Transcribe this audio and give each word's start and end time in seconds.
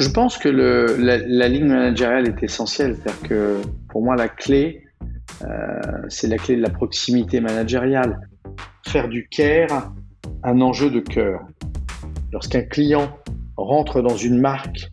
Je 0.00 0.08
pense 0.08 0.38
que 0.38 0.48
la, 0.48 1.48
ligne 1.48 1.66
managériale 1.66 2.26
est 2.28 2.42
essentielle. 2.42 2.96
C'est-à-dire 2.96 3.28
que 3.28 3.60
pour 3.90 4.02
moi, 4.02 4.16
la 4.16 4.30
clé, 4.30 4.86
euh, 5.42 5.46
c'est 6.08 6.26
la 6.26 6.38
clé 6.38 6.56
de 6.56 6.62
la 6.62 6.70
proximité 6.70 7.42
managériale. 7.42 8.18
Faire 8.86 9.08
du 9.08 9.28
care 9.28 9.92
un 10.42 10.62
enjeu 10.62 10.90
de 10.90 11.00
cœur. 11.00 11.40
Lorsqu'un 12.32 12.62
client 12.62 13.14
rentre 13.58 14.00
dans 14.00 14.16
une 14.16 14.40
marque, 14.40 14.90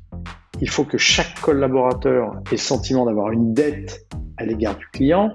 il 0.60 0.70
faut 0.70 0.84
que 0.84 0.98
chaque 0.98 1.40
collaborateur 1.40 2.34
ait 2.48 2.52
le 2.52 2.58
sentiment 2.58 3.06
d'avoir 3.06 3.32
une 3.32 3.54
dette 3.54 4.06
à 4.36 4.44
l'égard 4.44 4.76
du 4.76 4.88
client 4.88 5.32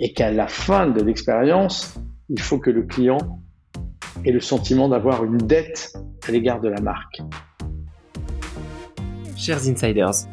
et 0.00 0.12
qu'à 0.12 0.30
la 0.32 0.48
fin 0.48 0.86
de 0.86 1.00
l'expérience, 1.00 1.98
il 2.28 2.42
faut 2.42 2.58
que 2.58 2.68
le 2.68 2.82
client 2.82 3.40
ait 4.26 4.32
le 4.32 4.40
sentiment 4.40 4.90
d'avoir 4.90 5.24
une 5.24 5.38
dette 5.38 5.94
à 6.28 6.30
l'égard 6.30 6.60
de 6.60 6.68
la 6.68 6.82
marque. 6.82 7.22
Chers 9.44 9.68
insiders, 9.68 10.28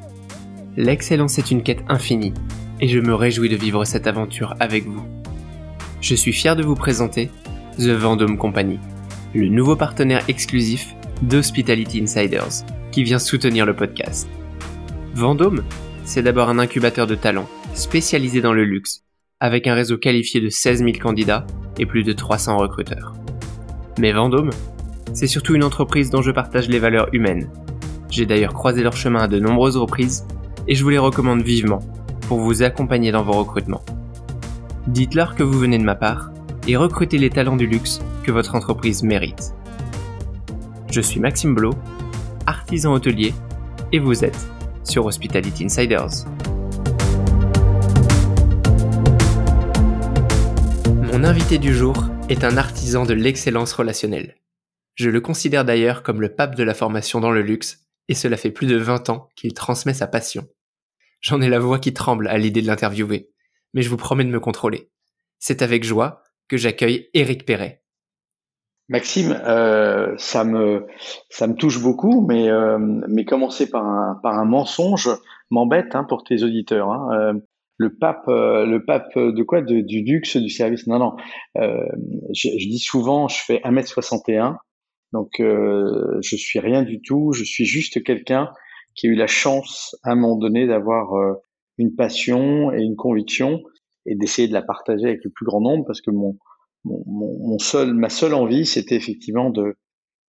l'excellence 0.77 1.39
est 1.39 1.49
une 1.49 1.63
quête 1.63 1.83
infinie 1.87 2.31
et 2.79 2.87
je 2.87 2.99
me 2.99 3.15
réjouis 3.15 3.49
de 3.49 3.55
vivre 3.55 3.83
cette 3.83 4.05
aventure 4.05 4.53
avec 4.59 4.85
vous. 4.85 5.03
Je 5.99 6.13
suis 6.13 6.31
fier 6.31 6.55
de 6.55 6.61
vous 6.61 6.75
présenter 6.75 7.31
The 7.79 7.87
Vendôme 7.87 8.37
Company, 8.37 8.77
le 9.33 9.47
nouveau 9.47 9.75
partenaire 9.75 10.23
exclusif 10.27 10.93
d'Hospitality 11.23 12.03
Insiders 12.03 12.63
qui 12.91 13.01
vient 13.01 13.17
soutenir 13.17 13.65
le 13.65 13.75
podcast. 13.75 14.29
Vendôme, 15.15 15.63
c'est 16.03 16.21
d'abord 16.21 16.49
un 16.49 16.59
incubateur 16.59 17.07
de 17.07 17.15
talents 17.15 17.49
spécialisé 17.73 18.41
dans 18.41 18.53
le 18.53 18.63
luxe, 18.63 19.05
avec 19.39 19.65
un 19.65 19.73
réseau 19.73 19.97
qualifié 19.97 20.39
de 20.39 20.49
16 20.49 20.83
000 20.83 20.91
candidats 21.01 21.47
et 21.79 21.87
plus 21.87 22.03
de 22.03 22.13
300 22.13 22.57
recruteurs. 22.57 23.15
Mais 23.97 24.11
Vendôme, 24.11 24.51
c'est 25.13 25.25
surtout 25.25 25.55
une 25.55 25.63
entreprise 25.63 26.11
dont 26.11 26.21
je 26.21 26.29
partage 26.29 26.69
les 26.69 26.77
valeurs 26.77 27.09
humaines. 27.11 27.49
J'ai 28.09 28.25
d'ailleurs 28.25 28.53
croisé 28.53 28.81
leur 28.81 28.95
chemin 28.95 29.21
à 29.21 29.27
de 29.27 29.39
nombreuses 29.39 29.77
reprises 29.77 30.25
et 30.67 30.75
je 30.75 30.83
vous 30.83 30.89
les 30.89 30.97
recommande 30.97 31.41
vivement 31.41 31.79
pour 32.27 32.39
vous 32.39 32.63
accompagner 32.63 33.11
dans 33.11 33.23
vos 33.23 33.33
recrutements. 33.33 33.83
Dites-leur 34.87 35.35
que 35.35 35.43
vous 35.43 35.59
venez 35.59 35.77
de 35.77 35.83
ma 35.83 35.95
part 35.95 36.31
et 36.67 36.75
recrutez 36.75 37.17
les 37.17 37.29
talents 37.29 37.55
du 37.55 37.67
luxe 37.67 37.99
que 38.23 38.31
votre 38.31 38.55
entreprise 38.55 39.03
mérite. 39.03 39.53
Je 40.91 41.01
suis 41.01 41.19
Maxime 41.19 41.53
Blo, 41.53 41.71
artisan 42.47 42.93
hôtelier, 42.93 43.33
et 43.91 43.99
vous 43.99 44.25
êtes 44.25 44.47
sur 44.83 45.05
Hospitality 45.05 45.65
Insiders. 45.65 46.25
Mon 51.11 51.23
invité 51.23 51.59
du 51.59 51.73
jour 51.75 52.05
est 52.29 52.43
un 52.43 52.57
artisan 52.57 53.05
de 53.05 53.13
l'excellence 53.13 53.73
relationnelle. 53.73 54.35
Je 54.95 55.09
le 55.09 55.21
considère 55.21 55.65
d'ailleurs 55.65 56.01
comme 56.01 56.21
le 56.21 56.29
pape 56.29 56.55
de 56.55 56.63
la 56.63 56.73
formation 56.73 57.19
dans 57.19 57.31
le 57.31 57.41
luxe, 57.41 57.88
et 58.09 58.15
cela 58.15 58.35
fait 58.35 58.51
plus 58.51 58.67
de 58.67 58.75
20 58.75 59.09
ans 59.09 59.29
qu'il 59.35 59.53
transmet 59.53 59.93
sa 59.93 60.07
passion. 60.07 60.45
J'en 61.21 61.41
ai 61.41 61.47
la 61.47 61.59
voix 61.59 61.79
qui 61.79 61.93
tremble 61.93 62.27
à 62.27 62.37
l'idée 62.37 62.61
de 62.61 62.67
l'interviewer, 62.67 63.29
mais 63.73 63.83
je 63.83 63.89
vous 63.89 63.97
promets 63.97 64.25
de 64.25 64.29
me 64.29 64.39
contrôler. 64.39 64.89
C'est 65.37 65.61
avec 65.61 65.83
joie 65.83 66.23
que 66.49 66.57
j'accueille 66.57 67.09
Éric 67.13 67.45
Perret. 67.45 67.83
Maxime, 68.89 69.39
euh, 69.45 70.15
ça 70.17 70.43
me 70.43 70.87
ça 71.29 71.45
me 71.45 71.53
touche 71.53 71.79
beaucoup, 71.79 72.25
mais 72.27 72.49
euh, 72.49 72.79
mais 72.79 73.23
commencer 73.23 73.69
par 73.69 73.85
un 73.85 74.19
par 74.23 74.33
un 74.33 74.45
mensonge 74.45 75.09
m'embête 75.51 75.93
hein, 75.93 76.03
pour 76.09 76.23
tes 76.23 76.41
auditeurs. 76.41 76.89
Hein. 76.89 77.09
Euh, 77.13 77.33
le 77.77 77.95
pape 77.95 78.25
le 78.27 78.79
pape 78.85 79.15
de 79.15 79.43
quoi? 79.43 79.61
Du 79.61 80.03
luxe 80.03 80.35
du 80.37 80.49
service? 80.49 80.87
Non 80.87 80.97
non. 80.97 81.15
Je, 81.55 82.49
je, 82.57 82.67
dis 82.67 82.79
souvent, 82.79 83.29
je 83.29 83.37
fais 83.37 83.61
1m61, 83.63 84.57
donc 85.13 85.29
je 85.39 86.35
suis 86.35 86.59
rien 86.59 86.83
du 86.83 87.01
tout. 87.01 87.31
Je 87.33 87.43
suis 87.43 87.65
juste 87.65 88.03
quelqu'un 88.03 88.51
qui 88.95 89.07
a 89.07 89.09
eu 89.09 89.15
la 89.15 89.27
chance 89.27 89.95
à 90.03 90.11
un 90.11 90.15
moment 90.15 90.37
donné 90.37 90.67
d'avoir 90.67 91.13
une 91.77 91.95
passion 91.95 92.71
et 92.71 92.81
une 92.81 92.95
conviction 92.95 93.61
et 94.05 94.15
d'essayer 94.15 94.47
de 94.47 94.53
la 94.53 94.61
partager 94.61 95.05
avec 95.05 95.23
le 95.23 95.31
plus 95.31 95.45
grand 95.45 95.61
nombre 95.61 95.85
parce 95.85 96.01
que 96.01 96.11
mon, 96.11 96.37
mon, 96.83 97.03
mon 97.05 97.59
seul, 97.59 97.93
ma 97.93 98.09
seule 98.09 98.33
envie, 98.33 98.65
c'était 98.65 98.95
effectivement 98.95 99.49
de, 99.49 99.75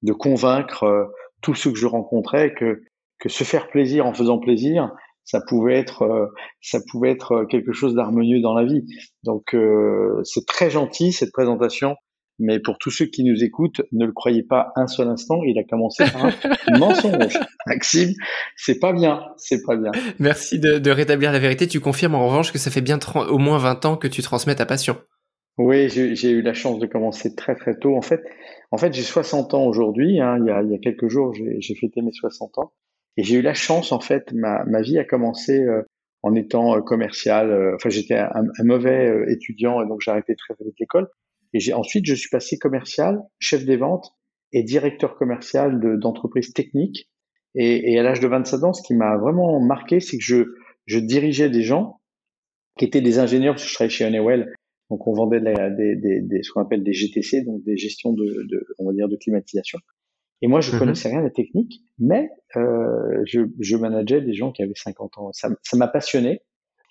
de 0.03 0.12
convaincre 0.12 0.84
euh, 0.84 1.04
tous 1.43 1.54
ceux 1.54 1.72
que 1.72 1.78
je 1.78 1.87
rencontrais 1.87 2.54
que, 2.54 2.83
que 3.19 3.28
se 3.28 3.44
faire 3.44 3.69
plaisir 3.69 4.06
en 4.06 4.15
faisant 4.15 4.38
plaisir, 4.38 4.91
ça 5.25 5.41
pouvait 5.49 5.77
être, 5.77 6.03
euh, 6.03 6.27
ça 6.60 6.81
pouvait 6.91 7.10
être 7.10 7.44
quelque 7.44 7.72
chose 7.72 7.94
d'harmonieux 7.94 8.41
dans 8.41 8.54
la 8.54 8.65
vie. 8.65 8.84
Donc 9.25 9.54
euh, 9.54 10.21
c'est 10.25 10.47
très 10.47 10.71
gentil 10.71 11.12
cette 11.12 11.33
présentation 11.33 11.97
mais 12.41 12.59
pour 12.59 12.78
tous 12.78 12.91
ceux 12.91 13.06
qui 13.06 13.23
nous 13.23 13.45
écoutent, 13.45 13.83
ne 13.93 14.06
le 14.06 14.12
croyez 14.12 14.43
pas 14.43 14.73
un 14.75 14.87
seul 14.87 15.09
instant. 15.09 15.43
Il 15.45 15.59
a 15.59 15.65
commencé 15.65 16.05
par 16.11 16.27
un 16.27 16.33
mensonge. 16.78 17.39
Maxime, 17.67 18.15
c'est 18.56 18.81
pas 18.81 18.93
bien, 18.93 19.23
c'est 19.37 19.62
pas 19.62 19.77
bien. 19.77 19.93
Merci 20.19 20.59
de, 20.59 20.91
rétablir 20.91 21.31
la 21.31 21.39
vérité. 21.39 21.69
Tu 21.69 21.81
confirmes 21.81 22.15
en 22.15 22.27
revanche 22.27 22.53
que 22.53 22.59
ça 22.59 22.71
fait 22.71 22.81
bien 22.81 22.99
au 23.28 23.39
moins 23.39 23.59
20 23.59 23.84
ans 23.84 23.97
que 23.97 24.09
tu 24.09 24.23
transmets 24.23 24.56
ta 24.56 24.67
passion. 24.67 24.97
Oui, 25.59 25.91
j'ai 25.91 26.31
eu 26.31 26.41
la 26.41 26.55
chance 26.55 26.78
de 26.78 26.87
commencer 26.87 27.34
très 27.34 27.55
très 27.55 27.78
tôt. 27.78 27.95
En 27.95 28.01
fait, 28.01 28.23
en 28.71 28.78
fait, 28.78 28.95
j'ai 28.95 29.03
60 29.03 29.53
ans 29.53 29.65
aujourd'hui. 29.65 30.21
Hein. 30.21 30.39
il, 30.41 30.47
y 30.47 30.51
a, 30.51 30.62
il 30.62 30.71
y 30.71 30.75
a 30.75 30.78
quelques 30.78 31.09
jours, 31.09 31.34
j'ai 31.34 31.75
fêté 31.75 32.01
mes 32.01 32.12
60 32.12 32.59
ans, 32.59 32.72
et 33.19 33.25
j'ai 33.25 33.37
eu 33.37 33.43
la 33.43 33.53
chance. 33.53 33.93
En 33.93 34.01
fait, 34.01 34.33
ma, 34.33 34.65
ma 34.65 34.81
vie 34.81 34.99
a 34.99 35.05
commencé 35.05 35.61
euh, 35.61 35.83
en 36.22 36.34
étant 36.34 36.77
euh, 36.77 36.81
commercial. 36.81 37.51
Euh, 37.51 37.75
enfin, 37.75 37.91
j'étais 37.91 38.17
un, 38.17 38.45
un, 38.59 38.65
mauvais 38.65 39.25
étudiant, 39.28 39.83
et 39.83 39.87
donc 39.87 40.01
j'ai 40.01 40.11
arrêté 40.11 40.34
très 40.34 40.55
vite 40.65 40.77
l'école. 40.81 41.09
Et 41.53 41.61
j'ai, 41.61 41.72
ensuite, 41.72 42.06
je 42.06 42.15
suis 42.15 42.28
passé 42.28 42.59
commercial, 42.59 43.21
chef 43.38 43.65
des 43.65 43.77
ventes 43.77 44.12
et 44.53 44.62
directeur 44.62 45.16
commercial 45.16 45.81
de, 45.81 45.97
d'entreprises 45.97 46.53
techniques. 46.53 47.09
Et, 47.55 47.93
et, 47.93 47.99
à 47.99 48.03
l'âge 48.03 48.21
de 48.21 48.28
27 48.28 48.65
ans, 48.65 48.72
ce 48.72 48.83
qui 48.83 48.94
m'a 48.94 49.16
vraiment 49.16 49.60
marqué, 49.60 50.00
c'est 50.00 50.16
que 50.16 50.25
je, 50.25 50.55
je 50.87 50.99
dirigeais 50.99 51.50
des 51.50 51.62
gens 51.62 52.00
qui 52.78 52.84
étaient 52.84 53.00
des 53.00 53.19
ingénieurs, 53.19 53.55
parce 53.55 53.65
que 53.65 53.69
je 53.69 53.75
travaillais 53.75 53.94
chez 53.94 54.05
Honeywell. 54.05 54.53
Donc, 54.91 55.06
on 55.06 55.12
vendait 55.12 55.41
des, 55.41 55.97
des, 55.97 56.21
des, 56.21 56.43
ce 56.43 56.53
qu'on 56.53 56.62
appelle 56.62 56.83
des 56.83 56.93
GTC, 56.93 57.43
donc 57.43 57.62
des 57.65 57.77
gestions 57.77 58.12
de, 58.12 58.25
de, 58.25 58.66
on 58.78 58.87
va 58.87 58.93
dire, 58.93 59.09
de 59.09 59.16
climatisation. 59.16 59.78
Et 60.43 60.49
moi, 60.49 60.60
je 60.60 60.72
mm-hmm. 60.72 60.78
connaissais 60.78 61.09
rien 61.09 61.19
de 61.19 61.25
la 61.25 61.31
technique, 61.31 61.83
mais 61.99 62.31
euh, 62.56 63.22
je, 63.27 63.41
je 63.59 63.77
manageais 63.77 64.21
des 64.21 64.33
gens 64.33 64.53
qui 64.53 64.62
avaient 64.62 64.72
50 64.75 65.19
ans. 65.19 65.33
Ça, 65.33 65.50
ça 65.62 65.77
m'a 65.77 65.89
passionné. 65.89 66.43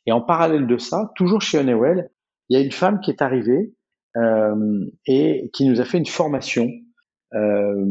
Et 0.06 0.12
en 0.12 0.22
parallèle 0.22 0.68
de 0.68 0.78
ça, 0.78 1.12
toujours 1.16 1.42
chez 1.42 1.58
Honeywell, 1.58 2.10
il 2.50 2.58
y 2.58 2.62
a 2.62 2.64
une 2.64 2.72
femme 2.72 3.00
qui 3.00 3.12
est 3.12 3.22
arrivée 3.22 3.74
et 4.16 5.50
qui 5.54 5.66
nous 5.66 5.82
a 5.82 5.86
fait 5.86 5.98
une 5.98 6.06
formation, 6.06 6.70
euh, 7.36 7.86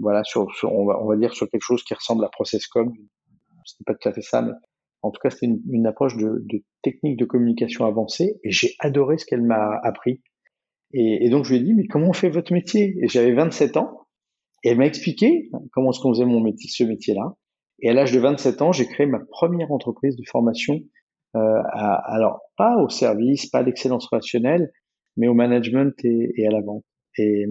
voilà, 0.00 0.22
sur, 0.24 0.48
on, 0.64 0.86
va, 0.86 1.02
on 1.02 1.06
va 1.06 1.16
dire 1.16 1.32
sur 1.34 1.48
quelque 1.48 1.62
chose 1.62 1.82
qui 1.82 1.94
ressemble 1.94 2.24
à 2.24 2.28
ProcessCom. 2.28 2.92
C'était 3.64 3.84
pas 3.84 3.94
tout 3.94 4.08
à 4.08 4.12
fait 4.12 4.22
ça, 4.22 4.42
mais 4.42 4.52
en 5.02 5.10
tout 5.10 5.20
cas, 5.20 5.30
c'était 5.30 5.46
une, 5.46 5.60
une, 5.70 5.86
approche 5.86 6.16
de, 6.16 6.44
de 6.44 6.62
technique 6.82 7.18
de 7.18 7.24
communication 7.24 7.84
avancée, 7.84 8.38
et 8.44 8.50
j'ai 8.50 8.74
adoré 8.78 9.18
ce 9.18 9.24
qu'elle 9.24 9.42
m'a 9.42 9.80
appris. 9.82 10.20
Et, 10.92 11.26
et, 11.26 11.30
donc 11.30 11.44
je 11.44 11.54
lui 11.54 11.60
ai 11.60 11.64
dit, 11.64 11.74
mais 11.74 11.86
comment 11.86 12.08
on 12.08 12.12
fait 12.12 12.28
votre 12.28 12.52
métier? 12.52 12.96
Et 13.02 13.08
j'avais 13.08 13.32
27 13.32 13.76
ans, 13.76 14.06
et 14.62 14.70
elle 14.70 14.78
m'a 14.78 14.86
expliqué 14.86 15.50
comment 15.72 15.90
est-ce 15.90 16.00
qu'on 16.00 16.12
faisait 16.12 16.24
mon 16.24 16.40
métier, 16.40 16.68
ce 16.70 16.84
métier-là. 16.84 17.34
Et 17.80 17.90
à 17.90 17.92
l'âge 17.92 18.12
de 18.12 18.18
27 18.18 18.62
ans, 18.62 18.72
j'ai 18.72 18.86
créé 18.86 19.06
ma 19.06 19.20
première 19.30 19.70
entreprise 19.72 20.16
de 20.16 20.24
formation. 20.26 20.78
Euh, 21.34 21.62
à, 21.72 21.94
alors 22.14 22.40
pas 22.56 22.76
au 22.78 22.88
service, 22.88 23.46
pas 23.46 23.62
d'excellence 23.62 24.06
relationnelle, 24.06 24.70
mais 25.16 25.28
au 25.28 25.34
management 25.34 25.94
et, 26.04 26.32
et 26.36 26.46
à 26.46 26.50
la 26.50 26.60
vente. 26.60 26.84
Et, 27.18 27.46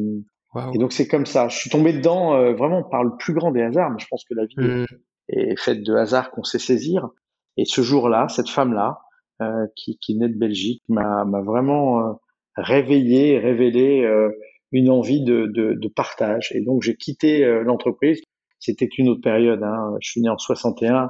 et 0.74 0.78
donc 0.78 0.94
c'est 0.94 1.08
comme 1.08 1.26
ça. 1.26 1.48
Je 1.50 1.58
suis 1.58 1.70
tombé 1.70 1.94
dedans 1.94 2.36
euh, 2.36 2.54
vraiment 2.54 2.84
par 2.84 3.04
le 3.04 3.12
plus 3.18 3.34
grand 3.34 3.52
des 3.52 3.62
hasards, 3.62 3.92
mais 3.92 4.00
je 4.00 4.08
pense 4.08 4.24
que 4.24 4.34
la 4.34 4.46
vie 4.46 4.56
mmh. 4.58 4.86
est, 5.30 5.60
faite 5.60 5.84
de 5.84 5.94
hasards 5.94 6.32
qu'on 6.32 6.44
sait 6.44 6.60
saisir. 6.60 7.10
Et 7.58 7.66
ce 7.66 7.82
jour-là, 7.82 8.28
cette 8.30 8.50
femme-là, 8.50 9.00
euh, 9.42 9.68
qui, 9.76 9.98
qui 9.98 10.16
naît 10.16 10.30
de 10.30 10.38
Belgique, 10.38 10.82
m'a 10.88 11.26
vraiment 11.44 12.00
euh, 12.00 12.14
réveillé, 12.56 13.38
révélé 13.38 14.02
euh, 14.04 14.30
une 14.72 14.90
envie 14.90 15.24
de, 15.24 15.48
de, 15.48 15.74
de, 15.74 15.88
partage. 15.90 16.54
Et 16.54 16.62
donc 16.62 16.84
j'ai 16.84 16.96
quitté 16.96 17.46
l'entreprise. 17.64 18.22
C'était 18.60 18.88
une 18.98 19.10
autre 19.10 19.22
période. 19.22 19.62
Hein. 19.62 19.96
Je 20.00 20.10
suis 20.10 20.22
né 20.22 20.30
en 20.30 20.38
61, 20.38 21.10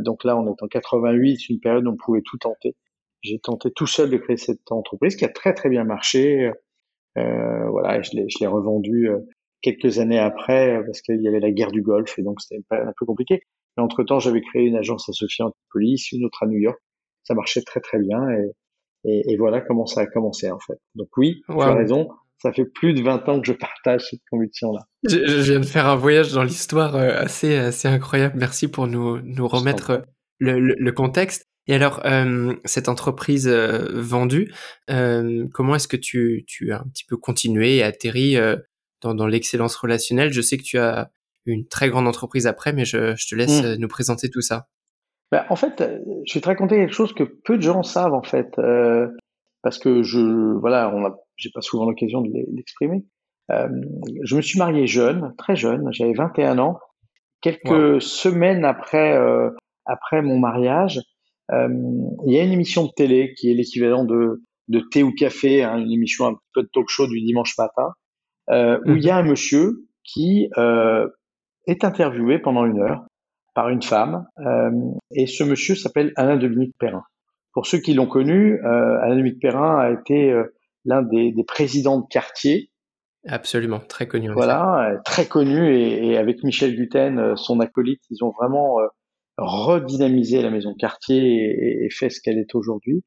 donc 0.00 0.24
là 0.24 0.36
on 0.36 0.46
est 0.46 0.62
en 0.62 0.68
88, 0.68 1.48
une 1.48 1.58
période 1.58 1.86
où 1.86 1.90
on 1.90 1.96
pouvait 1.96 2.22
tout 2.22 2.36
tenter 2.36 2.76
j'ai 3.24 3.38
tenté 3.38 3.70
tout 3.72 3.86
seul 3.86 4.10
de 4.10 4.16
créer 4.18 4.36
cette 4.36 4.70
entreprise 4.70 5.16
qui 5.16 5.24
a 5.24 5.28
très 5.28 5.54
très 5.54 5.68
bien 5.68 5.84
marché. 5.84 6.52
Euh, 7.16 7.68
voilà, 7.70 8.02
je 8.02 8.10
l'ai, 8.12 8.26
je 8.28 8.38
l'ai 8.40 8.46
revendu 8.46 9.08
euh, 9.08 9.18
quelques 9.62 9.98
années 9.98 10.18
après 10.18 10.80
parce 10.84 11.00
qu'il 11.00 11.20
y 11.22 11.28
avait 11.28 11.40
la 11.40 11.50
guerre 11.50 11.72
du 11.72 11.82
Golfe 11.82 12.18
et 12.18 12.22
donc 12.22 12.40
c'était 12.40 12.62
un 12.70 12.92
peu 12.98 13.06
compliqué. 13.06 13.40
Mais 13.76 13.82
entre 13.82 14.04
temps, 14.04 14.20
j'avais 14.20 14.42
créé 14.42 14.64
une 14.64 14.76
agence 14.76 15.08
à 15.08 15.12
Sophia 15.12 15.46
Police, 15.72 16.12
une 16.12 16.24
autre 16.24 16.42
à 16.42 16.46
New 16.46 16.58
York. 16.58 16.78
Ça 17.24 17.34
marchait 17.34 17.62
très 17.62 17.80
très 17.80 17.98
bien 17.98 18.20
et, 18.30 18.50
et, 19.04 19.32
et 19.32 19.36
voilà 19.36 19.62
comment 19.62 19.86
ça 19.86 20.02
a 20.02 20.06
commencé 20.06 20.50
en 20.50 20.60
fait. 20.60 20.78
Donc 20.94 21.08
oui, 21.16 21.42
tu 21.48 21.60
as 21.60 21.74
raison. 21.74 22.08
Ça 22.38 22.52
fait 22.52 22.66
plus 22.66 22.92
de 22.92 23.02
20 23.02 23.26
ans 23.30 23.40
que 23.40 23.46
je 23.46 23.54
partage 23.54 24.02
cette 24.10 24.20
conviction-là. 24.30 24.80
Je, 25.08 25.24
je 25.26 25.52
viens 25.52 25.60
de 25.60 25.64
faire 25.64 25.86
un 25.86 25.96
voyage 25.96 26.34
dans 26.34 26.42
l'histoire 26.42 26.94
euh, 26.94 27.14
assez 27.16 27.56
assez 27.56 27.88
incroyable. 27.88 28.34
Merci 28.38 28.68
pour 28.68 28.86
nous 28.86 29.18
nous 29.22 29.48
remettre 29.48 30.04
le, 30.40 30.60
le, 30.60 30.74
le 30.76 30.92
contexte. 30.92 31.48
Et 31.66 31.74
alors, 31.74 32.04
euh, 32.04 32.54
cette 32.64 32.88
entreprise 32.88 33.48
euh, 33.48 33.88
vendue, 33.94 34.52
euh, 34.90 35.46
comment 35.52 35.74
est-ce 35.74 35.88
que 35.88 35.96
tu, 35.96 36.44
tu 36.46 36.72
as 36.72 36.80
un 36.80 36.84
petit 36.84 37.04
peu 37.04 37.16
continué 37.16 37.76
et 37.76 37.82
atterri 37.82 38.36
dans, 39.00 39.14
dans 39.14 39.26
l'excellence 39.26 39.76
relationnelle? 39.76 40.32
Je 40.32 40.40
sais 40.40 40.58
que 40.58 40.62
tu 40.62 40.78
as 40.78 41.10
une 41.46 41.66
très 41.66 41.88
grande 41.88 42.06
entreprise 42.06 42.46
après, 42.46 42.72
mais 42.72 42.84
je, 42.84 43.14
te 43.28 43.34
laisse 43.34 43.62
mmh. 43.62 43.76
nous 43.76 43.88
présenter 43.88 44.30
tout 44.30 44.40
ça. 44.40 44.66
Ben, 45.32 45.44
en 45.48 45.56
fait, 45.56 45.82
je 46.26 46.34
vais 46.34 46.40
te 46.40 46.48
raconter 46.48 46.76
quelque 46.76 46.94
chose 46.94 47.14
que 47.14 47.24
peu 47.24 47.56
de 47.56 47.62
gens 47.62 47.82
savent 47.82 48.14
en 48.14 48.22
fait, 48.22 48.54
parce 49.62 49.78
que 49.78 50.02
je, 50.02 50.20
voilà, 50.58 50.94
on 50.94 51.04
a, 51.06 51.16
j'ai 51.36 51.50
pas 51.52 51.62
souvent 51.62 51.86
l'occasion 51.86 52.20
de 52.20 52.30
l'exprimer. 52.52 53.04
je 53.48 54.36
me 54.36 54.42
suis 54.42 54.58
marié 54.58 54.86
jeune, 54.86 55.34
très 55.38 55.56
jeune, 55.56 55.88
j'avais 55.92 56.12
21 56.12 56.58
ans. 56.58 56.78
Quelques 57.40 58.00
semaines 58.00 58.64
après, 58.64 59.18
après 59.86 60.22
mon 60.22 60.38
mariage, 60.38 61.00
il 61.50 62.32
y 62.32 62.38
a 62.38 62.42
une 62.42 62.52
émission 62.52 62.84
de 62.84 62.90
télé 62.96 63.34
qui 63.34 63.50
est 63.50 63.54
l'équivalent 63.54 64.04
de, 64.04 64.42
de 64.68 64.80
thé 64.80 65.02
ou 65.02 65.12
café, 65.12 65.62
hein, 65.62 65.78
une 65.78 65.92
émission 65.92 66.26
un 66.26 66.36
peu 66.54 66.62
de 66.62 66.68
talk 66.72 66.88
show 66.88 67.06
du 67.06 67.20
dimanche 67.20 67.56
matin, 67.58 67.92
euh, 68.50 68.78
où 68.86 68.92
il 68.92 69.04
y 69.04 69.10
a 69.10 69.16
un 69.16 69.22
monsieur 69.22 69.86
qui 70.02 70.48
euh, 70.58 71.08
est 71.66 71.84
interviewé 71.84 72.38
pendant 72.38 72.64
une 72.64 72.80
heure 72.80 73.04
par 73.54 73.68
une 73.68 73.82
femme, 73.82 74.26
euh, 74.40 74.70
et 75.12 75.26
ce 75.26 75.44
monsieur 75.44 75.74
s'appelle 75.74 76.12
Alain 76.16 76.36
Dominique 76.36 76.74
Perrin. 76.78 77.04
Pour 77.52 77.66
ceux 77.66 77.78
qui 77.78 77.94
l'ont 77.94 78.08
connu, 78.08 78.60
euh, 78.64 78.98
Alain 79.00 79.16
Dominique 79.16 79.40
Perrin 79.40 79.78
a 79.78 79.90
été 79.92 80.32
euh, 80.32 80.52
l'un 80.84 81.02
des, 81.02 81.30
des, 81.30 81.44
présidents 81.44 82.00
de 82.00 82.06
quartier. 82.10 82.70
Absolument, 83.28 83.78
très 83.78 84.08
connu. 84.08 84.28
Voilà, 84.32 85.00
très 85.04 85.26
connu, 85.26 85.72
et, 85.72 86.08
et, 86.08 86.18
avec 86.18 86.42
Michel 86.42 86.74
Guten, 86.74 87.36
son 87.36 87.60
acolyte, 87.60 88.02
ils 88.10 88.24
ont 88.24 88.32
vraiment 88.32 88.78
redynamisé 89.36 90.42
la 90.42 90.50
maison 90.50 90.74
quartier 90.74 91.18
et, 91.18 91.84
et 91.84 91.90
fait 91.90 92.10
ce 92.10 92.20
qu'elle 92.20 92.38
est 92.38 92.54
aujourd'hui. 92.54 93.02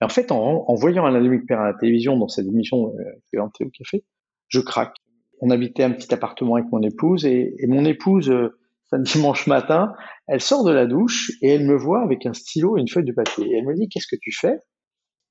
En 0.00 0.08
fait, 0.08 0.30
en, 0.30 0.64
en 0.68 0.74
voyant 0.74 1.04
Alain 1.06 1.20
Dominique 1.20 1.46
Perrin 1.46 1.64
à 1.64 1.72
la 1.72 1.78
télévision 1.78 2.16
dans 2.16 2.28
cette 2.28 2.46
émission 2.46 2.92
euh, 2.98 3.40
au 3.40 3.70
café, 3.70 4.04
je 4.48 4.60
craque. 4.60 4.94
On 5.40 5.50
habitait 5.50 5.82
un 5.82 5.90
petit 5.90 6.12
appartement 6.14 6.54
avec 6.54 6.70
mon 6.70 6.82
épouse 6.82 7.24
et, 7.26 7.54
et 7.58 7.66
mon 7.66 7.84
épouse, 7.84 8.30
euh, 8.30 8.58
un 8.92 9.00
dimanche 9.00 9.46
matin, 9.46 9.92
elle 10.26 10.40
sort 10.40 10.64
de 10.64 10.72
la 10.72 10.86
douche 10.86 11.32
et 11.42 11.48
elle 11.48 11.66
me 11.66 11.76
voit 11.76 12.02
avec 12.02 12.24
un 12.24 12.32
stylo 12.32 12.78
et 12.78 12.80
une 12.80 12.88
feuille 12.88 13.04
de 13.04 13.12
papier. 13.12 13.46
Et 13.46 13.58
elle 13.58 13.66
me 13.66 13.74
dit, 13.74 13.88
qu'est-ce 13.88 14.06
que 14.06 14.18
tu 14.20 14.32
fais? 14.32 14.56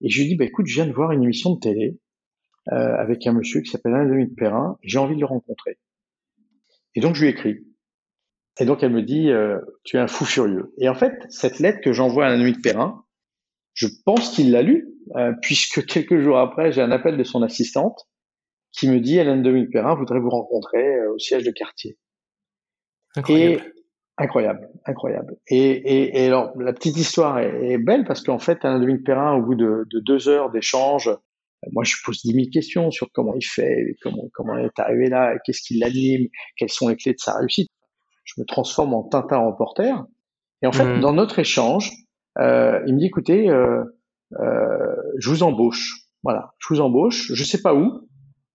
Et 0.02 0.10
je 0.10 0.22
lui 0.22 0.30
dis, 0.30 0.36
bah, 0.36 0.46
écoute, 0.46 0.68
je 0.68 0.76
viens 0.76 0.86
de 0.86 0.94
voir 0.94 1.12
une 1.12 1.24
émission 1.24 1.56
de 1.56 1.60
télé 1.60 2.00
euh, 2.72 2.96
avec 2.98 3.26
un 3.26 3.34
monsieur 3.34 3.62
qui 3.62 3.72
s'appelle 3.72 3.94
Alain 3.96 4.08
Dominique 4.08 4.36
Perrin 4.36 4.78
j'ai 4.84 5.00
envie 5.00 5.16
de 5.16 5.22
le 5.22 5.26
rencontrer. 5.26 5.80
Et 6.94 7.00
donc, 7.00 7.16
je 7.16 7.22
lui 7.22 7.30
écris. 7.30 7.67
Et 8.60 8.66
donc, 8.66 8.84
elle 8.84 8.92
me 8.92 9.04
dit, 9.04 9.30
euh, 9.30 9.60
tu 9.84 9.98
es 9.98 10.00
un 10.00 10.08
fou 10.08 10.26
furieux. 10.26 10.74
Et 10.78 10.90
en 10.90 10.96
fait, 10.96 11.14
cette 11.30 11.60
lettre 11.60 11.80
que 11.82 11.94
j'envoie 11.94 12.26
à 12.26 12.28
Alain 12.30 12.38
Dominique 12.38 12.64
Perrin, 12.64 13.04
je 13.74 13.88
pense 14.06 14.34
qu'il 14.34 14.52
l'a 14.52 14.64
lu, 14.64 14.90
euh, 15.16 15.34
puisque 15.42 15.86
quelques 15.86 16.20
jours 16.20 16.40
après, 16.40 16.72
j'ai 16.72 16.82
un 16.82 16.92
appel 16.92 17.18
de 17.18 17.24
son 17.24 17.44
assistante 17.44 18.08
qui 18.72 18.90
me 18.90 19.00
dit 19.00 19.20
Alain 19.20 19.38
Dominique 19.38 19.72
Perrin 19.72 19.96
voudrait 19.96 20.20
vous 20.20 20.30
rencontrer 20.30 20.98
euh, 20.98 21.14
au 21.14 21.20
siège 21.20 21.44
de 21.44 21.52
quartier. 21.52 21.98
Incroyable. 23.16 23.64
Et, 23.64 23.84
incroyable, 24.18 24.70
incroyable. 24.86 25.36
Et, 25.48 26.24
et, 26.24 26.28
alors, 26.28 26.52
la 26.58 26.74
petite 26.74 26.98
histoire 26.98 27.40
est, 27.40 27.78
belle 27.78 28.06
parce 28.06 28.24
qu'en 28.24 28.40
fait, 28.40 28.66
Alain 28.66 28.80
Dominique 28.80 29.06
Perrin, 29.06 29.36
au 29.36 29.44
bout 29.44 29.56
de, 29.56 29.86
de 29.92 30.00
deux 30.00 30.28
heures 30.28 30.52
d'échange, 30.52 31.08
euh, 31.08 31.70
moi, 31.72 31.84
je 31.84 31.96
pose 32.04 32.22
dix 32.24 32.34
mille 32.34 32.50
questions 32.50 32.92
sur 32.92 33.08
comment 33.14 33.36
il 33.36 33.46
fait, 33.46 33.96
comment, 34.02 34.30
comment 34.34 34.58
il 34.58 34.66
est 34.66 34.80
arrivé 34.80 35.10
là, 35.10 35.38
qu'est-ce 35.46 35.62
qui 35.62 35.78
l'anime, 35.78 36.28
quelles 36.58 36.70
sont 36.70 36.90
les 36.90 36.96
clés 36.96 37.14
de 37.14 37.20
sa 37.20 37.38
réussite. 37.38 37.70
Je 38.28 38.42
me 38.42 38.46
transforme 38.46 38.94
en 38.94 39.04
Tintin 39.04 39.40
reporter. 39.40 40.06
Et 40.62 40.68
en 40.68 40.72
fait, 40.72 40.86
mmh. 40.86 41.00
dans 41.00 41.14
notre 41.14 41.40
échange, 41.40 41.92
euh, 42.40 42.82
il 42.86 42.94
me 42.94 43.00
dit 43.00 43.06
écoutez, 43.06 43.50
euh, 43.50 43.84
euh, 44.40 44.96
je 45.18 45.30
vous 45.30 45.44
embauche. 45.44 45.96
Voilà, 46.24 46.54
je 46.60 46.74
vous 46.74 46.82
embauche. 46.82 47.32
Je 47.34 47.44
sais 47.44 47.62
pas 47.62 47.74
où, 47.74 48.08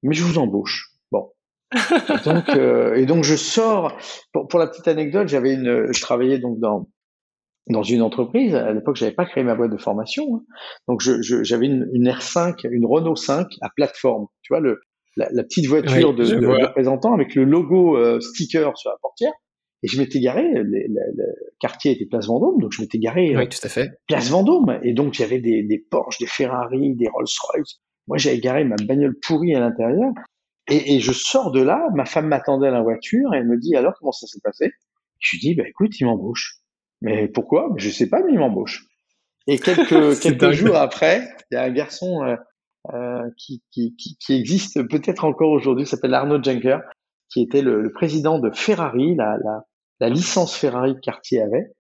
mais 0.03 0.15
je 0.15 0.23
vous 0.23 0.39
embauche. 0.39 0.91
Bon. 1.11 1.31
et, 1.73 1.79
donc, 2.25 2.49
euh, 2.51 2.95
et 2.95 3.07
donc 3.07 3.25
je 3.25 3.35
sors. 3.35 3.97
Pour, 4.33 4.47
pour 4.47 4.61
la 4.61 4.67
petite 4.67 4.89
anecdote, 4.89 5.29
j'avais 5.29 5.55
une, 5.55 5.93
je 5.93 6.01
travaillais 6.01 6.39
donc 6.39 6.59
dans 6.59 6.89
dans 7.71 7.83
une 7.83 8.03
entreprise. 8.03 8.55
À 8.55 8.73
l'époque, 8.73 8.97
j'avais 8.97 9.13
pas 9.13 9.25
créé 9.25 9.43
ma 9.43 9.55
boîte 9.55 9.71
de 9.71 9.79
formation, 9.79 10.25
hein. 10.35 10.43
donc 10.89 11.01
j'avais 11.01 11.23
je, 11.23 11.43
j'avais 11.45 11.67
une, 11.67 11.89
une, 11.95 12.09
R5, 12.09 12.67
une 12.69 12.85
Renault 12.85 13.17
5 13.17 13.47
à 13.63 13.71
plateforme. 13.75 14.27
Tu 14.43 14.53
vois 14.53 14.61
le 14.61 14.81
la, 15.17 15.29
la 15.31 15.43
petite 15.45 15.67
voiture 15.67 16.15
de, 16.15 16.25
de, 16.25 16.41
de, 16.41 16.47
représentant 16.47 17.15
avec 17.15 17.35
le 17.35 17.45
logo 17.45 17.97
euh, 17.97 18.21
sticker 18.21 18.77
sur 18.77 18.91
la 18.91 18.97
portière. 19.01 19.33
Et 19.83 19.89
je 19.89 20.01
m'étais 20.01 20.21
garé, 20.21 20.43
le, 20.53 20.63
le, 20.63 21.25
quartier 21.59 21.93
était 21.93 22.07
Place 22.07 22.27
Vendôme, 22.27 22.61
donc 22.61 22.73
je 22.73 22.81
m'étais 22.81 22.99
garé 22.99 23.37
oui, 23.37 23.49
tout 23.49 23.59
à 23.65 23.69
fait. 23.69 23.91
Place 24.07 24.31
Vendôme. 24.31 24.79
Et 24.85 24.93
donc 24.93 25.13
j'avais 25.13 25.41
des, 25.41 25.65
des 25.65 25.79
Porsche, 25.79 26.19
des 26.19 26.27
Ferrari, 26.27 26.95
des 26.95 27.09
Rolls-Royce. 27.09 27.81
Moi 28.07 28.17
j'avais 28.17 28.39
garé 28.39 28.65
ma 28.65 28.77
bagnole 28.77 29.19
pourrie 29.21 29.55
à 29.55 29.61
l'intérieur. 29.61 30.13
Et, 30.69 30.95
et, 30.95 31.01
je 31.01 31.13
sors 31.13 31.51
de 31.51 31.61
là, 31.61 31.85
ma 31.95 32.05
femme 32.05 32.29
m'attendait 32.29 32.69
à 32.69 32.71
la 32.71 32.83
voiture 32.83 33.35
et 33.35 33.39
elle 33.39 33.49
me 33.49 33.59
dit 33.59 33.75
alors 33.75 33.95
comment 33.99 34.13
ça 34.13 34.29
s'est 34.29 34.41
passé? 34.43 34.71
Je 35.19 35.37
lui 35.37 35.41
dis 35.41 35.55
bah 35.57 35.65
écoute 35.67 35.99
il 35.99 36.07
m'embauche. 36.07 36.59
Mais 37.01 37.27
pourquoi? 37.27 37.69
Je 37.77 37.91
sais 37.91 38.09
pas 38.09 38.23
mais 38.23 38.33
il 38.33 38.39
m'embauche. 38.39 38.87
Et 39.49 39.59
quelques 39.59 40.21
quelques 40.23 40.53
jours 40.53 40.77
après, 40.77 41.27
il 41.51 41.55
y 41.55 41.57
a 41.57 41.65
un 41.65 41.73
garçon 41.73 42.23
euh, 42.23 42.37
euh, 42.95 43.29
qui, 43.37 43.63
qui, 43.73 43.97
qui, 43.97 44.17
qui, 44.17 44.35
existe 44.35 44.83
peut-être 44.89 45.25
encore 45.25 45.51
aujourd'hui, 45.51 45.87
s'appelle 45.87 46.15
Arnaud 46.15 46.43
Jenker, 46.43 46.81
qui 47.29 47.43
était 47.43 47.63
le, 47.63 47.81
le, 47.81 47.93
président 47.93 48.39
de 48.39 48.51
Ferrari, 48.51 49.15
la, 49.15 49.37
la, 49.43 49.65
la 50.03 50.09
licence 50.09 50.57
Ferrari 50.57 50.97
que 50.97 51.01
Cartier 51.01 51.41
avait, 51.41 51.71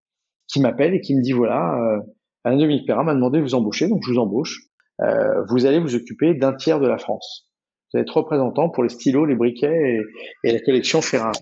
qui 0.47 0.61
m'appelle 0.61 0.95
et 0.95 1.01
qui 1.01 1.17
me 1.17 1.23
dit 1.23 1.33
voilà, 1.33 1.77
euh, 1.77 1.99
Alain 2.45 2.57
Dominique 2.57 2.87
Perrin 2.87 3.03
m'a 3.03 3.15
demandé 3.15 3.39
de 3.39 3.43
vous 3.43 3.57
embaucher, 3.57 3.89
donc 3.89 4.03
je 4.07 4.13
vous 4.13 4.19
embauche. 4.19 4.61
Euh, 5.01 5.45
vous 5.49 5.67
allez 5.67 5.81
vous 5.81 5.97
occuper 5.97 6.35
d'un 6.35 6.55
tiers 6.55 6.79
de 6.79 6.87
la 6.87 6.99
France. 6.99 7.49
Vous 7.93 7.99
allez 7.99 8.03
être 8.03 8.17
représentant 8.17 8.71
pour 8.71 8.85
les 8.85 8.91
stylos, 8.91 9.27
les 9.27 9.35
briquets 9.35 9.99
et, 9.99 10.49
et 10.49 10.53
la 10.53 10.61
collection 10.61 11.03
Ferrari. 11.03 11.41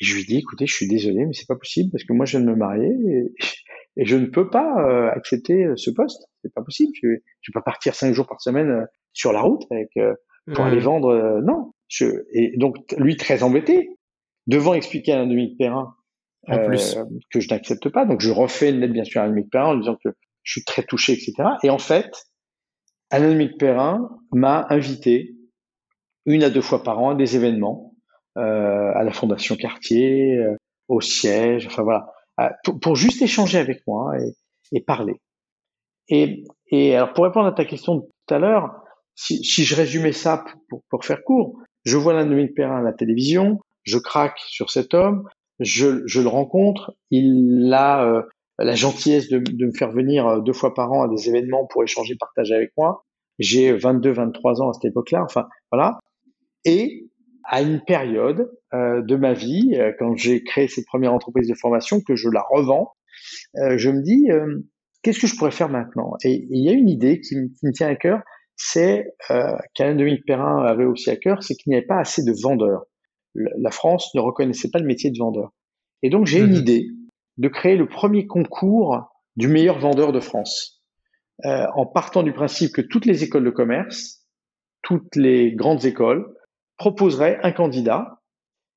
Et 0.00 0.04
je 0.04 0.14
lui 0.14 0.24
dis 0.24 0.36
écoutez, 0.36 0.66
je 0.66 0.74
suis 0.74 0.86
désolé, 0.86 1.26
mais 1.26 1.32
c'est 1.32 1.48
pas 1.48 1.56
possible 1.56 1.90
parce 1.90 2.04
que 2.04 2.12
moi 2.12 2.26
je 2.26 2.38
viens 2.38 2.46
de 2.46 2.50
me 2.50 2.56
marier 2.56 2.92
et, 3.08 3.32
et 3.96 4.04
je 4.04 4.16
ne 4.16 4.26
peux 4.26 4.48
pas 4.48 4.72
euh, 4.88 5.10
accepter 5.10 5.64
euh, 5.64 5.74
ce 5.76 5.90
poste. 5.90 6.28
C'est 6.42 6.54
pas 6.54 6.62
possible. 6.62 6.92
Je, 7.02 7.08
vais, 7.08 7.22
je 7.40 7.50
vais 7.50 7.54
pas 7.54 7.62
partir 7.62 7.96
cinq 7.96 8.12
jours 8.12 8.28
par 8.28 8.40
semaine 8.40 8.70
euh, 8.70 8.84
sur 9.12 9.32
la 9.32 9.40
route 9.40 9.62
avec 9.72 9.90
pour 10.54 10.64
aller 10.64 10.78
vendre. 10.78 11.40
non. 11.42 11.72
Je, 11.88 12.06
et 12.32 12.56
donc 12.56 12.76
lui 12.98 13.16
très 13.16 13.42
embêté, 13.42 13.95
devant 14.46 14.74
expliquer 14.74 15.12
à 15.12 15.20
un 15.20 15.26
Dominique 15.26 15.58
Perrin 15.58 15.94
euh, 16.50 16.76
que 17.30 17.40
je 17.40 17.48
n'accepte 17.48 17.88
pas. 17.88 18.04
Donc 18.04 18.20
je 18.20 18.30
refais 18.30 18.70
une 18.70 18.80
lettre 18.80 18.92
bien 18.92 19.04
sûr 19.04 19.20
à 19.20 19.26
Dominique 19.26 19.50
Perrin 19.50 19.72
en 19.72 19.76
disant 19.76 19.96
que 20.02 20.10
je 20.42 20.52
suis 20.52 20.64
très 20.64 20.82
touché, 20.82 21.12
etc. 21.12 21.32
Et 21.64 21.70
en 21.70 21.78
fait, 21.78 22.10
Alain 23.10 23.28
Dominique 23.28 23.58
Perrin 23.58 24.08
m'a 24.32 24.66
invité 24.70 25.34
une 26.24 26.42
à 26.42 26.50
deux 26.50 26.60
fois 26.60 26.82
par 26.82 27.00
an 27.00 27.10
à 27.10 27.14
des 27.14 27.36
événements, 27.36 27.94
euh, 28.36 28.92
à 28.94 29.02
la 29.02 29.12
Fondation 29.12 29.56
Cartier, 29.56 30.36
euh, 30.36 30.56
au 30.88 31.00
siège, 31.00 31.66
enfin 31.66 31.82
voilà, 31.82 32.12
pour, 32.62 32.78
pour, 32.78 32.96
juste 32.96 33.22
échanger 33.22 33.58
avec 33.58 33.80
moi 33.86 34.12
et, 34.20 34.32
et 34.72 34.80
parler. 34.80 35.20
Et, 36.08 36.44
et, 36.70 36.94
alors 36.94 37.12
pour 37.12 37.24
répondre 37.24 37.46
à 37.46 37.52
ta 37.52 37.64
question 37.64 37.96
de 37.96 38.00
tout 38.02 38.34
à 38.34 38.38
l'heure, 38.38 38.82
si, 39.16 39.42
si, 39.42 39.64
je 39.64 39.74
résumais 39.74 40.12
ça 40.12 40.38
pour, 40.38 40.60
pour, 40.68 40.82
pour 40.90 41.04
faire 41.04 41.24
court, 41.24 41.58
je 41.84 41.96
vois 41.96 42.22
Dominique 42.24 42.54
Perrin 42.54 42.78
à 42.78 42.82
la 42.82 42.92
télévision, 42.92 43.60
je 43.86 43.98
craque 43.98 44.38
sur 44.38 44.70
cet 44.70 44.94
homme, 44.94 45.28
je, 45.60 46.02
je 46.06 46.20
le 46.20 46.28
rencontre, 46.28 46.94
il 47.10 47.72
a 47.72 48.04
euh, 48.04 48.22
la 48.58 48.74
gentillesse 48.74 49.28
de, 49.28 49.38
de, 49.38 49.66
me 49.66 49.72
faire 49.72 49.90
venir 49.90 50.26
euh, 50.26 50.40
deux 50.40 50.52
fois 50.52 50.74
par 50.74 50.92
an 50.92 51.02
à 51.02 51.08
des 51.08 51.28
événements 51.28 51.66
pour 51.66 51.82
échanger, 51.82 52.14
partager 52.18 52.54
avec 52.54 52.72
moi. 52.76 53.04
J'ai 53.38 53.72
22, 53.72 54.12
23 54.12 54.62
ans 54.62 54.70
à 54.70 54.72
cette 54.74 54.86
époque-là, 54.86 55.22
enfin 55.22 55.46
voilà. 55.72 55.98
Et 56.64 57.08
à 57.44 57.62
une 57.62 57.80
période 57.80 58.50
euh, 58.74 59.02
de 59.02 59.16
ma 59.16 59.32
vie, 59.32 59.76
euh, 59.76 59.92
quand 59.98 60.16
j'ai 60.16 60.42
créé 60.42 60.68
cette 60.68 60.86
première 60.86 61.14
entreprise 61.14 61.48
de 61.48 61.54
formation, 61.54 62.00
que 62.00 62.16
je 62.16 62.28
la 62.28 62.44
revends, 62.50 62.92
je 63.54 63.90
me 63.90 64.02
dis 64.02 64.28
qu'est-ce 65.06 65.20
que 65.20 65.26
je 65.28 65.36
pourrais 65.36 65.52
faire 65.52 65.68
maintenant? 65.68 66.14
Et 66.24 66.46
il 66.50 66.64
y 66.64 66.68
a 66.68 66.72
une 66.72 66.88
idée 66.88 67.20
qui, 67.20 67.36
me 67.36 67.72
tient 67.72 67.86
à 67.86 67.94
cœur, 67.94 68.20
c'est 68.56 69.14
euh, 69.30 69.56
qu'Alain 69.74 69.94
Dominique 69.94 70.26
Perrin 70.26 70.64
avait 70.64 70.84
aussi 70.84 71.10
à 71.10 71.16
cœur, 71.16 71.44
c'est 71.44 71.54
qu'il 71.54 71.70
n'y 71.70 71.76
avait 71.76 71.86
pas 71.86 72.00
assez 72.00 72.24
de 72.24 72.32
vendeurs 72.42 72.84
la 73.58 73.70
France 73.70 74.14
ne 74.14 74.20
reconnaissait 74.20 74.70
pas 74.70 74.78
le 74.78 74.86
métier 74.86 75.10
de 75.10 75.18
vendeur. 75.18 75.52
Et 76.02 76.10
donc 76.10 76.26
j'ai 76.26 76.38
une 76.38 76.50
mhm. 76.50 76.56
idée 76.56 76.88
de 77.38 77.48
créer 77.48 77.76
le 77.76 77.88
premier 77.88 78.26
concours 78.26 79.08
du 79.36 79.48
meilleur 79.48 79.78
vendeur 79.78 80.12
de 80.12 80.20
France, 80.20 80.82
euh, 81.44 81.66
en 81.74 81.86
partant 81.86 82.22
du 82.22 82.32
principe 82.32 82.72
que 82.72 82.80
toutes 82.80 83.04
les 83.04 83.24
écoles 83.24 83.44
de 83.44 83.50
commerce, 83.50 84.24
toutes 84.82 85.14
les 85.16 85.52
grandes 85.54 85.84
écoles 85.84 86.26
proposeraient 86.78 87.38
un 87.42 87.52
candidat 87.52 88.20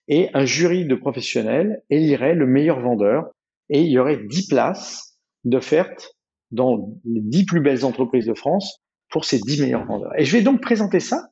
et 0.08 0.30
un 0.34 0.46
jury 0.46 0.86
de 0.86 0.96
professionnels 0.96 1.84
élirait 1.90 2.34
le 2.34 2.48
meilleur 2.48 2.82
vendeur 2.82 3.30
et 3.70 3.82
il 3.82 3.92
y 3.92 4.00
aurait 4.00 4.20
dix 4.26 4.48
places 4.48 5.20
d'offertes 5.44 6.16
dans 6.52 7.00
les 7.06 7.22
dix 7.22 7.46
plus 7.46 7.62
belles 7.62 7.86
entreprises 7.86 8.26
de 8.26 8.34
France 8.34 8.82
pour 9.10 9.26
ces 9.26 9.40
dix 9.40 9.62
meilleurs 9.62 9.86
vendeurs. 9.86 10.12
Et 10.18 10.26
je 10.26 10.36
vais 10.36 10.44
donc 10.44 10.62
présenter 10.62 11.00
ça 11.00 11.30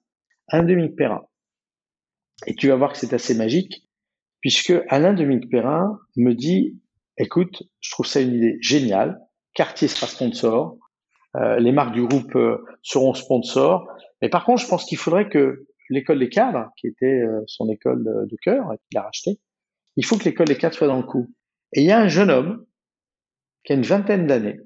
à 0.50 0.58
un 0.58 0.88
Perrin. 0.90 1.24
Et 2.46 2.56
tu 2.56 2.68
vas 2.68 2.76
voir 2.76 2.94
que 2.94 2.98
c'est 2.98 3.14
assez 3.14 3.34
magique, 3.34 3.88
puisque 4.42 4.74
Alain 4.90 5.14
Dominique 5.14 5.50
Perrin 5.50 6.00
me 6.16 6.34
dit, 6.34 6.80
écoute, 7.18 7.64
je 7.82 7.92
trouve 7.92 8.06
ça 8.06 8.22
une 8.22 8.36
idée 8.36 8.58
géniale, 8.62 9.20
Cartier 9.54 9.88
sera 9.88 10.08
sponsor, 10.08 10.78
euh, 11.36 11.60
les 11.60 11.72
marques 11.72 11.94
du 11.94 12.06
groupe 12.06 12.36
euh, 12.36 12.64
seront 12.84 13.14
sponsors, 13.14 13.88
mais 14.22 14.30
par 14.30 14.46
contre, 14.46 14.62
je 14.62 14.68
pense 14.68 14.86
qu'il 14.86 14.98
faudrait 14.98 15.30
que 15.30 15.66
l'école 15.90 16.20
des 16.20 16.30
cadres, 16.30 16.70
qui 16.78 16.88
était 16.88 17.24
son 17.46 17.70
école 17.70 18.04
de 18.04 18.38
cœur, 18.42 18.74
qu'il 18.90 18.98
a 18.98 19.04
racheté, 19.04 19.40
il 19.96 20.06
faut 20.06 20.18
que 20.18 20.26
l'école 20.26 20.48
des 20.48 20.58
cadres 20.58 20.76
soit 20.76 20.88
dans 20.88 20.98
le 20.98 21.04
coup. 21.04 21.34
Et 21.74 21.82
il 21.82 21.88
y 21.88 21.92
a 21.92 22.00
un 22.00 22.08
jeune 22.08 22.30
homme 22.30 22.66
qui 23.64 23.74
a 23.74 23.76
une 23.76 23.84
vingtaine 23.84 24.28
d'années, 24.28 24.60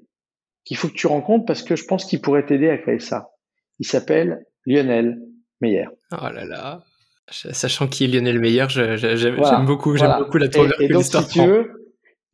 qu'il 0.64 0.76
faut 0.76 0.88
que 0.88 0.94
tu 0.94 1.06
rencontres 1.06 1.46
parce 1.46 1.62
que 1.62 1.74
je 1.74 1.84
pense 1.84 2.04
qu'il 2.04 2.20
pourrait 2.20 2.46
t'aider 2.46 2.68
à 2.68 2.78
créer 2.78 3.00
ça. 3.00 3.30
Il 3.78 3.86
s'appelle 3.86 4.44
Lionel 4.66 5.20
Meyer. 5.60 5.88
Oh 6.12 6.28
là 6.32 6.44
là. 6.44 6.84
Sachant 7.32 7.88
qui 7.88 8.04
est 8.04 8.06
Lionel 8.08 8.38
Meyer, 8.38 8.66
j'aime 8.68 9.66
beaucoup, 9.66 9.96
j'aime 9.96 10.18
beaucoup 10.18 10.38
la 10.38 10.48
tournure 10.48 10.80
et, 10.80 10.84
et 10.84 10.88
donc, 10.88 11.04
si 11.04 11.28
tu 11.28 11.40
veux, 11.46 11.82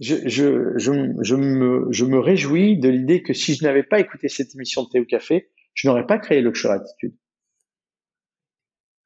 je, 0.00 0.16
je, 0.26 0.72
je, 0.76 0.92
je, 1.22 1.34
me, 1.34 1.86
je 1.90 2.04
me 2.04 2.18
réjouis 2.18 2.78
de 2.78 2.88
l'idée 2.88 3.22
que 3.22 3.32
si 3.32 3.54
je 3.54 3.64
n'avais 3.64 3.82
pas 3.82 3.98
écouté 3.98 4.28
cette 4.28 4.54
émission 4.54 4.84
de 4.84 4.88
Thé 4.88 5.00
au 5.00 5.04
Café, 5.04 5.50
je 5.74 5.88
n'aurais 5.88 6.06
pas 6.06 6.18
créé 6.18 6.40
Luxury 6.40 6.74
Attitude. 6.74 7.14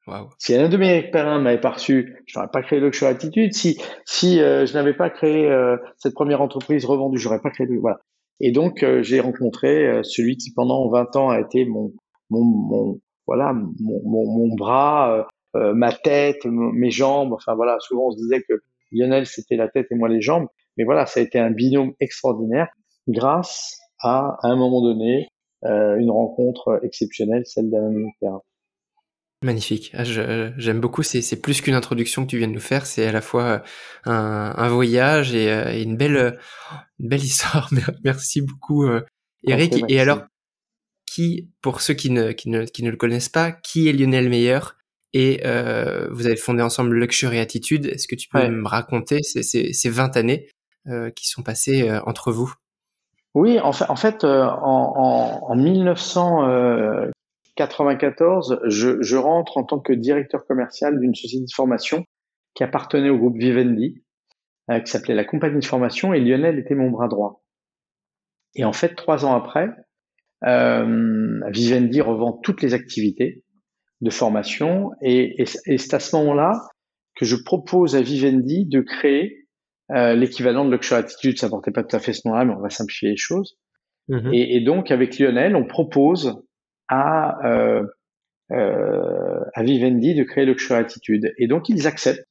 Wow. 0.05 0.29
Si 0.37 0.53
un 0.53 0.67
de 0.67 0.75
mes 0.75 1.01
parrains 1.01 1.39
m'avait 1.39 1.61
pas 1.61 1.71
reçu, 1.71 2.21
je 2.25 2.37
n'aurais 2.37 2.51
pas 2.51 2.61
créé 2.61 2.79
Luxury 2.79 3.11
Attitude. 3.11 3.53
Si, 3.53 3.79
si 4.05 4.39
euh, 4.41 4.65
je 4.65 4.73
n'avais 4.73 4.93
pas 4.93 5.09
créé 5.09 5.49
euh, 5.49 5.77
cette 5.97 6.13
première 6.13 6.41
entreprise 6.41 6.85
revendue, 6.85 7.17
j'aurais 7.17 7.39
pas 7.39 7.51
créé. 7.51 7.67
Voilà. 7.79 7.99
Et 8.39 8.51
donc, 8.51 8.83
euh, 8.83 9.01
j'ai 9.01 9.19
rencontré 9.19 10.01
celui 10.03 10.37
qui 10.37 10.51
pendant 10.51 10.89
20 10.89 11.15
ans 11.15 11.29
a 11.29 11.39
été 11.39 11.65
mon, 11.65 11.93
mon, 12.29 12.43
mon 12.43 12.99
voilà, 13.25 13.53
mon, 13.53 14.01
mon, 14.03 14.25
mon 14.25 14.55
bras, 14.55 15.25
ma 15.55 15.91
tête, 15.93 16.45
mes 16.45 16.91
jambes. 16.91 17.33
Enfin 17.33 17.55
voilà, 17.55 17.77
souvent 17.79 18.07
on 18.07 18.11
se 18.11 18.17
disait 18.17 18.43
que 18.47 18.53
Lionel 18.91 19.25
c'était 19.25 19.55
la 19.55 19.67
tête 19.67 19.87
et 19.91 19.95
moi 19.95 20.09
les 20.09 20.21
jambes. 20.21 20.47
Mais 20.77 20.83
voilà, 20.83 21.05
ça 21.05 21.19
a 21.19 21.23
été 21.23 21.37
un 21.39 21.51
binôme 21.51 21.93
extraordinaire 21.99 22.69
grâce 23.07 23.79
à, 23.99 24.37
à 24.41 24.47
un 24.47 24.55
moment 24.55 24.81
donné, 24.81 25.27
une 25.63 26.11
rencontre 26.11 26.79
exceptionnelle, 26.83 27.43
celle 27.45 27.69
d'Alain. 27.69 28.09
Magnifique. 29.43 29.91
Ah, 29.93 30.03
j'aime 30.05 30.79
beaucoup. 30.79 31.03
C'est 31.03 31.41
plus 31.41 31.61
qu'une 31.61 31.73
introduction 31.73 32.25
que 32.25 32.29
tu 32.29 32.37
viens 32.37 32.47
de 32.47 32.53
nous 32.53 32.59
faire. 32.59 32.85
C'est 32.85 33.05
à 33.05 33.11
la 33.11 33.21
fois 33.21 33.43
euh, 33.43 33.59
un, 34.05 34.53
un 34.55 34.69
voyage 34.69 35.35
et, 35.35 35.51
euh, 35.51 35.71
et, 35.71 35.83
une 35.83 35.97
belle, 35.97 36.39
une 36.99 37.09
belle 37.09 37.23
histoire. 37.23 37.69
Merci 38.03 38.41
beaucoup, 38.41 38.85
euh, 38.85 39.01
Eric. 39.45 39.83
et 39.89 39.99
alors, 39.99 40.23
qui, 41.05 41.49
pour 41.61 41.81
ceux 41.81 41.93
qui 41.93 42.09
ne, 42.09 42.31
qui 42.31 42.49
ne, 42.49 42.63
qui 42.63 42.83
ne 42.83 42.89
le 42.89 42.97
connaissent 42.97 43.29
pas, 43.29 43.51
qui 43.51 43.89
est 43.89 43.93
Lionel 43.93 44.29
Meyer? 44.29 44.59
Et 45.13 45.41
euh, 45.45 46.07
vous 46.11 46.25
avez 46.25 46.35
fondé 46.35 46.61
ensemble 46.63 46.95
Luxury 46.95 47.39
Attitude. 47.39 47.85
Est-ce 47.85 48.07
que 48.07 48.15
tu 48.15 48.27
peux 48.29 48.47
me 48.47 48.67
raconter 48.67 49.21
ces, 49.21 49.43
ces, 49.43 49.71
ces 49.73 49.89
20 49.89 50.17
années 50.17 50.49
euh, 50.87 51.11
qui 51.11 51.27
sont 51.27 51.43
passées 51.43 51.91
entre 52.05 52.31
vous? 52.31 52.53
Oui, 53.35 53.59
en 53.59 53.71
fait, 53.71 53.85
en, 53.89 53.95
fait, 53.95 54.23
en, 54.23 54.97
en, 54.97 55.51
en 55.51 55.55
1900, 55.55 57.11
94, 57.55 58.61
je, 58.65 59.01
je, 59.01 59.17
rentre 59.17 59.57
en 59.57 59.63
tant 59.63 59.79
que 59.79 59.93
directeur 59.93 60.45
commercial 60.45 60.99
d'une 60.99 61.13
société 61.13 61.45
de 61.45 61.53
formation 61.53 62.05
qui 62.55 62.63
appartenait 62.63 63.09
au 63.09 63.17
groupe 63.17 63.37
Vivendi, 63.37 64.03
euh, 64.69 64.79
qui 64.79 64.91
s'appelait 64.91 65.15
la 65.15 65.25
compagnie 65.25 65.59
de 65.59 65.65
formation, 65.65 66.13
et 66.13 66.19
Lionel 66.19 66.59
était 66.59 66.75
mon 66.75 66.89
bras 66.89 67.07
droit. 67.07 67.43
Et 68.55 68.65
en 68.65 68.73
fait, 68.73 68.95
trois 68.95 69.25
ans 69.25 69.35
après, 69.35 69.69
euh, 70.45 71.39
Vivendi 71.49 72.01
revend 72.01 72.33
toutes 72.33 72.61
les 72.61 72.73
activités 72.73 73.42
de 74.03 74.09
formation, 74.09 74.91
et, 75.01 75.41
et, 75.41 75.45
et 75.65 75.77
c'est 75.77 75.93
à 75.93 75.99
ce 75.99 76.15
moment-là 76.17 76.59
que 77.15 77.25
je 77.25 77.35
propose 77.35 77.95
à 77.95 78.01
Vivendi 78.01 78.65
de 78.65 78.81
créer 78.81 79.47
euh, 79.91 80.13
l'équivalent 80.13 80.65
de 80.65 80.71
Luxury 80.71 80.99
Attitude. 80.99 81.37
Ça 81.39 81.49
portait 81.49 81.71
pas 81.71 81.83
tout 81.83 81.95
à 81.95 81.99
fait 81.99 82.13
ce 82.13 82.27
nom-là, 82.27 82.45
mais 82.45 82.53
on 82.53 82.61
va 82.61 82.69
simplifier 82.69 83.09
les 83.09 83.17
choses. 83.17 83.57
Mm-hmm. 84.09 84.33
Et, 84.33 84.55
et, 84.57 84.61
donc, 84.61 84.91
avec 84.91 85.17
Lionel, 85.17 85.55
on 85.55 85.65
propose 85.65 86.41
à, 86.89 87.37
euh, 87.47 87.83
euh, 88.51 89.39
à 89.53 89.63
Vivendi 89.63 90.15
de 90.15 90.23
créer 90.23 90.45
Luxury 90.45 90.79
Attitude. 90.79 91.33
Et 91.37 91.47
donc, 91.47 91.69
ils 91.69 91.87
acceptent. 91.87 92.27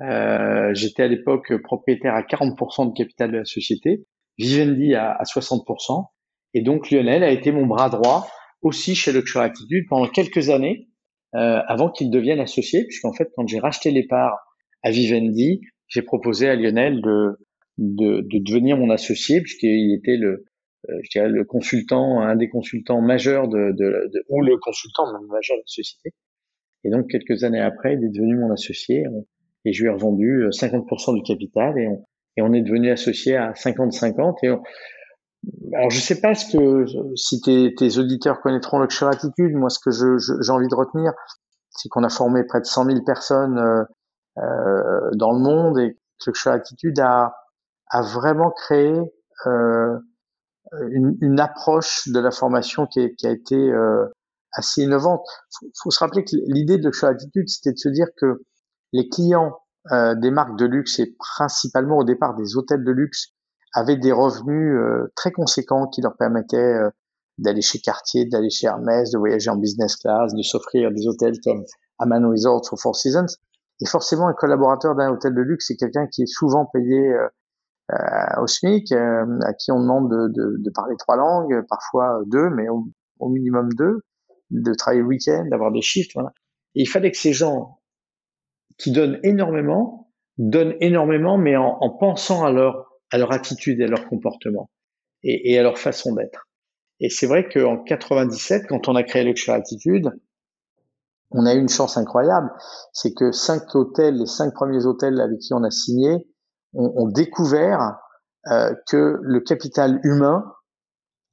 Euh, 0.00 0.72
J'étais 0.74 1.02
à 1.02 1.08
l'époque 1.08 1.54
propriétaire 1.62 2.14
à 2.14 2.22
40% 2.22 2.90
de 2.90 2.96
capital 2.96 3.32
de 3.32 3.38
la 3.38 3.44
société, 3.44 4.04
Vivendi 4.38 4.94
à, 4.94 5.12
à 5.12 5.24
60%. 5.24 6.06
Et 6.54 6.62
donc, 6.62 6.90
Lionel 6.90 7.22
a 7.22 7.30
été 7.30 7.52
mon 7.52 7.66
bras 7.66 7.90
droit 7.90 8.28
aussi 8.62 8.94
chez 8.94 9.12
Luxury 9.12 9.44
Attitude 9.44 9.86
pendant 9.88 10.08
quelques 10.08 10.50
années 10.50 10.88
euh, 11.34 11.60
avant 11.66 11.90
qu'il 11.90 12.10
devienne 12.10 12.40
associé, 12.40 12.84
puisqu'en 12.84 13.12
fait, 13.12 13.30
quand 13.36 13.46
j'ai 13.46 13.58
racheté 13.58 13.90
les 13.90 14.06
parts 14.06 14.38
à 14.82 14.90
Vivendi, 14.90 15.60
j'ai 15.88 16.02
proposé 16.02 16.48
à 16.48 16.56
Lionel 16.56 17.00
de, 17.02 17.38
de, 17.78 18.20
de 18.22 18.38
devenir 18.38 18.76
mon 18.76 18.90
associé, 18.90 19.40
puisqu'il 19.40 19.94
était 19.94 20.16
le, 20.16 20.44
euh, 20.88 20.94
je 21.02 21.10
dirais 21.10 21.28
le 21.28 21.44
consultant, 21.44 22.20
un 22.20 22.36
des 22.36 22.48
consultants 22.48 23.00
majeurs 23.00 23.48
de, 23.48 23.72
de, 23.72 24.10
de 24.12 24.24
ou 24.28 24.42
le 24.42 24.56
consultant 24.58 25.04
majeur 25.28 25.56
de 25.56 25.62
la 25.62 25.66
société. 25.66 26.10
Et 26.84 26.90
donc 26.90 27.08
quelques 27.10 27.44
années 27.44 27.60
après, 27.60 27.94
il 27.94 28.04
est 28.04 28.10
devenu 28.10 28.36
mon 28.36 28.52
associé 28.52 29.04
et 29.64 29.72
je 29.72 29.82
lui 29.82 29.88
ai 29.88 29.92
revendu 29.92 30.44
50% 30.50 31.10
euh, 31.10 31.14
du 31.16 31.22
capital 31.22 31.78
et 31.78 31.88
on, 31.88 32.06
et 32.36 32.42
on 32.42 32.52
est 32.52 32.62
devenu 32.62 32.90
associé 32.90 33.36
à 33.36 33.52
50-50 33.52 34.36
et 34.44 34.50
alors 35.74 35.90
je 35.90 36.00
sais 36.00 36.20
pas 36.20 36.34
ce 36.34 36.50
que 36.52 36.86
si 37.16 37.40
tes, 37.40 37.98
auditeurs 37.98 38.40
connaîtront 38.40 38.80
Luxury 38.80 39.14
Attitude, 39.14 39.54
moi 39.54 39.70
ce 39.70 39.78
que 39.78 39.90
j'ai 39.90 40.52
envie 40.52 40.68
de 40.68 40.74
retenir, 40.74 41.12
c'est 41.70 41.88
qu'on 41.88 42.04
a 42.04 42.08
formé 42.08 42.44
près 42.44 42.60
de 42.60 42.66
100 42.66 42.86
000 42.86 43.04
personnes 43.04 43.58
euh, 43.58 43.84
euh, 44.38 45.10
dans 45.14 45.32
le 45.32 45.38
monde 45.38 45.78
et 45.78 45.94
que 45.94 46.30
Luxury 46.30 46.56
Attitude 46.56 46.98
a, 47.00 47.36
a 47.90 48.02
vraiment 48.02 48.50
créé 48.50 48.98
euh, 49.46 49.98
une, 50.90 51.16
une, 51.20 51.38
approche 51.38 52.08
de 52.08 52.18
la 52.18 52.30
formation 52.30 52.86
qui, 52.86 53.14
qui 53.14 53.26
a 53.26 53.30
été 53.30 53.54
euh, 53.54 54.06
assez 54.52 54.82
innovante. 54.82 55.26
Faut, 55.58 55.66
faut, 55.82 55.90
se 55.90 56.00
rappeler 56.00 56.24
que 56.24 56.30
l'idée 56.48 56.78
de 56.78 56.84
Luxury 56.84 57.12
Attitude, 57.12 57.48
c'était 57.48 57.72
de 57.72 57.78
se 57.78 57.88
dire 57.88 58.08
que 58.16 58.42
les 58.92 59.08
clients 59.08 59.56
euh, 59.92 60.16
des 60.16 60.32
marques 60.32 60.58
de 60.58 60.64
luxe 60.64 60.98
et 60.98 61.14
principalement 61.16 61.98
au 61.98 62.04
départ 62.04 62.34
des 62.34 62.56
hôtels 62.56 62.82
de 62.82 62.90
luxe 62.90 63.28
avaient 63.76 63.96
des 63.96 64.10
revenus 64.10 64.74
euh, 64.74 65.12
très 65.14 65.30
conséquents 65.30 65.86
qui 65.86 66.00
leur 66.00 66.16
permettaient 66.16 66.56
euh, 66.56 66.90
d'aller 67.36 67.60
chez 67.60 67.78
Cartier, 67.78 68.24
d'aller 68.24 68.48
chez 68.48 68.66
Hermès, 68.66 69.10
de 69.10 69.18
voyager 69.18 69.50
en 69.50 69.56
business 69.56 69.96
class, 69.96 70.34
de 70.34 70.42
s'offrir 70.42 70.90
des 70.90 71.06
hôtels 71.06 71.38
comme 71.44 71.62
Aman 71.98 72.26
Resorts 72.26 72.72
ou 72.72 72.76
Four 72.76 72.96
Seasons. 72.96 73.26
Et 73.82 73.86
forcément, 73.86 74.28
un 74.28 74.32
collaborateur 74.32 74.94
d'un 74.94 75.10
hôtel 75.10 75.34
de 75.34 75.42
luxe, 75.42 75.66
c'est 75.68 75.76
quelqu'un 75.76 76.06
qui 76.06 76.22
est 76.22 76.26
souvent 76.26 76.64
payé 76.64 77.14
euh, 77.92 78.40
au 78.40 78.46
SMIC, 78.46 78.90
euh, 78.92 79.38
à 79.42 79.52
qui 79.52 79.70
on 79.70 79.80
demande 79.80 80.10
de, 80.10 80.28
de, 80.28 80.56
de, 80.58 80.70
parler 80.70 80.96
trois 80.98 81.16
langues, 81.16 81.62
parfois 81.68 82.22
deux, 82.26 82.48
mais 82.48 82.70
au, 82.70 82.86
au 83.20 83.28
minimum 83.28 83.68
deux, 83.74 84.00
de 84.50 84.72
travailler 84.72 85.02
le 85.02 85.08
week-end, 85.08 85.46
d'avoir 85.50 85.70
des 85.70 85.82
shifts. 85.82 86.12
Voilà. 86.14 86.32
Et 86.74 86.82
il 86.82 86.86
fallait 86.86 87.10
que 87.10 87.18
ces 87.18 87.34
gens 87.34 87.78
qui 88.78 88.90
donnent 88.90 89.20
énormément 89.22 90.10
donnent 90.38 90.76
énormément, 90.80 91.36
mais 91.36 91.56
en, 91.56 91.78
en 91.80 91.90
pensant 91.90 92.44
à 92.44 92.50
leur 92.50 92.85
à 93.10 93.18
leur 93.18 93.32
attitude 93.32 93.80
et 93.80 93.84
à 93.84 93.88
leur 93.88 94.08
comportement 94.08 94.70
et, 95.22 95.52
et 95.52 95.58
à 95.58 95.62
leur 95.62 95.78
façon 95.78 96.14
d'être. 96.14 96.46
Et 97.00 97.10
c'est 97.10 97.26
vrai 97.26 97.48
qu'en 97.48 97.82
97, 97.82 98.66
quand 98.68 98.88
on 98.88 98.94
a 98.94 99.02
créé 99.02 99.24
Luxury 99.24 99.56
Attitude, 99.56 100.10
on 101.30 101.44
a 101.44 101.54
eu 101.54 101.58
une 101.58 101.68
chance 101.68 101.96
incroyable, 101.96 102.50
c'est 102.92 103.12
que 103.12 103.32
cinq 103.32 103.74
hôtels, 103.74 104.16
les 104.16 104.26
cinq 104.26 104.54
premiers 104.54 104.86
hôtels 104.86 105.20
avec 105.20 105.38
qui 105.40 105.52
on 105.52 105.64
a 105.64 105.70
signé, 105.70 106.26
ont, 106.72 106.92
ont 106.96 107.08
découvert 107.08 107.98
euh, 108.50 108.74
que 108.86 109.18
le 109.20 109.40
capital 109.40 110.00
humain 110.04 110.44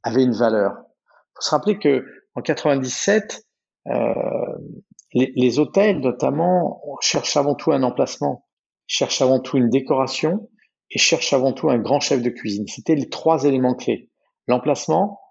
avait 0.01 0.23
une 0.23 0.33
valeur. 0.33 0.73
Il 0.73 1.35
faut 1.35 1.41
se 1.41 1.51
rappeler 1.51 1.79
que 1.79 2.03
en 2.35 2.41
97, 2.41 3.45
euh, 3.87 3.93
les, 5.13 5.31
les, 5.35 5.59
hôtels 5.59 5.99
notamment 5.99 6.81
cherchent 7.01 7.37
avant 7.37 7.53
tout 7.53 7.71
un 7.71 7.83
emplacement, 7.83 8.47
cherchent 8.87 9.21
avant 9.21 9.39
tout 9.39 9.57
une 9.57 9.69
décoration 9.69 10.49
et 10.93 10.99
cherchent 10.99 11.33
avant 11.33 11.51
tout 11.51 11.69
un 11.69 11.79
grand 11.79 11.99
chef 11.99 12.21
de 12.21 12.29
cuisine. 12.29 12.67
C'était 12.67 12.95
les 12.95 13.09
trois 13.09 13.43
éléments 13.43 13.75
clés 13.75 14.09
l'emplacement, 14.47 15.21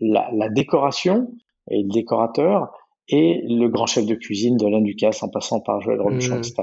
la, 0.00 0.30
la, 0.32 0.48
décoration 0.48 1.32
et 1.70 1.82
le 1.82 1.88
décorateur 1.92 2.72
et 3.08 3.42
le 3.44 3.68
grand 3.68 3.86
chef 3.86 4.06
de 4.06 4.14
cuisine 4.14 4.56
de 4.56 4.66
l'un 4.66 4.80
Ducasse 4.80 5.22
en 5.22 5.28
passant 5.28 5.60
par 5.60 5.80
Joël 5.80 6.00
Robuchon, 6.00 6.36
mmh. 6.36 6.38
etc. 6.38 6.54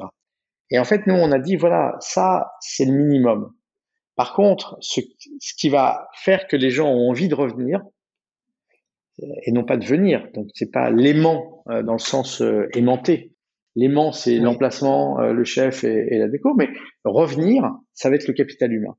Et 0.72 0.80
en 0.80 0.86
fait, 0.86 1.08
nous, 1.08 1.16
on 1.16 1.32
a 1.32 1.40
dit, 1.40 1.56
voilà, 1.56 1.96
ça, 2.00 2.52
c'est 2.60 2.86
le 2.86 2.94
minimum. 2.94 3.54
Par 4.16 4.34
contre, 4.34 4.78
ce, 4.82 5.02
ce, 5.40 5.54
qui 5.56 5.70
va 5.70 6.10
faire 6.14 6.48
que 6.48 6.56
les 6.56 6.70
gens 6.70 6.90
ont 6.90 7.10
envie 7.10 7.28
de 7.28 7.36
revenir, 7.36 7.82
euh, 9.22 9.26
et 9.46 9.52
non 9.52 9.64
pas 9.64 9.78
de 9.78 9.86
venir, 9.86 10.28
donc 10.34 10.48
c'est 10.54 10.72
pas 10.72 10.90
l'aimant 10.90 11.64
euh, 11.70 11.84
dans 11.84 11.94
le 11.94 12.00
sens 12.00 12.42
euh, 12.42 12.68
aimanté. 12.74 13.34
L'aimant, 13.76 14.12
c'est 14.12 14.34
oui. 14.34 14.40
l'emplacement, 14.40 15.20
euh, 15.20 15.32
le 15.32 15.44
chef 15.44 15.84
et, 15.84 16.08
et, 16.12 16.18
la 16.18 16.28
déco, 16.28 16.54
mais 16.56 16.70
revenir, 17.06 17.64
ça 17.94 18.10
va 18.10 18.16
être 18.16 18.28
le 18.28 18.34
capital 18.34 18.74
humain. 18.74 18.96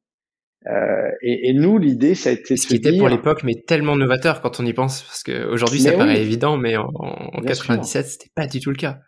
Euh, 0.67 1.11
et, 1.23 1.49
et, 1.49 1.53
nous, 1.55 1.79
l'idée, 1.79 2.15
ça 2.15 2.31
a 2.31 2.33
été 2.33 2.57
ce 2.57 2.67
qui 2.67 2.77
était 2.77 2.93
dire... 2.93 3.01
pour 3.01 3.09
l'époque, 3.09 3.43
mais 3.45 3.55
tellement 3.67 3.97
novateur 3.97 4.41
quand 4.41 4.61
on 4.61 4.67
y 4.67 4.73
pense, 4.73 5.03
parce 5.03 5.23
qu'aujourd'hui, 5.23 5.81
ça 5.81 5.93
paraît 5.93 6.21
évident, 6.21 6.57
mais 6.57 6.77
en, 6.77 6.91
en 6.95 7.41
97, 7.41 8.07
c'était 8.07 8.31
pas 8.35 8.47
du 8.47 8.61
tout 8.61 8.71
le 8.71 8.77
cas. 8.77 8.99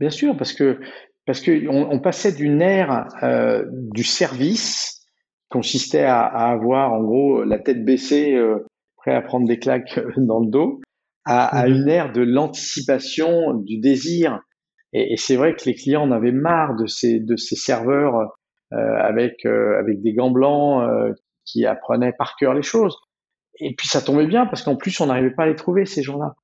Bien 0.00 0.10
sûr, 0.10 0.36
parce 0.36 0.52
que 0.52 0.78
parce 1.26 1.40
qu'on 1.40 1.90
on 1.90 2.00
passait 2.00 2.32
d'une 2.32 2.62
ère 2.62 3.08
euh, 3.22 3.64
du 3.70 4.04
service 4.04 5.02
qui 5.40 5.48
consistait 5.50 6.04
à, 6.04 6.20
à, 6.20 6.52
avoir 6.52 6.92
en 6.92 7.02
gros 7.02 7.44
la 7.44 7.58
tête 7.58 7.84
baissée, 7.84 8.34
euh, 8.34 8.64
prêt 8.96 9.14
à 9.14 9.22
prendre 9.22 9.46
des 9.46 9.58
claques 9.58 9.98
dans 10.16 10.40
le 10.40 10.50
dos, 10.50 10.80
à, 11.24 11.66
mhm. 11.66 11.74
une 11.74 11.88
ère 11.88 12.12
de 12.12 12.22
l'anticipation, 12.22 13.54
du 13.54 13.78
désir. 13.80 14.40
Et, 14.92 15.16
c'est 15.16 15.36
vrai 15.36 15.54
que 15.54 15.64
les 15.66 15.74
clients 15.74 16.02
en 16.02 16.12
avaient 16.12 16.32
marre 16.32 16.76
de 16.76 16.86
ces, 16.86 17.20
de 17.20 17.36
ces 17.36 17.56
serveurs 17.56 18.36
euh, 18.72 18.96
avec, 18.98 19.44
euh, 19.46 19.78
avec 19.78 20.00
des 20.02 20.12
gants 20.12 20.30
blancs 20.30 20.82
euh, 20.82 21.12
qui 21.44 21.66
apprenaient 21.66 22.12
par 22.12 22.36
cœur 22.36 22.54
les 22.54 22.62
choses. 22.62 22.96
Et 23.60 23.74
puis 23.74 23.88
ça 23.88 24.02
tombait 24.02 24.26
bien 24.26 24.46
parce 24.46 24.62
qu'en 24.62 24.76
plus 24.76 25.00
on 25.00 25.06
n'arrivait 25.06 25.30
pas 25.30 25.44
à 25.44 25.46
les 25.46 25.54
trouver 25.54 25.86
ces 25.86 26.02
gens-là. 26.02 26.34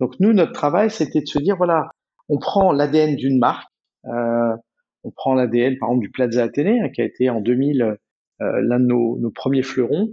Donc 0.00 0.14
nous 0.20 0.32
notre 0.32 0.52
travail 0.52 0.90
c'était 0.90 1.20
de 1.20 1.26
se 1.26 1.38
dire 1.38 1.56
voilà 1.56 1.90
on 2.28 2.38
prend 2.38 2.72
l'ADN 2.72 3.14
d'une 3.16 3.38
marque, 3.38 3.68
on 4.04 5.10
prend 5.14 5.34
l'ADN 5.34 5.76
par 5.78 5.90
exemple 5.90 6.04
du 6.04 6.10
Plaza 6.10 6.44
Athénée 6.44 6.80
hein, 6.80 6.88
qui 6.88 7.02
a 7.02 7.04
été 7.04 7.28
en 7.28 7.40
2000 7.40 7.98
l'un 8.40 8.80
de 8.80 8.86
nos, 8.86 9.18
nos, 9.18 9.30
premiers 9.30 9.62
fleurons 9.62 10.08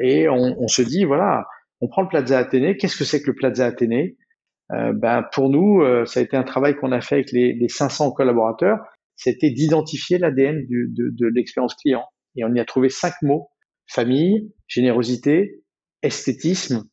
et 0.00 0.28
on, 0.28 0.56
on, 0.60 0.66
se 0.66 0.82
dit 0.82 1.04
voilà 1.04 1.46
on 1.80 1.88
prend 1.88 2.02
le 2.02 2.08
Plaza 2.08 2.38
Athénée. 2.38 2.76
Qu'est-ce 2.76 2.96
que 2.96 3.04
c'est 3.04 3.22
que 3.22 3.28
le 3.28 3.36
Plaza 3.36 3.66
Athénée? 3.66 4.16
euh, 4.16 4.23
ben, 4.70 5.24
Pour 5.32 5.50
nous, 5.50 5.82
euh, 5.82 6.04
ça 6.04 6.20
a 6.20 6.22
été 6.22 6.36
un 6.36 6.42
travail 6.42 6.76
qu'on 6.76 6.92
a 6.92 7.00
fait 7.00 7.16
avec 7.16 7.32
les, 7.32 7.52
les 7.52 7.68
500 7.68 8.12
collaborateurs. 8.12 8.78
C'était 9.16 9.50
d'identifier 9.50 10.18
l'ADN 10.18 10.66
de, 10.68 11.10
de 11.10 11.26
l'expérience 11.34 11.74
client. 11.74 12.04
Et 12.36 12.44
on 12.44 12.52
y 12.54 12.60
a 12.60 12.64
trouvé 12.64 12.88
cinq 12.88 13.14
mots. 13.22 13.48
Famille, 13.86 14.52
générosité, 14.66 15.62
esthétisme, 16.02 16.84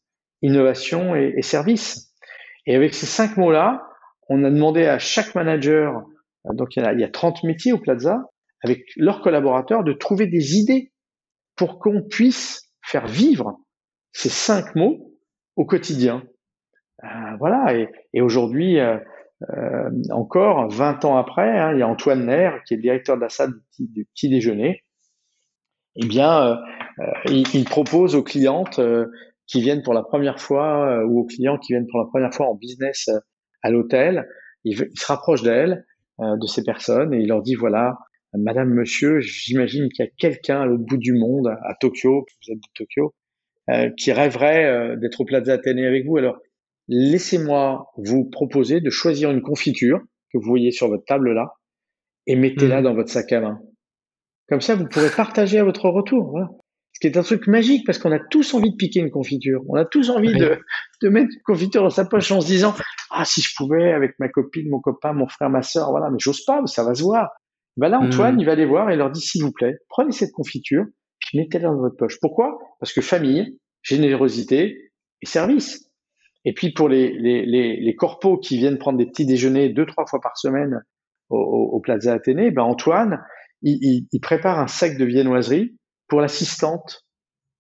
innovation 0.42 1.16
et, 1.16 1.34
et 1.38 1.42
service. 1.42 2.14
Et 2.66 2.76
avec 2.76 2.94
ces 2.94 3.06
cinq 3.06 3.38
mots-là, 3.38 3.82
on 4.30 4.44
a 4.44 4.50
demandé 4.50 4.86
à 4.86 5.00
chaque 5.00 5.36
manager, 5.36 6.04
euh, 6.46 6.54
donc 6.54 6.76
il 6.76 6.84
y, 6.84 6.86
a, 6.86 6.94
il 6.94 7.00
y 7.00 7.04
a 7.04 7.10
30 7.10 7.44
métiers 7.44 7.74
au 7.74 7.80
Plaza, 7.80 8.30
avec 8.64 8.84
leurs 8.96 9.22
collaborateurs, 9.22 9.84
de 9.84 9.94
trouver 9.94 10.28
des 10.28 10.58
idées 10.58 10.92
pour 11.56 11.80
qu'on 11.80 12.02
puisse 12.02 12.72
faire 12.84 13.08
vivre 13.08 13.58
ces 14.14 14.30
cinq 14.30 14.76
mots 14.76 15.14
au 15.56 15.66
quotidien. 15.66 16.24
Euh, 17.04 17.36
voilà, 17.40 17.76
et, 17.76 17.90
et 18.14 18.22
aujourd'hui, 18.22 18.80
euh, 18.80 18.98
euh 19.50 19.90
encore 20.12 20.70
20 20.70 21.06
ans 21.06 21.18
après, 21.18 21.58
hein, 21.58 21.74
il 21.74 21.80
y 21.80 21.82
a 21.82 21.88
Antoine 21.88 22.26
Nair, 22.26 22.62
qui 22.66 22.74
est 22.74 22.78
le 22.78 22.84
directeur 22.84 23.16
de 23.16 23.22
la 23.22 23.30
salle 23.30 23.52
du 23.80 24.06
petit, 24.06 24.30
déjeuner. 24.30 24.84
Eh 25.96 26.06
bien, 26.06 26.60
euh, 27.00 27.06
il, 27.28 27.44
il, 27.54 27.66
propose 27.66 28.16
aux 28.16 28.24
clientes 28.24 28.80
qui 29.48 29.62
viennent 29.62 29.84
pour 29.84 29.94
la 29.94 30.04
première 30.04 30.40
fois 30.40 31.04
ou 31.06 31.20
aux 31.20 31.26
clients 31.26 31.58
qui 31.58 31.74
viennent 31.74 31.88
pour 31.88 32.00
la 32.00 32.06
première 32.06 32.34
fois 32.34 32.48
en 32.48 32.56
business 32.56 33.10
à 33.62 33.72
l'hôtel, 33.72 34.28
il, 34.64 34.80
il, 34.80 34.98
se 34.98 35.06
rapproche 35.06 35.44
d'elles, 35.44 35.86
de 36.20 36.48
ces 36.48 36.64
personnes, 36.64 37.14
et 37.14 37.20
il 37.20 37.28
leur 37.28 37.42
dit 37.42 37.56
voilà, 37.56 37.98
Madame, 38.34 38.70
Monsieur, 38.70 39.20
j'imagine 39.20 39.90
qu'il 39.90 40.06
y 40.06 40.08
a 40.08 40.12
quelqu'un 40.18 40.62
à 40.62 40.66
l'autre 40.66 40.86
bout 40.86 40.98
du 40.98 41.14
monde, 41.14 41.48
à 41.48 41.76
Tokyo, 41.80 42.26
vous 42.26 42.54
êtes 42.54 42.60
de 42.60 42.70
Tokyo, 42.76 43.14
euh, 43.70 43.90
qui 43.98 44.12
rêverait 44.12 44.66
euh, 44.66 44.96
d'être 44.96 45.20
au 45.20 45.26
Plaza 45.26 45.54
Athénée 45.54 45.86
avec 45.86 46.06
vous. 46.06 46.18
Alors, 46.18 46.38
laissez-moi 46.92 47.90
vous 47.96 48.26
proposer 48.26 48.82
de 48.82 48.90
choisir 48.90 49.32
une 49.32 49.42
confiture 49.42 50.00
que 50.32 50.38
vous 50.38 50.48
voyez 50.48 50.72
sur 50.72 50.90
votre 50.90 51.06
table 51.06 51.34
là 51.34 51.54
et 52.28 52.36
mettez-la 52.36 52.82
mmh. 52.82 52.84
dans 52.84 52.94
votre 52.94 53.10
sac 53.10 53.32
à 53.32 53.40
main. 53.40 53.60
Comme 54.50 54.62
ça, 54.62 54.76
vous 54.76 54.86
pourrez 54.88 55.10
partager 55.10 55.58
à 55.58 55.64
votre 55.64 55.90
retour. 55.90 56.30
Voilà. 56.30 56.50
Ce 56.92 57.00
qui 57.00 57.08
est 57.08 57.18
un 57.18 57.24
truc 57.24 57.48
magique 57.48 57.86
parce 57.86 57.98
qu'on 57.98 58.12
a 58.12 58.20
tous 58.20 58.54
envie 58.54 58.72
de 58.72 58.76
piquer 58.76 59.00
une 59.00 59.10
confiture. 59.10 59.62
On 59.70 59.76
a 59.76 59.86
tous 59.86 60.10
envie 60.10 60.34
de, 60.34 60.60
de 61.02 61.10
mettre 61.10 61.30
une 61.34 61.42
confiture 61.46 61.82
dans 61.82 61.90
sa 61.90 62.04
poche 62.04 62.30
en 62.32 62.42
se 62.42 62.48
disant 62.48 62.76
ah 63.10 63.24
si 63.24 63.42
je 63.42 63.54
pouvais 63.56 63.94
avec 63.94 64.12
ma 64.20 64.28
copine, 64.28 64.70
mon 64.70 64.82
copain, 64.82 65.14
mon 65.14 65.28
frère, 65.28 65.50
ma 65.50 65.62
sœur, 65.62 65.92
voilà. 65.92 66.10
Mais 66.12 66.20
j'ose 66.20 66.44
pas, 66.44 66.62
ça 66.66 66.84
va 66.84 66.94
se 66.94 67.04
voir. 67.04 67.30
Ben 67.78 67.88
là, 67.88 68.00
Antoine, 68.00 68.36
mmh. 68.36 68.40
il 68.42 68.46
va 68.46 68.56
les 68.56 68.66
voir 68.66 68.92
et 68.92 68.98
leur 68.98 69.12
dit 69.12 69.22
s'il 69.22 69.44
vous 69.44 69.54
plaît, 69.54 69.78
prenez 69.88 70.12
cette 70.12 70.34
confiture, 70.34 70.84
puis 71.20 71.40
mettez-la 71.40 71.70
dans 71.70 71.80
votre 71.80 71.96
poche. 71.96 72.20
Pourquoi? 72.20 72.60
Parce 72.82 72.92
que 72.92 73.00
famille, 73.00 73.58
générosité 73.82 74.92
et 75.22 75.26
service. 75.26 75.91
Et 76.46 76.54
puis 76.54 76.72
pour 76.72 76.90
les, 76.90 77.12
les, 77.14 77.46
les, 77.46 77.78
les 77.78 77.96
corpos 77.96 78.40
qui 78.40 78.58
viennent 78.58 78.78
prendre 78.78 78.98
des 78.98 79.06
petits 79.06 79.26
déjeuners 79.26 79.70
deux, 79.70 79.86
trois 79.86 80.06
fois 80.08 80.20
par 80.22 80.38
semaine 80.38 80.82
au, 81.30 81.38
au, 81.38 81.80
Plaza 81.80 82.14
Athénée, 82.14 82.52
ben 82.52 82.64
Antoine, 82.64 83.24
il, 83.62 84.08
il, 84.12 84.20
prépare 84.20 84.60
un 84.60 84.68
sac 84.68 84.98
de 84.98 85.06
viennoiserie 85.06 85.78
pour 86.08 86.20
l'assistante 86.20 87.06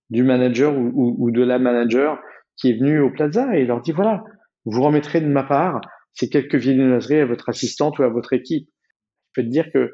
du 0.10 0.24
manager 0.24 0.76
ou, 0.76 1.16
ou, 1.18 1.32
de 1.32 1.44
la 1.44 1.60
manager 1.60 2.20
qui 2.58 2.72
est 2.72 2.78
venue 2.78 3.00
au 3.00 3.12
Plaza 3.12 3.56
et 3.56 3.62
il 3.62 3.68
leur 3.68 3.82
dit 3.82 3.92
voilà, 3.92 4.24
vous 4.66 4.82
remettrez 4.82 5.22
de 5.22 5.28
ma 5.28 5.44
part 5.44 5.82
ces 6.14 6.28
quelques 6.28 6.56
viennoiseries 6.56 7.22
à 7.22 7.26
votre 7.26 7.50
assistante 7.50 8.00
ou 8.00 8.04
à 8.04 8.10
votre 8.10 8.34
équipe. 8.34 8.68
Je 9.32 9.42
peux 9.42 9.48
te 9.48 9.52
dire 9.52 9.72
que 9.72 9.92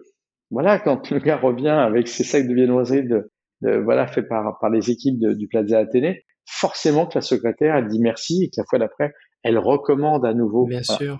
voilà, 0.50 0.80
quand 0.80 1.12
le 1.12 1.20
gars 1.20 1.38
revient 1.38 1.68
avec 1.68 2.08
ses 2.08 2.24
sacs 2.24 2.48
de 2.48 2.54
viennoiserie 2.54 3.06
de, 3.06 3.30
voilà 3.62 4.08
fait 4.08 4.24
par 4.24 4.58
par 4.60 4.70
les 4.70 4.90
équipes 4.90 5.20
du 5.20 5.48
Plaza 5.48 5.78
Athénée, 5.80 6.24
forcément 6.48 7.06
que 7.06 7.16
la 7.16 7.22
secrétaire 7.22 7.76
elle 7.76 7.88
dit 7.88 8.00
merci 8.00 8.46
et 8.46 8.48
que 8.48 8.56
la 8.58 8.66
fois 8.70 8.80
d'après 8.80 9.14
elle 9.44 9.58
recommande 9.58 10.26
à 10.26 10.34
nouveau. 10.34 10.66
Bien 10.66 10.84
sûr. 10.84 11.20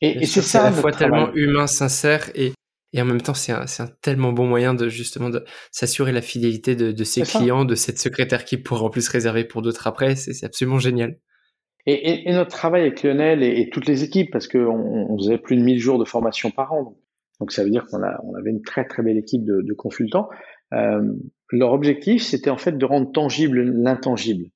Et, 0.00 0.22
et 0.22 0.26
c'est 0.26 0.42
ça. 0.42 0.66
à 0.66 0.70
la 0.70 0.76
fois 0.76 0.92
tellement 0.92 1.32
humain, 1.34 1.66
sincère 1.66 2.30
et 2.34 2.52
et 2.92 3.02
en 3.02 3.04
même 3.04 3.20
temps, 3.20 3.34
c'est 3.34 3.52
un, 3.52 3.64
un, 3.78 3.86
tellement 4.00 4.32
bon 4.32 4.46
moyen 4.46 4.72
de 4.72 4.88
justement 4.88 5.28
de 5.28 5.44
s'assurer 5.70 6.12
la 6.12 6.22
fidélité 6.22 6.76
de, 6.76 6.92
de 6.92 7.04
ses 7.04 7.22
clients, 7.22 7.64
de 7.66 7.74
cette 7.74 7.98
secrétaire 7.98 8.44
qui 8.44 8.56
pourra 8.56 8.84
en 8.84 8.90
plus 8.90 9.06
réserver 9.08 9.44
pour 9.44 9.60
d'autres 9.60 9.86
après. 9.86 10.16
C'est 10.16 10.46
absolument 10.46 10.78
génial. 10.78 11.18
Et, 11.84 12.32
notre 12.32 12.50
travail 12.50 12.82
avec 12.82 13.02
Lionel 13.02 13.42
et, 13.42 13.68
toutes 13.70 13.86
les 13.86 14.02
équipes, 14.02 14.30
parce 14.32 14.48
qu'on 14.48 15.08
on 15.10 15.18
faisait 15.18 15.38
plus 15.38 15.56
de 15.56 15.62
1000 15.62 15.78
jours 15.78 15.98
de 15.98 16.04
formation 16.04 16.50
par 16.50 16.72
an, 16.72 16.96
donc 17.38 17.52
ça 17.52 17.62
veut 17.62 17.70
dire 17.70 17.86
qu'on 17.86 17.98
on 17.98 18.34
avait 18.34 18.50
une 18.50 18.62
très 18.62 18.86
très 18.86 19.02
belle 19.02 19.18
équipe 19.18 19.44
de, 19.44 19.62
de 19.62 19.74
consultants. 19.74 20.28
Euh, 20.72 21.02
leur 21.50 21.72
objectif, 21.72 22.22
c'était 22.22 22.50
en 22.50 22.56
fait 22.56 22.78
de 22.78 22.84
rendre 22.84 23.12
tangible 23.12 23.60
l'intangible. 23.60 24.46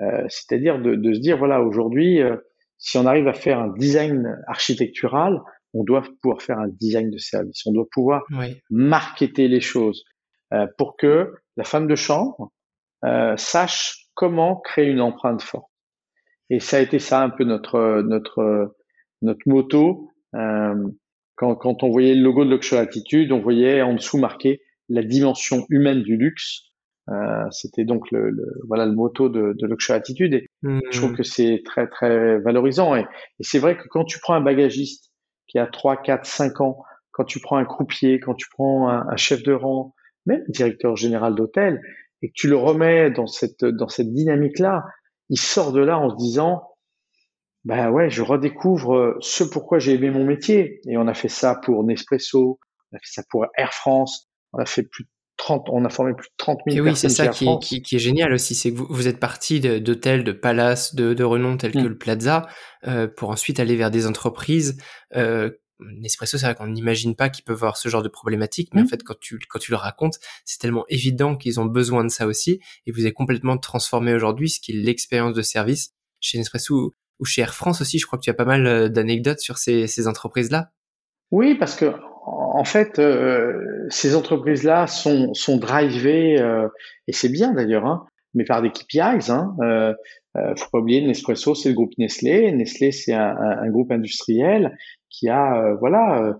Euh, 0.00 0.24
c'est-à-dire 0.28 0.80
de, 0.80 0.94
de, 0.94 1.14
se 1.14 1.20
dire, 1.20 1.38
voilà, 1.38 1.62
aujourd'hui, 1.62 2.20
euh, 2.20 2.36
si 2.78 2.98
on 2.98 3.06
arrive 3.06 3.28
à 3.28 3.32
faire 3.32 3.60
un 3.60 3.68
design 3.68 4.36
architectural, 4.46 5.40
on 5.74 5.84
doit 5.84 6.02
pouvoir 6.22 6.40
faire 6.40 6.58
un 6.58 6.68
design 6.68 7.10
de 7.10 7.18
service. 7.18 7.66
On 7.66 7.72
doit 7.72 7.86
pouvoir 7.90 8.22
oui. 8.30 8.60
marketer 8.70 9.48
les 9.48 9.60
choses 9.60 10.04
euh, 10.52 10.66
pour 10.78 10.96
que 10.96 11.32
la 11.56 11.64
femme 11.64 11.86
de 11.86 11.96
chambre 11.96 12.52
euh, 13.04 13.36
sache 13.36 14.08
comment 14.14 14.56
créer 14.60 14.86
une 14.86 15.00
empreinte 15.00 15.42
forte. 15.42 15.70
Et 16.50 16.60
ça 16.60 16.76
a 16.76 16.80
été 16.80 16.98
ça 16.98 17.22
un 17.22 17.30
peu 17.30 17.44
notre 17.44 18.02
notre 18.02 18.76
notre 19.22 19.48
moto. 19.48 20.10
Euh, 20.34 20.74
quand, 21.36 21.56
quand 21.56 21.82
on 21.82 21.90
voyait 21.90 22.14
le 22.14 22.22
logo 22.22 22.44
de 22.44 22.50
Luxury 22.50 22.80
Attitude, 22.80 23.32
on 23.32 23.40
voyait 23.40 23.82
en 23.82 23.94
dessous 23.94 24.18
marqué 24.18 24.60
la 24.88 25.02
dimension 25.02 25.66
humaine 25.68 26.02
du 26.02 26.16
luxe. 26.16 26.73
Euh, 27.10 27.44
C'était 27.50 27.84
donc 27.84 28.10
le, 28.10 28.30
le, 28.30 28.46
voilà 28.66 28.86
le 28.86 28.92
motto 28.92 29.28
de, 29.28 29.54
de 29.58 29.66
Luxury 29.66 29.98
Attitude 29.98 30.32
et 30.34 30.46
je 30.90 30.98
trouve 30.98 31.12
que 31.12 31.22
c'est 31.22 31.60
très 31.64 31.86
très 31.86 32.38
valorisant 32.38 32.94
et, 32.96 33.02
et 33.02 33.42
c'est 33.42 33.58
vrai 33.58 33.76
que 33.76 33.86
quand 33.88 34.04
tu 34.04 34.18
prends 34.20 34.34
un 34.34 34.40
bagagiste 34.40 35.12
qui 35.46 35.58
a 35.58 35.66
3, 35.66 35.98
4, 35.98 36.24
5 36.24 36.60
ans, 36.62 36.82
quand 37.12 37.24
tu 37.24 37.40
prends 37.40 37.58
un 37.58 37.66
croupier, 37.66 38.20
quand 38.20 38.34
tu 38.34 38.46
prends 38.50 38.88
un, 38.88 39.06
un 39.06 39.16
chef 39.16 39.42
de 39.42 39.52
rang, 39.52 39.94
même 40.24 40.42
directeur 40.48 40.96
général 40.96 41.34
d'hôtel 41.34 41.80
et 42.22 42.28
que 42.28 42.32
tu 42.34 42.48
le 42.48 42.56
remets 42.56 43.10
dans 43.10 43.26
cette 43.26 43.64
dans 43.66 43.88
cette 43.88 44.12
dynamique 44.12 44.58
là, 44.58 44.84
il 45.28 45.38
sort 45.38 45.72
de 45.72 45.80
là 45.80 45.98
en 45.98 46.08
se 46.08 46.16
disant 46.16 46.62
ben 47.64 47.90
ouais, 47.90 48.10
je 48.10 48.22
redécouvre 48.22 49.16
ce 49.20 49.44
pourquoi 49.44 49.78
j'ai 49.78 49.94
aimé 49.94 50.10
mon 50.10 50.24
métier. 50.24 50.80
Et 50.88 50.96
on 50.96 51.06
a 51.06 51.14
fait 51.14 51.28
ça 51.28 51.54
pour 51.62 51.82
Nespresso, 51.84 52.58
on 52.92 52.96
a 52.96 52.98
fait 52.98 53.10
ça 53.10 53.22
pour 53.30 53.46
Air 53.56 53.72
France, 53.72 54.28
on 54.52 54.58
a 54.58 54.66
fait 54.66 54.82
plus 54.82 55.04
de 55.04 55.08
30, 55.36 55.68
on 55.70 55.84
a 55.84 55.88
formé 55.88 56.14
plus 56.14 56.28
de 56.28 56.34
30 56.36 56.60
000 56.68 56.76
et 56.76 56.80
oui, 56.80 56.96
c'est 56.96 57.08
ça 57.08 57.28
qui, 57.28 57.48
qui, 57.60 57.82
qui, 57.82 57.96
est 57.96 58.00
génial 58.00 58.32
aussi, 58.32 58.54
c'est 58.54 58.72
que 58.72 58.78
vous, 58.78 58.86
vous 58.88 59.08
êtes 59.08 59.18
parti 59.18 59.60
d'hôtels, 59.60 60.24
de, 60.24 60.32
de 60.32 60.36
palaces, 60.36 60.94
de, 60.94 61.14
de 61.14 61.24
renom 61.24 61.56
tels 61.56 61.76
mm. 61.76 61.82
que 61.82 61.88
le 61.88 61.98
Plaza, 61.98 62.46
euh, 62.86 63.08
pour 63.08 63.30
ensuite 63.30 63.60
aller 63.60 63.76
vers 63.76 63.90
des 63.90 64.06
entreprises. 64.06 64.76
Euh, 65.16 65.50
Nespresso, 65.80 66.38
c'est 66.38 66.46
vrai 66.46 66.54
qu'on 66.54 66.68
n'imagine 66.68 67.16
pas 67.16 67.30
qu'ils 67.30 67.44
peuvent 67.44 67.56
avoir 67.56 67.76
ce 67.76 67.88
genre 67.88 68.02
de 68.02 68.08
problématique, 68.08 68.70
mais 68.74 68.82
en 68.82 68.84
mm. 68.84 68.88
fait, 68.88 69.02
quand 69.02 69.18
tu, 69.18 69.38
quand 69.48 69.58
tu 69.58 69.72
le 69.72 69.76
racontes, 69.76 70.18
c'est 70.44 70.58
tellement 70.58 70.84
évident 70.88 71.36
qu'ils 71.36 71.58
ont 71.58 71.66
besoin 71.66 72.04
de 72.04 72.10
ça 72.10 72.26
aussi, 72.26 72.60
et 72.86 72.92
vous 72.92 73.00
avez 73.00 73.12
complètement 73.12 73.58
transformé 73.58 74.14
aujourd'hui 74.14 74.50
ce 74.50 74.60
qui 74.60 74.72
est 74.72 74.76
l'expérience 74.76 75.34
de 75.34 75.42
service 75.42 75.94
chez 76.20 76.38
Nespresso 76.38 76.94
ou 77.18 77.24
chez 77.24 77.42
Air 77.42 77.54
France 77.54 77.80
aussi. 77.80 77.98
Je 77.98 78.06
crois 78.06 78.18
que 78.18 78.24
tu 78.24 78.30
as 78.30 78.34
pas 78.34 78.44
mal 78.44 78.66
euh, 78.66 78.88
d'anecdotes 78.88 79.40
sur 79.40 79.58
ces, 79.58 79.86
ces 79.88 80.06
entreprises-là. 80.06 80.70
Oui, 81.30 81.56
parce 81.56 81.74
que 81.74 81.92
en 82.26 82.64
fait, 82.64 82.98
euh, 82.98 83.86
ces 83.90 84.14
entreprises-là 84.16 84.86
sont, 84.86 85.34
sont 85.34 85.58
drivées, 85.58 86.40
euh, 86.40 86.68
et 87.06 87.12
c'est 87.12 87.28
bien 87.28 87.52
d'ailleurs, 87.52 87.86
hein, 87.86 88.06
mais 88.34 88.44
par 88.44 88.62
des 88.62 88.70
KPIs. 88.70 89.30
Hein, 89.30 89.54
euh, 89.62 89.94
euh, 90.36 90.54
faut 90.56 90.70
pas 90.72 90.78
oublier, 90.78 91.06
Nespresso, 91.06 91.54
c'est 91.54 91.68
le 91.68 91.74
groupe 91.74 91.92
Nestlé. 91.98 92.50
Nestlé, 92.52 92.92
c'est 92.92 93.12
un, 93.12 93.36
un, 93.36 93.70
groupe 93.70 93.92
industriel 93.92 94.76
qui 95.10 95.28
a, 95.28 95.62
euh, 95.62 95.76
voilà, 95.76 96.38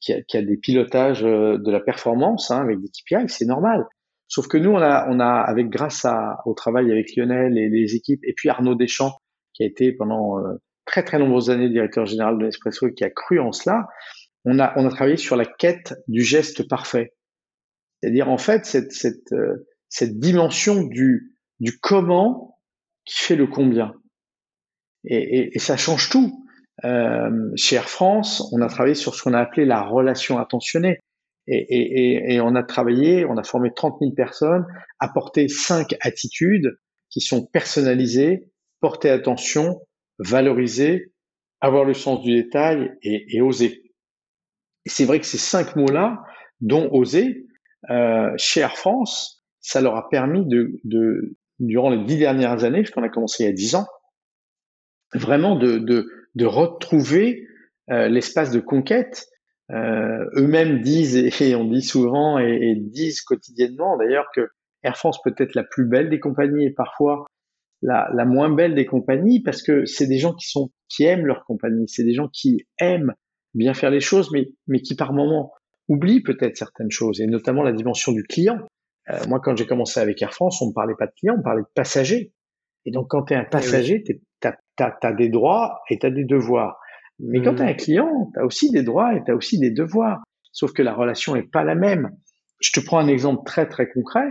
qui 0.00 0.14
a, 0.14 0.22
qui, 0.22 0.36
a, 0.36 0.42
des 0.42 0.56
pilotages 0.56 1.22
de 1.22 1.70
la 1.70 1.80
performance 1.80 2.50
hein, 2.50 2.62
avec 2.62 2.78
des 2.80 2.88
KPIs, 2.88 3.28
c'est 3.28 3.46
normal. 3.46 3.86
Sauf 4.28 4.48
que 4.48 4.56
nous, 4.56 4.70
on 4.70 4.80
a, 4.80 5.06
on 5.08 5.20
a 5.20 5.40
avec 5.40 5.68
grâce 5.68 6.04
à, 6.04 6.38
au 6.46 6.54
travail 6.54 6.90
avec 6.90 7.14
Lionel 7.14 7.56
et 7.58 7.68
les 7.68 7.94
équipes, 7.94 8.24
et 8.24 8.32
puis 8.34 8.48
Arnaud 8.48 8.74
Deschamps, 8.74 9.16
qui 9.54 9.62
a 9.62 9.66
été 9.66 9.92
pendant 9.92 10.38
très 10.84 11.04
très 11.04 11.18
nombreuses 11.18 11.50
années 11.50 11.68
directeur 11.68 12.06
général 12.06 12.38
de 12.38 12.44
Nespresso 12.44 12.88
et 12.88 12.94
qui 12.94 13.04
a 13.04 13.10
cru 13.10 13.38
en 13.38 13.52
cela, 13.52 13.86
on 14.46 14.58
a, 14.58 14.72
on 14.76 14.86
a 14.86 14.90
travaillé 14.90 15.16
sur 15.16 15.36
la 15.36 15.44
quête 15.44 15.94
du 16.08 16.22
geste 16.22 16.68
parfait. 16.68 17.14
C'est-à-dire, 18.00 18.30
en 18.30 18.38
fait, 18.38 18.64
cette, 18.64 18.92
cette, 18.92 19.32
euh, 19.32 19.66
cette 19.88 20.18
dimension 20.18 20.82
du, 20.82 21.36
du 21.60 21.78
comment 21.78 22.58
qui 23.04 23.22
fait 23.22 23.36
le 23.36 23.46
combien. 23.46 23.92
et, 25.04 25.50
et, 25.54 25.58
ça 25.58 25.76
change 25.76 26.08
tout. 26.08 26.46
Euh, 26.84 27.30
chez 27.56 27.76
Air 27.76 27.88
France, 27.88 28.48
on 28.52 28.60
a 28.60 28.68
travaillé 28.68 28.94
sur 28.94 29.14
ce 29.14 29.22
qu'on 29.22 29.32
a 29.32 29.40
appelé 29.40 29.64
la 29.64 29.82
relation 29.82 30.38
attentionnée. 30.38 31.00
Et, 31.48 32.34
et, 32.34 32.40
on 32.40 32.56
a 32.56 32.64
travaillé, 32.64 33.24
on 33.24 33.36
a 33.36 33.44
formé 33.44 33.70
30 33.72 33.98
000 34.00 34.14
personnes, 34.16 34.66
apporté 34.98 35.46
cinq 35.46 35.94
attitudes 36.00 36.76
qui 37.08 37.20
sont 37.20 37.46
personnalisées, 37.46 38.50
porter 38.80 39.10
attention, 39.10 39.80
valoriser, 40.18 41.12
avoir 41.60 41.84
le 41.84 41.94
sens 41.94 42.22
du 42.22 42.34
détail 42.34 42.90
et, 43.02 43.40
oser. 43.40 43.82
Et 44.86 44.88
c'est 44.88 45.04
vrai 45.04 45.18
que 45.18 45.26
ces 45.26 45.36
cinq 45.36 45.74
mots-là, 45.74 46.22
dont 46.60 46.88
oser, 46.92 47.46
euh, 47.90 48.30
chez 48.38 48.60
Air 48.60 48.76
France, 48.76 49.44
ça 49.60 49.80
leur 49.80 49.96
a 49.96 50.08
permis 50.08 50.46
de, 50.46 50.80
de 50.84 51.36
durant 51.58 51.90
les 51.90 52.04
dix 52.04 52.16
dernières 52.16 52.62
années, 52.62 52.82
puisqu'on 52.82 53.02
a 53.02 53.08
commencé 53.08 53.42
il 53.42 53.46
y 53.46 53.50
a 53.50 53.52
dix 53.52 53.74
ans, 53.74 53.86
vraiment 55.12 55.56
de, 55.56 55.78
de, 55.78 56.08
de 56.36 56.46
retrouver 56.46 57.46
euh, 57.90 58.08
l'espace 58.08 58.52
de 58.52 58.60
conquête. 58.60 59.26
Euh, 59.72 60.24
eux-mêmes 60.36 60.80
disent, 60.82 61.16
et 61.16 61.54
on 61.56 61.64
dit 61.64 61.82
souvent, 61.82 62.38
et, 62.38 62.76
disent 62.76 63.22
quotidiennement 63.22 63.96
d'ailleurs, 63.96 64.26
que 64.34 64.48
Air 64.84 64.96
France 64.96 65.18
peut 65.24 65.34
être 65.36 65.56
la 65.56 65.64
plus 65.64 65.84
belle 65.84 66.10
des 66.10 66.20
compagnies 66.20 66.66
et 66.66 66.70
parfois 66.70 67.26
la, 67.82 68.08
la 68.14 68.24
moins 68.24 68.50
belle 68.50 68.76
des 68.76 68.86
compagnies 68.86 69.42
parce 69.42 69.62
que 69.62 69.84
c'est 69.84 70.06
des 70.06 70.18
gens 70.18 70.32
qui 70.32 70.48
sont 70.48 70.70
qui 70.88 71.02
aiment 71.02 71.26
leur 71.26 71.44
compagnie, 71.44 71.88
c'est 71.88 72.04
des 72.04 72.14
gens 72.14 72.28
qui 72.32 72.64
aiment 72.78 73.12
bien 73.56 73.74
faire 73.74 73.90
les 73.90 74.00
choses, 74.00 74.30
mais, 74.32 74.48
mais 74.66 74.80
qui 74.80 74.94
par 74.94 75.12
moment 75.12 75.52
oublient 75.88 76.22
peut-être 76.22 76.56
certaines 76.56 76.90
choses, 76.90 77.20
et 77.20 77.26
notamment 77.26 77.62
la 77.62 77.72
dimension 77.72 78.12
du 78.12 78.22
client. 78.22 78.58
Euh, 79.10 79.18
moi, 79.28 79.40
quand 79.40 79.56
j'ai 79.56 79.66
commencé 79.66 80.00
avec 80.00 80.20
Air 80.22 80.32
France, 80.32 80.60
on 80.62 80.68
ne 80.68 80.72
parlait 80.72 80.94
pas 80.98 81.06
de 81.06 81.12
client, 81.12 81.36
on 81.38 81.42
parlait 81.42 81.62
de 81.62 81.68
passager. 81.74 82.32
Et 82.84 82.90
donc, 82.90 83.08
quand 83.08 83.24
tu 83.24 83.34
es 83.34 83.36
un 83.36 83.44
eh 83.46 83.50
passager, 83.50 84.02
tu 84.02 84.20
as, 84.78 85.12
des 85.12 85.28
droits 85.28 85.80
et 85.90 85.98
tu 85.98 86.06
as 86.06 86.10
des 86.10 86.24
devoirs. 86.24 86.78
Mais 87.18 87.40
quand 87.40 87.54
tu 87.54 87.62
es 87.62 87.66
mmh. 87.66 87.68
un 87.68 87.74
client, 87.74 88.30
tu 88.34 88.40
as 88.40 88.44
aussi 88.44 88.70
des 88.70 88.82
droits 88.82 89.14
et 89.14 89.22
tu 89.24 89.30
as 89.30 89.34
aussi 89.34 89.58
des 89.58 89.70
devoirs. 89.70 90.22
Sauf 90.52 90.72
que 90.72 90.82
la 90.82 90.94
relation 90.94 91.34
n'est 91.34 91.42
pas 91.42 91.64
la 91.64 91.74
même. 91.74 92.10
Je 92.60 92.72
te 92.72 92.84
prends 92.84 92.98
un 92.98 93.08
exemple 93.08 93.42
très 93.46 93.68
très 93.68 93.88
concret. 93.88 94.28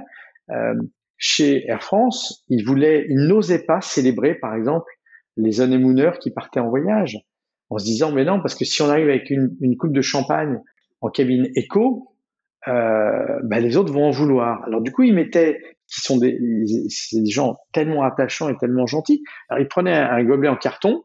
Euh, 0.50 0.74
chez 1.18 1.66
Air 1.68 1.82
France, 1.82 2.44
ils 2.50 2.64
voulaient, 2.66 3.06
ils 3.10 3.28
n'osaient 3.28 3.66
pas 3.66 3.82
célébrer, 3.82 4.36
par 4.36 4.56
exemple, 4.56 4.90
les 5.38 5.62
honeymooners 5.62 6.18
qui 6.20 6.32
partaient 6.32 6.60
en 6.60 6.70
voyage, 6.70 7.18
en 7.76 7.78
se 7.78 7.86
disant 7.86 8.12
mais 8.12 8.24
non, 8.24 8.42
parce 8.42 8.56
que 8.56 8.64
si 8.64 8.82
on 8.82 8.90
arrive 8.90 9.10
avec 9.10 9.30
une, 9.30 9.56
une 9.60 9.76
coupe 9.76 9.94
de 9.94 10.02
champagne 10.02 10.60
en 11.02 11.10
cabine 11.10 11.50
éco, 11.56 12.16
euh, 12.68 13.40
bah, 13.44 13.60
les 13.60 13.78
autres 13.78 13.92
vont 13.92 14.06
en 14.06 14.12
vouloir. 14.12 14.64
Alors 14.64 14.82
du 14.82 14.92
coup, 14.92 15.04
ils 15.04 15.14
mettaient, 15.14 15.60
qui 15.88 16.02
sont 16.02 16.18
des, 16.18 16.40
des 16.40 17.30
gens 17.30 17.58
tellement 17.74 18.04
attachants 18.04 18.50
et 18.50 18.58
tellement 18.58 18.88
gentils. 18.88 19.24
Alors 19.50 19.62
ils 19.62 19.68
prenaient 19.68 19.94
un, 19.94 20.24
gobelet 20.24 20.50
en 20.50 20.56
carton, 20.56 21.04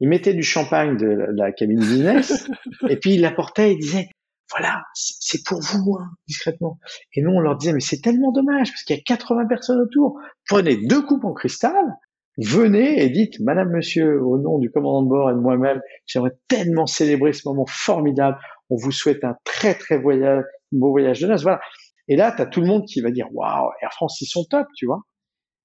ils 0.00 0.08
mettaient 0.08 0.34
du 0.34 0.44
champagne 0.44 0.96
de 0.96 1.26
la, 1.34 1.52
cabine 1.52 1.80
business, 1.80 2.48
et 2.88 2.96
puis 2.96 3.14
ils 3.14 3.20
l'apportaient 3.20 3.72
et 3.72 3.76
disaient 3.76 4.08
voilà, 4.50 4.82
c'est 4.94 5.42
pour 5.44 5.60
vous, 5.60 5.96
hein, 5.98 6.10
discrètement. 6.28 6.78
Et 7.14 7.22
nous, 7.22 7.30
on 7.30 7.40
leur 7.40 7.56
disait, 7.56 7.72
mais 7.72 7.80
c'est 7.80 8.00
tellement 8.00 8.30
dommage, 8.30 8.70
parce 8.70 8.84
qu'il 8.84 8.94
y 8.94 8.98
a 8.98 9.02
80 9.02 9.46
personnes 9.46 9.80
autour. 9.80 10.20
Prenez 10.46 10.76
deux 10.76 11.02
coupes 11.02 11.24
en 11.24 11.32
cristal, 11.32 11.96
venez 12.38 13.02
et 13.02 13.10
dites, 13.10 13.40
Madame, 13.40 13.70
Monsieur, 13.70 14.22
au 14.22 14.38
nom 14.38 14.58
du 14.58 14.70
commandant 14.70 15.02
de 15.02 15.08
bord 15.08 15.30
et 15.30 15.34
de 15.34 15.38
moi-même, 15.38 15.80
j'aimerais 16.06 16.32
tellement 16.48 16.86
célébrer 16.86 17.32
ce 17.32 17.48
moment 17.48 17.66
formidable. 17.66 18.38
On 18.70 18.76
vous 18.76 18.92
souhaite 18.92 19.24
un 19.24 19.36
très, 19.44 19.74
très 19.74 19.98
voyage, 19.98 20.44
beau 20.72 20.90
voyage 20.90 21.20
de 21.20 21.26
noces. 21.26 21.42
Voilà. 21.42 21.60
Et 22.08 22.16
là, 22.16 22.32
tu 22.32 22.42
as 22.42 22.46
tout 22.46 22.60
le 22.60 22.66
monde 22.66 22.84
qui 22.86 23.00
va 23.00 23.10
dire, 23.10 23.28
waouh, 23.32 23.70
Air 23.82 23.92
France, 23.92 24.20
ils 24.20 24.26
sont 24.26 24.44
top, 24.44 24.66
tu 24.76 24.86
vois. 24.86 25.02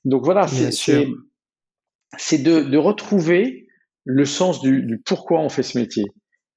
Donc 0.06 0.24
voilà, 0.24 0.48
c'est 0.48 2.38
de, 2.38 2.62
de 2.62 2.78
retrouver 2.78 3.68
le 4.06 4.26
sens 4.26 4.62
du, 4.62 4.84
du 4.84 5.00
pourquoi 5.00 5.40
on 5.42 5.50
fait 5.50 5.64
ce 5.64 5.78
métier. 5.78 6.06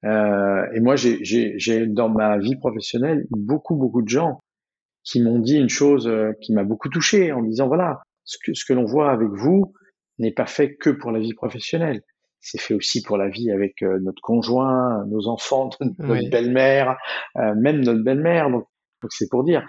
Euh, 0.05 0.67
et 0.75 0.81
moi, 0.81 0.97
j'ai 0.97 1.87
dans 1.87 2.09
ma 2.09 2.39
vie 2.39 2.57
professionnelle 2.57 3.27
beaucoup, 3.31 3.77
beaucoup 3.77 4.03
de 4.03 4.09
gens 4.09 4.41
qui 5.05 5.21
m'ont 5.21 5.39
dit 5.39 5.57
une 5.57 5.69
chose 5.69 6.07
euh, 6.07 6.33
qui 6.41 6.53
m'a 6.53 6.65
beaucoup 6.65 6.89
touché 6.89 7.33
en 7.33 7.43
disant, 7.43 7.67
voilà, 7.67 8.03
ce 8.25 8.39
que, 8.43 8.55
ce 8.55 8.65
que 8.65 8.73
l'on 8.73 8.85
voit 8.85 9.11
avec 9.11 9.29
vous 9.31 9.73
n'est 10.19 10.33
pas 10.33 10.47
fait 10.47 10.75
que 10.75 10.91
pour 10.91 11.11
la 11.11 11.21
vie 11.21 11.35
professionnelle. 11.35 12.03
C'est 12.41 12.61
fait 12.61 12.75
aussi 12.75 13.03
pour 13.03 13.17
la 13.17 13.29
vie 13.29 13.53
avec 13.53 13.83
euh, 13.83 14.01
notre 14.01 14.21
conjoint, 14.21 15.05
nos 15.07 15.29
enfants, 15.29 15.71
notre 15.81 16.29
belle-mère, 16.29 16.97
euh, 17.37 17.55
même 17.55 17.81
notre 17.81 18.03
belle-mère. 18.03 18.51
Donc, 18.51 18.67
c'est 19.11 19.29
pour 19.31 19.45
dire. 19.45 19.65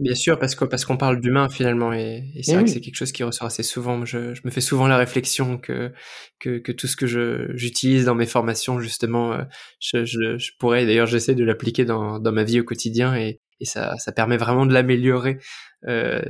Bien 0.00 0.14
sûr, 0.14 0.38
parce 0.38 0.54
que 0.54 0.64
parce 0.64 0.84
qu'on 0.84 0.96
parle 0.96 1.20
d'humain 1.20 1.48
finalement, 1.48 1.92
et, 1.92 2.22
et 2.36 2.44
c'est 2.44 2.54
vrai 2.54 2.62
que 2.62 2.70
c'est 2.70 2.80
quelque 2.80 2.94
chose 2.94 3.10
qui 3.10 3.24
ressort 3.24 3.48
assez 3.48 3.64
souvent. 3.64 4.04
Je, 4.04 4.32
je, 4.32 4.42
me 4.44 4.50
fais 4.50 4.60
souvent 4.60 4.86
la 4.86 4.96
réflexion 4.96 5.58
que 5.58 5.92
que, 6.38 6.58
que 6.58 6.70
tout 6.70 6.86
ce 6.86 6.94
que 6.94 7.08
je 7.08 7.50
j'utilise 7.56 8.04
dans 8.04 8.14
mes 8.14 8.26
formations 8.26 8.78
justement, 8.78 9.32
euh, 9.32 9.42
je, 9.80 10.04
je, 10.04 10.38
je 10.38 10.52
pourrais 10.60 10.86
d'ailleurs 10.86 11.08
j'essaie 11.08 11.34
de 11.34 11.44
l'appliquer 11.44 11.84
dans 11.84 12.20
dans 12.20 12.30
ma 12.30 12.44
vie 12.44 12.60
au 12.60 12.64
quotidien 12.64 13.16
et 13.16 13.40
et 13.58 13.64
ça 13.64 13.96
ça 13.96 14.12
permet 14.12 14.36
vraiment 14.36 14.66
de 14.66 14.72
l'améliorer. 14.72 15.38
Euh, 15.88 16.22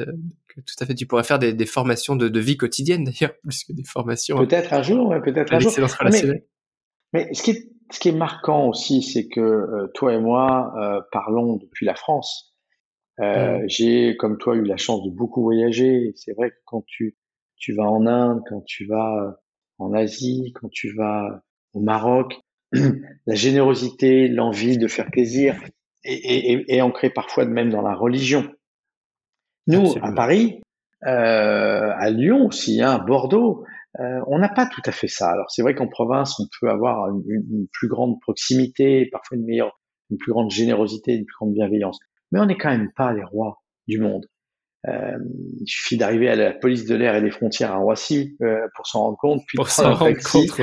tout 0.66 0.75
à 0.81 0.87
fait, 0.87 0.94
tu 0.94 1.07
pourrais 1.07 1.25
faire 1.25 1.38
des, 1.38 1.53
des 1.53 1.66
formations 1.66 2.16
de, 2.16 2.29
de 2.29 2.40
vie 2.40 2.57
quotidienne 2.57 3.05
d'ailleurs 3.05 3.35
plus 3.42 3.64
que 3.64 3.73
des 3.73 3.85
formations. 3.85 4.37
Peut-être 4.38 4.73
un 4.73 4.83
jour, 4.83 5.14
peut-être 5.25 5.53
un 5.55 5.59
jour. 5.61 5.73
Mais, 6.11 6.44
mais 7.12 7.35
ce 7.35 7.42
qui 7.42 7.51
est 7.53 7.68
ce 7.90 8.01
qui 8.01 8.09
est 8.09 8.16
marquant 8.16 8.68
aussi, 8.68 9.03
c'est 9.03 9.29
que 9.29 9.40
euh, 9.40 9.90
toi 9.94 10.12
et 10.12 10.21
moi 10.21 10.75
euh, 10.79 11.01
parlons 11.12 11.57
depuis 11.57 11.87
la 11.87 11.94
France. 11.94 12.55
Euh, 13.21 13.62
j'ai, 13.66 14.16
comme 14.16 14.38
toi, 14.38 14.55
eu 14.55 14.62
la 14.62 14.77
chance 14.77 15.03
de 15.03 15.11
beaucoup 15.11 15.42
voyager. 15.42 16.12
C'est 16.14 16.35
vrai 16.35 16.51
que 16.51 16.57
quand 16.66 16.85
tu, 16.87 17.16
tu 17.57 17.73
vas 17.75 17.90
en 17.90 18.07
Inde, 18.07 18.42
quand 18.49 18.62
tu 18.64 18.87
vas 18.87 19.40
en 19.79 19.92
Asie, 19.92 20.53
quand 20.55 20.68
tu 20.71 20.94
vas 20.94 21.42
au 21.73 21.81
Maroc, 21.81 22.38
la 22.73 23.35
générosité, 23.35 24.29
l'envie 24.29 24.79
de 24.79 24.87
faire 24.87 25.11
plaisir 25.11 25.61
est, 26.05 26.64
est, 26.68 26.81
ancrée 26.81 27.11
parfois 27.11 27.44
de 27.44 27.51
même 27.51 27.71
dans 27.71 27.83
la 27.83 27.94
religion. 27.94 28.49
Nous, 29.68 29.94
à 30.02 30.12
Paris, 30.12 30.61
euh, 31.07 31.92
à 31.96 32.11
Lyon 32.11 32.46
aussi, 32.46 32.83
hein, 32.83 32.90
à 32.90 32.98
Bordeaux, 32.98 33.64
euh, 34.00 34.20
on 34.26 34.38
n'a 34.38 34.48
pas 34.48 34.66
tout 34.66 34.83
à 34.85 34.92
fait 34.92 35.09
ça. 35.09 35.31
Alors 35.31 35.50
c'est 35.50 35.62
vrai 35.62 35.74
qu'en 35.74 35.88
province, 35.88 36.40
on 36.40 36.44
peut 36.61 36.68
avoir 36.68 37.09
une, 37.09 37.22
une, 37.28 37.66
plus 37.72 37.88
grande 37.88 38.20
proximité, 38.20 39.09
parfois 39.12 39.37
une 39.37 39.44
meilleure, 39.44 39.78
une 40.11 40.18
plus 40.18 40.33
grande 40.33 40.50
générosité, 40.50 41.12
une 41.12 41.24
plus 41.24 41.37
grande 41.38 41.54
bienveillance 41.54 41.98
mais 42.33 42.40
on 42.40 42.46
n'est 42.46 42.57
quand 42.57 42.70
même 42.70 42.90
pas 42.92 43.12
les 43.12 43.24
rois 43.24 43.62
du 43.87 43.98
monde. 43.98 44.26
Euh, 44.87 45.18
il 45.61 45.66
suffit 45.66 45.96
d'arriver 45.96 46.28
à 46.28 46.37
la 46.37 46.52
police 46.52 46.87
de 46.87 46.94
l'air 46.94 47.16
et 47.16 47.20
des 47.20 47.31
frontières 47.31 47.72
à 47.72 47.78
Roissy 47.78 48.37
euh, 48.42 48.66
pour 48.76 48.87
s'en 48.87 49.00
rendre 49.00 49.18
compte, 49.18 49.42
puis 49.46 49.57
pour 49.57 49.68
s'en 49.68 49.94
rendre 49.94 50.16
compte. 50.22 50.61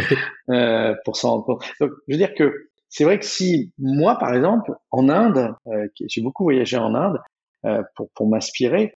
Euh, 0.49 0.95
pour 1.03 1.17
s'en 1.17 1.31
rendre 1.31 1.45
compte. 1.45 1.63
Donc, 1.81 1.91
je 2.07 2.13
veux 2.13 2.17
dire 2.17 2.33
que 2.33 2.69
c'est 2.87 3.03
vrai 3.03 3.19
que 3.19 3.25
si 3.25 3.73
moi, 3.77 4.17
par 4.17 4.33
exemple, 4.33 4.71
en 4.91 5.09
Inde, 5.09 5.53
euh, 5.67 5.87
j'ai 6.07 6.21
beaucoup 6.21 6.43
voyagé 6.43 6.77
en 6.77 6.95
Inde 6.95 7.17
pour, 7.95 8.09
pour 8.15 8.27
m'inspirer 8.27 8.93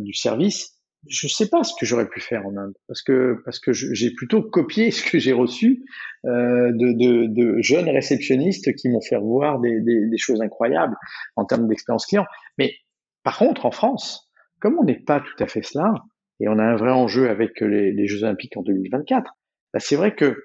du 0.00 0.12
service, 0.12 0.74
je 1.08 1.28
sais 1.28 1.48
pas 1.48 1.64
ce 1.64 1.72
que 1.78 1.86
j'aurais 1.86 2.08
pu 2.08 2.20
faire 2.20 2.46
en 2.46 2.56
Inde 2.56 2.74
parce 2.86 3.02
que 3.02 3.40
parce 3.44 3.58
que 3.58 3.72
j'ai 3.72 4.12
plutôt 4.12 4.42
copié 4.42 4.90
ce 4.90 5.02
que 5.08 5.18
j'ai 5.18 5.32
reçu 5.32 5.84
euh, 6.24 6.72
de, 6.72 6.92
de, 6.92 7.26
de, 7.26 7.62
jeunes 7.62 7.88
réceptionnistes 7.88 8.74
qui 8.76 8.88
m'ont 8.88 9.00
fait 9.00 9.18
voir 9.18 9.60
des, 9.60 9.80
des, 9.80 10.08
des, 10.08 10.18
choses 10.18 10.40
incroyables 10.40 10.96
en 11.36 11.44
termes 11.44 11.68
d'expérience 11.68 12.06
client. 12.06 12.24
Mais 12.58 12.74
par 13.22 13.38
contre, 13.38 13.66
en 13.66 13.70
France, 13.70 14.30
comme 14.60 14.78
on 14.78 14.84
n'est 14.84 15.00
pas 15.00 15.20
tout 15.20 15.42
à 15.42 15.46
fait 15.46 15.62
cela 15.62 15.92
et 16.40 16.48
on 16.48 16.58
a 16.58 16.64
un 16.64 16.76
vrai 16.76 16.90
enjeu 16.90 17.28
avec 17.28 17.60
les, 17.60 17.92
les 17.92 18.06
Jeux 18.06 18.24
Olympiques 18.24 18.56
en 18.56 18.62
2024, 18.62 19.30
bah 19.72 19.80
c'est 19.80 19.96
vrai 19.96 20.14
que 20.14 20.44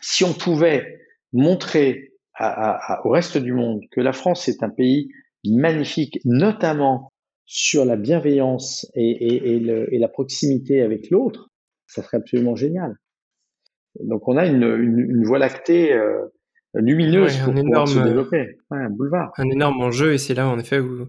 si 0.00 0.24
on 0.24 0.32
pouvait 0.32 1.00
montrer 1.32 2.12
à, 2.34 2.94
à, 2.94 3.06
au 3.06 3.10
reste 3.10 3.38
du 3.38 3.52
monde 3.52 3.80
que 3.90 4.00
la 4.00 4.12
France 4.12 4.48
est 4.48 4.62
un 4.62 4.70
pays 4.70 5.08
magnifique, 5.54 6.20
notamment 6.24 7.12
sur 7.44 7.84
la 7.84 7.96
bienveillance 7.96 8.90
et, 8.94 9.08
et, 9.10 9.54
et, 9.54 9.60
le, 9.60 9.92
et 9.94 9.98
la 9.98 10.08
proximité 10.08 10.82
avec 10.82 11.10
l'autre, 11.10 11.48
ça 11.86 12.02
serait 12.02 12.16
absolument 12.16 12.56
génial. 12.56 12.96
Donc 14.00 14.28
on 14.28 14.36
a 14.36 14.46
une, 14.46 14.64
une, 14.64 14.98
une 14.98 15.24
voie 15.24 15.38
lactée 15.38 15.92
euh, 15.92 16.26
lumineuse 16.74 17.38
pour 17.38 17.56
énorme, 17.56 17.86
se 17.86 17.98
développer, 18.00 18.58
ouais, 18.70 18.78
un 18.78 18.90
boulevard. 18.90 19.32
Un 19.38 19.48
énorme 19.48 19.80
enjeu 19.80 20.12
et 20.12 20.18
c'est 20.18 20.34
là 20.34 20.48
en 20.48 20.58
effet 20.58 20.80
où, 20.80 21.08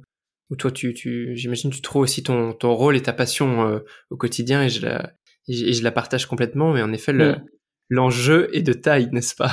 où 0.49 0.55
toi 0.55 0.71
tu, 0.71 0.93
tu 0.93 1.35
j'imagine 1.35 1.71
tu 1.71 1.81
trouves 1.81 2.03
aussi 2.03 2.23
ton, 2.23 2.53
ton 2.53 2.73
rôle 2.73 2.95
et 2.95 3.01
ta 3.01 3.13
passion 3.13 3.67
euh, 3.67 3.79
au 4.09 4.15
quotidien 4.15 4.63
et 4.63 4.69
je 4.69 4.85
la 4.85 5.13
et 5.49 5.73
je 5.73 5.83
la 5.83 5.91
partage 5.91 6.27
complètement 6.27 6.71
mais 6.71 6.81
en 6.81 6.93
effet 6.93 7.11
le, 7.11 7.31
mm. 7.31 7.45
l'enjeu 7.89 8.55
est 8.55 8.61
de 8.61 8.73
taille 8.73 9.09
n'est-ce 9.11 9.35
pas? 9.35 9.51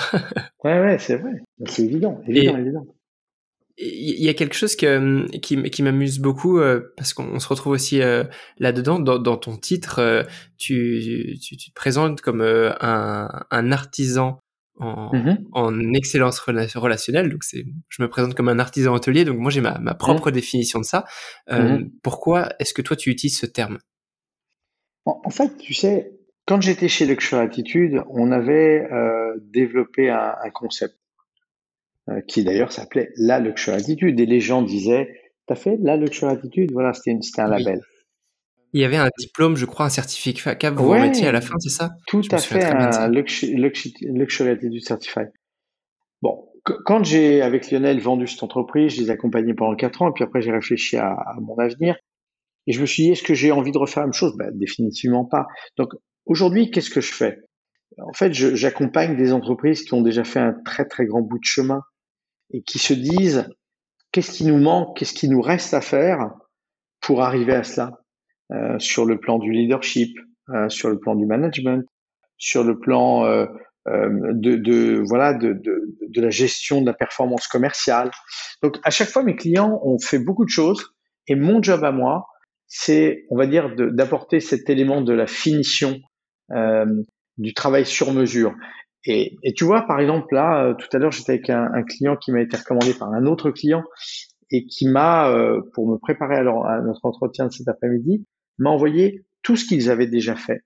Ouais 0.62 0.81
ouais 0.81 0.99
c'est 0.99 1.16
vrai 1.16 1.33
c'est 1.66 1.83
évident 1.83 2.20
évident 2.29 2.57
évident 2.57 2.87
il 3.77 4.23
y 4.23 4.29
a 4.29 4.35
quelque 4.35 4.55
chose 4.55 4.77
que, 4.77 5.27
qui, 5.39 5.61
qui 5.71 5.83
m'amuse 5.83 6.21
beaucoup 6.21 6.59
euh, 6.59 6.93
parce 6.97 7.13
qu'on 7.13 7.39
se 7.41 7.49
retrouve 7.49 7.73
aussi 7.73 8.01
euh, 8.01 8.25
là-dedans 8.59 9.01
dans, 9.01 9.19
dans, 9.19 9.37
ton 9.37 9.57
titre. 9.57 9.99
Euh, 9.99 10.23
tu, 10.59 11.37
tu, 11.43 11.57
tu, 11.57 11.71
te 11.71 11.75
présentes 11.75 12.21
comme 12.21 12.41
un, 12.41 13.29
un, 13.51 13.73
artisan 13.73 14.39
en, 14.79 15.11
en 15.53 15.93
excellence 15.93 16.39
relationnelle. 16.39 17.31
Donc 17.31 17.43
c'est, 17.43 17.65
je 17.89 18.03
me 18.03 18.09
présente 18.09 18.35
comme 18.35 18.49
un 18.49 18.61
artisan 18.61 18.95
hôtelier. 18.95 19.25
Donc 19.25 19.39
moi 19.39 19.51
j'ai 19.51 19.61
ma, 19.61 19.79
ma 19.79 19.95
propre 19.95 20.31
mm-hmm. 20.31 20.35
définition 20.35 20.79
de 20.79 20.85
ça. 20.85 21.05
Mm-hmm. 21.51 21.91
Pourquoi 22.03 22.51
est-ce 22.61 22.75
que 22.75 22.83
toi 22.83 22.97
tu 22.97 23.11
utilises 23.11 23.39
ce 23.39 23.47
terme? 23.47 23.79
En, 25.05 25.21
en, 25.25 25.31
fait, 25.31 25.57
tu 25.59 25.75
sais, 25.75 26.13
quand 26.47 26.61
j'étais 26.61 26.89
chez 26.89 27.07
Luxury 27.07 27.43
Attitude, 27.43 28.03
on 28.09 28.31
avait 28.31 28.89
développé 29.53 30.11
un, 30.11 30.35
un 30.43 30.51
concept 30.51 30.97
qui 32.29 32.45
d'ailleurs 32.45 32.73
s'appelait 32.73 33.11
la 33.17 33.38
Luxury 33.38 33.77
Attitude. 33.77 34.19
Et 34.21 34.27
les 34.27 34.40
gens 34.40 34.62
disaient, 34.62 35.09
t'as 35.47 35.55
fait 35.55 35.79
la 35.83 35.97
Luxury 35.97 36.33
Attitude? 36.33 36.73
Voilà, 36.73 36.93
c'était 36.93 37.19
un 37.38 37.49
label. 37.49 37.81
Il 38.75 38.81
y 38.81 38.85
avait 38.85 38.97
un 38.97 39.09
diplôme, 39.19 39.57
je 39.57 39.67
crois, 39.67 39.87
un 39.87 39.90
certificat 39.90 40.57
que 40.57 40.67
vous 40.75 40.90
remettiez 40.90 41.29
à 41.29 41.33
la 41.33 41.40
fin, 41.40 41.55
c'est 41.61 41.71
ça? 41.71 41.90
Tout 42.09 42.23
à 42.33 42.38
fait, 42.38 42.64
un 42.64 43.09
Luxury, 43.09 44.51
Attitude 44.51 44.85
Certified. 44.85 45.31
Bon, 46.23 46.49
quand 46.64 47.05
j'ai, 47.05 47.40
avec 47.40 47.71
Lionel, 47.71 48.01
vendu 48.01 48.27
cette 48.27 48.43
entreprise, 48.43 48.95
je 48.95 49.03
les 49.03 49.09
ai 49.09 49.11
accompagnés 49.11 49.55
pendant 49.55 49.77
quatre 49.77 50.03
ans, 50.03 50.11
et 50.11 50.12
puis 50.12 50.25
après 50.25 50.43
j'ai 50.43 50.51
réfléchi 50.51 50.97
à, 50.97 51.12
à, 51.12 51.37
mon 51.40 51.57
avenir, 51.57 51.97
et 52.67 52.73
je 52.73 52.81
me 52.81 52.87
suis 52.87 53.05
dit, 53.05 53.11
est-ce 53.11 53.23
que 53.23 53.35
j'ai 53.35 53.53
envie 53.53 53.71
de 53.71 53.79
refaire 53.79 54.03
la 54.03 54.07
même 54.07 54.12
chose? 54.12 54.35
Ben, 54.37 54.51
Définitivement 54.55 55.25
pas. 55.25 55.47
Donc 55.77 55.90
aujourd'hui, 56.27 56.73
qu'est-ce 56.73 56.90
que 56.90 57.01
je 57.01 57.12
fais? 57.12 57.38
En 57.99 58.12
fait, 58.12 58.33
j'accompagne 58.33 59.17
des 59.17 59.33
entreprises 59.33 59.85
qui 59.85 59.95
ont 59.95 60.03
déjà 60.03 60.25
fait 60.25 60.40
un 60.40 60.55
très 60.64 60.85
très 60.85 61.07
grand 61.07 61.21
bout 61.21 61.38
de 61.38 61.45
chemin 61.45 61.81
et 62.51 62.63
qui 62.63 62.79
se 62.79 62.95
disent, 62.95 63.49
qu'est-ce 64.13 64.33
qui 64.33 64.45
nous 64.45 64.59
manque, 64.59 64.97
qu'est-ce 64.97 65.15
qui 65.15 65.29
nous 65.29 65.41
reste 65.41 65.75
à 65.75 65.81
faire 65.81 66.31
pour 67.01 67.23
arriver 67.23 67.55
à 67.55 67.65
cela 67.65 68.01
euh, 68.53 68.79
sur 68.79 69.07
le 69.07 69.19
plan 69.19 69.39
du 69.39 69.51
leadership, 69.51 70.17
euh, 70.51 70.69
sur 70.69 70.89
le 70.89 70.99
plan 70.99 71.15
du 71.15 71.27
management, 71.27 71.85
sur 72.37 72.63
le 72.63 72.79
plan 72.79 73.25
euh, 73.25 73.47
de, 73.87 75.03
voilà 75.07 75.35
de, 75.35 75.53
de, 75.63 76.21
la 76.21 76.31
gestion 76.31 76.81
de 76.81 76.87
la 76.87 76.95
performance 76.95 77.47
commerciale. 77.49 78.11
Donc 78.63 78.79
à 78.85 78.91
chaque 78.91 79.09
fois, 79.09 79.23
mes 79.23 79.37
clients 79.37 79.81
ont 79.83 79.99
fait 79.99 80.19
beaucoup 80.19 80.45
de 80.45 80.51
choses 80.51 80.95
et 81.27 81.35
mon 81.35 81.63
job 81.63 81.85
à 81.85 81.93
moi, 81.93 82.27
c'est, 82.67 83.25
on 83.31 83.37
va 83.37 83.47
dire, 83.47 83.75
d'apporter 83.77 84.41
cet 84.41 84.71
élément 84.71 85.01
de 85.01 85.13
la 85.13 85.27
finition 85.27 86.01
du 87.37 87.55
travail 87.55 87.85
sur 87.85 88.13
mesure. 88.13 88.55
Et, 89.07 89.37
et, 89.43 89.53
tu 89.53 89.64
vois, 89.64 89.83
par 89.83 90.01
exemple, 90.01 90.35
là, 90.35 90.75
tout 90.75 90.88
à 90.93 90.99
l'heure, 90.99 91.12
j'étais 91.12 91.33
avec 91.33 91.51
un, 91.51 91.71
un, 91.75 91.83
client 91.83 92.17
qui 92.17 92.33
m'a 92.33 92.40
été 92.40 92.57
recommandé 92.57 92.95
par 92.95 93.12
un 93.12 93.27
autre 93.27 93.51
client 93.51 93.83
et 94.51 94.64
qui 94.64 94.88
m'a, 94.88 95.31
pour 95.75 95.90
me 95.90 95.99
préparer 95.99 96.37
à, 96.37 96.40
à, 96.40 96.81
notre 96.81 97.05
entretien 97.05 97.47
de 97.47 97.53
cet 97.53 97.69
après-midi, 97.69 98.25
m'a 98.59 98.71
envoyé 98.71 99.27
tout 99.43 99.57
ce 99.57 99.67
qu'ils 99.67 99.90
avaient 99.90 100.07
déjà 100.07 100.37
fait. 100.37 100.64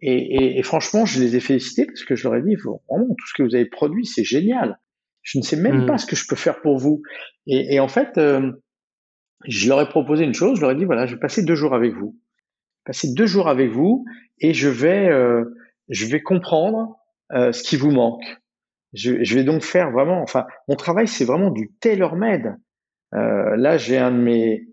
Et, 0.00 0.16
et, 0.16 0.58
et, 0.58 0.62
franchement, 0.62 1.04
je 1.04 1.20
les 1.20 1.36
ai 1.36 1.40
félicités 1.40 1.86
parce 1.86 2.04
que 2.04 2.16
je 2.16 2.24
leur 2.24 2.36
ai 2.36 2.42
dit, 2.42 2.56
vraiment, 2.56 2.80
tout 2.88 3.26
ce 3.26 3.34
que 3.34 3.42
vous 3.42 3.54
avez 3.54 3.66
produit, 3.66 4.06
c'est 4.06 4.24
génial. 4.24 4.80
Je 5.22 5.38
ne 5.38 5.44
sais 5.44 5.56
même 5.56 5.84
mmh. 5.84 5.86
pas 5.86 5.98
ce 5.98 6.06
que 6.06 6.16
je 6.16 6.26
peux 6.26 6.36
faire 6.36 6.60
pour 6.60 6.78
vous. 6.78 7.02
Et, 7.46 7.74
et 7.74 7.80
en 7.80 7.88
fait, 7.88 8.18
euh, 8.18 8.50
je 9.46 9.68
leur 9.68 9.80
ai 9.80 9.88
proposé 9.88 10.24
une 10.24 10.34
chose. 10.34 10.56
Je 10.56 10.62
leur 10.62 10.72
ai 10.72 10.74
dit, 10.74 10.84
voilà, 10.84 11.06
je 11.06 11.14
vais 11.14 11.20
passer 11.20 11.44
deux 11.44 11.54
jours 11.54 11.74
avec 11.74 11.94
vous. 11.94 12.18
Passer 12.84 13.12
deux 13.14 13.26
jours 13.26 13.48
avec 13.48 13.70
vous 13.70 14.04
et 14.40 14.54
je 14.54 14.68
vais, 14.68 15.08
euh, 15.08 15.44
je 15.88 16.06
vais 16.06 16.20
comprendre 16.20 16.96
euh, 17.32 17.52
ce 17.52 17.62
qui 17.62 17.76
vous 17.76 17.90
manque. 17.90 18.24
Je, 18.92 19.22
je, 19.24 19.34
vais 19.34 19.44
donc 19.44 19.62
faire 19.62 19.90
vraiment, 19.90 20.20
enfin, 20.22 20.46
mon 20.68 20.76
travail, 20.76 21.08
c'est 21.08 21.24
vraiment 21.24 21.50
du 21.50 21.70
tailor-made. 21.80 22.56
là, 23.12 23.78
j'ai 23.78 23.96
un 23.96 24.10
de 24.10 24.18
mes, 24.18 24.66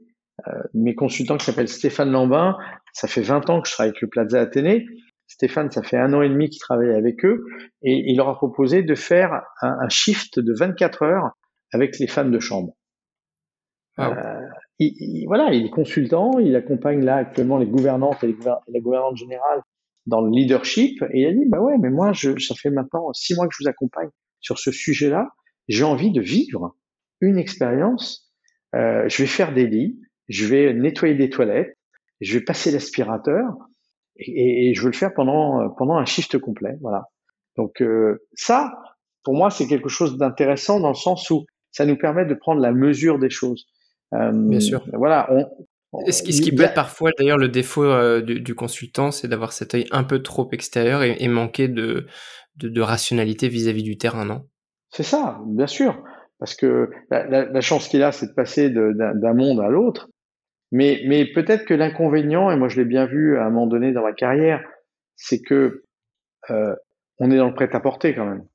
euh, 0.48 0.52
mes 0.74 0.96
consultants 0.96 1.38
qui 1.38 1.46
s'appelle 1.46 1.68
Stéphane 1.68 2.12
Lambin, 2.12 2.58
ça 2.94 3.08
fait 3.08 3.22
20 3.22 3.50
ans 3.50 3.62
que 3.62 3.68
je 3.68 3.74
travaille 3.74 3.90
avec 3.90 4.02
le 4.02 4.08
Plaza 4.08 4.40
Athénée. 4.40 4.86
Stéphane, 5.28 5.70
ça 5.72 5.84
fait 5.84 5.98
un 5.98 6.14
an 6.14 6.22
et 6.22 6.30
demi 6.30 6.50
qu'il 6.50 6.60
travaille 6.60 6.92
avec 6.92 7.24
eux 7.24 7.46
et 7.84 7.94
il 7.94 8.18
leur 8.18 8.30
a 8.30 8.36
proposé 8.36 8.82
de 8.82 8.96
faire 8.96 9.44
un, 9.62 9.90
shift 9.90 10.40
de 10.40 10.54
24 10.58 11.04
heures 11.04 11.32
avec 11.72 12.00
les 12.00 12.08
femmes 12.08 12.32
de 12.32 12.40
chambre. 12.40 12.74
Euh, 14.00 14.14
il, 14.80 15.26
voilà, 15.28 15.54
il 15.54 15.66
est 15.66 15.70
consultant, 15.70 16.40
il 16.40 16.56
accompagne 16.56 17.04
là 17.04 17.18
actuellement 17.18 17.58
les 17.58 17.68
gouvernantes 17.68 18.24
et 18.24 18.28
les, 18.28 18.38
la 18.44 18.80
gouvernante 18.80 19.18
générale 19.18 19.62
dans 20.06 20.22
le 20.22 20.32
leadership 20.32 21.02
et 21.14 21.22
il 21.22 21.28
a 21.28 21.34
dit 21.34 21.46
bah 21.48 21.60
ouais 21.60 21.78
mais 21.78 21.90
moi 21.90 22.14
je, 22.14 22.38
ça 22.40 22.56
fait 22.56 22.70
maintenant 22.70 23.12
six 23.14 23.36
mois 23.36 23.48
que 23.48 23.54
je 23.58 23.64
vous 23.64 23.70
accompagne 23.70 24.10
sur 24.40 24.58
ce 24.58 24.72
sujet-là, 24.72 25.30
j'ai 25.68 25.84
envie 25.84 26.12
de 26.12 26.22
vivre 26.22 26.76
une 27.22 27.38
expérience. 27.38 28.32
Euh, 28.76 29.08
je 29.10 29.24
vais 29.24 29.28
faire 29.28 29.54
des 29.54 29.68
lits, 29.68 30.00
je 30.28 30.46
vais 30.46 30.74
nettoyer 30.74 31.16
des 31.16 31.30
toilettes, 31.30 31.76
je 32.22 32.38
vais 32.38 32.44
passer 32.44 32.72
l'aspirateur 32.72 33.46
et, 34.16 34.70
et, 34.70 34.74
je 34.74 34.82
veux 34.82 34.90
le 34.90 34.96
faire 34.96 35.14
pendant 35.14 35.70
pendant 35.72 35.96
un 35.96 36.06
shift 36.06 36.38
complet, 36.38 36.78
voilà. 36.82 37.06
Donc 37.58 37.82
euh, 37.82 38.26
ça, 38.34 38.74
pour 39.24 39.34
moi, 39.34 39.50
c'est 39.50 39.68
quelque 39.68 39.90
chose 39.90 40.18
d'intéressant 40.18 40.80
dans 40.80 40.90
le 40.90 40.96
sens 40.96 41.30
où 41.30 41.46
ça 41.72 41.86
nous 41.86 41.98
permet 41.98 42.26
de 42.26 42.34
prendre 42.34 42.62
la 42.62 42.72
mesure 42.72 43.20
des 43.20 43.30
choses. 43.30 43.68
Euh, 44.14 44.32
Bien 44.32 44.60
sûr. 44.60 44.86
Voilà. 44.94 45.28
On, 45.32 45.46
ce 46.10 46.22
qui, 46.24 46.34
ce 46.34 46.42
qui 46.42 46.52
peut 46.52 46.64
être 46.64 46.74
parfois 46.74 47.12
d'ailleurs 47.18 47.38
le 47.38 47.50
défaut 47.50 47.84
euh, 47.84 48.22
du, 48.22 48.42
du, 48.42 48.56
consultant, 48.56 49.12
c'est 49.12 49.28
d'avoir 49.28 49.54
cet 49.54 49.74
œil 49.74 49.88
un 49.92 50.04
peu 50.04 50.22
trop 50.22 50.48
extérieur 50.52 51.04
et, 51.04 51.18
et 51.20 51.28
manquer 51.28 51.68
de, 51.68 52.06
de, 52.58 52.70
de 52.70 52.82
rationalité 52.82 53.48
vis-à-vis 53.48 53.84
du 53.84 53.98
terrain, 53.98 54.26
non? 54.26 54.46
C'est 54.92 55.04
ça, 55.04 55.40
bien 55.48 55.68
sûr. 55.68 56.04
Parce 56.40 56.56
que 56.56 56.90
la, 57.12 57.26
la, 57.28 57.46
la 57.46 57.62
chance 57.62 57.88
qu'il 57.88 58.04
a, 58.04 58.12
c'est 58.12 58.28
de 58.28 58.34
passer 58.34 58.70
d'un 58.70 59.34
monde 59.34 59.60
à 59.60 59.70
l'autre. 59.70 60.10
Mais, 60.72 61.02
mais 61.08 61.26
peut-être 61.26 61.66
que 61.66 61.74
l'inconvénient, 61.74 62.52
et 62.52 62.56
moi 62.56 62.70
je 62.70 62.78
l'ai 62.78 62.86
bien 62.86 63.06
vu 63.06 63.38
à 63.38 63.46
un 63.46 63.50
moment 63.50 63.68
donné 63.68 63.92
dans 63.92 64.04
ma 64.04 64.14
carrière, 64.14 64.64
c'est 65.16 65.42
que 65.42 65.84
euh, 66.50 66.76
on 67.18 67.32
est 67.32 67.38
dans 67.38 67.48
le 67.48 67.56
prêt-à-porter 67.56 68.14
quand 68.14 68.26
même. 68.26 68.46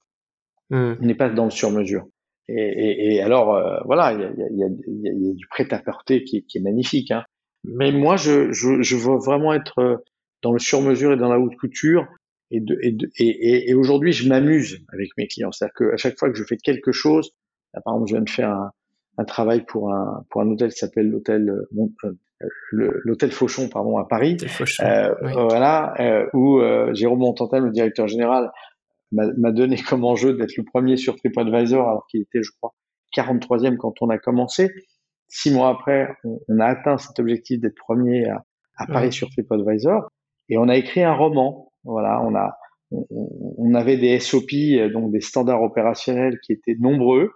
Mmh. 0.71 0.95
On 1.01 1.05
n'est 1.05 1.15
pas 1.15 1.29
dans 1.29 1.45
le 1.45 1.51
sur-mesure. 1.51 2.07
Et, 2.49 2.55
et, 2.55 3.15
et, 3.15 3.23
alors, 3.23 3.55
euh, 3.55 3.79
voilà, 3.87 4.13
il 4.13 4.21
y 4.21 4.25
a, 4.25 4.31
y, 4.51 4.63
a, 4.63 4.69
y 4.69 5.31
a, 5.31 5.35
du 5.35 5.47
prêt-à-porter 5.49 6.25
qui, 6.25 6.45
qui, 6.45 6.59
est 6.59 6.61
magnifique. 6.61 7.11
Hein. 7.11 7.25
Mais 7.65 7.91
moi, 7.91 8.17
je, 8.17 8.53
je, 8.53 8.83
je, 8.83 8.97
veux 8.97 9.17
vraiment 9.17 9.55
être 9.55 10.03
dans 10.43 10.53
le 10.53 10.59
sur-mesure 10.59 11.13
et 11.13 11.17
dans 11.17 11.31
la 11.31 11.39
haute 11.39 11.57
couture. 11.57 12.07
Et, 12.51 12.61
de, 12.61 12.79
et, 12.83 12.93
de, 12.93 13.11
et, 13.19 13.71
et 13.71 13.75
aujourd'hui, 13.75 14.13
je 14.13 14.29
m'amuse 14.29 14.85
avec 14.93 15.09
mes 15.17 15.27
clients. 15.27 15.51
C'est-à-dire 15.51 15.75
qu'à 15.75 15.97
chaque 15.97 16.19
fois 16.19 16.31
que 16.31 16.37
je 16.37 16.45
fais 16.45 16.59
quelque 16.59 16.93
chose, 16.93 17.31
là, 17.73 17.81
par 17.83 17.95
exemple, 17.95 18.11
je 18.11 18.15
viens 18.15 18.23
de 18.23 18.31
faire 18.31 18.51
un, 18.51 18.71
un 19.19 19.25
travail 19.25 19.65
pour 19.65 19.93
un 19.93 20.25
pour 20.31 20.41
un 20.41 20.49
hôtel 20.49 20.71
qui 20.71 20.79
s'appelle 20.79 21.09
l'hôtel 21.09 21.49
euh, 21.49 23.01
l'hôtel 23.05 23.31
Fauchon 23.31 23.69
pardon 23.69 23.97
à 23.97 24.07
Paris 24.07 24.37
euh, 24.81 25.15
voilà 25.33 25.95
euh, 26.01 26.27
où 26.35 26.59
euh, 26.59 26.93
Jérôme 26.95 27.21
Montantel 27.21 27.63
le 27.63 27.71
directeur 27.71 28.09
général 28.09 28.51
m'a 29.15 29.53
donné 29.53 29.77
comme 29.77 30.05
enjeu 30.05 30.35
d'être 30.35 30.57
le 30.57 30.65
premier 30.65 30.97
sur 30.97 31.17
TripAdvisor 31.17 31.89
alors 31.89 32.07
qu'il 32.09 32.23
était 32.23 32.43
je 32.43 32.51
crois 32.61 32.75
43e 33.17 33.77
quand 33.77 33.95
on 34.01 34.11
a 34.11 34.19
commencé. 34.19 34.71
Six 35.29 35.53
mois 35.53 35.71
après 35.71 36.09
on, 36.25 36.39
on 36.49 36.61
a 36.61 36.67
atteint 36.67 36.99
cet 36.99 37.19
objectif 37.19 37.61
d'être 37.61 37.77
premier 37.77 38.29
à, 38.29 38.45
à 38.77 38.87
Paris 38.87 39.13
sur 39.13 39.29
TripAdvisor. 39.31 40.11
Et 40.49 40.59
on 40.59 40.69
a 40.69 40.77
écrit 40.77 41.03
un 41.03 41.15
roman. 41.15 41.73
Voilà 41.85 42.23
on 42.23 42.35
a 42.35 42.57
on, 42.91 43.07
on 43.59 43.75
avait 43.75 43.97
des 43.97 44.19
SOP 44.21 44.51
donc 44.93 45.13
des 45.13 45.21
standards 45.21 45.63
opérationnels 45.63 46.39
qui 46.45 46.53
étaient 46.53 46.77
nombreux. 46.79 47.31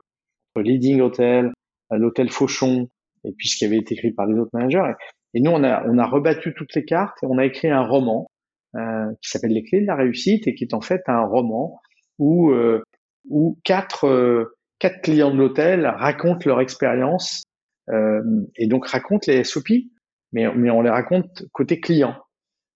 Leading 0.56 1.00
hotel 1.00 1.52
l'hôtel 1.96 2.30
Fauchon, 2.30 2.88
et 3.24 3.32
puis 3.32 3.48
ce 3.48 3.56
qui 3.56 3.64
avait 3.64 3.78
été 3.78 3.94
écrit 3.94 4.12
par 4.12 4.26
les 4.26 4.38
autres 4.38 4.50
managers. 4.52 4.92
Et, 5.34 5.40
nous, 5.40 5.50
on 5.50 5.62
a, 5.64 5.86
on 5.86 5.98
a 5.98 6.06
rebattu 6.06 6.54
toutes 6.54 6.74
les 6.74 6.84
cartes 6.84 7.16
et 7.22 7.26
on 7.26 7.38
a 7.38 7.44
écrit 7.44 7.68
un 7.68 7.82
roman. 7.82 8.26
euh, 8.26 8.37
qui 8.74 9.30
s'appelle 9.30 9.52
Les 9.52 9.64
clés 9.64 9.80
de 9.80 9.86
la 9.86 9.96
réussite 9.96 10.46
et 10.46 10.54
qui 10.54 10.64
est 10.64 10.74
en 10.74 10.80
fait 10.80 11.02
un 11.06 11.24
roman 11.24 11.80
où, 12.18 12.50
euh, 12.50 12.82
où 13.28 13.58
quatre, 13.64 14.06
euh, 14.06 14.56
quatre 14.78 15.00
clients 15.02 15.30
de 15.30 15.38
l'hôtel 15.38 15.86
racontent 15.86 16.42
leur 16.46 16.60
expérience 16.60 17.44
euh, 17.90 18.22
et 18.56 18.66
donc 18.66 18.86
racontent 18.86 19.24
les 19.26 19.44
SOP, 19.44 19.68
mais, 20.32 20.52
mais 20.54 20.70
on 20.70 20.82
les 20.82 20.90
raconte 20.90 21.44
côté 21.52 21.80
client. 21.80 22.16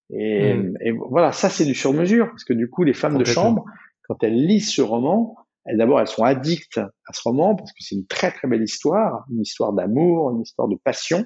Et, 0.09 0.53
mmh. 0.53 0.77
et 0.81 0.91
voilà, 0.91 1.31
ça 1.31 1.49
c'est 1.49 1.65
du 1.65 1.75
sur-mesure 1.75 2.27
parce 2.27 2.43
que 2.43 2.53
du 2.53 2.69
coup, 2.69 2.83
les 2.83 2.93
femmes 2.93 3.17
de 3.17 3.25
chambre, 3.25 3.65
quand 4.07 4.23
elles 4.23 4.45
lisent 4.45 4.71
ce 4.71 4.81
roman, 4.81 5.35
D'abord, 5.65 6.01
elles 6.01 6.07
sont 6.07 6.23
addictes 6.23 6.77
à 6.77 7.13
ce 7.13 7.21
roman 7.23 7.55
parce 7.55 7.71
que 7.71 7.77
c'est 7.79 7.95
une 7.95 8.05
très 8.05 8.31
très 8.31 8.49
belle 8.49 8.63
histoire, 8.63 9.25
une 9.31 9.41
histoire 9.41 9.71
d'amour, 9.71 10.31
une 10.31 10.41
histoire 10.41 10.67
de 10.67 10.75
passion. 10.75 11.25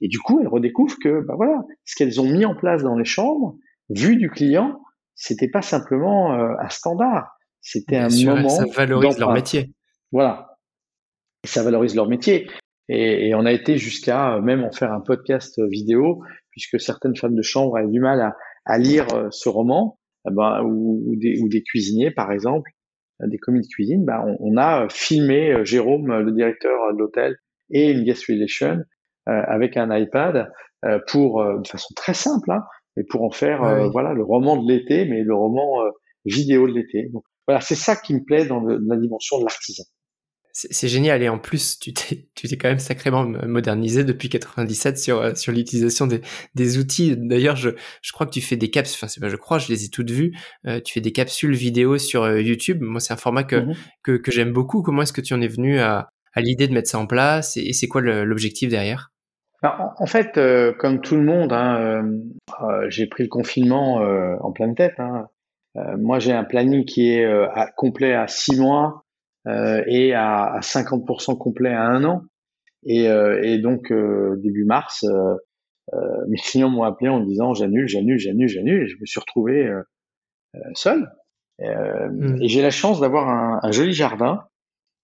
Et 0.00 0.06
du 0.06 0.20
coup, 0.20 0.38
elles 0.40 0.46
redécouvrent 0.46 0.98
que, 1.02 1.26
bah 1.26 1.34
voilà, 1.36 1.60
ce 1.84 1.96
qu'elles 1.96 2.20
ont 2.20 2.30
mis 2.30 2.44
en 2.44 2.54
place 2.54 2.84
dans 2.84 2.96
les 2.96 3.04
chambres, 3.04 3.56
vu 3.90 4.16
du 4.16 4.30
client, 4.30 4.80
c'était 5.14 5.48
pas 5.48 5.62
simplement 5.62 6.34
euh, 6.34 6.54
un 6.60 6.68
standard, 6.68 7.36
c'était 7.60 7.96
un 7.96 8.08
moment. 8.08 8.48
Ça 8.48 8.66
valorise 8.66 9.18
leur 9.18 9.32
métier. 9.32 9.72
Voilà, 10.12 10.56
ça 11.44 11.62
valorise 11.62 11.94
leur 11.94 12.08
métier. 12.08 12.48
Et, 12.88 13.28
et 13.28 13.34
on 13.34 13.46
a 13.46 13.52
été 13.52 13.78
jusqu'à 13.78 14.34
euh, 14.34 14.40
même 14.42 14.64
en 14.64 14.72
faire 14.72 14.92
un 14.92 15.00
podcast 15.00 15.60
vidéo, 15.70 16.22
puisque 16.50 16.80
certaines 16.80 17.16
femmes 17.16 17.34
de 17.34 17.42
chambre 17.42 17.76
avaient 17.78 17.88
du 17.88 18.00
mal 18.00 18.20
à, 18.20 18.36
à 18.66 18.78
lire 18.78 19.06
euh, 19.14 19.28
ce 19.30 19.48
roman, 19.48 19.98
eh 20.28 20.32
ben, 20.32 20.62
ou, 20.62 21.02
ou, 21.06 21.16
des, 21.16 21.40
ou 21.40 21.48
des 21.48 21.62
cuisiniers 21.62 22.10
par 22.10 22.32
exemple, 22.32 22.70
des 23.20 23.38
commis 23.38 23.60
de 23.60 23.66
cuisine, 23.66 24.04
bah, 24.04 24.24
on, 24.26 24.36
on, 24.40 24.56
a 24.56 24.88
filmé 24.88 25.52
euh, 25.52 25.64
Jérôme, 25.64 26.12
le 26.20 26.32
directeur 26.32 26.92
de 26.92 26.98
l'hôtel, 26.98 27.36
et 27.70 27.90
une 27.90 28.04
guest 28.04 28.26
relation 28.26 28.82
euh, 29.28 29.42
avec 29.46 29.76
un 29.76 29.96
iPad 29.96 30.50
euh, 30.84 30.98
pour, 31.08 31.42
de 31.44 31.66
façon 31.66 31.94
très 31.94 32.14
simple, 32.14 32.50
hein, 32.50 32.62
mais 32.96 33.04
pour 33.04 33.22
en 33.22 33.30
faire 33.30 33.90
voilà 33.90 34.12
le 34.12 34.22
roman 34.22 34.56
de 34.62 34.70
l'été, 34.70 35.04
mais 35.04 35.22
le 35.22 35.34
roman 35.34 35.82
vidéo 36.24 36.66
de 36.68 36.72
l'été. 36.72 37.08
Donc 37.12 37.24
voilà, 37.46 37.60
c'est 37.60 37.74
ça 37.74 37.96
qui 37.96 38.14
me 38.14 38.24
plaît 38.24 38.46
dans 38.46 38.60
le, 38.60 38.78
la 38.86 38.96
dimension 38.96 39.38
de 39.38 39.44
l'artisan. 39.44 39.84
C'est 40.56 40.86
génial 40.86 41.20
et 41.20 41.28
en 41.28 41.40
plus 41.40 41.80
tu 41.80 41.92
t'es 41.92 42.28
tu 42.36 42.46
t'es 42.46 42.56
quand 42.56 42.68
même 42.68 42.78
sacrément 42.78 43.26
modernisé 43.26 44.04
depuis 44.04 44.28
97 44.28 44.96
sur 44.96 45.18
euh, 45.18 45.34
sur 45.34 45.50
l'utilisation 45.50 46.06
des, 46.06 46.20
des 46.54 46.78
outils. 46.78 47.16
D'ailleurs, 47.16 47.56
je 47.56 47.70
je 48.02 48.12
crois 48.12 48.24
que 48.24 48.30
tu 48.30 48.40
fais 48.40 48.56
des 48.56 48.70
capsules. 48.70 48.96
Enfin, 48.96 49.08
c'est 49.08 49.20
pas 49.20 49.28
je 49.28 49.36
crois, 49.36 49.58
je 49.58 49.68
les 49.68 49.84
ai 49.84 49.88
toutes 49.88 50.12
vues. 50.12 50.32
Euh, 50.66 50.80
tu 50.80 50.92
fais 50.92 51.00
des 51.00 51.10
capsules 51.10 51.54
vidéo 51.54 51.98
sur 51.98 52.22
euh, 52.22 52.40
YouTube. 52.40 52.78
Moi, 52.82 53.00
c'est 53.00 53.12
un 53.12 53.16
format 53.16 53.42
que 53.42 53.56
mmh 53.56 53.74
que, 54.04 54.12
que 54.12 54.30
j'aime 54.30 54.52
beaucoup. 54.52 54.82
Comment 54.82 55.02
est-ce 55.02 55.12
que 55.12 55.20
tu 55.20 55.34
en 55.34 55.40
es 55.40 55.48
venu 55.48 55.80
à 55.80 56.08
à 56.34 56.40
l'idée 56.40 56.68
de 56.68 56.72
mettre 56.72 56.88
ça 56.88 57.00
en 57.00 57.06
place? 57.06 57.56
Et, 57.56 57.72
c'est 57.72 57.88
quoi 57.88 58.00
l'objectif 58.00 58.68
derrière? 58.68 59.10
En 59.64 60.06
fait, 60.06 60.38
comme 60.78 61.00
tout 61.00 61.16
le 61.16 61.22
monde, 61.22 61.52
hein, 61.52 62.04
j'ai 62.88 63.06
pris 63.06 63.22
le 63.22 63.28
confinement 63.28 63.96
en 64.40 64.52
pleine 64.52 64.74
tête. 64.74 64.98
Hein. 64.98 65.28
moi, 65.98 66.18
j'ai 66.18 66.32
un 66.32 66.44
planning 66.44 66.84
qui 66.84 67.10
est 67.10 67.24
à, 67.24 67.70
complet 67.76 68.14
à 68.14 68.26
six 68.26 68.58
mois 68.60 69.04
euh, 69.46 69.82
et 69.86 70.14
à, 70.14 70.44
à 70.44 70.60
50% 70.60 71.36
complet 71.36 71.70
à 71.70 71.82
un 71.82 72.04
an. 72.04 72.22
Et, 72.86 73.08
euh, 73.08 73.42
et 73.42 73.58
donc 73.58 73.90
euh, 73.92 74.36
début 74.42 74.64
mars, 74.64 75.04
mes 76.28 76.36
clients 76.38 76.70
m'ont 76.70 76.84
appelé 76.84 77.10
en 77.10 77.20
disant 77.20 77.54
j'annule, 77.54 77.88
j'annule, 77.88 78.18
j'annule, 78.18 78.48
j'annule. 78.48 78.82
Et 78.84 78.88
je 78.88 78.96
me 79.00 79.06
suis 79.06 79.20
retrouvé 79.20 79.70
seul. 80.74 81.10
Mmh. 81.60 82.42
Et 82.42 82.48
j'ai 82.48 82.62
la 82.62 82.70
chance 82.70 83.00
d'avoir 83.00 83.28
un, 83.28 83.60
un, 83.62 83.70
joli 83.70 83.92
jardin. 83.92 84.44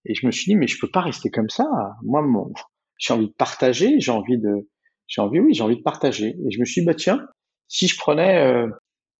Et 0.05 0.15
je 0.15 0.25
me 0.25 0.31
suis 0.31 0.45
dit 0.45 0.55
mais 0.55 0.67
je 0.67 0.79
peux 0.79 0.89
pas 0.91 1.01
rester 1.01 1.29
comme 1.29 1.49
ça. 1.49 1.65
Moi, 2.03 2.21
mon, 2.23 2.51
j'ai 3.01 3.13
envie 3.13 3.27
de 3.27 3.33
partager. 3.33 3.99
J'ai 3.99 4.11
envie 4.11 4.37
de, 4.37 4.69
j'ai 5.07 5.21
envie, 5.21 5.39
oui, 5.39 5.53
j'ai 5.53 5.63
envie 5.63 5.77
de 5.77 5.81
partager. 5.81 6.37
Et 6.45 6.51
je 6.51 6.59
me 6.59 6.65
suis 6.65 6.81
dit 6.81 6.85
bah 6.85 6.93
tiens, 6.93 7.27
si 7.67 7.87
je 7.87 7.97
prenais, 7.97 8.45
euh, 8.45 8.67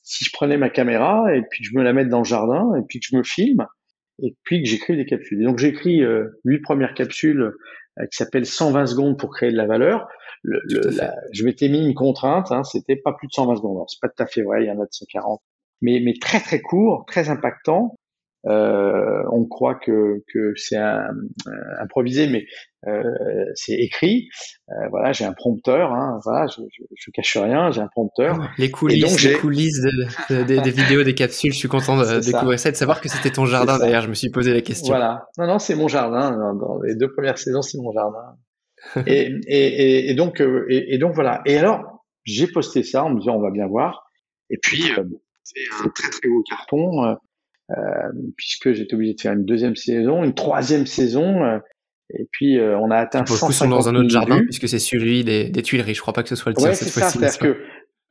si 0.04 0.24
je 0.24 0.30
prenais 0.32 0.58
ma 0.58 0.70
caméra 0.70 1.36
et 1.36 1.42
puis 1.50 1.64
que 1.64 1.70
je 1.70 1.78
me 1.78 1.84
la 1.84 1.92
mette 1.92 2.08
dans 2.08 2.20
le 2.20 2.26
jardin 2.26 2.74
et 2.80 2.84
puis 2.88 3.00
que 3.00 3.06
je 3.10 3.18
me 3.18 3.24
filme, 3.24 3.66
et 4.24 4.36
puis 4.44 4.64
que 4.64 4.70
j'écris 4.70 4.96
des 4.96 5.06
capsules. 5.06 5.42
Et 5.42 5.46
donc 5.46 5.58
j'écris 5.58 6.04
euh, 6.04 6.28
huit 6.46 6.62
premières 6.62 6.94
capsules 6.94 7.42
euh, 7.42 8.06
qui 8.12 8.18
s'appellent 8.18 8.46
120 8.46 8.86
secondes 8.86 9.18
pour 9.18 9.32
créer 9.32 9.52
de 9.52 9.58
la 9.58 9.66
valeur. 9.66 10.08
Le, 10.44 10.62
je 11.34 11.44
m'étais 11.44 11.70
mis 11.70 11.86
une 11.86 11.94
contrainte, 11.94 12.52
hein, 12.52 12.64
c'était 12.64 12.96
pas 12.96 13.14
plus 13.14 13.28
de 13.28 13.34
120 13.34 13.58
secondes. 13.58 13.78
Alors 13.78 13.90
c'est 13.90 14.00
pas 14.02 14.10
tout 14.10 14.24
à 14.24 14.28
fait 14.28 14.44
vrai, 14.44 14.64
il 14.64 14.68
y 14.68 14.72
en 14.72 14.80
a 14.80 14.86
de 14.86 14.92
140, 14.92 15.42
mais 15.82 16.00
mais 16.04 16.14
très 16.20 16.40
très 16.40 16.62
court, 16.62 17.06
très 17.08 17.30
impactant. 17.30 17.96
Euh, 18.48 19.22
on 19.32 19.46
croit 19.46 19.76
que, 19.76 20.24
que 20.34 20.54
c'est 20.56 20.78
un, 20.78 21.10
improvisé, 21.80 22.28
mais 22.28 22.46
euh, 22.88 23.04
c'est 23.54 23.76
écrit. 23.76 24.30
Euh, 24.70 24.88
voilà, 24.90 25.12
j'ai 25.12 25.26
un 25.26 25.34
prompteur. 25.34 25.94
Hein, 25.94 26.20
voilà, 26.24 26.48
je, 26.48 26.62
je, 26.72 26.84
je, 26.96 27.12
cache 27.12 27.38
rien. 27.38 27.72
J'ai 27.72 27.82
un 27.82 27.88
prompteur. 27.88 28.38
Les 28.58 28.72
coulisses, 28.72 29.24
les 29.24 29.36
coulisses 29.36 29.82
des, 30.30 30.72
vidéos, 30.72 31.04
des 31.04 31.14
capsules. 31.14 31.54
Je 31.54 31.58
suis 31.58 31.68
content 31.68 31.98
de 31.98 32.20
découvrir 32.26 32.60
ça. 32.60 32.70
et 32.70 32.72
de 32.72 32.78
savoir 32.78 33.00
que 33.00 33.10
c'était 33.10 33.30
ton 33.30 33.46
jardin. 33.46 33.78
D'ailleurs, 33.78 34.02
je 34.02 34.10
me 34.10 34.16
suis 34.16 34.32
posé 34.32 34.54
la 34.54 34.62
question. 34.62 34.94
Voilà. 34.94 35.28
Non, 35.38 35.46
non, 35.46 35.60
c'est 35.60 35.76
mon 35.76 35.88
jardin. 35.88 36.32
Dans 36.32 36.80
les 36.82 36.96
deux 36.96 37.12
premières 37.14 37.38
saisons, 37.38 37.62
c'est 37.62 37.78
mon 37.78 37.92
jardin. 37.92 38.38
et, 39.06 39.32
et, 39.46 40.10
et, 40.10 40.16
donc, 40.16 40.42
euh, 40.42 40.66
et, 40.70 40.98
donc 40.98 41.14
voilà. 41.14 41.42
Et 41.46 41.58
alors, 41.58 42.04
j'ai 42.24 42.48
posté 42.48 42.82
ça 42.82 43.04
en 43.04 43.12
me 43.12 43.20
disant, 43.20 43.36
on 43.36 43.42
va 43.42 43.52
bien 43.52 43.68
voir. 43.68 44.08
Et 44.50 44.58
puis, 44.58 44.92
euh, 44.98 45.04
c'est 45.44 45.60
un 45.84 45.90
très 45.90 46.10
très 46.10 46.28
gros 46.28 46.42
carton. 46.50 47.18
Euh, 47.78 48.12
puisque 48.38 48.74
j'étais 48.74 48.96
obligé 48.96 49.14
de 49.14 49.22
faire 49.22 49.34
une 49.34 49.46
deuxième 49.46 49.76
saison, 49.76 50.24
une 50.24 50.34
troisième 50.34 50.86
saison. 50.86 51.44
Euh, 51.44 51.60
et 52.10 52.28
puis 52.32 52.58
euh, 52.58 52.78
on 52.80 52.92
a 52.92 52.98
atteint. 52.98 53.24
Pour 53.24 53.48
le 53.48 53.54
sont 53.54 53.70
dans 53.70 53.88
un 53.88 53.96
autre 53.96 54.10
jardin 54.10 54.42
puisque 54.44 54.68
c'est 54.68 54.80
celui 54.80 55.24
des, 55.24 55.50
des, 55.50 55.62
Tuileries. 55.62 55.94
Je 55.94 56.02
crois 56.02 56.14
pas 56.14 56.24
que 56.24 56.30
ce 56.30 56.36
soit 56.36 56.52
le 56.52 56.56
tien 56.56 56.74
cette 56.74 56.90
fois-ci. 56.90 57.20
C'est-à-dire 57.20 57.38
que, 57.40 57.58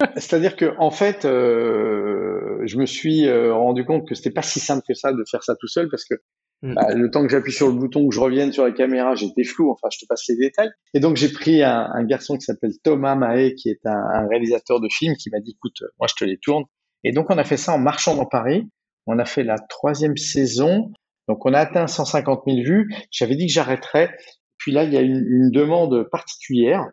c'est-à-dire 0.16 0.56
que 0.56 0.72
en 0.78 0.90
fait, 0.90 1.24
euh, 1.24 2.60
je 2.64 2.78
me 2.78 2.86
suis 2.86 3.30
rendu 3.30 3.84
compte 3.84 4.08
que 4.08 4.14
c'était 4.14 4.30
pas 4.30 4.42
si 4.42 4.60
simple 4.60 4.82
que 4.86 4.94
ça 4.94 5.12
de 5.12 5.22
faire 5.30 5.42
ça 5.42 5.54
tout 5.60 5.68
seul 5.68 5.90
parce 5.90 6.04
que 6.06 6.14
hmm. 6.62 6.74
bah, 6.74 6.94
le 6.94 7.10
temps 7.10 7.22
que 7.22 7.30
j'appuie 7.30 7.52
sur 7.52 7.66
le 7.66 7.74
bouton, 7.74 8.08
que 8.08 8.14
je 8.14 8.20
revienne 8.20 8.52
sur 8.52 8.64
la 8.64 8.72
caméra, 8.72 9.14
j'étais 9.14 9.44
flou. 9.44 9.70
Enfin, 9.70 9.88
je 9.92 9.98
te 9.98 10.06
passe 10.08 10.24
les 10.28 10.36
détails. 10.36 10.70
Et 10.94 11.00
donc 11.00 11.16
j'ai 11.16 11.28
pris 11.28 11.62
un, 11.62 11.90
un, 11.92 12.04
garçon 12.04 12.38
qui 12.38 12.44
s'appelle 12.44 12.72
Thomas 12.82 13.16
Mahé, 13.16 13.54
qui 13.56 13.68
est 13.68 13.84
un, 13.84 13.90
un 13.90 14.26
réalisateur 14.28 14.80
de 14.80 14.88
films, 14.90 15.16
qui 15.16 15.28
m'a 15.30 15.40
dit 15.40 15.54
"Écoute, 15.56 15.82
moi 15.98 16.06
je 16.08 16.14
te 16.14 16.24
les 16.24 16.38
tourne." 16.38 16.64
Et 17.04 17.12
donc 17.12 17.26
on 17.28 17.36
a 17.36 17.44
fait 17.44 17.58
ça 17.58 17.72
en 17.74 17.78
marchant 17.78 18.14
dans 18.14 18.26
Paris. 18.26 18.66
On 19.10 19.18
a 19.18 19.24
fait 19.24 19.42
la 19.42 19.58
troisième 19.58 20.16
saison. 20.16 20.92
Donc, 21.26 21.44
on 21.44 21.52
a 21.52 21.58
atteint 21.58 21.86
150 21.86 22.42
000 22.46 22.58
vues. 22.64 22.94
J'avais 23.10 23.34
dit 23.34 23.46
que 23.46 23.52
j'arrêterais. 23.52 24.16
Puis 24.56 24.70
là, 24.72 24.84
il 24.84 24.92
y 24.92 24.96
a 24.96 25.00
une, 25.00 25.50
demande 25.50 26.08
particulière. 26.10 26.86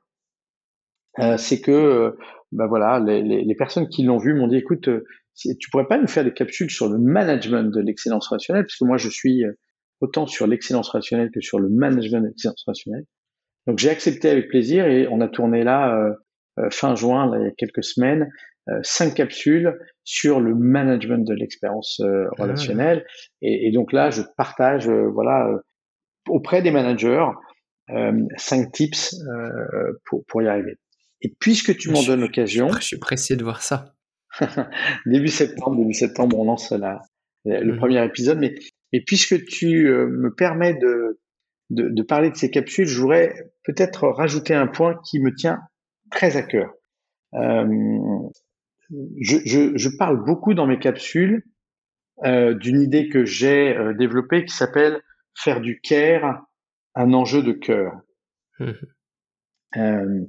Euh, 1.20 1.38
c'est 1.38 1.62
que, 1.62 2.18
ben 2.52 2.68
voilà, 2.68 3.00
les, 3.00 3.56
personnes 3.56 3.88
qui 3.88 4.04
l'ont 4.04 4.18
vu 4.18 4.34
m'ont 4.34 4.48
dit, 4.48 4.58
écoute, 4.58 4.88
euh, 4.88 5.06
tu 5.36 5.70
pourrais 5.70 5.88
pas 5.88 6.00
nous 6.00 6.08
faire 6.08 6.24
des 6.24 6.34
capsules 6.34 6.72
sur 6.72 6.90
le 6.90 6.98
management 6.98 7.72
de 7.72 7.82
l'excellence 7.82 8.28
relationnelle, 8.28 8.66
puisque 8.66 8.82
moi, 8.82 8.98
je 8.98 9.10
suis 9.10 9.44
autant 10.02 10.26
sur 10.26 10.48
l'excellence 10.48 10.90
relationnelle 10.90 11.30
que 11.32 11.42
sur 11.42 11.60
le 11.60 11.70
management 11.70 12.22
de 12.22 12.28
l'excellence 12.28 12.64
relationnelle. 12.66 13.06
Donc, 13.68 13.78
j'ai 13.78 13.90
accepté 13.90 14.30
avec 14.30 14.48
plaisir 14.48 14.88
et 14.88 15.08
on 15.08 15.22
a 15.22 15.28
tourné 15.28 15.64
là 15.64 16.16
fin 16.72 16.96
juin, 16.96 17.32
il 17.38 17.44
y 17.44 17.48
a 17.48 17.52
quelques 17.52 17.84
semaines, 17.84 18.24
euh, 18.24 18.28
cinq 18.84 19.16
capsules 19.16 19.78
sur 20.04 20.40
le 20.40 20.56
management 20.56 21.26
de 21.26 21.34
l'expérience 21.34 22.00
euh, 22.02 22.26
ah. 22.32 22.44
relationnelle. 22.44 23.06
Et, 23.42 23.68
et, 23.68 23.72
donc 23.72 23.94
là, 23.94 24.10
je 24.10 24.22
partage, 24.38 24.88
euh, 24.88 25.08
voilà, 25.14 25.50
auprès 26.28 26.62
des 26.62 26.72
managers, 26.72 27.28
cinq 28.36 28.72
tips 28.74 29.16
pour, 30.06 30.26
pour 30.28 30.42
y 30.42 30.48
arriver. 30.48 30.78
Et 31.22 31.34
puisque 31.40 31.76
tu 31.78 31.90
m'en 31.90 32.04
donnes 32.04 32.22
l'occasion, 32.22 32.70
je 32.70 32.82
suis 32.82 33.00
pressé 33.00 33.36
de 33.38 33.44
voir 33.44 33.62
ça. 33.62 33.94
début 35.06 35.30
septembre, 35.30 35.78
début 35.78 35.94
septembre, 35.94 36.38
on 36.38 36.46
lance 36.46 36.72
la, 36.72 37.00
le 37.46 37.74
mmh. 37.74 37.78
premier 37.78 38.06
épisode. 38.06 38.40
Mais, 38.40 38.54
et 38.92 39.04
puisque 39.04 39.46
tu 39.46 39.90
me 39.90 40.34
permets 40.36 40.74
de, 40.74 41.22
de, 41.70 41.88
de, 41.90 42.04
parler 42.04 42.30
de 42.30 42.36
ces 42.36 42.52
capsules, 42.52 42.86
je 42.86 43.00
voudrais 43.00 43.34
peut-être 43.64 44.08
rajouter 44.10 44.54
un 44.54 44.68
point 44.68 45.00
qui 45.10 45.20
me 45.20 45.34
tient 45.34 45.60
très 46.12 46.36
à 46.36 46.44
cœur. 46.44 46.74
Euh, 47.34 47.66
je, 49.20 49.38
je, 49.46 49.78
je, 49.78 49.90
parle 49.98 50.24
beaucoup 50.24 50.54
dans 50.54 50.68
mes 50.68 50.80
capsules 50.80 51.44
euh, 52.24 52.54
d'une 52.54 52.82
idée 52.82 53.10
que 53.10 53.26
j'ai 53.26 53.76
euh, 53.76 53.94
développée 53.94 54.46
qui 54.46 54.56
s'appelle 54.56 55.02
faire 55.36 55.62
du 55.62 55.80
care 55.82 56.46
un 56.96 57.14
enjeu 57.14 57.44
de 57.44 57.52
cœur. 57.52 57.94
Mmh. 58.60 58.72
Euh, 59.76 60.22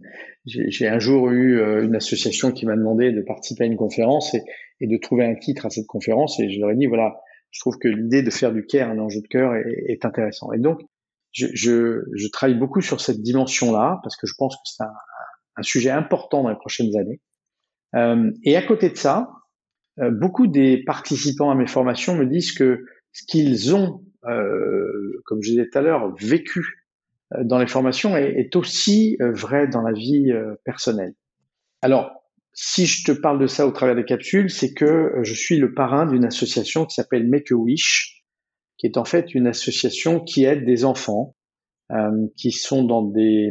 j'ai 0.46 0.88
un 0.88 0.98
jour 0.98 1.30
eu 1.30 1.60
euh, 1.60 1.84
une 1.84 1.94
association 1.94 2.50
qui 2.52 2.66
m'a 2.66 2.76
demandé 2.76 3.12
de 3.12 3.22
participer 3.22 3.64
à 3.64 3.66
une 3.66 3.76
conférence 3.76 4.34
et, 4.34 4.42
et, 4.80 4.86
de 4.86 4.96
trouver 4.96 5.24
un 5.24 5.34
titre 5.34 5.66
à 5.66 5.70
cette 5.70 5.86
conférence 5.86 6.40
et 6.40 6.50
je 6.50 6.60
leur 6.60 6.70
ai 6.70 6.76
dit 6.76 6.86
voilà, 6.86 7.20
je 7.50 7.60
trouve 7.60 7.78
que 7.78 7.88
l'idée 7.88 8.22
de 8.22 8.30
faire 8.30 8.52
du 8.52 8.66
care 8.66 8.90
un 8.90 8.98
enjeu 8.98 9.20
de 9.20 9.28
cœur 9.28 9.54
est, 9.54 9.84
est 9.86 10.04
intéressant. 10.04 10.52
Et 10.52 10.58
donc 10.58 10.80
je, 11.32 11.46
je, 11.54 12.02
je, 12.14 12.28
travaille 12.28 12.58
beaucoup 12.58 12.80
sur 12.80 13.00
cette 13.00 13.22
dimension-là 13.22 14.00
parce 14.02 14.16
que 14.16 14.26
je 14.26 14.34
pense 14.36 14.56
que 14.56 14.62
c'est 14.64 14.82
un, 14.82 14.92
un, 15.56 15.62
sujet 15.62 15.90
important 15.90 16.42
dans 16.42 16.50
les 16.50 16.56
prochaines 16.56 16.96
années. 16.96 17.20
Euh, 17.94 18.30
et 18.44 18.56
à 18.56 18.62
côté 18.62 18.90
de 18.90 18.96
ça, 18.96 19.30
euh, 20.00 20.10
beaucoup 20.10 20.46
des 20.46 20.82
participants 20.84 21.50
à 21.50 21.54
mes 21.54 21.66
formations 21.66 22.14
me 22.14 22.26
disent 22.26 22.52
que 22.52 22.84
ce 23.12 23.24
qu'ils 23.26 23.74
ont, 23.74 24.02
euh, 24.26 25.20
comme 25.24 25.42
je 25.42 25.50
disais 25.50 25.68
tout 25.70 25.78
à 25.78 25.82
l'heure, 25.82 26.14
vécu 26.16 26.84
dans 27.42 27.58
les 27.58 27.66
formations 27.66 28.16
est, 28.16 28.56
aussi 28.56 29.18
vrai 29.20 29.68
dans 29.68 29.82
la 29.82 29.92
vie 29.92 30.32
personnelle. 30.64 31.12
Alors, 31.82 32.10
si 32.54 32.86
je 32.86 33.04
te 33.04 33.12
parle 33.12 33.38
de 33.38 33.46
ça 33.46 33.66
au 33.66 33.70
travers 33.70 33.94
des 33.94 34.06
capsules, 34.06 34.48
c'est 34.48 34.72
que 34.72 35.12
je 35.22 35.34
suis 35.34 35.58
le 35.58 35.74
parrain 35.74 36.06
d'une 36.06 36.24
association 36.24 36.86
qui 36.86 36.94
s'appelle 36.94 37.28
Make 37.28 37.52
a 37.52 37.54
Wish, 37.54 38.24
qui 38.78 38.86
est 38.86 38.96
en 38.96 39.04
fait 39.04 39.34
une 39.34 39.46
association 39.46 40.20
qui 40.20 40.44
aide 40.44 40.64
des 40.64 40.86
enfants 40.86 41.36
euh, 41.90 42.26
qui 42.36 42.52
sont 42.52 42.84
dans 42.84 43.02
des 43.02 43.50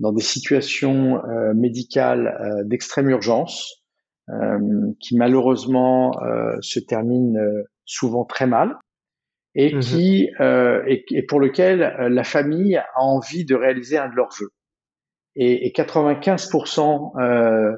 dans 0.00 0.12
des 0.12 0.22
situations 0.22 1.24
euh, 1.24 1.54
médicales 1.54 2.36
euh, 2.40 2.64
d'extrême 2.64 3.10
urgence, 3.10 3.84
euh, 4.30 4.58
qui 5.00 5.16
malheureusement 5.16 6.12
se 6.60 6.80
terminent 6.80 7.38
souvent 7.84 8.24
très 8.24 8.46
mal, 8.46 8.76
et 9.54 9.74
mmh 9.74 9.80
qui 9.80 10.30
et, 10.86 11.04
et, 11.10 11.22
pour 11.22 11.40
lequel 11.40 11.94
la 11.98 12.24
famille 12.24 12.76
a 12.76 12.86
envie 12.96 13.44
de 13.44 13.54
réaliser 13.54 13.98
un 13.98 14.08
de 14.08 14.14
leurs 14.14 14.34
vœux. 14.40 14.50
Et, 15.36 15.66
et 15.66 15.72
95% 15.72 17.76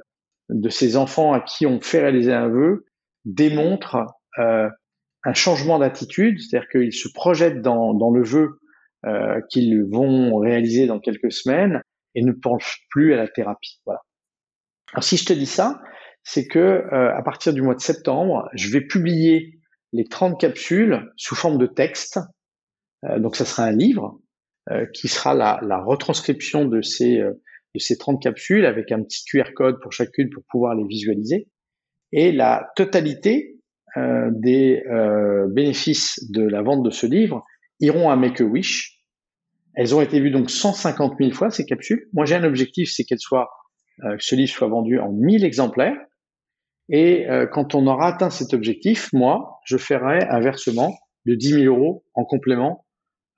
de 0.49 0.69
ces 0.69 0.97
enfants 0.97 1.33
à 1.33 1.41
qui 1.41 1.67
on 1.67 1.81
fait 1.81 2.01
réaliser 2.01 2.33
un 2.33 2.49
vœu 2.49 2.87
démontrent 3.25 4.07
un 4.39 5.35
changement 5.35 5.81
d'attitude, 5.81 6.41
c'est-à-dire 6.41 6.69
qu'ils 6.69 6.95
se 6.95 7.09
projettent 7.13 7.61
dans, 7.61 7.93
dans 7.93 8.13
le 8.13 8.23
vœu 8.23 8.61
euh, 9.07 9.41
qu'ils 9.51 9.85
vont 9.85 10.37
réaliser 10.37 10.87
dans 10.87 10.99
quelques 10.99 11.31
semaines 11.31 11.81
et 12.17 12.23
ne 12.23 12.33
penchent 12.33 12.85
plus 12.91 13.15
à 13.15 13.17
la 13.17 13.29
thérapie. 13.29 13.81
Voilà. 13.85 14.01
Alors 14.93 15.05
si 15.05 15.17
je 15.17 15.27
te 15.27 15.33
dis 15.33 15.47
ça, 15.47 15.81
c'est 16.25 16.49
que 16.49 16.59
euh, 16.59 17.15
à 17.15 17.23
partir 17.23 17.53
du 17.53 17.63
mois 17.63 17.75
de 17.75 17.81
septembre, 17.81 18.49
je 18.55 18.71
vais 18.71 18.81
publier 18.81 19.61
les 19.93 20.05
30 20.05 20.41
capsules 20.41 21.13
sous 21.17 21.37
forme 21.37 21.59
de 21.59 21.67
texte. 21.67 22.19
Euh, 23.05 23.21
donc 23.21 23.37
ça 23.37 23.45
sera 23.45 23.65
un 23.65 23.73
livre 23.73 24.19
euh, 24.71 24.87
qui 24.93 25.07
sera 25.07 25.35
la, 25.35 25.61
la, 25.63 25.79
retranscription 25.79 26.65
de 26.65 26.83
ces 26.83 27.19
de 27.19 27.79
ces 27.79 27.99
30 27.99 28.21
capsules 28.21 28.65
avec 28.65 28.91
un 28.91 29.03
petit 29.03 29.23
QR 29.25 29.53
code 29.55 29.81
pour 29.81 29.93
chacune 29.93 30.31
pour 30.31 30.43
pouvoir 30.51 30.75
les 30.75 30.87
visualiser. 30.87 31.49
Et 32.13 32.33
la 32.33 32.71
totalité 32.75 33.53
des 33.97 34.83
bénéfices 35.49 36.31
de 36.31 36.43
la 36.43 36.63
vente 36.63 36.83
de 36.83 36.91
ce 36.91 37.07
livre 37.07 37.45
iront 37.81 38.11
à 38.11 38.17
Make-A-Wish. 38.17 38.96
Elles 39.77 39.95
ont 39.95 40.01
été 40.01 40.19
vues 40.21 40.31
donc 40.31 40.51
150 40.51 41.15
000 41.19 41.33
fois, 41.33 41.51
ces 41.51 41.65
capsules. 41.65 42.09
Moi, 42.13 42.25
j'ai 42.25 42.35
un 42.35 42.45
objectif, 42.45 42.91
c'est 42.93 43.05
qu'elles 43.05 43.21
soient, 43.21 43.51
euh, 44.05 44.17
que 44.17 44.25
ce 44.25 44.35
livre 44.35 44.51
soit 44.51 44.69
vendu 44.69 44.99
en 44.99 45.13
1000 45.13 45.45
exemplaires. 45.45 45.97
Et 46.89 47.29
euh, 47.29 47.47
quand 47.47 47.75
on 47.75 47.87
aura 47.87 48.09
atteint 48.09 48.31
cet 48.31 48.55
objectif, 48.55 49.13
moi, 49.13 49.61
je 49.65 49.77
ferai 49.77 50.25
un 50.29 50.41
versement 50.41 50.97
de 51.27 51.35
10 51.35 51.63
000 51.63 51.75
euros 51.75 52.05
en 52.15 52.25
complément 52.25 52.87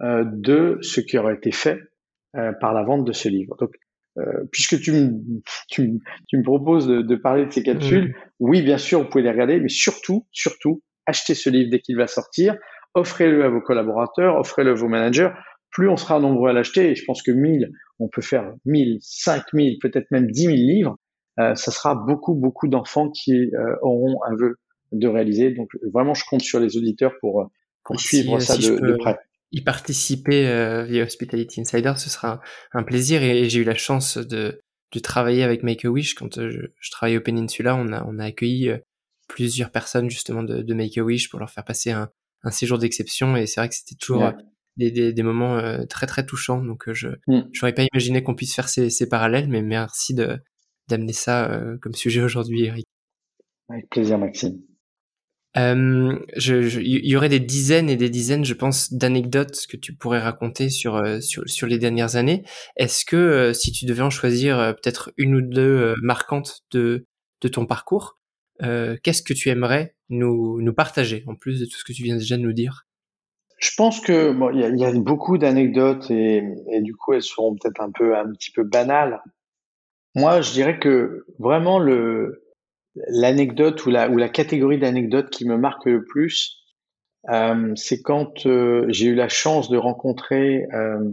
euh, 0.03 0.25
de 0.27 0.79
ce 0.81 1.01
qui 1.01 1.19
aurait 1.19 1.35
été 1.35 1.51
fait 1.51 1.81
euh, 2.37 2.53
par 2.61 2.73
la 2.73 2.85
vente 2.85 3.05
de 3.05 3.13
ce 3.13 3.29
livre. 3.29 3.57
Donc, 3.59 3.71
euh, 4.19 4.45
puisque 4.53 4.81
tu 4.81 4.93
me, 4.93 5.11
tu, 5.69 5.99
tu 6.29 6.37
me 6.37 6.43
proposes 6.43 6.87
de, 6.87 7.03
de, 7.03 7.17
parler 7.17 7.47
de 7.47 7.53
ces 7.53 7.65
capsules, 7.65 8.11
mmh. 8.11 8.15
oui, 8.41 8.63
bien 8.63 8.79
sûr, 8.79 9.03
vous 9.03 9.09
pouvez 9.09 9.25
les 9.25 9.31
regarder, 9.31 9.59
mais 9.59 9.69
surtout, 9.69 10.27
surtout, 10.31 10.83
achetez 11.07 11.35
ce 11.35 11.51
livre 11.51 11.71
dès 11.71 11.81
qu'il 11.81 11.97
va 11.97 12.07
sortir, 12.07 12.57
offrez-le 12.95 13.45
à 13.45 13.49
vos 13.49 13.61
collaborateurs, 13.61 14.37
offrez-le 14.37 14.71
à 14.71 14.75
vos 14.75 14.89
managers. 14.89 15.31
Plus 15.71 15.89
on 15.89 15.97
sera 15.97 16.19
nombreux 16.21 16.51
à 16.51 16.53
l'acheter, 16.53 16.91
et 16.91 16.95
je 16.95 17.05
pense 17.05 17.23
que 17.23 17.31
1000, 17.31 17.71
on 17.99 18.09
peut 18.09 18.23
faire 18.23 18.53
1000, 18.65 18.99
5000, 19.01 19.79
peut-être 19.81 20.11
même 20.11 20.31
10 20.31 20.43
000 20.43 20.55
livres, 20.57 20.97
euh, 21.39 21.55
ça 21.55 21.71
sera 21.71 21.95
beaucoup, 21.95 22.35
beaucoup 22.35 22.69
d'enfants 22.69 23.11
qui 23.11 23.33
euh, 23.33 23.77
auront 23.83 24.19
un 24.27 24.35
vœu 24.35 24.57
de 24.93 25.07
réaliser. 25.07 25.51
Donc 25.51 25.71
vraiment, 25.93 26.15
je 26.15 26.25
compte 26.29 26.43
sur 26.43 26.59
les 26.59 26.77
auditeurs 26.77 27.13
pour, 27.21 27.51
pour 27.85 28.01
suivre 28.01 28.41
ça 28.41 28.57
de, 28.57 28.81
de 28.81 28.97
près 28.97 29.19
y 29.53 29.61
participer 29.63 30.47
euh, 30.47 30.85
via 30.85 31.05
Hospitality 31.05 31.61
Insider, 31.61 31.95
ce 31.97 32.11
sera 32.11 32.41
un, 32.73 32.83
plaisir 32.83 33.23
et, 33.23 33.49
j'ai 33.49 33.61
eu 33.61 33.65
la 33.65 33.75
chance 33.75 34.19
de, 34.19 34.61
de 34.93 34.99
travailler 34.99 35.43
avec 35.43 35.63
Make-A-Wish 35.63 36.15
quand 36.15 36.39
euh, 36.39 36.51
je, 36.51 36.61
je, 36.79 36.91
travaillais 36.91 37.19
au 37.19 37.23
Peninsula. 37.23 37.77
On 37.77 37.93
a, 37.93 38.05
on 38.07 38.19
a 38.19 38.25
accueilli 38.25 38.69
euh, 38.69 38.79
plusieurs 39.27 39.71
personnes 39.71 40.11
justement 40.11 40.43
de, 40.43 40.63
de 40.63 40.75
Make-A-Wish 40.75 41.31
pour 41.31 41.39
leur 41.41 41.51
faire 41.51 41.65
passer 41.65 41.91
un, 41.91 42.11
un 42.43 42.51
séjour 42.51 42.79
d'exception 42.79 43.37
et 43.37 43.47
c'est 43.47 43.61
vrai 43.61 43.69
que 43.69 43.75
c'était 43.75 43.97
toujours 43.97 44.33
des, 44.79 44.91
des, 44.91 45.13
des, 45.13 45.23
moments 45.23 45.61
très 45.89 46.07
très 46.07 46.25
touchants. 46.25 46.63
Donc 46.65 46.91
je 46.93 47.09
mm. 47.27 47.49
j'aurais 47.53 47.75
pas 47.75 47.85
imaginé 47.93 48.23
qu'on 48.23 48.35
puisse 48.35 48.55
faire 48.55 48.69
ces, 48.69 48.91
ces 48.91 49.09
parallèles, 49.09 49.49
mais 49.49 49.63
merci 49.63 50.15
de 50.15 50.39
d'amener 50.89 51.13
ça 51.13 51.61
comme 51.83 51.93
sujet 51.93 52.23
aujourd'hui, 52.23 52.65
Eric. 52.65 52.87
Avec 53.69 53.91
plaisir, 53.91 54.19
Maxime. 54.19 54.63
Euh, 55.57 56.19
il 56.37 57.07
y 57.07 57.17
aurait 57.17 57.29
des 57.29 57.41
dizaines 57.41 57.89
et 57.89 57.97
des 57.97 58.11
dizaines, 58.11 58.45
je 58.45 58.55
pense, 58.55 58.93
d'anecdotes 58.93 59.67
que 59.69 59.77
tu 59.77 59.95
pourrais 59.95 60.21
raconter 60.21 60.69
sur, 60.69 60.97
euh, 60.97 61.21
sur, 61.21 61.49
sur 61.49 61.67
les 61.67 61.79
dernières 61.79 62.17
années. 62.17 62.45
Est-ce 62.77 63.05
que 63.05 63.17
euh, 63.17 63.53
si 63.55 63.73
tu 63.73 63.87
devais 63.87 64.03
en 64.03 64.11
choisir 64.11 64.59
euh, 64.59 64.73
peut-être 64.73 65.13
une 65.17 65.35
ou 65.35 65.41
deux 65.41 65.95
marquantes 66.03 66.61
de, 66.71 67.07
de 67.41 67.49
ton 67.49 67.67
parcours, 67.67 68.19
qu'est-ce 68.61 69.23
que 69.23 69.35
tu 69.35 69.49
aimerais 69.51 69.95
nous, 70.09 70.61
nous 70.61 70.75
partager 70.75 71.25
en 71.27 71.35
plus 71.35 71.61
de 71.61 71.65
tout 71.65 71.79
ce 71.79 71.85
que 71.85 71.93
tu 71.93 72.03
viens 72.03 72.17
déjà 72.17 72.37
de 72.37 72.43
nous 72.43 72.53
dire? 72.53 72.88
Je 73.59 73.71
pense 73.77 74.01
que 74.01 74.33
il 74.55 74.61
y, 74.61 74.65
a, 74.65 74.69
y 74.69 74.85
a 74.85 74.93
beaucoup 74.93 75.37
d'anecdotes 75.37 76.11
et, 76.11 76.43
et 76.71 76.81
du 76.81 76.95
coup 76.95 77.13
elles 77.13 77.23
seront 77.23 77.57
peut-être 77.57 77.81
un 77.81 77.91
peu 77.91 78.17
un 78.17 78.31
petit 78.33 78.53
peu 78.53 78.63
banales. 78.63 79.21
Moi, 80.15 80.41
je 80.41 80.53
dirais 80.53 80.79
que 80.79 81.27
vraiment 81.39 81.79
le 81.79 82.45
l'anecdote 83.09 83.85
ou 83.87 83.91
la, 83.91 84.09
ou 84.11 84.17
la 84.17 84.29
catégorie 84.29 84.79
d'anecdotes 84.79 85.31
qui 85.31 85.47
me 85.47 85.57
marque 85.57 85.87
le 85.87 86.05
plus, 86.05 86.65
euh, 87.31 87.73
c'est 87.77 88.03
quand 88.03 88.47
euh, 88.47 88.87
j'ai 88.89 89.07
eu 89.07 89.15
la 89.15 89.29
chance 89.29 89.71
de 89.71 89.77
rencontrer 89.77 90.65
euh, 90.73 91.11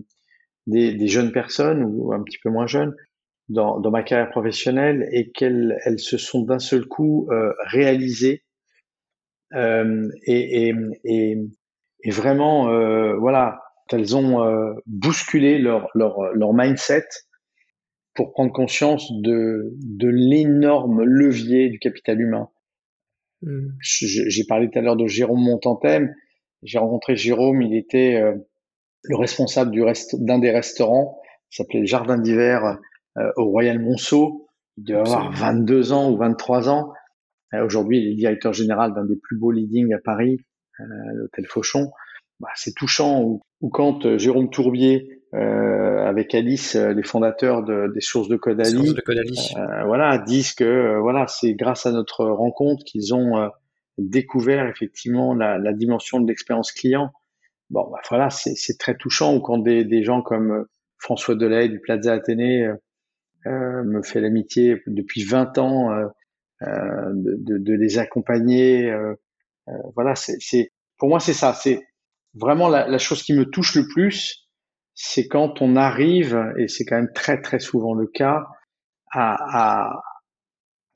des, 0.67 0.93
des, 0.93 1.07
jeunes 1.07 1.31
personnes 1.31 1.83
ou 1.83 2.13
un 2.13 2.23
petit 2.23 2.37
peu 2.43 2.49
moins 2.49 2.67
jeunes 2.67 2.95
dans, 3.49 3.79
dans 3.79 3.91
ma 3.91 4.03
carrière 4.03 4.29
professionnelle 4.29 5.07
et 5.11 5.31
qu'elles 5.31 5.77
elles 5.85 5.99
se 5.99 6.17
sont 6.17 6.41
d'un 6.41 6.59
seul 6.59 6.85
coup 6.85 7.27
euh, 7.31 7.53
réalisées 7.67 8.43
euh, 9.53 10.09
et, 10.25 10.69
et, 10.69 10.75
et, 11.03 11.37
et, 12.05 12.11
vraiment, 12.11 12.65
voilà, 13.19 13.59
elles 13.91 14.15
ont 14.15 14.45
bousculé 14.85 15.57
leur, 15.57 15.89
leur, 15.93 16.33
leur 16.33 16.53
mindset 16.53 17.05
pour 18.15 18.31
prendre 18.31 18.53
conscience 18.53 19.11
de, 19.11 19.73
de 19.83 20.07
l'énorme 20.07 21.03
levier 21.03 21.69
du 21.69 21.79
capital 21.79 22.19
humain. 22.19 22.49
Hmm. 23.41 23.67
J'ai 23.81 24.45
parlé 24.45 24.69
tout 24.69 24.79
à 24.79 24.81
l'heure 24.81 24.95
de 24.95 25.05
Jérôme 25.05 25.43
Montantem. 25.43 26.15
J'ai 26.63 26.79
rencontré 26.79 27.15
Jérôme, 27.15 27.61
il 27.61 27.75
était 27.75 28.15
euh, 28.15 28.33
le 29.03 29.17
responsable 29.17 29.71
du 29.71 29.83
d'un 30.13 30.39
des 30.39 30.51
restaurants, 30.51 31.19
qui 31.51 31.57
s'appelait 31.57 31.81
le 31.81 31.85
Jardin 31.85 32.17
d'hiver 32.17 32.79
euh, 33.17 33.31
au 33.35 33.45
Royal 33.45 33.79
Monceau. 33.79 34.47
Il 34.77 34.85
devait 34.85 34.99
avoir 34.99 35.31
22 35.31 35.91
ans 35.91 36.11
ou 36.11 36.17
23 36.17 36.69
ans. 36.69 36.91
Euh, 37.53 37.65
aujourd'hui, 37.65 37.99
il 37.99 38.07
est 38.11 38.15
directeur 38.15 38.53
général 38.53 38.93
d'un 38.93 39.05
des 39.05 39.17
plus 39.21 39.37
beaux 39.37 39.51
leadings 39.51 39.93
à 39.93 39.99
Paris, 40.03 40.39
l'hôtel 40.79 41.45
Fauchon. 41.47 41.91
Bah, 42.39 42.49
C'est 42.55 42.73
touchant. 42.73 43.21
Ou, 43.21 43.41
ou 43.61 43.69
quand 43.69 44.17
Jérôme 44.17 44.49
Tourbier 44.49 45.21
euh, 45.35 46.05
avec 46.05 46.33
Alice, 46.33 46.75
euh, 46.75 46.93
les 46.93 47.03
fondateurs 47.03 47.63
de, 47.63 47.91
des 47.93 48.01
sources 48.01 48.29
de 48.29 48.37
Caudalie, 48.37 48.93
de 48.93 49.03
euh, 49.57 49.83
voilà, 49.85 50.17
disent 50.17 50.53
que 50.53 50.63
euh, 50.63 50.99
voilà, 50.99 51.27
c'est 51.27 51.53
grâce 51.53 51.85
à 51.85 51.91
notre 51.91 52.25
rencontre 52.25 52.85
qu'ils 52.85 53.13
ont 53.13 53.49
découvert 53.97 54.67
effectivement 54.67 55.33
la, 55.33 55.57
la 55.57 55.73
dimension 55.73 56.21
de 56.21 56.27
l'expérience 56.27 56.71
client. 56.71 57.11
Bon, 57.69 57.89
bah, 57.91 57.99
voilà, 58.09 58.29
c'est 58.29 58.77
très 58.77 58.95
touchant. 58.95 59.35
Ou 59.35 59.41
quand 59.41 59.57
des, 59.57 59.83
des 59.83 60.03
gens 60.03 60.21
comme 60.21 60.65
François 60.99 61.35
Delay 61.35 61.67
du 61.67 61.79
Plaza 61.79 62.13
Athénée 62.13 62.71
me 63.45 64.01
fait 64.01 64.21
l'amitié 64.21 64.81
depuis 64.87 65.23
20 65.23 65.57
ans 65.57 65.89
de, 66.61 67.35
de, 67.37 67.57
de, 67.57 67.73
les 67.73 67.97
accompagner. 67.99 68.91
Voilà, 69.95 70.15
c'est 70.15 70.71
pour 70.97 71.09
moi 71.09 71.19
c'est 71.19 71.33
ça. 71.33 71.53
C'est 71.53 71.81
vraiment 72.33 72.67
la, 72.67 72.87
la 72.87 72.97
chose 72.97 73.23
qui 73.23 73.33
me 73.33 73.45
touche 73.45 73.75
le 73.75 73.87
plus 73.87 74.45
c'est 74.95 75.27
quand 75.27 75.61
on 75.61 75.75
arrive, 75.75 76.41
et 76.57 76.67
c'est 76.67 76.85
quand 76.85 76.95
même 76.95 77.11
très 77.13 77.41
très 77.41 77.59
souvent 77.59 77.93
le 77.93 78.07
cas, 78.07 78.45
à, 79.11 79.35
à 79.51 80.01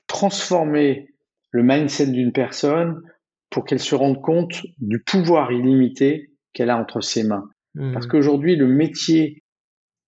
transformer 0.06 1.08
le 1.50 1.62
mindset 1.62 2.06
d'une 2.06 2.32
personne 2.32 3.02
pour 3.50 3.64
qu'elle 3.64 3.80
se 3.80 3.94
rende 3.94 4.20
compte 4.22 4.62
du 4.78 5.02
pouvoir 5.02 5.52
illimité 5.52 6.30
qu'elle 6.52 6.70
a 6.70 6.78
entre 6.78 7.00
ses 7.00 7.24
mains. 7.24 7.48
Mmh. 7.74 7.92
Parce 7.92 8.06
qu'aujourd'hui, 8.06 8.56
le 8.56 8.66
métier 8.66 9.44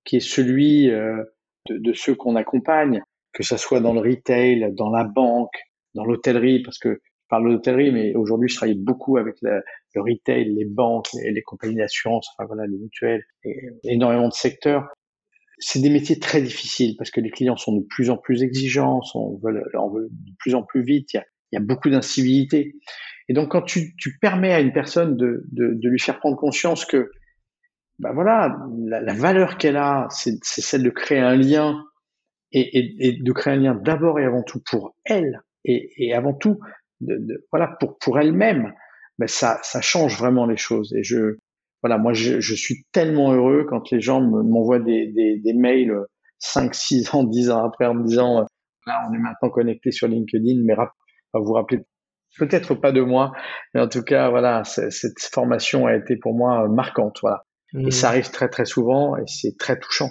qui 0.04 0.16
est 0.16 0.20
celui 0.20 0.90
euh, 0.90 1.22
de, 1.68 1.78
de, 1.78 1.92
ceux 1.92 2.14
qu'on 2.14 2.34
accompagne, 2.34 3.02
que 3.32 3.42
ce 3.42 3.56
soit 3.56 3.80
dans 3.80 3.92
le 3.92 4.00
retail, 4.00 4.72
dans 4.74 4.90
la 4.90 5.04
banque, 5.04 5.54
dans 5.94 6.04
l'hôtellerie, 6.04 6.62
parce 6.62 6.78
que 6.78 7.00
parle 7.32 7.48
de 7.48 7.54
l'hôtellerie, 7.54 7.90
mais 7.92 8.14
aujourd'hui, 8.14 8.50
je 8.50 8.56
travaille 8.56 8.76
beaucoup 8.76 9.16
avec 9.16 9.36
le, 9.40 9.62
retail, 9.96 10.52
les 10.52 10.66
banques, 10.66 11.08
les, 11.14 11.40
compagnies 11.40 11.76
d'assurance, 11.76 12.28
enfin 12.36 12.46
voilà, 12.46 12.66
les 12.66 12.76
mutuelles, 12.76 13.24
énormément 13.84 14.28
de 14.28 14.34
secteurs. 14.34 14.86
C'est 15.58 15.80
des 15.80 15.88
métiers 15.88 16.18
très 16.18 16.42
difficiles 16.42 16.94
parce 16.98 17.10
que 17.10 17.22
les 17.22 17.30
clients 17.30 17.56
sont 17.56 17.74
de 17.74 17.86
plus 17.88 18.10
en 18.10 18.18
plus 18.18 18.42
exigeants, 18.42 19.00
on 19.14 19.38
veut, 19.42 19.54
de 19.54 20.32
plus 20.40 20.54
en 20.54 20.62
plus 20.62 20.82
vite, 20.82 21.14
il 21.14 21.22
y 21.52 21.56
a, 21.56 21.60
beaucoup 21.60 21.88
d'incivilité. 21.88 22.74
Et 23.30 23.32
donc, 23.32 23.50
quand 23.50 23.62
tu, 23.62 23.94
permets 24.20 24.52
à 24.52 24.60
une 24.60 24.74
personne 24.74 25.16
de, 25.16 25.42
lui 25.82 25.98
faire 25.98 26.18
prendre 26.18 26.36
conscience 26.36 26.84
que, 26.84 27.10
ben 27.98 28.12
voilà, 28.12 28.58
la, 28.84 29.14
valeur 29.14 29.56
qu'elle 29.56 29.78
a, 29.78 30.06
c'est 30.10 30.36
celle 30.42 30.82
de 30.82 30.90
créer 30.90 31.20
un 31.20 31.36
lien 31.36 31.82
et, 32.52 33.18
de 33.22 33.32
créer 33.32 33.54
un 33.54 33.56
lien 33.56 33.74
d'abord 33.74 34.20
et 34.20 34.24
avant 34.26 34.42
tout 34.42 34.60
pour 34.70 34.94
elle 35.06 35.40
et 35.64 36.12
avant 36.12 36.34
tout 36.34 36.58
de, 37.02 37.16
de, 37.18 37.46
voilà, 37.52 37.76
pour, 37.78 37.98
pour 37.98 38.18
elle-même, 38.18 38.72
ben 39.18 39.28
ça, 39.28 39.58
ça 39.62 39.80
change 39.80 40.18
vraiment 40.18 40.46
les 40.46 40.56
choses. 40.56 40.92
Et 40.94 41.02
je, 41.02 41.36
voilà, 41.82 41.98
moi, 41.98 42.12
je, 42.12 42.40
je 42.40 42.54
suis 42.54 42.84
tellement 42.92 43.32
heureux 43.32 43.66
quand 43.68 43.90
les 43.90 44.00
gens 44.00 44.20
m'envoient 44.20 44.78
des, 44.78 45.08
des, 45.08 45.38
des, 45.38 45.52
mails 45.52 45.92
5, 46.38 46.74
6 46.74 47.14
ans, 47.14 47.24
10 47.24 47.50
ans 47.50 47.64
après 47.64 47.86
en 47.86 47.94
me 47.94 48.04
disant, 48.04 48.40
euh, 48.40 48.44
là, 48.86 49.06
on 49.08 49.14
est 49.14 49.18
maintenant 49.18 49.50
connecté 49.50 49.90
sur 49.90 50.08
LinkedIn, 50.08 50.62
mais 50.64 50.74
vous 51.34 51.52
rappelez 51.52 51.80
peut-être 52.38 52.74
pas 52.74 52.92
de 52.92 53.00
moi, 53.00 53.32
mais 53.74 53.80
en 53.80 53.88
tout 53.88 54.02
cas, 54.02 54.30
voilà, 54.30 54.64
cette 54.64 55.20
formation 55.32 55.86
a 55.86 55.94
été 55.94 56.16
pour 56.16 56.34
moi 56.34 56.66
marquante, 56.68 57.18
voilà. 57.20 57.44
Et 57.74 57.90
ça 57.90 58.08
mmh. 58.08 58.10
arrive 58.10 58.30
très 58.30 58.48
très 58.48 58.64
souvent 58.66 59.16
et 59.16 59.22
c'est 59.26 59.56
très 59.58 59.78
touchant. 59.78 60.10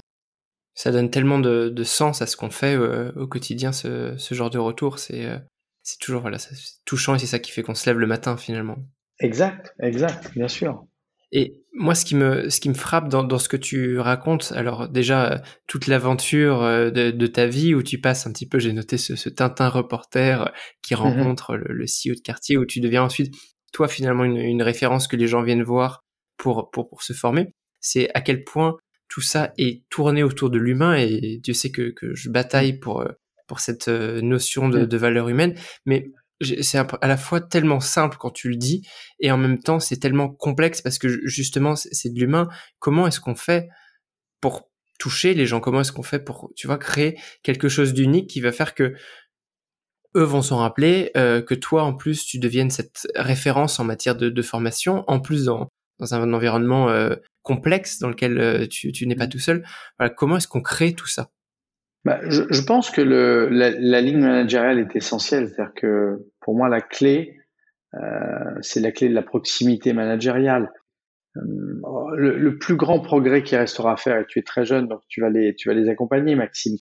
Ça 0.74 0.92
donne 0.92 1.12
tellement 1.12 1.38
de, 1.38 1.70
de 1.70 1.84
sens 1.84 2.22
à 2.22 2.26
ce 2.26 2.36
qu'on 2.36 2.50
fait 2.50 2.76
euh, 2.76 3.12
au 3.16 3.28
quotidien, 3.28 3.72
ce, 3.72 4.16
ce, 4.18 4.34
genre 4.34 4.50
de 4.50 4.58
retour. 4.58 5.00
C'est 5.00 5.26
euh, 5.26 5.38
c'est 5.84 6.00
toujours 6.00 6.22
voilà, 6.22 6.38
touchant 6.86 7.16
et 7.16 7.20
c'est 7.20 7.28
ça 7.28 7.40
qui 7.40 7.52
fait 7.52 7.64
qu'on 7.64 7.76
se 7.76 7.90
lève 7.90 8.00
le 8.00 8.08
matin 8.08 8.38
finalement. 8.38 8.78
Exact, 9.20 9.76
exact, 9.80 10.32
bien 10.34 10.48
sûr. 10.48 10.86
Et 11.32 11.62
moi, 11.74 11.96
ce 11.96 12.04
qui 12.04 12.16
me, 12.16 12.50
ce 12.50 12.60
qui 12.60 12.68
me 12.68 12.74
frappe 12.74 13.08
dans, 13.08 13.24
dans 13.24 13.40
ce 13.40 13.48
que 13.48 13.56
tu 13.58 14.00
racontes, 14.00 14.52
alors 14.56 14.90
déjà 14.90 15.42
toute 15.68 15.88
l'aventure 15.88 16.62
euh, 16.62 16.90
de, 16.90 17.12
de, 17.12 17.28
ta 17.28 17.48
vie 17.48 17.74
où 17.74 17.82
tu 17.82 18.02
passes 18.02 18.28
un 18.28 18.34
petit 18.34 18.48
peu, 18.48 18.60
j'ai 18.60 18.74
noté 18.74 18.98
ce, 18.98 19.16
ce, 19.16 19.30
Tintin 19.30 19.70
reporter 19.70 20.52
qui 20.82 20.94
mm-hmm. 20.94 20.98
rencontre 20.98 21.56
le, 21.56 21.74
le, 21.74 21.86
CEO 21.86 22.16
de 22.16 22.22
quartier, 22.22 22.58
où 22.58 22.66
tu 22.66 22.82
deviens 22.82 23.04
ensuite 23.04 23.34
toi 23.72 23.88
finalement 23.88 24.26
une, 24.26 24.38
une 24.38 24.62
référence 24.62 25.08
que 25.08 25.16
les 25.16 25.28
gens 25.28 25.42
viennent 25.42 25.64
voir 25.64 26.04
pour 26.36 26.70
pour, 26.72 26.90
pour 26.90 27.04
se 27.04 27.14
former. 27.14 27.54
C'est 27.80 28.10
à 28.14 28.22
quel 28.22 28.44
point 28.44 28.76
tout 29.08 29.22
ça 29.22 29.54
est 29.58 29.84
tourné 29.90 30.24
autour 30.24 30.50
de 30.50 30.58
l'humain 30.58 30.96
et 30.96 31.40
Dieu 31.42 31.54
sait 31.54 31.72
que, 31.72 31.92
que 31.92 32.14
je 32.16 32.30
bataille 32.30 32.80
pour 32.80 33.02
euh, 33.02 33.12
pour 33.52 33.60
cette 33.60 33.89
euh, 33.89 34.22
notion 34.22 34.70
de, 34.70 34.84
mm. 34.84 34.86
de 34.86 34.97
valeur 34.97 35.28
humaine. 35.28 35.56
Mais 35.86 36.10
c'est 36.62 36.78
à 36.78 37.08
la 37.08 37.18
fois 37.18 37.41
tellement 37.41 37.82
simple 37.82 38.16
quand 38.18 38.30
tu 38.30 38.47
le 38.47 38.56
dis 38.56 38.88
et 39.20 39.30
en 39.30 39.38
même 39.38 39.60
temps 39.60 39.82
c'est 39.82 39.97
tellement 39.97 40.30
complexe 40.30 40.82
parce 40.82 40.97
que 40.97 41.10
justement 41.28 41.76
c'est 41.76 42.14
de 42.14 42.18
l'humain. 42.18 42.47
Comment 42.80 43.08
est-ce 43.08 43.20
qu'on 43.20 43.36
fait 43.36 43.68
pour 44.39 44.70
toucher 44.99 45.34
les 45.34 45.45
gens? 45.45 45.60
Comment 45.60 45.82
est-ce 45.82 45.91
qu'on 45.91 46.02
fait 46.02 46.24
pour, 46.24 46.49
tu 46.56 46.66
vois, 46.66 46.78
créer 46.78 47.20
quelque 47.43 47.68
chose 47.68 47.93
d'unique 47.93 48.30
qui 48.30 48.39
va 48.39 48.54
faire 48.54 48.74
que 48.74 48.95
eux 50.16 50.24
vont 50.24 50.41
s'en 50.41 50.60
rappeler, 50.60 51.12
euh, 51.18 51.41
que 51.41 51.54
toi 51.54 51.84
en 51.84 51.93
plus 51.93 52.26
tu 52.26 52.39
deviennes 52.39 52.72
cette 52.72 53.06
référence 53.16 53.82
en 53.82 53.84
matière 53.84 54.16
de, 54.16 54.41
formation, 54.41 55.04
en 55.08 55.20
plus 55.20 55.43
dans, 55.43 55.68
dans 55.99 56.14
un 56.16 56.34
environnement 56.34 56.88
euh, 56.88 57.18
complexe 57.41 57.99
dans 57.99 58.08
lequel 58.08 58.38
euh, 58.38 58.66
tu, 58.66 58.93
tu 58.93 59.08
n'es 59.08 59.16
pas 59.16 59.28
mmh. 59.28 59.30
tout 59.30 59.39
seul. 59.39 59.68
Voilà, 59.99 60.10
comment 60.10 60.38
est-ce 60.38 60.47
qu'on 60.47 60.62
crée 60.62 60.93
tout 60.93 61.08
ça? 61.08 61.32
Bah, 62.04 62.20
je, 62.28 62.43
je, 62.49 62.62
pense 62.64 62.89
que 62.89 63.02
le, 63.02 63.47
la, 63.49 63.70
la, 63.72 64.02
ligne 64.02 64.20
managériale 64.20 64.80
est 64.80 64.95
essentielle. 64.95 65.49
C'est-à-dire 65.49 65.74
que 65.76 66.28
pour 66.39 66.56
moi, 66.56 66.68
la 66.68 66.82
clé, 66.82 67.38
euh, 67.93 67.99
c'est 68.62 68.80
la 68.80 68.91
clé 68.91 69.08
de 69.10 69.14
la 69.14 69.22
proximité 69.22 69.93
managériale. 69.93 70.72
Euh, 71.38 71.41
le, 72.16 72.38
le, 72.38 72.58
plus 72.58 72.76
grand 72.76 72.99
progrès 72.99 73.43
qui 73.43 73.56
restera 73.56 73.93
à 73.93 73.97
faire, 73.97 74.20
et 74.20 74.26
tu 74.28 74.39
es 74.39 74.41
très 74.41 74.66
jeune, 74.66 74.88
donc 74.88 75.02
tu 75.08 75.22
vas 75.22 75.30
les, 75.30 75.56
tu 75.56 75.70
vas 75.70 75.76
les 75.76 75.89
accompagner, 75.89 76.36
Maxime, 76.36 76.76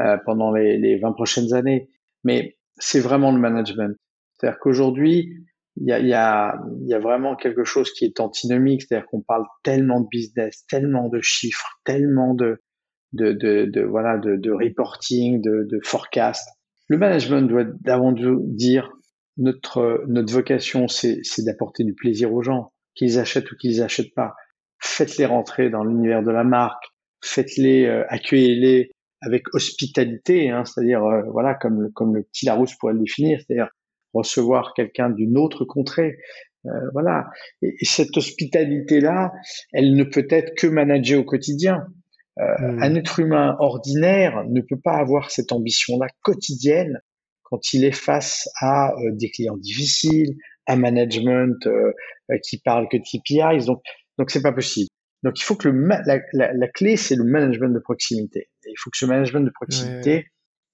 euh, 0.00 0.16
pendant 0.24 0.52
les, 0.52 0.78
les 0.78 0.98
20 0.98 1.12
prochaines 1.12 1.52
années. 1.52 1.90
Mais 2.22 2.56
c'est 2.76 3.00
vraiment 3.00 3.32
le 3.32 3.40
management. 3.40 3.96
C'est-à-dire 4.34 4.58
qu'aujourd'hui, 4.60 5.34
il 5.76 5.86
y 5.86 5.92
a, 5.92 5.98
y, 5.98 6.14
a, 6.14 6.60
y 6.82 6.94
a 6.94 6.98
vraiment 6.98 7.34
quelque 7.36 7.64
chose 7.64 7.92
qui 7.92 8.04
est 8.04 8.20
antinomique, 8.20 8.82
c'est-à-dire 8.82 9.06
qu'on 9.06 9.22
parle 9.22 9.44
tellement 9.64 10.00
de 10.00 10.08
business, 10.10 10.64
tellement 10.68 11.08
de 11.08 11.20
chiffres, 11.22 11.80
tellement 11.84 12.34
de, 12.34 12.60
de, 13.12 13.32
de, 13.32 13.64
de 13.64 13.82
voilà, 13.82 14.18
de, 14.18 14.36
de, 14.36 14.50
reporting, 14.50 15.40
de, 15.40 15.66
de 15.70 15.80
forecast. 15.82 16.48
Le 16.88 16.98
management 16.98 17.48
doit 17.48 17.64
d'avant 17.80 18.14
tout 18.14 18.42
dire 18.46 18.92
notre, 19.36 20.04
notre 20.08 20.32
vocation, 20.32 20.88
c'est 20.88 21.22
d'apporter 21.44 21.84
du 21.84 21.94
plaisir 21.94 22.32
aux 22.32 22.42
gens, 22.42 22.72
qu'ils 22.94 23.18
achètent 23.18 23.50
ou 23.52 23.56
qu'ils 23.56 23.82
achètent 23.82 24.14
pas. 24.14 24.34
Faites-les 24.80 25.26
rentrer 25.26 25.70
dans 25.70 25.84
l'univers 25.84 26.22
de 26.22 26.30
la 26.30 26.44
marque, 26.44 26.84
faites-les, 27.22 27.86
euh, 27.86 28.04
accueillez-les 28.08 28.90
avec 29.22 29.42
hospitalité, 29.54 30.50
hein, 30.50 30.64
c'est-à-dire 30.64 31.04
euh, 31.04 31.22
voilà 31.30 31.54
comme 31.54 31.82
le, 31.82 31.90
comme 31.90 32.14
le 32.16 32.22
petit 32.22 32.46
Larousse 32.46 32.74
pourrait 32.76 32.94
le 32.94 33.00
définir, 33.00 33.38
c'est-à-dire 33.38 33.68
recevoir 34.14 34.72
quelqu'un 34.74 35.10
d'une 35.10 35.38
autre 35.38 35.64
contrée. 35.64 36.16
Euh, 36.66 36.70
voilà. 36.92 37.26
Et, 37.62 37.68
et 37.80 37.84
cette 37.84 38.16
hospitalité-là, 38.16 39.32
elle 39.72 39.94
ne 39.94 40.04
peut 40.04 40.26
être 40.28 40.54
que 40.56 40.66
managée 40.66 41.16
au 41.16 41.24
quotidien. 41.24 41.86
Euh, 42.40 42.58
hmm. 42.58 42.82
Un 42.82 42.94
être 42.94 43.20
humain 43.20 43.56
ordinaire 43.58 44.44
ne 44.48 44.60
peut 44.60 44.80
pas 44.82 44.96
avoir 44.96 45.30
cette 45.30 45.52
ambition-là 45.52 46.06
quotidienne 46.22 47.00
quand 47.42 47.72
il 47.72 47.84
est 47.84 47.92
face 47.92 48.48
à 48.60 48.92
euh, 48.92 49.10
des 49.12 49.30
clients 49.30 49.56
difficiles, 49.56 50.36
un 50.66 50.76
management 50.76 51.66
euh, 51.66 51.92
qui 52.48 52.60
parle 52.60 52.88
que 52.88 52.96
de 52.96 53.02
KPIs. 53.02 53.66
Donc, 53.66 53.82
donc 54.18 54.30
c'est 54.30 54.42
pas 54.42 54.52
possible. 54.52 54.88
Donc, 55.22 55.38
il 55.38 55.42
faut 55.42 55.56
que 55.56 55.68
le 55.68 55.86
la, 55.86 56.18
la, 56.32 56.52
la, 56.54 56.68
clé, 56.68 56.96
c'est 56.96 57.16
le 57.16 57.24
management 57.24 57.74
de 57.74 57.78
proximité. 57.78 58.48
il 58.64 58.74
faut 58.78 58.88
que 58.88 58.96
ce 58.96 59.04
management 59.04 59.44
de 59.44 59.50
proximité 59.50 60.26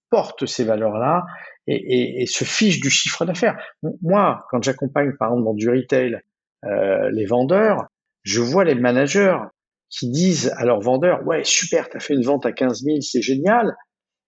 porte 0.08 0.46
ces 0.46 0.62
valeurs-là 0.62 1.24
et, 1.66 1.74
et, 1.74 2.22
et, 2.22 2.26
se 2.26 2.44
fiche 2.44 2.80
du 2.80 2.88
chiffre 2.88 3.24
d'affaires. 3.24 3.58
Moi, 4.02 4.44
quand 4.50 4.62
j'accompagne, 4.62 5.12
par 5.18 5.30
exemple, 5.30 5.44
dans 5.44 5.54
du 5.54 5.68
retail, 5.68 6.20
euh, 6.64 7.10
les 7.10 7.26
vendeurs, 7.26 7.88
je 8.22 8.40
vois 8.40 8.64
les 8.64 8.76
managers 8.76 9.36
qui 9.88 10.10
disent 10.10 10.52
à 10.56 10.64
leur 10.64 10.80
vendeur, 10.80 11.26
ouais, 11.26 11.44
super, 11.44 11.88
tu 11.88 11.96
as 11.96 12.00
fait 12.00 12.14
une 12.14 12.24
vente 12.24 12.46
à 12.46 12.52
15 12.52 12.82
000, 12.82 13.00
c'est 13.00 13.22
génial. 13.22 13.76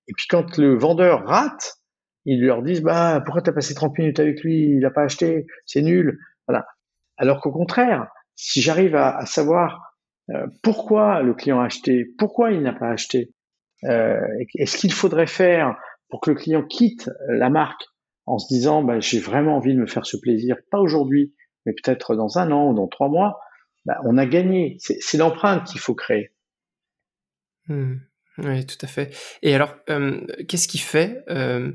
Et 0.06 0.12
puis 0.16 0.26
quand 0.28 0.56
le 0.56 0.78
vendeur 0.78 1.26
rate, 1.26 1.78
ils 2.24 2.44
leur 2.44 2.62
disent, 2.62 2.82
bah, 2.82 3.22
pourquoi 3.24 3.42
tu 3.42 3.50
as 3.50 3.52
passé 3.52 3.74
30 3.74 3.98
minutes 3.98 4.20
avec 4.20 4.42
lui, 4.42 4.70
il 4.70 4.80
n'a 4.80 4.90
pas 4.90 5.02
acheté, 5.02 5.46
c'est 5.66 5.82
nul. 5.82 6.18
Voilà. 6.46 6.66
Alors 7.16 7.40
qu'au 7.40 7.52
contraire, 7.52 8.08
si 8.34 8.62
j'arrive 8.62 8.94
à, 8.94 9.24
savoir 9.26 9.94
euh, 10.30 10.46
pourquoi 10.62 11.22
le 11.22 11.34
client 11.34 11.60
a 11.60 11.66
acheté, 11.66 12.06
pourquoi 12.18 12.52
il 12.52 12.62
n'a 12.62 12.72
pas 12.72 12.90
acheté, 12.90 13.32
euh, 13.84 14.20
est-ce 14.54 14.76
qu'il 14.76 14.92
faudrait 14.92 15.26
faire 15.26 15.76
pour 16.08 16.20
que 16.20 16.30
le 16.30 16.36
client 16.36 16.62
quitte 16.62 17.10
la 17.28 17.50
marque 17.50 17.84
en 18.26 18.38
se 18.38 18.46
disant, 18.52 18.82
bah, 18.82 19.00
j'ai 19.00 19.20
vraiment 19.20 19.56
envie 19.56 19.74
de 19.74 19.80
me 19.80 19.86
faire 19.86 20.06
ce 20.06 20.16
plaisir, 20.16 20.56
pas 20.70 20.78
aujourd'hui, 20.78 21.34
mais 21.64 21.72
peut-être 21.72 22.14
dans 22.14 22.38
un 22.38 22.50
an 22.52 22.70
ou 22.70 22.74
dans 22.74 22.88
trois 22.88 23.08
mois, 23.08 23.40
bah, 23.84 23.98
on 24.04 24.18
a 24.18 24.26
gagné. 24.26 24.76
C'est 24.80 25.18
l'empreinte 25.18 25.66
qu'il 25.66 25.80
faut 25.80 25.94
créer. 25.94 26.32
Hmm. 27.68 27.96
Oui, 28.38 28.64
tout 28.66 28.76
à 28.82 28.86
fait. 28.86 29.14
Et 29.42 29.54
alors, 29.54 29.74
euh, 29.90 30.20
qu'est-ce 30.46 30.68
qui 30.68 30.78
fait 30.78 31.24
euh, 31.28 31.72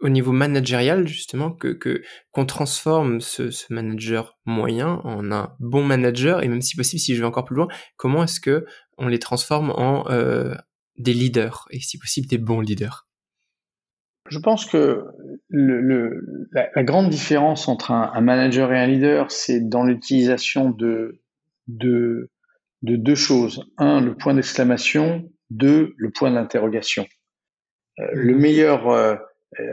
au 0.00 0.08
niveau 0.08 0.32
managérial 0.32 1.08
justement 1.08 1.50
que 1.50 2.02
qu'on 2.30 2.46
transforme 2.46 3.20
ce, 3.20 3.50
manager 3.72 4.38
moyen 4.44 5.00
en 5.04 5.32
un 5.32 5.56
bon 5.58 5.82
manager? 5.82 6.42
Et 6.42 6.48
même 6.48 6.60
si 6.60 6.76
possible, 6.76 7.00
si 7.00 7.14
je 7.16 7.20
vais 7.20 7.26
encore 7.26 7.44
plus 7.44 7.56
loin, 7.56 7.68
comment 7.96 8.22
est-ce 8.22 8.40
que 8.40 8.64
on 8.96 9.08
les 9.08 9.18
transforme 9.18 9.70
en 9.70 10.08
euh, 10.10 10.54
des 10.98 11.14
leaders? 11.14 11.66
Et 11.70 11.80
si 11.80 11.98
possible 11.98 12.28
des 12.28 12.38
bons 12.38 12.60
leaders? 12.60 13.08
Je 14.30 14.38
pense 14.38 14.64
que 14.64 15.04
le, 15.48 16.48
la, 16.52 16.82
grande 16.84 17.10
différence 17.10 17.68
entre 17.68 17.90
un 17.90 18.20
manager 18.22 18.72
et 18.72 18.78
un 18.78 18.86
leader, 18.86 19.30
c'est 19.30 19.60
dans 19.60 19.84
l'utilisation 19.84 20.70
de 20.70 21.20
de, 21.66 22.30
de 22.82 22.96
deux 22.96 23.14
choses. 23.14 23.64
Un, 23.78 24.00
le 24.00 24.16
point 24.16 24.34
d'exclamation. 24.34 25.30
Deux, 25.50 25.94
le 25.96 26.10
point 26.10 26.30
d'interrogation. 26.30 27.06
Euh, 28.00 28.04
le 28.12 28.34
meilleur 28.34 28.88
euh, 28.88 29.14
euh, 29.60 29.64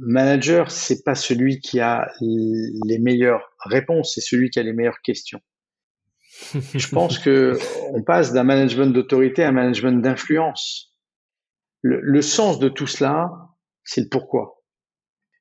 manager, 0.00 0.70
c'est 0.70 1.02
pas 1.02 1.14
celui 1.14 1.60
qui 1.60 1.80
a 1.80 2.12
les 2.20 2.98
meilleures 2.98 3.50
réponses, 3.64 4.12
c'est 4.14 4.20
celui 4.20 4.50
qui 4.50 4.60
a 4.60 4.62
les 4.62 4.72
meilleures 4.72 5.00
questions. 5.02 5.40
Je 6.74 6.88
pense 6.88 7.18
que 7.18 7.58
on 7.92 8.02
passe 8.02 8.32
d'un 8.32 8.44
management 8.44 8.92
d'autorité 8.92 9.42
à 9.42 9.48
un 9.48 9.52
management 9.52 10.02
d'influence. 10.02 10.94
Le, 11.82 12.00
le, 12.00 12.22
sens 12.22 12.58
de 12.58 12.68
tout 12.68 12.86
cela, 12.86 13.30
c'est 13.82 14.02
le 14.02 14.08
pourquoi. 14.08 14.62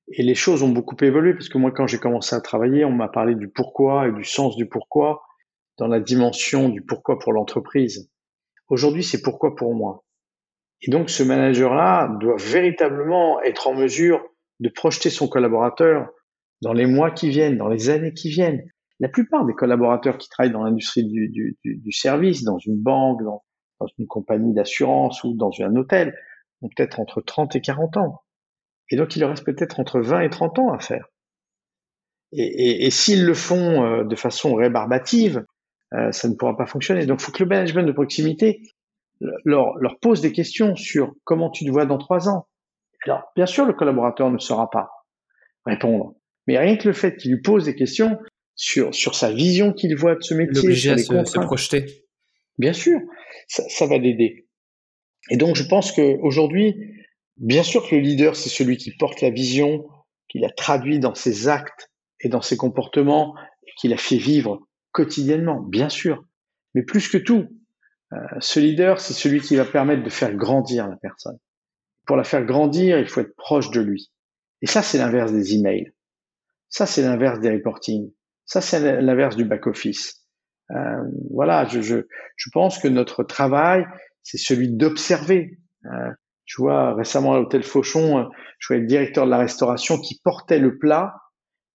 Et 0.10 0.24
les 0.24 0.36
choses 0.36 0.64
ont 0.64 0.70
beaucoup 0.70 0.98
évolué 1.02 1.34
parce 1.34 1.50
que 1.50 1.58
moi, 1.58 1.72
quand 1.72 1.88
j'ai 1.88 2.00
commencé 2.00 2.36
à 2.36 2.42
travailler, 2.42 2.84
on 2.86 2.92
m'a 2.92 3.08
parlé 3.08 3.36
du 3.36 3.50
pourquoi 3.50 4.08
et 4.08 4.12
du 4.12 4.24
sens 4.24 4.56
du 4.56 4.68
pourquoi 4.68 5.22
dans 5.78 5.88
la 5.88 6.00
dimension 6.00 6.70
du 6.70 6.82
pourquoi 6.82 7.20
pour 7.20 7.34
l'entreprise. 7.34 8.10
Aujourd'hui, 8.70 9.04
c'est 9.04 9.22
pourquoi 9.22 9.56
pour 9.56 9.74
moi. 9.74 10.04
Et 10.82 10.92
donc, 10.92 11.10
ce 11.10 11.24
manager-là 11.24 12.10
doit 12.20 12.36
véritablement 12.38 13.42
être 13.42 13.68
en 13.68 13.74
mesure 13.74 14.22
de 14.60 14.70
projeter 14.70 15.10
son 15.10 15.28
collaborateur 15.28 16.10
dans 16.62 16.74
les 16.74 16.86
mois 16.86 17.12
qui 17.12 17.30
viennent, 17.30 17.58
dans 17.58 17.68
les 17.68 17.90
années 17.90 18.14
qui 18.14 18.30
viennent. 18.30 18.64
La 19.00 19.10
plupart 19.10 19.46
des 19.46 19.54
collaborateurs 19.54 20.18
qui 20.18 20.30
travaillent 20.30 20.54
dans 20.54 20.64
l'industrie 20.64 21.06
du, 21.06 21.30
du, 21.30 21.58
du, 21.64 21.92
service, 21.92 22.44
dans 22.44 22.58
une 22.58 22.78
banque, 22.78 23.24
dans, 23.24 23.44
une 23.98 24.08
compagnie 24.08 24.54
d'assurance 24.54 25.24
ou 25.24 25.34
dans 25.36 25.52
un 25.60 25.76
hôtel, 25.76 26.16
ont 26.62 26.70
peut-être 26.70 27.00
entre 27.00 27.22
30 27.22 27.56
et 27.56 27.62
40 27.62 27.98
ans. 27.98 28.22
Et 28.90 28.96
donc, 28.96 29.16
il 29.16 29.20
leur 29.20 29.30
reste 29.30 29.46
peut-être 29.46 29.80
entre 29.80 30.00
20 30.00 30.22
et 30.22 30.30
30 30.30 30.60
ans 30.60 30.74
à 30.74 30.80
faire. 30.80 31.08
Et 32.36 32.90
s'ils 32.90 33.26
le 33.26 33.36
font 33.36 33.84
euh, 33.84 34.04
de 34.04 34.16
façon 34.16 34.56
rébarbative, 34.56 35.46
euh, 35.94 36.12
ça 36.12 36.28
ne 36.28 36.36
pourra 36.36 36.56
pas 36.56 36.66
fonctionner. 36.66 37.06
Donc, 37.06 37.22
il 37.22 37.26
faut 37.26 37.32
que 37.32 37.44
le 37.44 37.50
management 37.50 37.84
de 37.84 37.92
proximité 37.92 38.62
leur, 39.46 39.78
leur 39.78 40.00
pose 40.00 40.22
des 40.22 40.32
questions 40.32 40.76
sur 40.76 41.14
comment 41.24 41.50
tu 41.50 41.66
te 41.66 41.72
vois 41.72 41.86
dans 41.86 41.98
trois 41.98 42.30
ans. 42.30 42.48
Alors, 43.06 43.24
bien 43.36 43.46
sûr, 43.46 43.66
le 43.66 43.74
collaborateur 43.74 44.30
ne 44.32 44.38
saura 44.38 44.70
pas 44.70 44.90
répondre, 45.66 46.16
mais 46.48 46.58
rien 46.58 46.78
que 46.78 46.88
le 46.88 46.94
fait 46.94 47.16
qu'il 47.18 47.32
lui 47.32 47.42
pose 47.42 47.66
des 47.66 47.76
questions 47.76 48.18
sur 48.56 48.94
sur 48.94 49.16
sa 49.16 49.32
vision 49.32 49.74
qu'il 49.74 49.96
voit 49.96 50.16
de 50.16 50.22
ce 50.22 50.34
métier, 50.34 50.70
les 50.70 50.90
à 50.90 51.26
se, 51.26 51.40
projeter. 51.40 52.06
Bien 52.58 52.74
sûr, 52.74 53.00
ça, 53.48 53.64
ça 53.70 53.88
va 53.88 53.98
l'aider. 53.98 54.48
Et 55.30 55.38
donc, 55.38 55.56
je 55.56 55.64
pense 55.64 55.92
que 55.92 56.18
aujourd'hui, 56.22 56.76
bien 57.38 57.64
sûr 57.64 57.88
que 57.88 57.96
le 57.96 58.02
leader, 58.02 58.36
c'est 58.36 58.50
celui 58.50 58.78
qui 58.78 58.92
porte 58.96 59.22
la 59.22 59.30
vision, 59.30 59.88
qui 60.30 60.40
la 60.40 60.50
traduit 60.50 61.00
dans 61.00 61.16
ses 61.16 61.48
actes 61.48 61.90
et 62.22 62.30
dans 62.30 62.42
ses 62.42 62.58
comportements, 62.58 63.36
et 63.66 63.72
qui 63.80 63.88
la 63.88 63.98
fait 63.98 64.18
vivre 64.18 64.60
quotidiennement, 64.94 65.60
bien 65.60 65.90
sûr. 65.90 66.24
Mais 66.74 66.84
plus 66.84 67.10
que 67.10 67.18
tout, 67.18 67.50
euh, 68.14 68.18
ce 68.40 68.60
leader, 68.60 69.02
c'est 69.02 69.14
celui 69.14 69.42
qui 69.42 69.56
va 69.56 69.66
permettre 69.66 70.04
de 70.04 70.10
faire 70.10 70.34
grandir 70.34 70.88
la 70.88 70.96
personne. 70.96 71.38
Pour 72.06 72.16
la 72.16 72.24
faire 72.24 72.46
grandir, 72.46 73.00
il 73.00 73.08
faut 73.08 73.22
être 73.22 73.36
proche 73.36 73.72
de 73.72 73.82
lui. 73.82 74.12
Et 74.62 74.68
ça, 74.68 74.82
c'est 74.82 74.98
l'inverse 74.98 75.32
des 75.32 75.56
emails. 75.56 75.92
Ça, 76.70 76.86
c'est 76.86 77.02
l'inverse 77.02 77.40
des 77.40 77.52
reporting. 77.52 78.12
Ça, 78.46 78.62
c'est 78.62 79.02
l'inverse 79.02 79.36
du 79.36 79.46
back-office. 79.46 80.26
Euh, 80.72 81.04
voilà, 81.32 81.66
je, 81.66 81.82
je, 81.82 81.98
je, 82.38 82.50
pense 82.52 82.80
que 82.80 82.88
notre 82.88 83.24
travail, 83.24 83.86
c'est 84.22 84.38
celui 84.38 84.70
d'observer. 84.70 85.60
Euh, 85.86 86.12
vois 86.58 86.94
récemment 86.96 87.34
à 87.34 87.38
l'hôtel 87.38 87.64
Fauchon, 87.64 88.20
euh, 88.20 88.24
je 88.60 88.74
vois 88.74 88.78
le 88.78 88.86
directeur 88.86 89.26
de 89.26 89.32
la 89.32 89.38
restauration 89.38 89.98
qui 89.98 90.20
portait 90.24 90.60
le 90.60 90.78
plat 90.78 91.16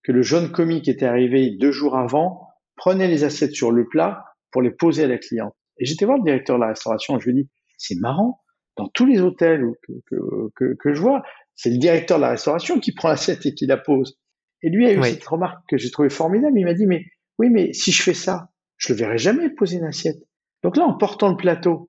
que 0.03 0.13
le 0.13 0.23
jeune 0.23 0.53
comique 0.53 0.89
était 0.89 1.07
arrivé 1.07 1.57
deux 1.59 1.73
jours 1.73 1.97
avant 1.97 2.48
prenait 2.79 3.09
les 3.09 3.25
assiettes 3.25 3.55
sur 3.55 3.71
le 3.71 3.87
plat 3.87 4.25
pour 4.51 4.63
les 4.63 4.71
poser 4.71 5.05
à 5.05 5.07
la 5.07 5.19
cliente. 5.19 5.55
Et 5.79 5.85
j'étais 5.85 6.07
voir 6.07 6.19
le 6.19 6.25
directeur 6.25 6.57
de 6.57 6.63
la 6.63 6.69
restauration 6.69 7.17
et 7.17 7.21
je 7.21 7.27
lui 7.27 7.35
dis, 7.35 7.51
c'est 7.77 7.97
marrant, 8.01 8.41
dans 8.77 8.89
tous 8.89 9.05
les 9.05 9.21
hôtels 9.21 9.65
que, 9.83 9.93
que, 10.07 10.17
que, 10.57 10.77
que 10.79 10.95
je 10.95 11.01
vois, 11.01 11.23
c'est 11.55 11.71
le 11.71 11.79
directeur 11.79 12.19
de 12.19 12.23
la 12.23 12.31
restauration 12.31 12.81
qui 12.81 12.93
prend 12.93 13.09
l'assiette 13.09 13.45
et 13.45 13.55
qui 13.55 13.67
la 13.67 13.77
pose. 13.77 14.19
Et 14.63 14.71
lui 14.71 14.87
a 14.87 14.93
eu 14.93 15.03
cette 15.03 15.25
remarque 15.25 15.61
que 15.69 15.77
j'ai 15.77 15.91
trouvée 15.91 16.11
formidable. 16.11 16.59
Il 16.59 16.65
m'a 16.65 16.75
dit, 16.75 16.87
mais 16.87 17.05
oui, 17.39 17.51
mais 17.51 17.73
si 17.73 17.93
je 17.93 18.03
fais 18.03 18.15
ça, 18.15 18.51
je 18.77 18.93
le 18.93 18.99
verrai 18.99 19.19
jamais 19.19 19.51
poser 19.51 19.77
une 19.77 19.85
assiette. 19.85 20.19
Donc 20.63 20.77
là, 20.77 20.85
en 20.85 20.97
portant 20.97 21.29
le 21.29 21.37
plateau, 21.37 21.89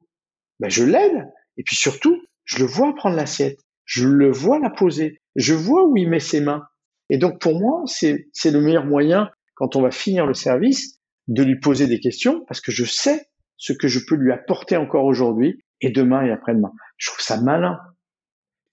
ben, 0.60 0.70
je 0.70 0.84
l'aide. 0.84 1.28
Et 1.58 1.64
puis 1.64 1.76
surtout, 1.76 2.20
je 2.46 2.60
le 2.60 2.66
vois 2.66 2.94
prendre 2.96 3.16
l'assiette. 3.16 3.60
Je 3.86 4.08
le 4.08 4.32
vois 4.32 4.60
la 4.60 4.70
poser. 4.70 5.20
Je 5.36 5.54
vois 5.54 5.86
où 5.88 5.98
il 5.98 6.10
met 6.10 6.20
ses 6.20 6.42
mains. 6.42 6.64
Et 7.10 7.18
donc, 7.18 7.40
pour 7.40 7.60
moi, 7.60 7.84
c'est 7.86 8.28
le 8.46 8.62
meilleur 8.62 8.86
moyen, 8.86 9.30
quand 9.60 9.76
on 9.76 9.82
va 9.82 9.92
finir 9.92 10.26
le 10.26 10.34
service, 10.34 11.00
de 11.28 11.44
lui 11.44 11.60
poser 11.60 11.86
des 11.86 12.00
questions 12.00 12.44
parce 12.48 12.62
que 12.62 12.72
je 12.72 12.86
sais 12.86 13.28
ce 13.58 13.74
que 13.74 13.88
je 13.88 14.00
peux 14.08 14.16
lui 14.16 14.32
apporter 14.32 14.78
encore 14.78 15.04
aujourd'hui 15.04 15.64
et 15.82 15.92
demain 15.92 16.26
et 16.26 16.32
après-demain. 16.32 16.72
Je 16.98 17.12
trouve 17.12 17.22
ça 17.22 17.40
malin. 17.40 17.78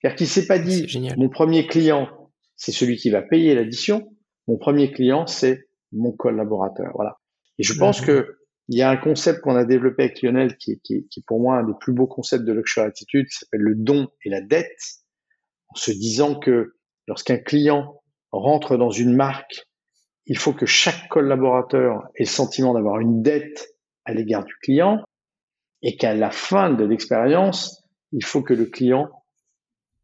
C'est-à-dire 0.00 0.16
qu'il 0.16 0.28
s'est 0.28 0.46
pas 0.46 0.58
dit, 0.58 0.86
mon 1.18 1.28
premier 1.28 1.66
client, 1.66 2.08
c'est 2.54 2.72
celui 2.72 2.96
qui 2.96 3.10
va 3.10 3.20
payer 3.20 3.54
l'addition. 3.54 4.08
Mon 4.46 4.56
premier 4.56 4.92
client, 4.92 5.26
c'est 5.26 5.68
mon 5.92 6.12
collaborateur. 6.12 6.92
Voilà. 6.94 7.18
Et 7.58 7.64
je 7.64 7.74
pense 7.74 8.00
que 8.00 8.38
il 8.68 8.78
y 8.78 8.82
a 8.82 8.90
un 8.90 8.96
concept 8.96 9.40
qu'on 9.42 9.54
a 9.54 9.64
développé 9.64 10.04
avec 10.04 10.22
Lionel 10.22 10.56
qui, 10.56 10.80
qui, 10.80 11.06
qui 11.08 11.20
est 11.20 11.24
pour 11.26 11.40
moi 11.40 11.58
un 11.58 11.64
des 11.64 11.72
plus 11.78 11.92
beaux 11.92 12.08
concepts 12.08 12.44
de 12.44 12.52
Luxury 12.52 12.86
Attitude 12.86 13.26
qui 13.26 13.36
s'appelle 13.36 13.60
le 13.60 13.74
don 13.76 14.08
et 14.24 14.30
la 14.30 14.40
dette. 14.40 14.80
En 15.68 15.76
se 15.76 15.90
disant 15.90 16.38
que 16.38 16.74
lorsqu'un 17.06 17.38
client 17.38 18.02
rentre 18.32 18.76
dans 18.76 18.90
une 18.90 19.14
marque, 19.14 19.66
il 20.26 20.38
faut 20.38 20.52
que 20.52 20.66
chaque 20.66 21.08
collaborateur 21.08 22.08
ait 22.16 22.24
le 22.24 22.28
sentiment 22.28 22.74
d'avoir 22.74 23.00
une 23.00 23.22
dette 23.22 23.68
à 24.04 24.12
l'égard 24.12 24.44
du 24.44 24.54
client 24.62 25.02
et 25.82 25.96
qu'à 25.96 26.14
la 26.14 26.30
fin 26.30 26.70
de 26.70 26.84
l'expérience, 26.84 27.84
il 28.12 28.24
faut 28.24 28.42
que 28.42 28.54
le 28.54 28.66
client 28.66 29.10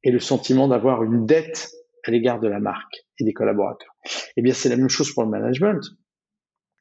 ait 0.05 0.11
le 0.11 0.20
sentiment 0.20 0.68
d'avoir 0.68 1.03
une 1.03 1.27
dette 1.27 1.70
à 2.05 2.11
l'égard 2.11 2.41
de 2.41 2.49
la 2.49 2.61
marque 2.61 3.05
et 3.18 3.25
des 3.25 3.33
collaborateurs. 3.33 3.95
Eh 4.37 4.43
bien, 4.43 4.55
c'est 4.55 4.68
la 4.68 4.77
même 4.77 4.89
chose 4.89 5.12
pour 5.12 5.23
le 5.23 5.31
management. 5.31 5.81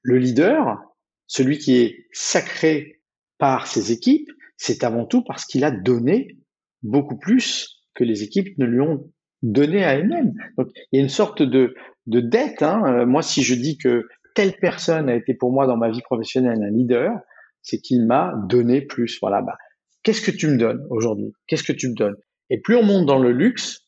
Le 0.01 0.17
leader, 0.17 0.79
celui 1.27 1.57
qui 1.57 1.77
est 1.77 2.07
sacré 2.11 3.01
par 3.37 3.67
ses 3.67 3.91
équipes, 3.91 4.29
c'est 4.57 4.83
avant 4.83 5.05
tout 5.05 5.23
parce 5.23 5.45
qu'il 5.45 5.63
a 5.63 5.71
donné 5.71 6.37
beaucoup 6.83 7.17
plus 7.17 7.83
que 7.93 8.03
les 8.03 8.23
équipes 8.23 8.57
ne 8.57 8.65
lui 8.65 8.81
ont 8.81 9.11
donné 9.41 9.83
à 9.83 9.93
elles-mêmes. 9.93 10.33
Donc, 10.57 10.69
il 10.91 10.97
y 10.97 10.99
a 10.99 11.03
une 11.03 11.09
sorte 11.09 11.41
de, 11.41 11.75
de 12.07 12.19
dette. 12.19 12.61
Hein. 12.61 12.83
Euh, 12.85 13.05
moi, 13.05 13.21
si 13.21 13.43
je 13.43 13.55
dis 13.55 13.77
que 13.77 14.07
telle 14.35 14.53
personne 14.57 15.09
a 15.09 15.15
été 15.15 15.33
pour 15.33 15.51
moi 15.51 15.67
dans 15.67 15.77
ma 15.77 15.89
vie 15.89 16.01
professionnelle 16.01 16.63
un 16.63 16.69
leader, 16.71 17.11
c'est 17.61 17.79
qu'il 17.79 18.05
m'a 18.05 18.33
donné 18.47 18.81
plus. 18.81 19.19
Voilà. 19.21 19.41
Bah, 19.41 19.57
qu'est-ce 20.03 20.21
que 20.21 20.31
tu 20.31 20.47
me 20.47 20.57
donnes 20.57 20.85
aujourd'hui? 20.89 21.33
Qu'est-ce 21.47 21.63
que 21.63 21.73
tu 21.73 21.89
me 21.89 21.95
donnes? 21.95 22.15
Et 22.49 22.59
plus 22.59 22.75
on 22.75 22.83
monte 22.83 23.05
dans 23.05 23.19
le 23.19 23.31
luxe, 23.31 23.87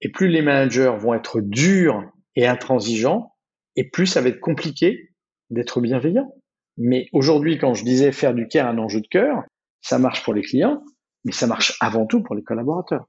et 0.00 0.10
plus 0.10 0.28
les 0.28 0.42
managers 0.42 0.94
vont 0.98 1.14
être 1.14 1.40
durs 1.40 2.02
et 2.36 2.46
intransigeants, 2.46 3.32
et 3.76 3.88
plus 3.88 4.06
ça 4.06 4.20
va 4.20 4.28
être 4.28 4.40
compliqué 4.40 5.10
d'être 5.50 5.80
bienveillant. 5.80 6.34
Mais 6.78 7.06
aujourd'hui, 7.12 7.58
quand 7.58 7.74
je 7.74 7.84
disais 7.84 8.12
faire 8.12 8.34
du 8.34 8.48
care 8.48 8.66
un 8.66 8.78
enjeu 8.78 9.00
de 9.00 9.06
cœur, 9.08 9.42
ça 9.82 9.98
marche 9.98 10.24
pour 10.24 10.34
les 10.34 10.42
clients, 10.42 10.82
mais 11.24 11.32
ça 11.32 11.46
marche 11.46 11.76
avant 11.80 12.06
tout 12.06 12.22
pour 12.22 12.34
les 12.34 12.42
collaborateurs. 12.42 13.06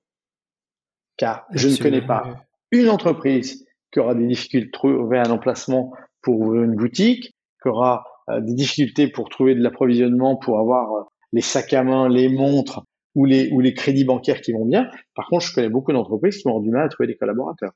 Car 1.17 1.45
je 1.51 1.69
ne 1.69 1.77
connais 1.77 2.05
pas 2.05 2.45
une 2.71 2.89
entreprise 2.89 3.65
qui 3.93 3.99
aura 3.99 4.15
des 4.15 4.25
difficultés 4.25 4.65
de 4.65 4.71
trouver 4.71 5.19
un 5.19 5.29
emplacement 5.29 5.93
pour 6.21 6.55
une 6.55 6.75
boutique, 6.75 7.35
qui 7.61 7.69
aura 7.69 8.03
euh, 8.29 8.41
des 8.41 8.53
difficultés 8.53 9.07
pour 9.07 9.29
trouver 9.29 9.55
de 9.55 9.61
l'approvisionnement, 9.61 10.35
pour 10.35 10.59
avoir 10.59 10.93
euh, 10.93 11.01
les 11.31 11.41
sacs 11.41 11.73
à 11.73 11.83
main, 11.83 12.09
les 12.09 12.29
montres 12.29 12.83
ou 13.15 13.25
les, 13.25 13.49
ou 13.51 13.59
les 13.59 13.73
crédits 13.73 14.05
bancaires 14.05 14.41
qui 14.41 14.51
vont 14.51 14.65
bien. 14.65 14.89
Par 15.15 15.27
contre, 15.27 15.45
je 15.45 15.53
connais 15.53 15.69
beaucoup 15.69 15.91
d'entreprises 15.91 16.37
qui 16.37 16.47
ont 16.47 16.59
du 16.59 16.71
mal 16.71 16.85
à 16.85 16.89
trouver 16.89 17.07
des 17.07 17.15
collaborateurs. 17.15 17.71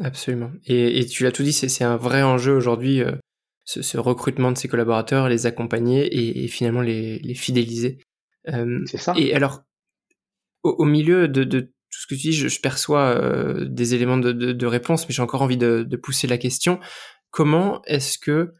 Absolument. 0.00 0.50
Et, 0.66 1.04
tu 1.06 1.24
l'as 1.24 1.32
tout 1.32 1.42
dit, 1.42 1.52
c'est 1.52 1.84
un 1.84 1.96
vrai 1.96 2.22
enjeu 2.22 2.54
aujourd'hui, 2.54 3.00
euh, 3.00 3.12
ce, 3.64 3.98
recrutement 3.98 4.52
de 4.52 4.58
ces 4.58 4.68
collaborateurs, 4.68 5.28
les 5.28 5.46
accompagner 5.46 6.44
et, 6.44 6.48
finalement 6.48 6.82
les, 6.82 7.34
fidéliser. 7.34 7.98
c'est 8.86 8.98
ça. 8.98 9.14
Et 9.16 9.34
alors, 9.34 9.62
au, 10.62 10.84
milieu 10.84 11.28
de, 11.28 11.70
tout 11.94 12.00
ce 12.00 12.06
que 12.06 12.14
tu 12.14 12.28
dis, 12.28 12.32
je, 12.32 12.60
perçois 12.60 13.20
des 13.60 13.94
éléments 13.94 14.16
de, 14.16 14.66
réponse, 14.66 15.08
mais 15.08 15.14
j'ai 15.14 15.22
encore 15.22 15.42
envie 15.42 15.56
de, 15.56 15.96
pousser 15.96 16.26
la 16.26 16.38
question. 16.38 16.80
Comment 17.30 17.82
est-ce 17.86 18.18
que 18.18 18.54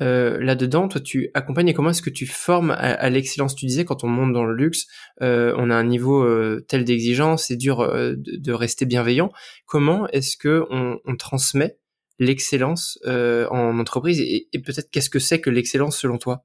euh, 0.00 0.38
là-dedans, 0.40 0.88
toi, 0.88 1.00
tu 1.00 1.30
accompagnes 1.34 1.68
et 1.68 1.74
comment 1.74 1.90
est-ce 1.90 2.02
que 2.02 2.10
tu 2.10 2.26
formes 2.26 2.70
à, 2.70 3.10
l'excellence? 3.10 3.54
Tu 3.54 3.66
disais, 3.66 3.84
quand 3.84 4.02
on 4.04 4.08
monte 4.08 4.32
dans 4.32 4.44
le 4.44 4.54
luxe, 4.54 4.86
euh, 5.20 5.54
on 5.58 5.70
a 5.70 5.74
un 5.74 5.84
niveau 5.84 6.22
euh, 6.22 6.64
tel 6.68 6.84
d'exigence, 6.84 7.48
c'est 7.48 7.56
dur 7.56 7.78
de, 7.86 8.52
rester 8.52 8.86
bienveillant. 8.86 9.30
Comment 9.66 10.08
est-ce 10.08 10.36
que 10.36 10.64
on, 10.70 11.16
transmet 11.16 11.78
l'excellence 12.18 12.98
en 13.06 13.78
entreprise? 13.78 14.20
Et, 14.20 14.48
peut-être 14.64 14.90
qu'est-ce 14.90 15.10
que 15.10 15.18
c'est 15.18 15.40
que 15.40 15.50
l'excellence 15.50 15.98
selon 15.98 16.18
toi? 16.18 16.44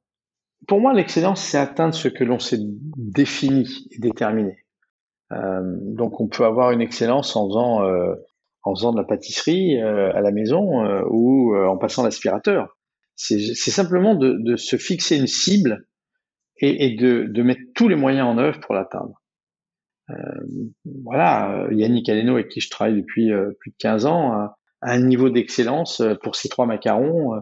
Pour 0.67 0.81
moi, 0.81 0.93
l'excellence, 0.93 1.41
c'est 1.41 1.57
atteindre 1.57 1.93
ce 1.93 2.07
que 2.07 2.23
l'on 2.23 2.39
s'est 2.39 2.59
défini 2.59 3.87
et 3.91 3.99
déterminé. 3.99 4.64
Donc, 5.31 6.21
on 6.21 6.27
peut 6.27 6.45
avoir 6.45 6.71
une 6.71 6.81
excellence 6.81 7.35
en 7.35 7.47
faisant 7.47 7.81
en 8.63 8.75
faisant 8.75 8.91
de 8.91 8.97
la 8.97 9.03
pâtisserie 9.03 9.79
à 9.81 10.21
la 10.21 10.31
maison 10.31 10.85
ou 11.09 11.55
en 11.55 11.77
passant 11.77 12.03
l'aspirateur. 12.03 12.77
C'est 13.15 13.55
simplement 13.55 14.15
de, 14.15 14.37
de, 14.39 14.55
se 14.55 14.75
fixer 14.77 15.17
une 15.17 15.27
cible 15.27 15.87
et, 16.57 16.85
et 16.85 16.95
de, 16.95 17.27
de, 17.29 17.43
mettre 17.43 17.61
tous 17.73 17.87
les 17.87 17.95
moyens 17.95 18.27
en 18.27 18.37
œuvre 18.37 18.59
pour 18.59 18.75
l'atteindre. 18.75 19.21
Euh, 20.11 20.15
voilà, 21.03 21.63
euh, 21.63 21.73
Yannick 21.73 22.07
Aleno, 22.09 22.33
avec 22.33 22.49
qui 22.49 22.59
je 22.61 22.69
travaille 22.69 23.01
depuis 23.01 23.31
euh, 23.31 23.51
plus 23.59 23.71
de 23.71 23.75
15 23.79 24.05
ans, 24.05 24.31
a, 24.33 24.55
un 24.81 24.99
niveau 24.99 25.29
d'excellence 25.29 26.01
euh, 26.01 26.13
pour 26.21 26.35
ses 26.35 26.47
trois 26.47 26.67
macarons 26.67 27.41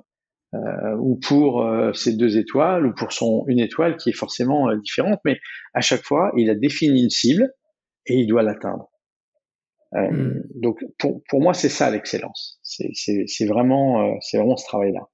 euh, 0.54 0.96
ou 1.00 1.20
pour 1.20 1.68
ses 1.96 2.16
deux 2.16 2.38
étoiles 2.38 2.86
ou 2.86 2.94
pour 2.94 3.12
son 3.12 3.44
une 3.48 3.60
étoile 3.60 3.98
qui 3.98 4.12
est 4.12 4.18
forcément 4.18 4.74
différente, 4.76 5.20
mais 5.26 5.40
à 5.74 5.82
chaque 5.82 6.04
fois, 6.04 6.32
il 6.38 6.50
a 6.52 6.56
défini 6.56 7.04
une 7.04 7.10
cible 7.10 7.52
et 8.06 8.16
il 8.16 8.28
doit 8.28 8.43
l'atteindre. 8.43 8.89
Hmm. 9.91 10.41
Donc 10.56 10.84
pour, 10.97 11.22
pour 11.30 11.41
moi, 11.41 11.54
c'est 11.54 11.70
ça 11.70 11.91
l'excellence. 11.91 12.60
C'est 12.64 13.45
vraiment, 13.45 14.20
c'est 14.22 14.38
vraiment 14.38 14.58
ce 14.58 14.66
travail-là. 14.66 15.08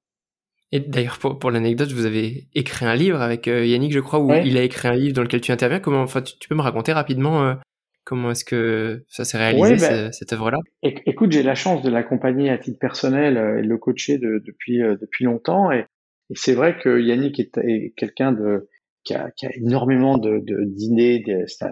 Et 0.71 0.79
d'ailleurs, 0.79 1.17
pour, 1.17 1.39
pour 1.39 1.51
l'anecdote, 1.51 1.91
vous 1.91 2.05
avez 2.05 2.47
écrit 2.53 2.85
un 2.85 2.95
livre 2.95 3.21
avec 3.21 3.47
euh, 3.47 3.65
Yannick, 3.65 3.91
je 3.91 3.99
crois, 3.99 4.19
où 4.19 4.31
il 4.33 4.57
a 4.57 4.63
écrit 4.63 4.87
un 4.87 4.95
livre 4.95 5.13
dans 5.13 5.23
lequel 5.23 5.41
tu 5.41 5.51
interviens. 5.51 5.79
Comment, 5.79 6.01
enfin, 6.01 6.21
tu, 6.21 6.47
peux 6.47 6.55
me 6.55 6.61
raconter 6.61 6.93
rapidement 6.93 7.43
euh, 7.43 7.55
comment 8.03 8.31
est-ce 8.31 8.45
que 8.45 9.03
ça 9.07 9.25
s'est 9.25 9.39
réalisé 9.39 9.77
ben, 9.77 10.11
cette 10.11 10.31
œuvre-là? 10.33 10.59
Écoute, 10.83 11.31
j'ai 11.31 11.41
la 11.41 11.55
chance 11.55 11.81
de 11.81 11.89
l'accompagner 11.89 12.51
à 12.51 12.59
titre 12.59 12.77
personnel 12.79 13.37
euh, 13.37 13.59
et 13.59 13.63
de 13.63 13.67
le 13.67 13.77
coacher 13.77 14.19
de, 14.19 14.43
depuis 14.45 14.77
depuis 14.77 15.25
longtemps. 15.25 15.71
Et, 15.71 15.85
et 16.29 16.35
c'est 16.35 16.53
vrai 16.53 16.77
que 16.77 17.01
Yannick 17.01 17.39
est, 17.39 17.57
est 17.57 17.93
quelqu'un 17.97 18.31
de 18.31 18.68
qui 19.03 19.13
a, 19.15 19.31
énormément 19.55 20.17
de 20.17 20.41
d'idées. 20.65 21.23
c'est 21.47 21.65
un, 21.65 21.71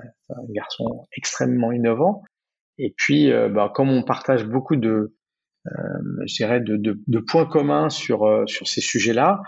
garçon 0.49 1.07
extrêmement 1.15 1.71
innovant. 1.71 2.23
Et 2.77 2.93
puis, 2.95 3.31
bah, 3.53 3.71
comme 3.73 3.89
on 3.89 4.03
partage 4.03 4.45
beaucoup 4.45 4.75
de 4.75 5.13
euh, 5.67 6.25
je 6.25 6.35
dirais, 6.35 6.61
de, 6.61 6.77
de, 6.77 7.01
de, 7.07 7.19
points 7.19 7.45
communs 7.45 7.89
sur 7.89 8.23
euh, 8.23 8.45
sur 8.47 8.67
ces 8.67 8.79
sujets-là. 8.79 9.41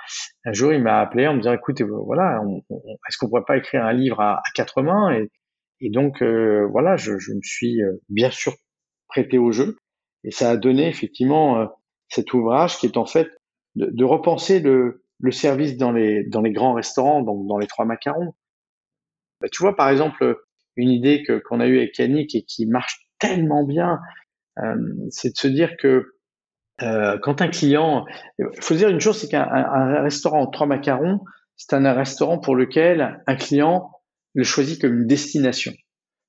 Un 0.44 0.52
jour, 0.52 0.74
il 0.74 0.82
m'a 0.82 1.00
appelé 1.00 1.28
en 1.28 1.34
me 1.34 1.40
disant, 1.40 1.54
écoute, 1.54 1.82
voilà, 1.82 2.42
est-ce 3.08 3.18
qu'on 3.18 3.30
pourrait 3.30 3.46
pas 3.48 3.58
écrire 3.58 3.86
un 3.86 3.94
livre 3.94 4.20
à, 4.20 4.42
quatre 4.54 4.82
mains? 4.82 5.14
Et, 5.14 5.30
et 5.80 5.90
donc 5.90 6.22
voilà, 6.22 6.98
je, 6.98 7.18
je, 7.20 7.32
me 7.32 7.42
suis 7.42 7.80
bien 8.10 8.32
sûr 8.32 8.54
prêté 9.08 9.38
au 9.38 9.52
jeu 9.52 9.78
et 10.24 10.32
ça 10.32 10.50
a 10.50 10.58
donné 10.58 10.88
effectivement 10.88 11.70
cet 12.10 12.34
ouvrage 12.34 12.78
qui 12.78 12.86
est 12.86 12.98
en 12.98 13.06
fait 13.06 13.30
de, 13.76 13.90
de, 13.90 14.04
repenser 14.04 14.60
le, 14.60 15.04
le 15.20 15.32
service 15.32 15.78
dans 15.78 15.92
les 15.92 16.24
dans 16.24 16.42
les 16.42 16.52
grands 16.52 16.74
restaurants, 16.74 17.22
donc 17.22 17.48
dans 17.48 17.58
les 17.58 17.68
trois 17.68 17.86
macarons. 17.86 18.34
Bah, 19.42 19.48
tu 19.52 19.62
vois, 19.62 19.76
par 19.76 19.90
exemple, 19.90 20.38
une 20.76 20.90
idée 20.90 21.24
que 21.24 21.40
qu'on 21.40 21.60
a 21.60 21.68
eue 21.68 21.78
avec 21.78 21.98
Yannick 21.98 22.36
et 22.36 22.44
qui 22.44 22.66
marche 22.66 23.08
tellement 23.20 23.64
bien, 23.64 24.00
euh, 24.60 24.76
c'est 25.10 25.32
de 25.32 25.38
se 25.38 25.48
dire 25.48 25.78
que 25.78 26.14
euh, 26.82 27.18
quand 27.22 27.42
un 27.42 27.50
client, 27.50 28.06
il 28.38 28.46
faut 28.62 28.76
dire 28.76 28.90
une 28.90 29.02
chose, 29.02 29.20
c'est 29.20 29.28
qu'un 29.28 30.02
restaurant 30.02 30.48
trois 30.48 30.68
macarons, 30.68 31.20
c'est 31.58 31.74
un, 31.76 31.94
restaurant 31.94 32.40
pour 32.40 32.56
lequel 32.56 33.22
un 33.28 33.36
client 33.36 33.92
le 34.34 34.44
choisit 34.44 34.80
comme 34.80 35.06
destination. 35.06 35.74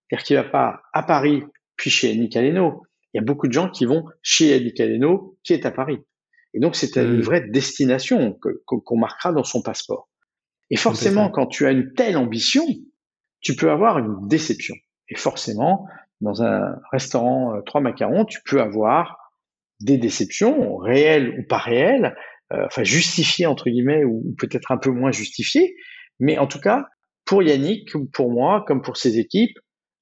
C'est-à-dire 0.08 0.24
qu'il 0.24 0.36
va 0.36 0.44
pas 0.44 0.82
à 0.92 1.04
Paris 1.04 1.44
puis 1.76 1.90
chez 1.90 2.14
Nicaleno. 2.16 2.82
Il 3.14 3.18
y 3.18 3.20
a 3.20 3.24
beaucoup 3.24 3.46
de 3.46 3.52
gens 3.52 3.70
qui 3.70 3.84
vont 3.84 4.04
chez 4.22 4.58
Nicaleno 4.60 5.38
qui 5.44 5.52
est 5.52 5.66
à 5.66 5.70
Paris. 5.70 5.98
Et 6.54 6.60
donc 6.60 6.76
c'est 6.76 6.96
une 6.96 7.18
mmh. 7.18 7.22
vraie 7.22 7.48
destination 7.48 8.38
qu'on 8.66 8.98
marquera 8.98 9.32
dans 9.32 9.44
son 9.44 9.62
passeport. 9.62 10.08
Et 10.70 10.76
forcément, 10.76 11.30
quand 11.30 11.46
tu 11.46 11.66
as 11.66 11.72
une 11.72 11.92
telle 11.94 12.16
ambition, 12.16 12.64
tu 13.40 13.56
peux 13.56 13.70
avoir 13.70 13.98
une 13.98 14.28
déception. 14.28 14.74
Et 15.08 15.16
forcément, 15.16 15.86
dans 16.20 16.42
un 16.42 16.76
restaurant 16.92 17.54
euh, 17.54 17.60
trois 17.62 17.80
macarons, 17.80 18.24
tu 18.24 18.38
peux 18.44 18.60
avoir 18.60 19.16
des 19.80 19.98
déceptions 19.98 20.76
réelles 20.76 21.38
ou 21.38 21.42
pas 21.48 21.58
réelles, 21.58 22.14
euh, 22.52 22.66
enfin 22.66 22.84
justifiées 22.84 23.46
entre 23.46 23.70
guillemets 23.70 24.04
ou 24.04 24.34
peut-être 24.38 24.70
un 24.70 24.76
peu 24.76 24.90
moins 24.90 25.10
justifiées, 25.10 25.74
mais 26.18 26.38
en 26.38 26.46
tout 26.46 26.60
cas 26.60 26.86
pour 27.24 27.42
Yannick, 27.42 27.90
pour 28.12 28.30
moi, 28.32 28.64
comme 28.66 28.82
pour 28.82 28.96
ses 28.96 29.18
équipes, 29.18 29.56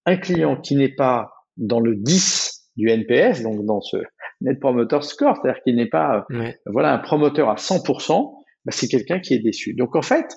un 0.06 0.16
client 0.16 0.58
qui 0.58 0.76
n'est 0.76 0.94
pas 0.94 1.30
dans 1.58 1.80
le 1.80 1.94
10 1.94 2.47
du 2.78 2.88
NPS, 2.88 3.42
donc 3.42 3.64
dans 3.66 3.80
ce 3.80 3.98
Net 4.40 4.58
Promoter 4.60 5.02
Score, 5.02 5.36
c'est-à-dire 5.36 5.60
qu'il 5.62 5.76
n'est 5.76 5.88
pas 5.88 6.26
voilà 6.66 6.94
un 6.94 6.98
promoteur 6.98 7.50
à 7.50 7.56
100%, 7.56 8.32
bah, 8.64 8.72
c'est 8.72 8.88
quelqu'un 8.88 9.18
qui 9.18 9.34
est 9.34 9.40
déçu. 9.40 9.74
Donc 9.74 9.96
en 9.96 10.02
fait, 10.02 10.36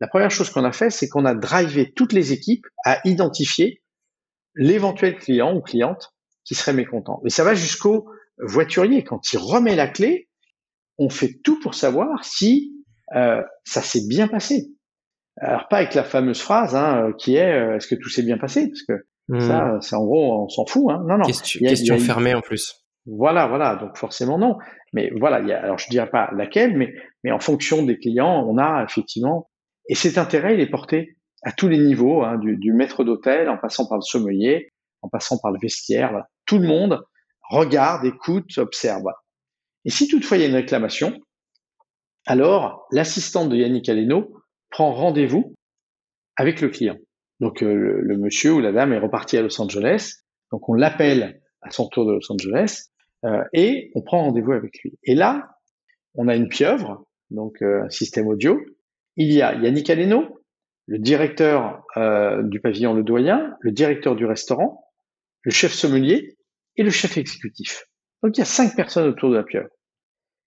la 0.00 0.06
première 0.06 0.30
chose 0.30 0.50
qu'on 0.50 0.64
a 0.64 0.72
fait, 0.72 0.90
c'est 0.90 1.08
qu'on 1.08 1.24
a 1.24 1.34
drivé 1.34 1.92
toutes 1.92 2.12
les 2.12 2.32
équipes 2.32 2.66
à 2.84 3.00
identifier 3.04 3.82
l'éventuel 4.54 5.16
client 5.16 5.56
ou 5.56 5.60
cliente 5.60 6.14
qui 6.44 6.54
serait 6.54 6.72
mécontent. 6.72 7.20
Et 7.24 7.30
ça 7.30 7.42
va 7.42 7.54
jusqu'au 7.54 8.08
voiturier. 8.38 9.02
Quand 9.02 9.32
il 9.32 9.38
remet 9.38 9.74
la 9.74 9.88
clé, 9.88 10.28
on 10.98 11.08
fait 11.08 11.40
tout 11.42 11.58
pour 11.60 11.74
savoir 11.74 12.24
si 12.24 12.74
euh, 13.14 13.42
ça 13.64 13.82
s'est 13.82 14.06
bien 14.06 14.28
passé. 14.28 14.68
Alors 15.40 15.68
pas 15.68 15.78
avec 15.78 15.94
la 15.94 16.04
fameuse 16.04 16.40
phrase 16.40 16.74
hein, 16.74 17.12
qui 17.18 17.36
est 17.36 17.52
euh, 17.52 17.76
est-ce 17.76 17.86
que 17.86 17.94
tout 17.94 18.08
s'est 18.08 18.22
bien 18.22 18.38
passé? 18.38 18.68
Parce 18.68 18.82
que 18.82 19.06
hmm. 19.28 19.40
ça 19.40 19.78
c'est 19.80 19.96
en 19.96 20.04
gros 20.04 20.44
on 20.44 20.48
s'en 20.48 20.66
fout 20.66 20.90
hein. 20.90 21.02
non 21.06 21.18
non. 21.18 21.24
Question, 21.24 21.98
fermée 21.98 22.34
en 22.34 22.40
plus. 22.40 22.84
Voilà 23.06 23.46
voilà. 23.46 23.76
Donc 23.76 23.96
forcément 23.96 24.38
non. 24.38 24.56
Mais 24.92 25.10
voilà 25.18 25.40
il 25.40 25.48
y 25.48 25.52
a, 25.52 25.62
alors 25.62 25.78
je 25.78 25.88
dirais 25.88 26.10
pas 26.10 26.30
laquelle 26.34 26.76
mais 26.76 26.92
mais 27.24 27.30
en 27.30 27.40
fonction 27.40 27.82
des 27.82 27.98
clients 27.98 28.44
on 28.48 28.58
a 28.58 28.84
effectivement. 28.84 29.48
Et 29.88 29.94
cet 29.94 30.18
intérêt 30.18 30.54
il 30.54 30.60
est 30.60 30.70
porté 30.70 31.16
à 31.42 31.52
tous 31.52 31.68
les 31.68 31.78
niveaux 31.78 32.22
hein, 32.22 32.36
du, 32.38 32.56
du, 32.56 32.72
maître 32.72 33.04
d'hôtel 33.04 33.48
en 33.48 33.56
passant 33.56 33.86
par 33.88 33.98
le 33.98 34.02
sommelier 34.02 34.70
en 35.02 35.08
passant 35.08 35.38
par 35.40 35.52
le 35.52 35.58
vestiaire 35.62 36.24
tout 36.46 36.58
le 36.58 36.66
monde 36.66 37.00
regarde 37.48 38.04
écoute 38.04 38.58
observe 38.58 39.04
et 39.84 39.90
si 39.90 40.08
toutefois 40.08 40.36
il 40.36 40.40
y 40.40 40.44
a 40.44 40.48
une 40.48 40.56
réclamation 40.56 41.16
alors 42.26 42.86
l'assistante 42.90 43.48
de 43.48 43.56
Yannick 43.56 43.88
Aleno 43.88 44.28
prend 44.70 44.92
rendez-vous 44.92 45.54
avec 46.36 46.60
le 46.60 46.68
client. 46.68 46.96
Donc 47.40 47.62
euh, 47.62 48.00
le, 48.02 48.16
monsieur 48.16 48.54
ou 48.54 48.60
la 48.60 48.72
dame 48.72 48.92
est 48.92 48.98
reparti 48.98 49.36
à 49.36 49.42
Los 49.42 49.60
Angeles, 49.60 50.22
donc 50.50 50.68
on 50.68 50.74
l'appelle 50.74 51.40
à 51.62 51.70
son 51.70 51.88
tour 51.88 52.06
de 52.06 52.12
Los 52.12 52.32
Angeles 52.32 52.88
euh, 53.24 53.42
et 53.52 53.90
on 53.94 54.02
prend 54.02 54.24
rendez-vous 54.24 54.52
avec 54.52 54.78
lui. 54.82 54.98
Et 55.04 55.14
là, 55.14 55.56
on 56.14 56.28
a 56.28 56.34
une 56.34 56.48
pieuvre, 56.48 57.06
donc 57.30 57.62
euh, 57.62 57.84
un 57.84 57.90
système 57.90 58.26
audio. 58.26 58.60
Il 59.16 59.32
y 59.32 59.42
a 59.42 59.54
Yannick 59.54 59.90
Aleno, 59.90 60.40
le 60.86 60.98
directeur 60.98 61.84
du 62.44 62.60
pavillon 62.60 62.94
Le 62.94 63.02
Doyen, 63.02 63.56
le 63.60 63.72
directeur 63.72 64.16
du 64.16 64.24
restaurant, 64.24 64.84
le 65.42 65.50
chef 65.50 65.72
sommelier 65.72 66.38
et 66.76 66.82
le 66.82 66.90
chef 66.90 67.18
exécutif. 67.18 67.84
Donc 68.22 68.36
il 68.36 68.40
y 68.40 68.42
a 68.42 68.46
cinq 68.46 68.74
personnes 68.74 69.08
autour 69.08 69.30
de 69.30 69.36
la 69.36 69.42
pieuvre. 69.42 69.68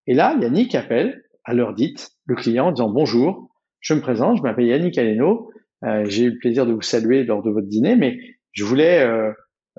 Et 0.07 0.13
là, 0.13 0.35
Yannick 0.41 0.73
appelle 0.73 1.21
à 1.43 1.53
l'heure 1.53 1.73
dite 1.73 2.11
le 2.25 2.35
client 2.35 2.67
en 2.67 2.71
disant 2.71 2.89
bonjour, 2.89 3.49
je 3.81 3.93
me 3.93 4.01
présente, 4.01 4.37
je 4.37 4.41
m'appelle 4.41 4.65
Yannick 4.65 4.97
Aleno, 4.97 5.50
j'ai 6.05 6.25
eu 6.25 6.31
le 6.31 6.37
plaisir 6.37 6.65
de 6.65 6.73
vous 6.73 6.81
saluer 6.81 7.23
lors 7.23 7.43
de 7.43 7.49
votre 7.49 7.67
dîner, 7.67 7.95
mais 7.95 8.19
je 8.51 8.63
voulais 8.63 9.01
euh, 9.01 9.31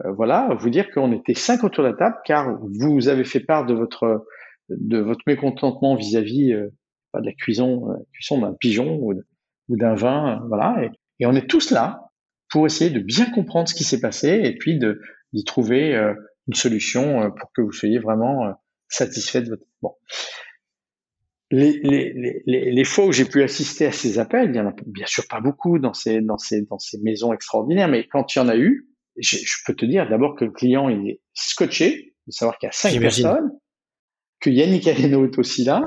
euh, 0.04 0.12
voilà 0.12 0.54
vous 0.58 0.70
dire 0.70 0.90
qu'on 0.90 1.12
était 1.12 1.34
cinq 1.34 1.64
autour 1.64 1.84
de 1.84 1.90
la 1.90 1.94
table 1.94 2.16
car 2.24 2.58
vous 2.60 3.08
avez 3.08 3.24
fait 3.24 3.40
part 3.40 3.66
de 3.66 3.74
votre 3.74 4.26
de 4.68 4.98
votre 4.98 5.22
mécontentement 5.26 5.96
vis-à-vis 5.96 6.52
de 6.52 6.70
la 7.14 7.32
cuisson, 7.32 8.04
cuisson 8.12 8.40
d'un 8.40 8.54
pigeon 8.54 8.98
ou, 9.02 9.14
d'un 9.68 9.94
vin, 9.94 10.42
voilà, 10.48 10.82
et, 10.82 10.90
et, 11.20 11.26
on 11.26 11.34
est 11.34 11.48
tous 11.48 11.70
là 11.70 12.08
pour 12.50 12.66
essayer 12.66 12.90
de 12.90 13.00
bien 13.00 13.26
comprendre 13.30 13.68
ce 13.68 13.74
qui 13.74 13.84
s'est 13.84 14.00
passé 14.00 14.40
et 14.44 14.56
puis 14.56 14.78
de 14.78 15.00
d'y 15.32 15.44
trouver 15.44 15.94
une 15.94 16.54
solution 16.54 17.30
pour 17.30 17.52
que 17.54 17.62
vous 17.62 17.72
soyez 17.72 17.98
vraiment 17.98 18.54
satisfait 18.88 19.42
de 19.42 19.50
votre 19.50 19.64
bon 19.80 19.94
les, 21.52 21.80
les, 21.82 22.42
les, 22.46 22.72
les, 22.72 22.84
fois 22.84 23.04
où 23.04 23.12
j'ai 23.12 23.26
pu 23.26 23.42
assister 23.42 23.84
à 23.84 23.92
ces 23.92 24.18
appels, 24.18 24.50
il 24.50 24.56
y 24.56 24.60
en 24.60 24.68
a 24.68 24.74
bien 24.86 25.06
sûr 25.06 25.24
pas 25.28 25.40
beaucoup 25.40 25.78
dans 25.78 25.92
ces, 25.92 26.22
dans 26.22 26.38
ces, 26.38 26.62
dans 26.62 26.78
ces 26.78 26.98
maisons 27.02 27.32
extraordinaires, 27.34 27.88
mais 27.88 28.06
quand 28.08 28.34
il 28.34 28.38
y 28.38 28.42
en 28.42 28.48
a 28.48 28.56
eu, 28.56 28.88
je, 29.18 29.36
peux 29.66 29.74
te 29.74 29.84
dire 29.84 30.08
d'abord 30.08 30.34
que 30.34 30.46
le 30.46 30.50
client 30.50 30.88
il 30.88 31.10
est 31.10 31.20
scotché, 31.34 32.14
de 32.26 32.32
savoir 32.32 32.56
qu'il 32.56 32.68
y 32.68 32.70
a 32.70 32.72
cinq 32.72 32.98
personnes, 32.98 33.50
que 34.40 34.48
Yannick 34.48 34.88
Aleno 34.88 35.26
est 35.26 35.38
aussi 35.38 35.62
là, 35.62 35.84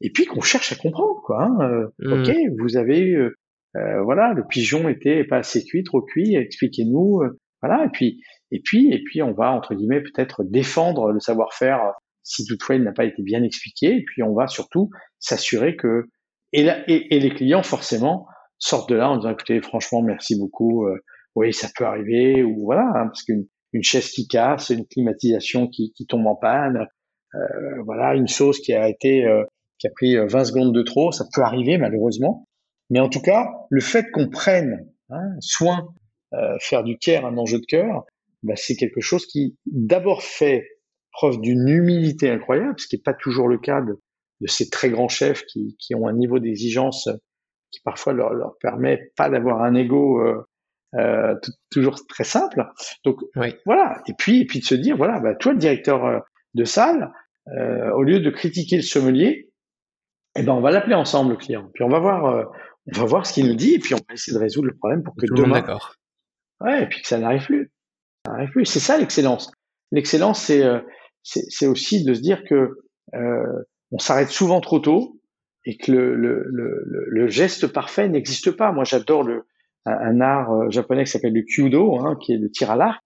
et 0.00 0.10
puis 0.10 0.24
qu'on 0.24 0.40
cherche 0.40 0.72
à 0.72 0.76
comprendre 0.76 1.20
quoi. 1.24 1.42
Hein. 1.42 1.58
Euh, 1.62 1.88
mm. 1.98 2.12
Ok, 2.12 2.36
vous 2.60 2.76
avez 2.76 3.00
eu, 3.00 3.18
euh, 3.18 3.30
euh, 3.76 4.02
voilà, 4.02 4.32
le 4.34 4.46
pigeon 4.46 4.88
était 4.88 5.24
pas 5.24 5.38
assez 5.38 5.64
cuit, 5.64 5.82
trop 5.82 6.00
cuit, 6.00 6.36
expliquez-nous, 6.36 7.22
voilà, 7.60 7.84
et 7.84 7.88
puis 7.88 8.22
et 8.52 8.60
puis 8.60 8.92
et 8.92 9.02
puis 9.02 9.20
on 9.20 9.32
va 9.32 9.50
entre 9.50 9.74
guillemets 9.74 10.00
peut-être 10.00 10.44
défendre 10.44 11.10
le 11.10 11.18
savoir-faire 11.18 11.92
si 12.28 12.44
toutefois 12.44 12.76
il 12.76 12.82
n'a 12.82 12.92
pas 12.92 13.04
été 13.04 13.22
bien 13.22 13.42
expliqué. 13.42 13.96
Et 13.96 14.04
puis 14.04 14.22
on 14.22 14.34
va 14.34 14.46
surtout 14.46 14.90
s'assurer 15.18 15.76
que 15.76 16.04
et, 16.52 16.66
et, 16.86 17.20
les 17.20 17.30
clients 17.30 17.62
forcément 17.62 18.26
sortent 18.58 18.88
de 18.88 18.94
là 18.96 19.10
en 19.10 19.16
disant 19.16 19.30
écoutez 19.30 19.60
franchement 19.60 20.02
merci 20.02 20.38
beaucoup. 20.38 20.86
Euh, 20.86 20.98
oui 21.34 21.52
ça 21.52 21.68
peut 21.76 21.84
arriver 21.84 22.42
ou 22.42 22.64
voilà 22.64 22.84
hein, 22.94 23.06
parce 23.06 23.22
qu'une 23.22 23.46
une 23.74 23.82
chaise 23.82 24.08
qui 24.10 24.26
casse, 24.26 24.70
une 24.70 24.86
climatisation 24.86 25.68
qui, 25.68 25.92
qui 25.92 26.06
tombe 26.06 26.26
en 26.26 26.36
panne, 26.36 26.86
euh, 27.34 27.82
voilà 27.84 28.14
une 28.14 28.28
sauce 28.28 28.60
qui 28.60 28.72
a 28.72 28.88
été 28.88 29.26
euh, 29.26 29.44
qui 29.78 29.86
a 29.86 29.90
pris 29.90 30.16
20 30.16 30.44
secondes 30.44 30.74
de 30.74 30.82
trop, 30.82 31.12
ça 31.12 31.24
peut 31.34 31.42
arriver 31.42 31.76
malheureusement. 31.76 32.46
Mais 32.90 33.00
en 33.00 33.10
tout 33.10 33.20
cas, 33.20 33.46
le 33.68 33.82
fait 33.82 34.10
qu'on 34.10 34.28
prenne 34.28 34.88
hein, 35.10 35.34
soin, 35.40 35.88
faire 36.60 36.82
du 36.82 36.98
care 36.98 37.26
un 37.26 37.36
enjeu 37.36 37.58
de 37.60 37.66
cœur, 37.66 38.04
bah, 38.42 38.54
c'est 38.56 38.76
quelque 38.76 39.00
chose 39.00 39.26
qui 39.26 39.56
d'abord 39.66 40.22
fait 40.22 40.66
preuve 41.18 41.40
d'une 41.40 41.68
humilité 41.68 42.30
incroyable, 42.30 42.78
ce 42.78 42.86
qui 42.86 42.96
n'est 42.96 43.02
pas 43.02 43.14
toujours 43.14 43.48
le 43.48 43.58
cas 43.58 43.80
de, 43.80 43.98
ces 44.46 44.70
très 44.70 44.88
grands 44.88 45.08
chefs 45.08 45.44
qui, 45.46 45.76
qui 45.80 45.96
ont 45.96 46.06
un 46.06 46.12
niveau 46.12 46.38
d'exigence 46.38 47.08
qui 47.70 47.80
parfois 47.80 48.12
leur, 48.12 48.32
leur 48.32 48.56
permet 48.60 49.10
pas 49.16 49.28
d'avoir 49.28 49.62
un 49.62 49.74
ego 49.74 50.20
euh, 50.20 50.46
euh 50.94 51.34
toujours 51.70 52.06
très 52.06 52.24
simple. 52.24 52.64
Donc 53.04 53.18
voilà. 53.66 54.00
Et 54.06 54.14
puis 54.16 54.42
et 54.42 54.46
puis 54.46 54.60
de 54.60 54.64
se 54.64 54.76
dire 54.76 54.96
voilà, 54.96 55.20
bah, 55.20 55.34
toi 55.34 55.52
le 55.52 55.58
directeur 55.58 56.04
euh, 56.04 56.20
de 56.54 56.64
salle, 56.64 57.12
euh, 57.58 57.90
au 57.92 58.02
lieu 58.02 58.20
de 58.20 58.30
critiquer 58.30 58.76
le 58.76 58.82
sommelier, 58.82 59.50
eh 60.36 60.42
ben 60.42 60.52
on 60.52 60.60
va 60.60 60.70
l'appeler 60.70 60.94
ensemble 60.94 61.32
le 61.32 61.36
client. 61.36 61.68
Puis 61.74 61.82
on 61.82 61.88
va 61.88 61.98
voir 61.98 62.26
euh, 62.26 62.44
on 62.94 63.00
va 63.00 63.04
voir 63.04 63.26
ce 63.26 63.32
qu'il 63.32 63.48
nous 63.48 63.56
dit 63.56 63.74
et 63.74 63.78
puis 63.80 63.94
on 63.94 63.98
va 64.08 64.14
essayer 64.14 64.34
de 64.36 64.42
résoudre 64.42 64.68
le 64.68 64.76
problème 64.76 65.02
pour 65.02 65.14
que 65.16 65.26
Tout 65.26 65.34
demain. 65.34 65.60
d'accord. 65.60 65.94
Ouais, 66.60 66.84
et 66.84 66.86
puis 66.86 67.02
que 67.02 67.08
ça 67.08 67.18
n'arrive 67.18 67.44
plus. 67.44 67.70
Ça 68.24 68.32
n'arrive 68.32 68.50
plus. 68.50 68.64
C'est 68.64 68.80
ça 68.80 68.96
l'excellence. 68.96 69.50
L'excellence, 69.90 70.42
c'est 70.42 70.64
c'est 71.28 71.66
aussi 71.66 72.04
de 72.04 72.14
se 72.14 72.20
dire 72.20 72.44
que 72.44 72.78
euh, 73.14 73.62
on 73.90 73.98
s'arrête 73.98 74.30
souvent 74.30 74.60
trop 74.60 74.78
tôt 74.78 75.20
et 75.64 75.76
que 75.76 75.92
le, 75.92 76.14
le, 76.14 76.44
le, 76.50 77.04
le 77.08 77.28
geste 77.28 77.66
parfait 77.66 78.08
n'existe 78.08 78.50
pas. 78.52 78.72
Moi, 78.72 78.84
j'adore 78.84 79.22
le 79.22 79.44
un, 79.86 80.20
art 80.20 80.52
euh, 80.52 80.70
japonais 80.70 81.04
qui 81.04 81.10
s'appelle 81.10 81.32
le 81.32 81.42
kyudo, 81.42 81.98
hein, 81.98 82.16
qui 82.20 82.32
est 82.32 82.38
le 82.38 82.50
tir 82.50 82.70
à 82.70 82.76
l'arc. 82.76 83.02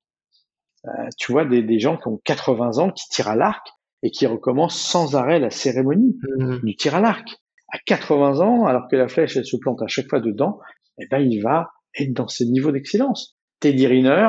Euh, 0.87 1.09
tu 1.17 1.33
vois 1.33 1.45
des, 1.45 1.63
des 1.63 1.79
gens 1.79 1.97
qui 1.97 2.09
ont 2.09 2.21
80 2.25 2.79
ans 2.79 2.91
qui 2.91 3.09
tirent 3.09 3.29
à 3.29 3.37
l'arc 3.37 3.65
et 4.03 4.11
qui 4.11 4.27
recommencent 4.27 4.81
sans 4.81 5.15
arrêt 5.15 5.39
la 5.39 5.51
cérémonie 5.51 6.19
mmh. 6.39 6.59
du 6.59 6.77
tir 6.77 6.97
à 6.97 7.01
l'arc. 7.01 7.37
À 7.69 7.79
80 7.87 8.41
ans, 8.41 8.67
alors 8.67 8.89
que 8.91 8.97
la 8.97 9.09
flèche 9.09 9.37
elle 9.37 9.47
se 9.47 9.57
plante 9.57 9.81
à 9.81 9.87
chaque 9.87 10.09
fois 10.09 10.21
dedans, 10.21 10.59
eh 10.99 11.07
ben 11.07 11.21
il 11.21 11.41
va 11.41 11.71
être 11.99 12.13
dans 12.13 12.29
ce 12.29 12.45
niveau 12.45 12.73
d'excellence. 12.73 13.39
Teddy 13.61 13.87
Riner, 13.87 14.29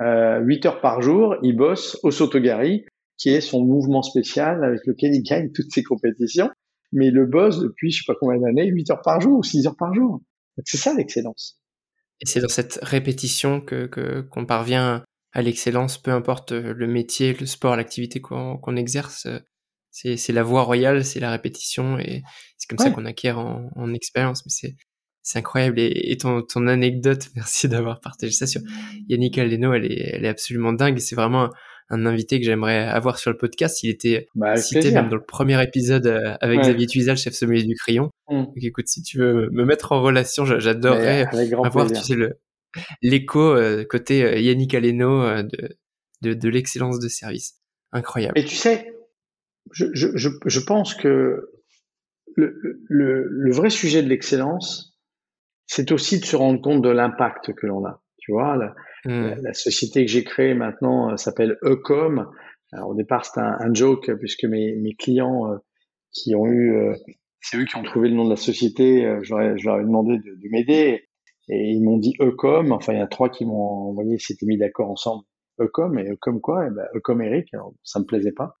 euh, 0.00 0.38
8 0.40 0.66
heures 0.66 0.80
par 0.80 1.02
jour, 1.02 1.36
il 1.42 1.56
bosse 1.56 1.98
au 2.04 2.10
Sotogari 2.10 2.86
qui 3.20 3.28
est 3.28 3.40
son 3.40 3.64
mouvement 3.64 4.02
spécial 4.02 4.64
avec 4.64 4.80
lequel 4.86 5.14
il 5.14 5.22
gagne 5.22 5.50
toutes 5.52 5.70
ses 5.72 5.82
compétitions. 5.82 6.50
Mais 6.92 7.10
le 7.10 7.26
bosse 7.26 7.60
depuis 7.60 7.90
je 7.90 7.98
sais 7.98 8.04
pas 8.06 8.16
combien 8.18 8.40
d'années, 8.40 8.66
8 8.68 8.90
heures 8.90 9.02
par 9.02 9.20
jour 9.20 9.38
ou 9.38 9.42
6 9.42 9.66
heures 9.66 9.76
par 9.76 9.94
jour. 9.94 10.20
C'est 10.64 10.78
ça 10.78 10.94
l'excellence. 10.94 11.60
Et 12.20 12.26
c'est 12.26 12.40
dans 12.40 12.48
cette 12.48 12.78
répétition 12.82 13.60
que 13.60 13.86
qu'on 14.30 14.46
parvient 14.46 15.04
à 15.32 15.42
l'excellence, 15.42 15.98
peu 15.98 16.10
importe 16.10 16.52
le 16.52 16.86
métier, 16.86 17.34
le 17.34 17.46
sport, 17.46 17.76
l'activité 17.76 18.20
qu'on 18.20 18.76
exerce. 18.76 19.28
C'est 19.90 20.32
la 20.32 20.42
voie 20.42 20.62
royale, 20.62 21.04
c'est 21.04 21.20
la 21.20 21.30
répétition 21.30 21.98
et 21.98 22.22
c'est 22.58 22.68
comme 22.68 22.78
ça 22.78 22.90
qu'on 22.90 23.04
acquiert 23.04 23.38
en, 23.38 23.70
en 23.76 23.94
expérience. 23.94 24.44
Mais 24.44 24.50
c'est 24.50 24.76
c'est 25.22 25.38
incroyable. 25.38 25.78
Et, 25.78 26.16
ton, 26.16 26.42
ton 26.42 26.66
anecdote, 26.66 27.28
merci 27.36 27.68
d'avoir 27.68 28.00
partagé 28.00 28.32
ça 28.32 28.46
sur 28.46 28.60
Yannick 29.08 29.38
Aleno, 29.38 29.72
elle 29.74 29.84
est, 29.86 30.10
elle 30.14 30.24
est 30.24 30.28
absolument 30.28 30.72
dingue. 30.72 30.98
C'est 30.98 31.14
vraiment 31.14 31.50
un 31.90 32.06
invité 32.06 32.38
que 32.38 32.46
j'aimerais 32.46 32.78
avoir 32.84 33.18
sur 33.18 33.30
le 33.30 33.36
podcast. 33.36 33.82
Il 33.82 33.90
était 33.90 34.28
bah, 34.34 34.56
cité 34.56 34.92
même 34.92 35.08
dans 35.08 35.16
le 35.16 35.24
premier 35.24 35.62
épisode 35.62 36.06
euh, 36.06 36.36
avec 36.40 36.60
Xavier 36.60 36.86
Tuizal, 36.86 37.16
chef 37.16 37.34
sommelier 37.34 37.64
du 37.64 37.74
Crayon. 37.74 38.10
Mm. 38.28 38.44
Donc 38.44 38.54
écoute, 38.56 38.88
si 38.88 39.02
tu 39.02 39.18
veux 39.18 39.50
me 39.50 39.64
mettre 39.64 39.92
en 39.92 40.00
relation, 40.00 40.44
j'adorerais 40.44 41.26
avoir 41.64 41.88
tu 41.88 41.96
sais, 41.96 42.14
le 42.14 42.38
l'écho 43.02 43.40
euh, 43.40 43.84
côté 43.84 44.22
euh, 44.22 44.38
Yannick 44.38 44.74
Aleno 44.74 45.42
de, 45.42 45.76
de, 46.22 46.34
de 46.34 46.48
l'excellence 46.48 47.00
de 47.00 47.08
service. 47.08 47.56
Incroyable. 47.92 48.38
Et 48.38 48.44
tu 48.44 48.54
sais, 48.54 48.94
je, 49.72 49.86
je, 49.92 50.08
je 50.14 50.60
pense 50.60 50.94
que 50.94 51.50
le, 52.36 52.80
le, 52.88 53.26
le 53.28 53.52
vrai 53.52 53.70
sujet 53.70 54.02
de 54.02 54.08
l'excellence, 54.08 54.96
c'est 55.66 55.90
aussi 55.90 56.20
de 56.20 56.24
se 56.24 56.36
rendre 56.36 56.60
compte 56.60 56.82
de 56.82 56.88
l'impact 56.88 57.52
que 57.54 57.66
l'on 57.66 57.84
a. 57.84 58.00
Tu 58.18 58.30
vois, 58.30 58.56
Mmh. 59.04 59.34
La, 59.42 59.52
société 59.54 60.04
que 60.04 60.10
j'ai 60.10 60.24
créée 60.24 60.54
maintenant 60.54 61.12
euh, 61.12 61.16
s'appelle 61.16 61.56
Ecom. 61.62 62.30
Alors, 62.72 62.90
au 62.90 62.94
départ, 62.94 63.24
c'était 63.24 63.40
un, 63.40 63.72
joke 63.74 64.10
puisque 64.18 64.44
mes, 64.44 64.76
mes 64.76 64.94
clients 64.94 65.50
euh, 65.50 65.56
qui 66.12 66.34
ont 66.34 66.46
eu, 66.46 66.74
euh, 66.76 66.94
c'est 67.40 67.56
eux 67.56 67.64
qui 67.64 67.76
ont 67.76 67.82
trouvé 67.82 68.08
le 68.08 68.14
nom 68.14 68.24
de 68.24 68.30
la 68.30 68.36
société. 68.36 69.02
je, 69.22 69.34
leur 69.34 69.80
ai, 69.80 69.84
demandé 69.84 70.18
de, 70.18 70.34
de 70.34 70.48
m'aider 70.50 71.08
et 71.48 71.70
ils 71.70 71.82
m'ont 71.82 71.98
dit 71.98 72.14
Ecom. 72.20 72.72
Enfin, 72.72 72.92
il 72.92 72.98
y 72.98 73.02
a 73.02 73.06
trois 73.06 73.30
qui 73.30 73.44
m'ont 73.44 73.88
envoyé, 73.88 74.18
s'étaient 74.18 74.46
mis 74.46 74.58
d'accord 74.58 74.90
ensemble. 74.90 75.24
Ecom, 75.58 75.98
et 75.98 76.08
Ecom 76.10 76.40
quoi? 76.40 76.66
Et 76.66 76.70
ben, 76.70 76.86
Ecom 76.94 77.20
Eric, 77.22 77.52
alors, 77.54 77.74
ça 77.82 78.00
me 78.00 78.04
plaisait 78.04 78.32
pas. 78.32 78.60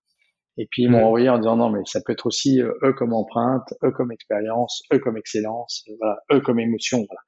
Et 0.56 0.66
puis 0.70 0.82
ils 0.82 0.90
m'ont 0.90 1.06
envoyé 1.06 1.28
en 1.28 1.38
disant 1.38 1.56
non 1.56 1.70
mais 1.70 1.80
ça 1.86 2.00
peut 2.04 2.12
être 2.12 2.26
aussi 2.26 2.60
euh, 2.60 2.72
E 2.82 2.92
comme 2.92 3.14
empreinte, 3.14 3.72
E 3.82 3.90
comme 3.90 4.12
expérience, 4.12 4.82
E 4.92 4.98
comme 4.98 5.16
excellence, 5.16 5.84
euh, 5.88 5.94
voilà, 5.98 6.18
E 6.32 6.40
comme 6.40 6.60
émotion. 6.60 6.98
Voilà. 6.98 7.20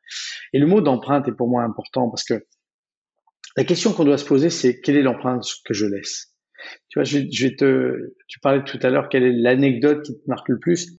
Et 0.53 0.59
le 0.59 0.67
mot 0.67 0.81
d'empreinte 0.81 1.29
est 1.29 1.33
pour 1.33 1.49
moi 1.49 1.63
important 1.63 2.11
parce 2.11 2.25
que 2.25 2.45
la 3.57 3.65
question 3.65 3.93
qu'on 3.93 4.05
doit 4.05 4.19
se 4.19 4.25
poser 4.25 4.51
c'est 4.51 4.81
quelle 4.81 4.97
est 4.97 5.03
l'empreinte 5.03 5.45
que 5.65 5.75
je 5.75 5.87
laisse? 5.87 6.35
Tu 6.89 6.99
vois, 6.99 7.05
je, 7.05 7.19
vais 7.19 7.57
te, 7.57 8.15
tu 8.29 8.39
parlais 8.39 8.63
tout 8.65 8.79
à 8.83 8.91
l'heure 8.91 9.09
quelle 9.09 9.25
est 9.25 9.33
l'anecdote 9.33 10.03
qui 10.03 10.15
te 10.15 10.29
marque 10.29 10.49
le 10.49 10.59
plus? 10.59 10.93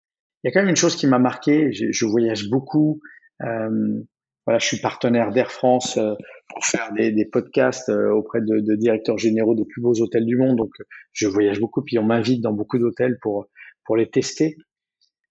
Il 0.44 0.48
y 0.48 0.50
a 0.50 0.52
quand 0.52 0.60
même 0.60 0.70
une 0.70 0.76
chose 0.76 0.98
qui 0.98 1.08
m'a 1.08 1.20
marqué. 1.20 1.72
Je, 1.72 2.06
voyage 2.06 2.50
beaucoup. 2.50 3.00
Euh, 3.42 4.02
voilà, 4.46 4.60
je 4.60 4.66
suis 4.66 4.82
partenaire 4.82 5.32
d'Air 5.32 5.54
France 5.54 5.98
euh, 5.98 6.16
pour 6.50 6.66
faire 6.66 6.92
des, 6.92 7.26
podcasts 7.32 7.88
euh, 7.88 8.12
auprès 8.12 8.42
de, 8.42 8.60
de, 8.60 8.76
directeurs 8.76 9.18
généraux 9.18 9.56
des 9.56 9.64
plus 9.64 9.82
beaux 9.82 9.94
hôtels 10.02 10.26
du 10.26 10.36
monde. 10.36 10.58
Donc, 10.58 10.72
je 11.14 11.28
voyage 11.28 11.62
beaucoup, 11.62 11.82
puis 11.82 11.98
on 11.98 12.04
m'invite 12.04 12.42
dans 12.42 12.52
beaucoup 12.52 12.78
d'hôtels 12.78 13.18
pour 13.22 13.48
pour 13.86 13.98
les 13.98 14.10
tester. 14.10 14.58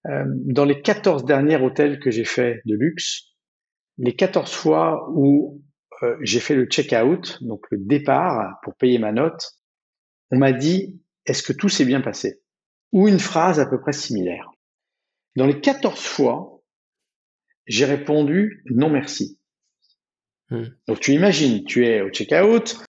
Euh, 0.07 0.25
dans 0.27 0.65
les 0.65 0.81
14 0.81 1.25
derniers 1.25 1.57
hôtels 1.57 1.99
que 1.99 2.11
j'ai 2.11 2.25
fait 2.25 2.61
de 2.65 2.75
luxe, 2.75 3.33
les 3.97 4.15
14 4.15 4.51
fois 4.51 5.09
où 5.13 5.61
euh, 6.01 6.17
j'ai 6.21 6.39
fait 6.39 6.55
le 6.55 6.65
check-out, 6.65 7.37
donc 7.41 7.65
le 7.71 7.77
départ 7.79 8.59
pour 8.63 8.75
payer 8.75 8.97
ma 8.97 9.11
note, 9.11 9.53
on 10.31 10.37
m'a 10.37 10.51
dit 10.51 10.99
est-ce 11.25 11.43
que 11.43 11.53
tout 11.53 11.69
s'est 11.69 11.85
bien 11.85 12.01
passé? 12.01 12.41
Ou 12.91 13.07
une 13.07 13.19
phrase 13.19 13.59
à 13.59 13.65
peu 13.65 13.79
près 13.79 13.93
similaire. 13.93 14.51
Dans 15.35 15.45
les 15.45 15.59
14 15.59 15.99
fois, 15.99 16.61
j'ai 17.65 17.85
répondu 17.85 18.63
non 18.65 18.89
merci. 18.89 19.39
Hmm. 20.49 20.65
Donc 20.87 20.99
tu 20.99 21.13
imagines, 21.13 21.63
tu 21.63 21.85
es 21.85 22.01
au 22.01 22.09
check-out, 22.09 22.83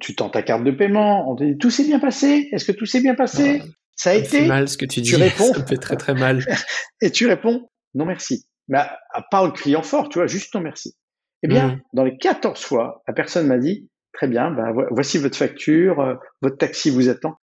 tu 0.00 0.14
tends 0.14 0.30
ta 0.30 0.42
carte 0.42 0.64
de 0.64 0.70
paiement, 0.70 1.30
on 1.30 1.36
te 1.36 1.44
dit 1.44 1.58
tout 1.58 1.70
s'est 1.70 1.84
bien 1.84 2.00
passé, 2.00 2.48
est-ce 2.52 2.64
que 2.64 2.72
tout 2.72 2.86
s'est 2.86 3.00
bien 3.00 3.14
passé? 3.14 3.62
Ça 3.96 4.10
a 4.10 4.14
été? 4.14 4.46
mal 4.46 4.68
ce 4.68 4.78
que 4.78 4.86
tu 4.86 5.00
dis, 5.00 5.10
tu 5.10 5.16
réponds, 5.22 5.52
ça 5.52 5.60
me 5.60 5.66
fait 5.66 5.76
très 5.76 5.96
très 5.96 6.14
mal. 6.14 6.44
et 7.02 7.10
tu 7.10 7.26
réponds 7.26 7.68
non 7.94 8.04
merci. 8.04 8.46
Mais 8.68 8.78
à, 8.78 9.22
part 9.30 9.46
le 9.46 9.52
criant 9.52 9.82
fort, 9.82 10.08
tu 10.08 10.18
vois, 10.18 10.26
juste 10.26 10.54
non 10.54 10.60
merci. 10.60 10.94
Eh 11.42 11.48
bien, 11.48 11.76
hmm. 11.76 11.80
dans 11.94 12.04
les 12.04 12.16
14 12.18 12.62
fois, 12.62 13.02
la 13.08 13.14
personne 13.14 13.46
m'a 13.46 13.58
dit 13.58 13.88
très 14.12 14.28
bien, 14.28 14.50
ben, 14.50 14.72
voici 14.90 15.18
votre 15.18 15.36
facture, 15.36 16.00
euh, 16.00 16.14
votre 16.42 16.58
taxi 16.58 16.90
vous 16.90 17.08
attend. 17.08 17.36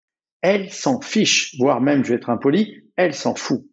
Elle 0.42 0.72
s'en 0.72 1.00
fiche, 1.02 1.56
voire 1.60 1.82
même, 1.82 2.04
je 2.04 2.10
vais 2.10 2.16
être 2.16 2.30
impoli, 2.30 2.84
elle 2.98 3.14
s'en 3.14 3.36
fout. 3.36 3.66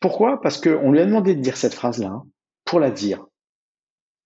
Pourquoi? 0.00 0.40
Parce 0.40 0.60
qu'on 0.60 0.92
lui 0.92 1.00
a 1.00 1.06
demandé 1.06 1.34
de 1.34 1.40
dire 1.40 1.56
cette 1.56 1.74
phrase-là 1.74 2.08
hein, 2.08 2.24
pour 2.64 2.80
la 2.80 2.90
dire. 2.90 3.26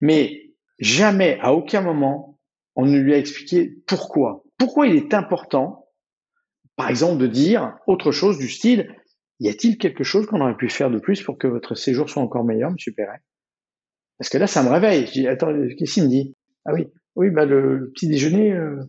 Mais 0.01 0.53
jamais, 0.79 1.37
à 1.41 1.53
aucun 1.53 1.81
moment, 1.81 2.39
on 2.75 2.85
ne 2.85 2.97
lui 2.97 3.13
a 3.13 3.17
expliqué 3.17 3.75
pourquoi. 3.87 4.43
Pourquoi 4.57 4.87
il 4.87 4.95
est 4.95 5.13
important, 5.13 5.89
par 6.75 6.89
exemple, 6.89 7.21
de 7.21 7.27
dire 7.27 7.77
autre 7.87 8.11
chose 8.11 8.37
du 8.37 8.49
style 8.49 8.95
y 9.41 9.49
a-t-il 9.49 9.77
quelque 9.77 10.03
chose 10.03 10.25
qu'on 10.25 10.39
aurait 10.39 10.55
pu 10.55 10.69
faire 10.69 10.89
de 10.89 10.97
plus 10.97 11.21
pour 11.21 11.37
que 11.37 11.47
votre 11.47 11.75
séjour 11.75 12.09
soit 12.09 12.21
encore 12.21 12.45
meilleur, 12.45 12.71
Monsieur 12.71 12.93
Perret? 12.93 13.19
Parce 14.17 14.29
que 14.29 14.37
là, 14.37 14.47
ça 14.47 14.63
me 14.63 14.69
réveille. 14.69 15.07
Je 15.07 15.11
dis 15.11 15.27
attends, 15.27 15.51
qu'est-ce 15.77 15.93
qu'il 15.93 16.03
me 16.03 16.09
dit? 16.09 16.35
Ah 16.65 16.73
oui, 16.73 16.87
oui, 17.15 17.29
bah 17.29 17.45
le, 17.45 17.91
petit 17.93 18.07
déjeuner, 18.07 18.51
euh, 18.51 18.81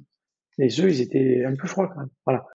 les 0.59 0.81
œufs, 0.81 0.93
ils 0.93 1.01
étaient 1.03 1.45
un 1.45 1.55
peu 1.55 1.67
froids 1.67 1.89
quand 1.89 2.01
même. 2.01 2.11
Voilà. 2.25 2.47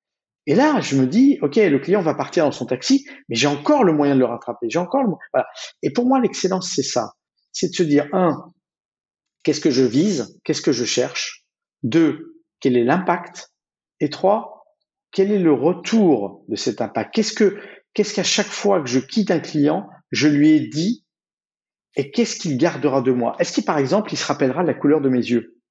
Et 0.48 0.56
là, 0.56 0.82
je 0.82 0.96
me 0.96 1.06
dis, 1.06 1.38
OK, 1.42 1.58
le 1.58 1.80
client 1.80 2.02
va 2.02 2.16
partir 2.16 2.46
dans 2.46 2.52
son 2.52 2.66
taxi, 2.66 3.06
mais 3.30 3.36
j'ai 3.36 3.48
encore 3.48 3.84
le 3.84 3.94
moyen 3.94 4.16
de 4.16 4.20
le 4.20 4.26
rattraper. 4.26 4.68
J'ai 4.70 4.80
encore 4.80 5.04
le 5.04 5.10
voilà. 5.34 5.48
Et 5.84 5.92
pour 5.92 6.06
moi, 6.06 6.20
l'excellence, 6.20 6.72
c'est 6.74 6.84
ça. 6.84 7.14
C'est 7.52 7.70
de 7.70 7.76
se 7.76 7.84
dire, 7.84 8.08
un, 8.14 8.52
qu'est-ce 9.44 9.62
que 9.62 9.70
je 9.70 9.84
vise? 9.84 10.40
Qu'est-ce 10.44 10.62
que 10.62 10.72
je 10.72 10.86
cherche? 10.86 11.46
Deux, 11.84 12.42
quel 12.60 12.76
est 12.76 12.84
l'impact? 12.84 13.52
Et 14.00 14.10
trois, 14.10 14.66
quel 15.12 15.32
est 15.32 15.40
le 15.40 15.54
retour 15.54 16.44
de 16.48 16.56
cet 16.56 16.82
impact? 16.82 17.14
Qu'est-ce 17.14 17.34
que, 17.34 17.60
qu'est-ce 17.94 18.16
qu'à 18.16 18.24
chaque 18.24 18.48
fois 18.48 18.82
que 18.82 18.90
je 18.90 19.00
quitte 19.00 19.30
un 19.30 19.40
client, 19.40 19.88
je 20.12 20.28
lui 20.28 20.52
ai 20.52 20.68
dit 20.68 21.06
et 21.96 22.12
qu'est-ce 22.12 22.40
qu'il 22.40 22.58
gardera 22.58 23.02
de 23.02 23.12
moi? 23.12 23.36
Est-ce 23.40 23.54
qu'il, 23.54 23.66
par 23.66 23.78
exemple, 23.78 24.14
il 24.14 24.18
se 24.18 24.26
rappellera 24.26 24.64
de 24.64 24.68
la 24.68 24.74
couleur 24.74 25.02
de 25.02 25.10
mes 25.10 25.20
yeux? 25.20 25.62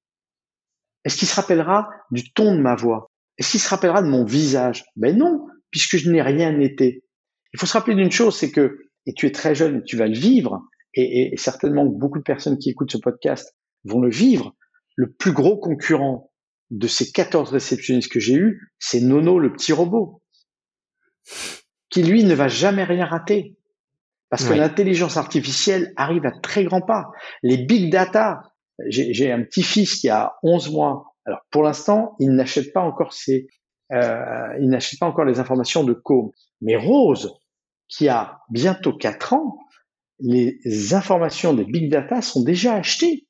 Est-ce 1.05 1.17
qu'il 1.17 1.29
se 1.29 1.35
rappellera 1.35 1.89
du 2.11 2.33
ton 2.33 2.55
de 2.55 2.61
ma 2.61 2.75
voix? 2.75 3.11
Est-ce 3.39 3.53
qu'il 3.53 3.61
se 3.61 3.69
rappellera 3.69 4.03
de 4.03 4.09
mon 4.09 4.25
visage? 4.25 4.85
Ben 4.97 5.17
non, 5.17 5.47
puisque 5.71 5.97
je 5.97 6.11
n'ai 6.11 6.21
rien 6.21 6.59
été. 6.61 7.05
Il 7.55 7.59
faut 7.59 7.67
se 7.67 7.73
rappeler 7.73 7.95
d'une 7.95 8.11
chose, 8.11 8.37
c'est 8.37 8.51
que, 8.51 8.79
et 9.07 9.15
tu 9.15 9.27
es 9.27 9.33
très 9.33 9.55
jeune 9.55 9.83
tu 9.85 9.97
vas 9.97 10.07
le 10.07 10.17
vivre, 10.17 10.63
et, 10.95 11.33
et, 11.33 11.37
certainement 11.37 11.87
beaucoup 11.87 12.19
de 12.19 12.25
personnes 12.25 12.59
qui 12.59 12.71
écoutent 12.71 12.93
ce 12.93 12.99
podcast 12.99 13.57
vont 13.85 14.01
le 14.01 14.11
vivre, 14.11 14.55
le 14.97 15.11
plus 15.13 15.33
gros 15.33 15.57
concurrent 15.57 16.31
de 16.71 16.87
ces 16.87 17.11
14 17.11 17.51
réceptionnistes 17.51 18.13
que 18.13 18.21
j'ai 18.21 18.35
eus, 18.35 18.73
c'est 18.79 19.01
Nono, 19.01 19.39
le 19.39 19.53
petit 19.53 19.73
robot, 19.73 20.23
qui 21.89 22.03
lui 22.03 22.25
ne 22.25 22.35
va 22.35 22.49
jamais 22.49 22.85
rien 22.85 23.07
rater. 23.07 23.57
Parce 24.31 24.45
que 24.49 24.55
l'intelligence 24.55 25.17
artificielle 25.17 25.93
arrive 25.97 26.25
à 26.25 26.31
très 26.31 26.65
grands 26.65 26.81
pas. 26.81 27.11
Les 27.43 27.57
big 27.57 27.91
data, 27.91 28.43
j'ai 28.87 29.33
un 29.33 29.43
petit-fils 29.43 29.97
qui 29.97 30.09
a 30.09 30.35
11 30.45 30.73
mois, 30.73 31.17
alors 31.27 31.41
pour 31.51 31.65
l'instant, 31.65 32.15
il 32.21 32.31
n'achète 32.31 32.73
pas 32.73 32.81
encore 32.81 33.13
ses, 33.13 33.49
euh, 33.93 34.57
il 34.61 34.69
n'achète 34.69 35.01
pas 35.01 35.07
encore 35.07 35.25
les 35.25 35.41
informations 35.41 35.83
de 35.83 35.93
Com. 35.93 36.31
Mais 36.61 36.77
Rose, 36.77 37.35
qui 37.89 38.09
a 38.09 38.39
bientôt 38.51 38.97
4 38.97 39.33
ans, 39.33 39.59
les 40.21 40.95
informations 40.95 41.53
des 41.53 41.65
big 41.65 41.91
data 41.91 42.23
sont 42.23 42.45
déjà 42.45 42.75
achetées. 42.75 43.27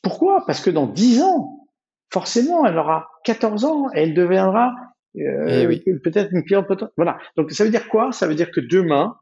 Pourquoi? 0.00 0.44
Parce 0.46 0.60
que 0.60 0.70
dans 0.70 0.86
10 0.86 1.22
ans, 1.22 1.66
forcément, 2.12 2.64
elle 2.66 2.78
aura 2.78 3.08
14 3.24 3.64
ans 3.64 3.88
et 3.94 4.02
elle 4.02 4.14
deviendra 4.14 4.74
euh, 5.16 5.70
eh 5.70 5.94
peut-être 6.00 6.32
une 6.32 6.44
cliente 6.44 6.66
Voilà. 6.96 7.18
Donc 7.36 7.50
ça 7.52 7.64
veut 7.64 7.70
dire 7.70 7.88
quoi? 7.88 8.12
Ça 8.12 8.26
veut 8.26 8.34
dire 8.34 8.50
que 8.50 8.60
demain, 8.60 9.16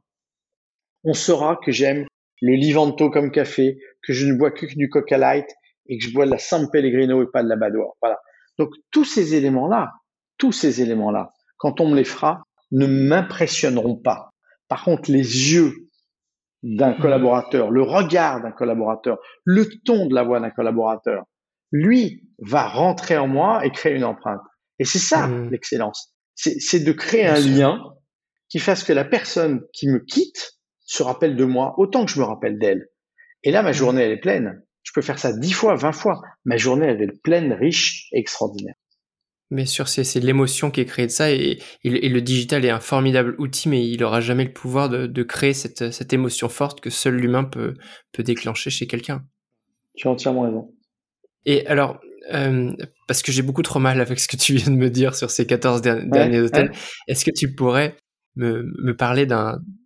on 1.05 1.15
saura 1.15 1.59
que 1.65 1.73
j'aime 1.73 2.07
le 2.41 2.55
Livanto 2.55 3.11
comme 3.11 3.31
café, 3.31 3.79
que 4.03 4.13
je 4.13 4.27
ne 4.27 4.37
bois 4.37 4.51
que 4.51 4.67
du 4.67 4.89
Coca 4.89 5.19
Light 5.19 5.47
et 5.87 5.99
que 5.99 6.05
je 6.05 6.13
bois 6.13 6.27
de 6.27 6.31
la 6.31 6.39
San 6.39 6.69
Pellegrino 6.71 7.23
et 7.23 7.31
pas 7.33 7.43
de 7.43 7.49
la 7.49 7.57
Badois. 7.57 7.97
Voilà. 8.01 8.19
Donc 8.59 8.71
tous 8.91 9.05
ces 9.05 9.35
éléments-là, 9.35 9.93
tous 10.39 10.53
ces 10.53 10.83
éléments-là, 10.83 11.33
quand 11.57 11.81
on 11.81 11.89
me 11.89 11.97
les 11.97 12.05
fera, 12.05 12.43
ne 12.73 12.87
m'impressionneront 12.87 13.97
pas. 13.97 14.31
Par 14.69 14.85
contre, 14.85 15.11
les 15.11 15.53
yeux 15.53 15.73
d'un 16.63 16.95
collaborateur, 16.95 17.71
le 17.71 17.83
regard 17.83 18.43
d'un 18.43 18.53
collaborateur, 18.53 19.19
le 19.45 19.69
ton 19.85 20.07
de 20.07 20.15
la 20.15 20.23
voix 20.23 20.41
d'un 20.41 20.51
collaborateur, 20.51 21.25
lui 21.71 22.29
va 22.39 22.67
rentrer 22.69 23.17
en 23.17 23.29
moi 23.29 23.65
et 23.65 23.71
créer 23.71 23.95
une 23.95 24.05
empreinte. 24.05 24.41
Et 24.79 24.85
c'est 24.85 24.99
ça 24.99 25.27
mmh. 25.27 25.51
l'excellence. 25.51 26.15
C'est 26.35 26.81
de 26.81 26.93
créer 26.93 27.27
un 27.27 27.39
lien 27.39 27.79
qui 28.49 28.59
fasse 28.59 28.85
que 28.85 28.93
la 28.93 29.05
personne 29.05 29.63
qui 29.73 29.89
me 29.89 29.99
quitte 29.99 30.55
se 30.93 31.03
rappelle 31.03 31.37
de 31.37 31.45
moi 31.45 31.75
autant 31.79 32.05
que 32.05 32.11
je 32.11 32.21
me 32.21 32.25
rappelle 32.25 32.59
d'elle. 32.59 32.89
Et 33.45 33.51
là, 33.51 33.63
ma 33.63 33.73
journée, 33.73 34.03
elle 34.03 34.13
est 34.13 34.21
pleine. 34.21 34.63
Je 34.83 34.93
peux 34.95 35.01
faire 35.01 35.19
ça 35.19 35.33
dix 35.33 35.53
fois, 35.53 35.75
vingt 35.75 35.93
fois. 35.93 36.21
Ma 36.45 36.59
journée, 36.59 36.87
elle 36.87 37.01
est 37.01 37.23
pleine, 37.23 37.53
riche 37.53 38.09
et 38.13 38.19
extraordinaire. 38.19 38.75
Bien 39.51 39.67
sûr, 39.67 39.89
c'est 39.89 40.21
l'émotion 40.21 40.71
qui 40.71 40.81
est 40.81 40.87
créée 40.87 41.07
de 41.07 41.11
ça 41.11 41.31
et, 41.31 41.59
le 41.85 42.21
digital 42.21 42.65
est 42.65 42.71
un 42.71 42.81
formidable 42.81 43.37
outil, 43.39 43.69
mais 43.69 43.87
il 43.87 44.01
n'aura 44.01 44.21
jamais 44.21 44.45
le 44.45 44.53
pouvoir 44.53 44.89
de, 44.89 45.23
créer 45.23 45.53
cette, 45.55 46.13
émotion 46.13 46.49
forte 46.49 46.81
que 46.81 46.91
seul 46.91 47.17
l'humain 47.17 47.45
peut, 47.45 47.75
déclencher 48.19 48.71
chez 48.71 48.87
quelqu'un. 48.87 49.25
Tu 49.95 50.09
as 50.09 50.11
entièrement 50.11 50.43
raison. 50.43 50.75
Et 51.45 51.67
alors, 51.67 52.01
euh, 52.33 52.73
parce 53.09 53.23
que 53.23 53.33
j'ai 53.33 53.43
beaucoup 53.43 53.63
trop 53.63 53.81
mal 53.81 54.01
avec 54.01 54.21
ce 54.21 54.29
que 54.29 54.37
tu 54.37 54.55
viens 54.55 54.73
de 54.73 54.79
me 54.79 54.89
dire 54.89 55.15
sur 55.15 55.31
ces 55.31 55.47
14 55.47 55.83
derniers 55.83 56.41
hôtels, 56.41 56.73
est-ce 57.09 57.25
que 57.25 57.31
tu 57.31 57.55
pourrais 57.55 57.97
me, 58.37 58.63
me 58.83 58.97
parler 58.97 59.27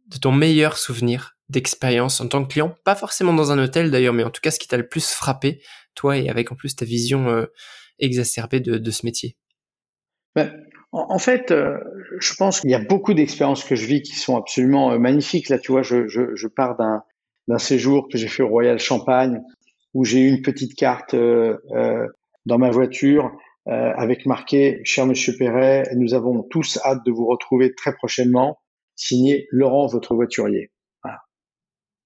de 0.08 0.18
ton 0.18 0.32
meilleur 0.32 0.76
souvenir 0.76 1.36
d'expérience 1.48 2.20
en 2.20 2.28
tant 2.28 2.44
que 2.44 2.52
client, 2.52 2.74
pas 2.84 2.96
forcément 2.96 3.32
dans 3.32 3.52
un 3.52 3.62
hôtel 3.62 3.90
d'ailleurs, 3.90 4.14
mais 4.14 4.24
en 4.24 4.30
tout 4.30 4.40
cas 4.40 4.50
ce 4.50 4.58
qui 4.58 4.68
t'a 4.68 4.76
le 4.76 4.88
plus 4.88 5.10
frappé, 5.10 5.60
toi, 5.94 6.16
et 6.16 6.28
avec 6.28 6.50
en 6.52 6.56
plus 6.56 6.74
ta 6.74 6.84
vision 6.84 7.28
euh, 7.28 7.46
exacerbée 7.98 8.60
de, 8.60 8.90
ce 8.90 9.06
métier 9.06 9.36
ben, 10.34 10.52
en, 10.92 11.18
fait, 11.18 11.50
euh, 11.50 11.78
je 12.20 12.34
pense 12.34 12.60
qu'il 12.60 12.70
y 12.70 12.74
a 12.74 12.78
beaucoup 12.78 13.14
d'expériences 13.14 13.64
que 13.64 13.74
je 13.74 13.86
vis 13.86 14.02
qui 14.02 14.14
sont 14.14 14.36
absolument 14.36 14.92
euh, 14.92 14.98
magnifiques. 14.98 15.48
Là, 15.48 15.58
tu 15.58 15.72
vois, 15.72 15.82
je, 15.82 16.06
je, 16.08 16.46
pars 16.46 16.76
d'un, 16.76 17.02
d'un 17.48 17.58
séjour 17.58 18.08
que 18.08 18.18
j'ai 18.18 18.28
fait 18.28 18.42
au 18.42 18.48
Royal 18.48 18.78
Champagne, 18.78 19.40
où 19.94 20.04
j'ai 20.04 20.20
eu 20.20 20.28
une 20.28 20.42
petite 20.42 20.74
carte 20.74 21.14
dans 21.14 22.58
ma 22.58 22.70
voiture 22.70 23.30
avec 23.64 24.26
marqué 24.26 24.80
Cher 24.84 25.06
Monsieur 25.06 25.34
Perret, 25.38 25.84
nous 25.96 26.12
avons 26.12 26.42
tous 26.42 26.78
hâte 26.84 27.04
de 27.06 27.10
vous 27.10 27.26
retrouver 27.26 27.74
très 27.74 27.94
prochainement. 27.94 28.58
Signé 28.96 29.46
Laurent, 29.50 29.86
votre 29.86 30.14
voiturier. 30.14 30.70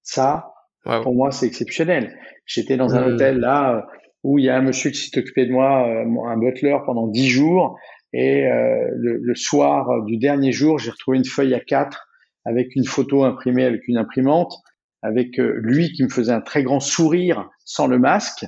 Ça, 0.02 0.52
pour 0.84 1.14
moi, 1.14 1.30
c'est 1.30 1.46
exceptionnel. 1.46 2.18
J'étais 2.46 2.76
dans 2.76 2.94
un 2.94 3.12
hôtel 3.12 3.38
là 3.38 3.86
où 4.22 4.38
il 4.38 4.44
y 4.44 4.50
a 4.50 4.56
un 4.56 4.62
monsieur 4.62 4.90
qui 4.90 4.98
s'est 4.98 5.18
occupé 5.18 5.46
de 5.46 5.52
moi, 5.52 5.88
euh, 5.88 6.04
un 6.26 6.36
butler, 6.36 6.76
pendant 6.84 7.06
dix 7.06 7.28
jours. 7.28 7.78
Et 8.12 8.46
euh, 8.46 8.90
le, 8.96 9.34
soir 9.34 10.04
du 10.04 10.18
dernier 10.18 10.52
jour, 10.52 10.78
j'ai 10.78 10.90
retrouvé 10.90 11.18
une 11.18 11.24
feuille 11.24 11.54
à 11.54 11.60
quatre 11.60 12.08
avec 12.44 12.74
une 12.74 12.84
photo 12.84 13.24
imprimée 13.24 13.64
avec 13.64 13.86
une 13.86 13.96
imprimante, 13.96 14.52
avec 15.02 15.38
euh, 15.38 15.60
lui 15.62 15.92
qui 15.92 16.02
me 16.02 16.08
faisait 16.08 16.32
un 16.32 16.40
très 16.40 16.62
grand 16.62 16.80
sourire 16.80 17.48
sans 17.64 17.86
le 17.86 17.98
masque. 17.98 18.44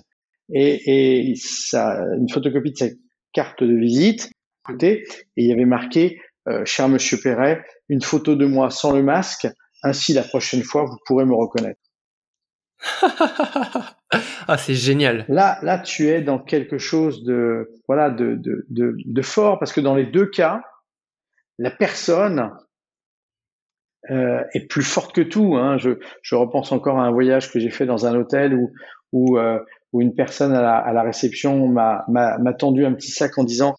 et, 0.52 1.30
et 1.30 1.34
ça, 1.36 2.02
une 2.18 2.28
photocopie 2.28 2.72
de 2.72 2.76
sa 2.76 2.86
carte 3.32 3.62
de 3.62 3.74
visite 3.74 4.30
côté 4.64 5.04
et 5.36 5.42
il 5.42 5.46
y 5.46 5.52
avait 5.52 5.64
marqué 5.64 6.20
euh, 6.48 6.64
cher 6.64 6.88
Monsieur 6.88 7.18
Perret, 7.22 7.64
une 7.88 8.02
photo 8.02 8.34
de 8.34 8.46
moi 8.46 8.70
sans 8.70 8.92
le 8.92 9.02
masque, 9.02 9.48
ainsi 9.82 10.12
la 10.12 10.22
prochaine 10.22 10.62
fois 10.62 10.84
vous 10.84 10.98
pourrez 11.06 11.24
me 11.24 11.34
reconnaître. 11.34 11.80
ah, 14.48 14.58
c'est 14.58 14.74
génial. 14.74 15.24
Là, 15.28 15.58
là, 15.62 15.78
tu 15.78 16.08
es 16.08 16.20
dans 16.20 16.38
quelque 16.38 16.78
chose 16.78 17.22
de, 17.24 17.70
voilà, 17.86 18.10
de, 18.10 18.34
de, 18.34 18.66
de, 18.70 18.96
de 19.04 19.22
fort 19.22 19.58
parce 19.58 19.72
que 19.72 19.80
dans 19.80 19.94
les 19.94 20.06
deux 20.06 20.26
cas, 20.26 20.62
la 21.58 21.70
personne 21.70 22.50
euh, 24.10 24.42
est 24.52 24.66
plus 24.66 24.82
forte 24.82 25.14
que 25.14 25.20
tout. 25.20 25.56
Hein. 25.56 25.78
Je, 25.78 25.90
je 26.22 26.34
repense 26.34 26.72
encore 26.72 26.98
à 26.98 27.04
un 27.04 27.12
voyage 27.12 27.52
que 27.52 27.60
j'ai 27.60 27.70
fait 27.70 27.86
dans 27.86 28.04
un 28.04 28.16
hôtel 28.16 28.54
où, 28.54 28.72
où, 29.12 29.38
euh, 29.38 29.60
où 29.92 30.00
une 30.00 30.14
personne 30.14 30.52
à 30.52 30.62
la, 30.62 30.76
à 30.76 30.92
la 30.92 31.02
réception 31.02 31.68
m'a, 31.68 32.04
m'a, 32.08 32.52
tendu 32.52 32.84
un 32.84 32.94
petit 32.94 33.12
sac 33.12 33.38
en 33.38 33.44
disant 33.44 33.76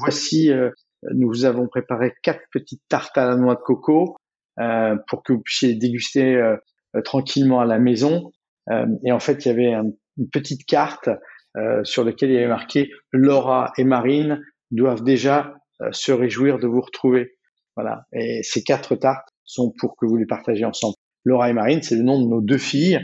voici, 0.00 0.50
euh, 0.50 0.70
nous 1.12 1.44
avons 1.44 1.68
préparé 1.68 2.14
quatre 2.22 2.42
petites 2.52 2.82
tartes 2.88 3.16
à 3.18 3.26
la 3.26 3.36
noix 3.36 3.54
de 3.54 3.60
coco 3.60 4.16
euh, 4.60 4.96
pour 5.08 5.22
que 5.22 5.32
vous 5.32 5.40
puissiez 5.40 5.74
déguster 5.74 6.36
euh, 6.36 6.56
tranquillement 7.04 7.60
à 7.60 7.66
la 7.66 7.78
maison. 7.78 8.30
et 9.04 9.12
en 9.12 9.18
fait, 9.18 9.44
il 9.44 9.48
y 9.48 9.50
avait 9.50 9.72
une 9.72 10.30
petite 10.30 10.64
carte 10.64 11.10
sur 11.82 12.04
laquelle 12.04 12.30
il 12.30 12.34
y 12.34 12.38
avait 12.38 12.48
marqué 12.48 12.90
Laura 13.12 13.72
et 13.78 13.84
Marine 13.84 14.40
doivent 14.70 15.02
déjà 15.02 15.54
se 15.90 16.12
réjouir 16.12 16.58
de 16.58 16.66
vous 16.66 16.80
retrouver. 16.80 17.36
Voilà. 17.76 18.04
Et 18.12 18.42
ces 18.42 18.62
quatre 18.62 18.94
tartes 18.94 19.28
sont 19.44 19.72
pour 19.78 19.96
que 19.96 20.06
vous 20.06 20.16
les 20.16 20.26
partagiez 20.26 20.64
ensemble. 20.64 20.94
Laura 21.24 21.50
et 21.50 21.52
Marine, 21.52 21.82
c'est 21.82 21.96
le 21.96 22.04
nom 22.04 22.22
de 22.22 22.28
nos 22.28 22.40
deux 22.40 22.58
filles. 22.58 23.00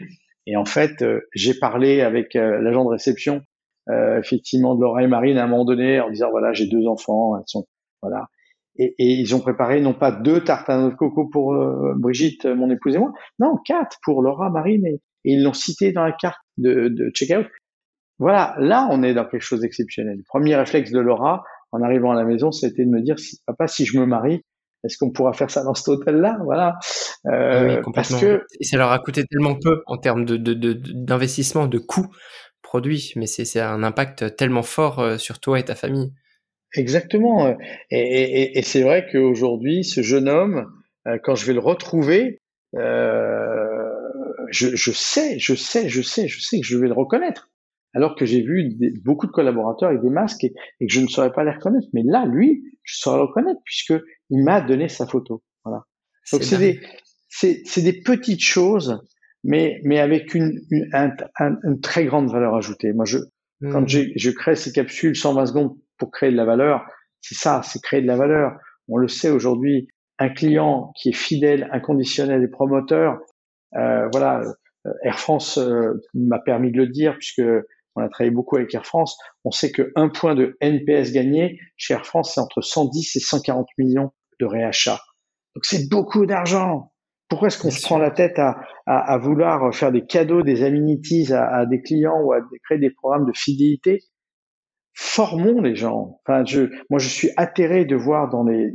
Et 0.46 0.56
en 0.56 0.64
fait, 0.64 1.04
j'ai 1.34 1.54
parlé 1.54 2.00
avec 2.00 2.34
l'agent 2.34 2.84
de 2.84 2.90
réception 2.90 3.42
euh, 3.90 4.20
effectivement 4.20 4.74
de 4.74 4.82
Laura 4.82 5.02
et 5.02 5.06
Marine 5.06 5.38
à 5.38 5.44
un 5.44 5.46
moment 5.48 5.64
donné 5.64 6.00
en 6.00 6.10
disant 6.10 6.30
voilà 6.30 6.52
j'ai 6.52 6.66
deux 6.66 6.86
enfants, 6.86 7.36
elles 7.38 7.44
sont 7.46 7.66
voilà. 8.02 8.26
Et, 8.76 8.94
et, 8.98 9.12
ils 9.14 9.34
ont 9.34 9.40
préparé 9.40 9.80
non 9.80 9.94
pas 9.94 10.12
deux 10.12 10.42
tartes 10.42 10.70
à 10.70 10.78
noix 10.78 10.90
de 10.90 10.94
coco 10.94 11.28
pour 11.28 11.54
euh, 11.54 11.94
Brigitte, 11.96 12.46
mon 12.46 12.70
épouse 12.70 12.94
et 12.94 12.98
moi, 12.98 13.12
non 13.38 13.56
quatre 13.64 13.98
pour 14.02 14.22
Laura, 14.22 14.50
Marine 14.50 14.86
et, 14.86 15.00
ils 15.24 15.42
l'ont 15.42 15.52
cité 15.52 15.92
dans 15.92 16.04
la 16.04 16.12
carte 16.12 16.40
de, 16.56 16.88
de 16.88 17.10
checkout. 17.10 17.46
Voilà, 18.18 18.54
là 18.58 18.88
on 18.90 19.02
est 19.02 19.12
dans 19.12 19.26
quelque 19.26 19.42
chose 19.42 19.60
d'exceptionnel. 19.60 20.16
Le 20.16 20.24
premier 20.26 20.56
réflexe 20.56 20.92
de 20.92 21.00
Laura 21.00 21.42
en 21.72 21.82
arrivant 21.82 22.12
à 22.12 22.14
la 22.14 22.24
maison, 22.24 22.52
c'était 22.52 22.84
de 22.84 22.90
me 22.90 23.02
dire 23.02 23.18
si, 23.18 23.38
papa 23.46 23.66
si 23.66 23.84
je 23.84 23.98
me 23.98 24.06
marie, 24.06 24.42
est-ce 24.84 24.96
qu'on 24.98 25.10
pourra 25.10 25.32
faire 25.32 25.50
ça 25.50 25.62
dans 25.62 25.74
cet 25.74 25.88
hôtel-là? 25.88 26.38
Voilà. 26.44 26.78
Euh, 27.26 27.82
oui, 27.84 27.92
parce 27.94 28.18
que 28.18 28.44
et 28.58 28.64
ça 28.64 28.78
leur 28.78 28.92
a 28.92 28.98
coûté 28.98 29.24
tellement 29.24 29.56
peu 29.60 29.82
en 29.86 29.98
termes 29.98 30.24
de 30.24 30.36
d'investissement, 30.36 31.66
de, 31.66 31.76
de, 31.76 31.78
de 31.78 31.84
coûts 31.84 32.08
produit, 32.62 33.12
mais 33.16 33.26
c'est 33.26 33.60
un 33.60 33.82
impact 33.82 34.36
tellement 34.36 34.62
fort 34.62 35.00
euh, 35.00 35.18
sur 35.18 35.38
toi 35.40 35.58
et 35.58 35.64
ta 35.64 35.74
famille. 35.74 36.12
Exactement. 36.74 37.56
Et, 37.90 37.98
et, 37.98 38.58
et 38.58 38.62
c'est 38.62 38.82
vrai 38.82 39.06
qu'aujourd'hui, 39.10 39.84
ce 39.84 40.02
jeune 40.02 40.28
homme, 40.28 40.66
euh, 41.06 41.18
quand 41.22 41.34
je 41.34 41.46
vais 41.46 41.52
le 41.52 41.60
retrouver, 41.60 42.40
euh, 42.76 43.90
je, 44.50 44.74
je, 44.76 44.90
sais, 44.92 45.38
je 45.38 45.54
sais, 45.54 45.88
je 45.88 46.02
sais, 46.02 46.28
je 46.28 46.40
sais 46.40 46.60
que 46.60 46.66
je 46.66 46.78
vais 46.78 46.88
le 46.88 46.94
reconnaître. 46.94 47.50
Alors 47.92 48.14
que 48.14 48.24
j'ai 48.24 48.42
vu 48.42 48.70
beaucoup 49.04 49.26
de 49.26 49.32
collaborateurs 49.32 49.88
avec 49.88 50.00
des 50.00 50.10
masques 50.10 50.44
et, 50.44 50.54
et, 50.80 50.86
que 50.86 50.92
je 50.92 51.00
ne 51.00 51.08
saurais 51.08 51.32
pas 51.32 51.42
les 51.42 51.50
reconnaître. 51.50 51.88
Mais 51.92 52.02
là, 52.04 52.24
lui, 52.24 52.62
je 52.84 52.98
saurais 52.98 53.16
le 53.16 53.24
reconnaître 53.24 53.60
puisque 53.64 53.94
il 54.30 54.44
m'a 54.44 54.60
donné 54.60 54.88
sa 54.88 55.06
photo. 55.06 55.42
Voilà. 55.64 55.84
Donc 56.32 56.44
c'est 56.44 56.58
des, 56.58 56.80
c'est 57.28 57.82
des 57.82 58.00
petites 58.00 58.42
choses 58.42 59.00
mais, 59.44 59.80
mais 59.84 59.98
avec 59.98 60.34
une, 60.34 60.60
une, 60.70 60.90
une, 61.64 61.80
très 61.80 62.04
grande 62.04 62.30
valeur 62.30 62.54
ajoutée. 62.54 62.92
Moi, 62.92 63.04
je, 63.04 63.18
mmh. 63.60 63.72
quand 63.72 63.88
je 63.88 64.30
crée 64.30 64.54
ces 64.54 64.72
capsules 64.72 65.16
120 65.16 65.46
secondes 65.46 65.76
pour 66.00 66.10
créer 66.10 66.32
de 66.32 66.36
la 66.36 66.44
valeur, 66.44 66.84
c'est 67.20 67.36
ça, 67.36 67.60
c'est 67.62 67.80
créer 67.80 68.02
de 68.02 68.06
la 68.08 68.16
valeur. 68.16 68.58
On 68.88 68.96
le 68.96 69.06
sait 69.06 69.30
aujourd'hui, 69.30 69.86
un 70.18 70.30
client 70.30 70.92
qui 70.96 71.10
est 71.10 71.16
fidèle, 71.16 71.68
inconditionnel 71.72 72.42
et 72.42 72.48
promoteur, 72.48 73.18
euh, 73.76 74.08
voilà, 74.12 74.42
euh, 74.86 74.92
Air 75.04 75.18
France 75.18 75.58
euh, 75.58 76.00
m'a 76.14 76.38
permis 76.38 76.72
de 76.72 76.78
le 76.78 76.88
dire 76.88 77.14
puisque 77.16 77.42
on 77.96 78.02
a 78.02 78.08
travaillé 78.08 78.30
beaucoup 78.30 78.56
avec 78.56 78.74
Air 78.74 78.86
France. 78.86 79.16
On 79.44 79.50
sait 79.50 79.70
que 79.70 79.92
un 79.94 80.08
point 80.08 80.34
de 80.34 80.56
NPS 80.60 81.12
gagné 81.12 81.58
chez 81.76 81.94
Air 81.94 82.06
France, 82.06 82.32
c'est 82.34 82.40
entre 82.40 82.60
110 82.60 83.16
et 83.16 83.20
140 83.20 83.66
millions 83.78 84.10
de 84.40 84.46
réachats. 84.46 85.00
Donc 85.54 85.64
c'est 85.64 85.88
beaucoup 85.88 86.26
d'argent. 86.26 86.92
Pourquoi 87.28 87.48
est-ce 87.48 87.58
qu'on 87.58 87.70
se 87.70 87.82
prend 87.82 87.98
la 87.98 88.10
tête 88.10 88.38
à, 88.38 88.60
à, 88.86 89.12
à, 89.12 89.18
vouloir 89.18 89.72
faire 89.72 89.92
des 89.92 90.04
cadeaux, 90.04 90.42
des 90.42 90.64
amenities 90.64 91.32
à, 91.32 91.46
à, 91.46 91.66
des 91.66 91.80
clients 91.80 92.20
ou 92.24 92.32
à 92.32 92.40
créer 92.64 92.78
des 92.78 92.90
programmes 92.90 93.26
de 93.26 93.32
fidélité? 93.32 94.00
Formons 95.02 95.62
les 95.62 95.74
gens. 95.74 96.20
Enfin, 96.20 96.44
je, 96.44 96.70
moi, 96.90 96.98
je 96.98 97.08
suis 97.08 97.30
atterré 97.38 97.86
de 97.86 97.96
voir 97.96 98.28
dans 98.28 98.44
les, 98.44 98.70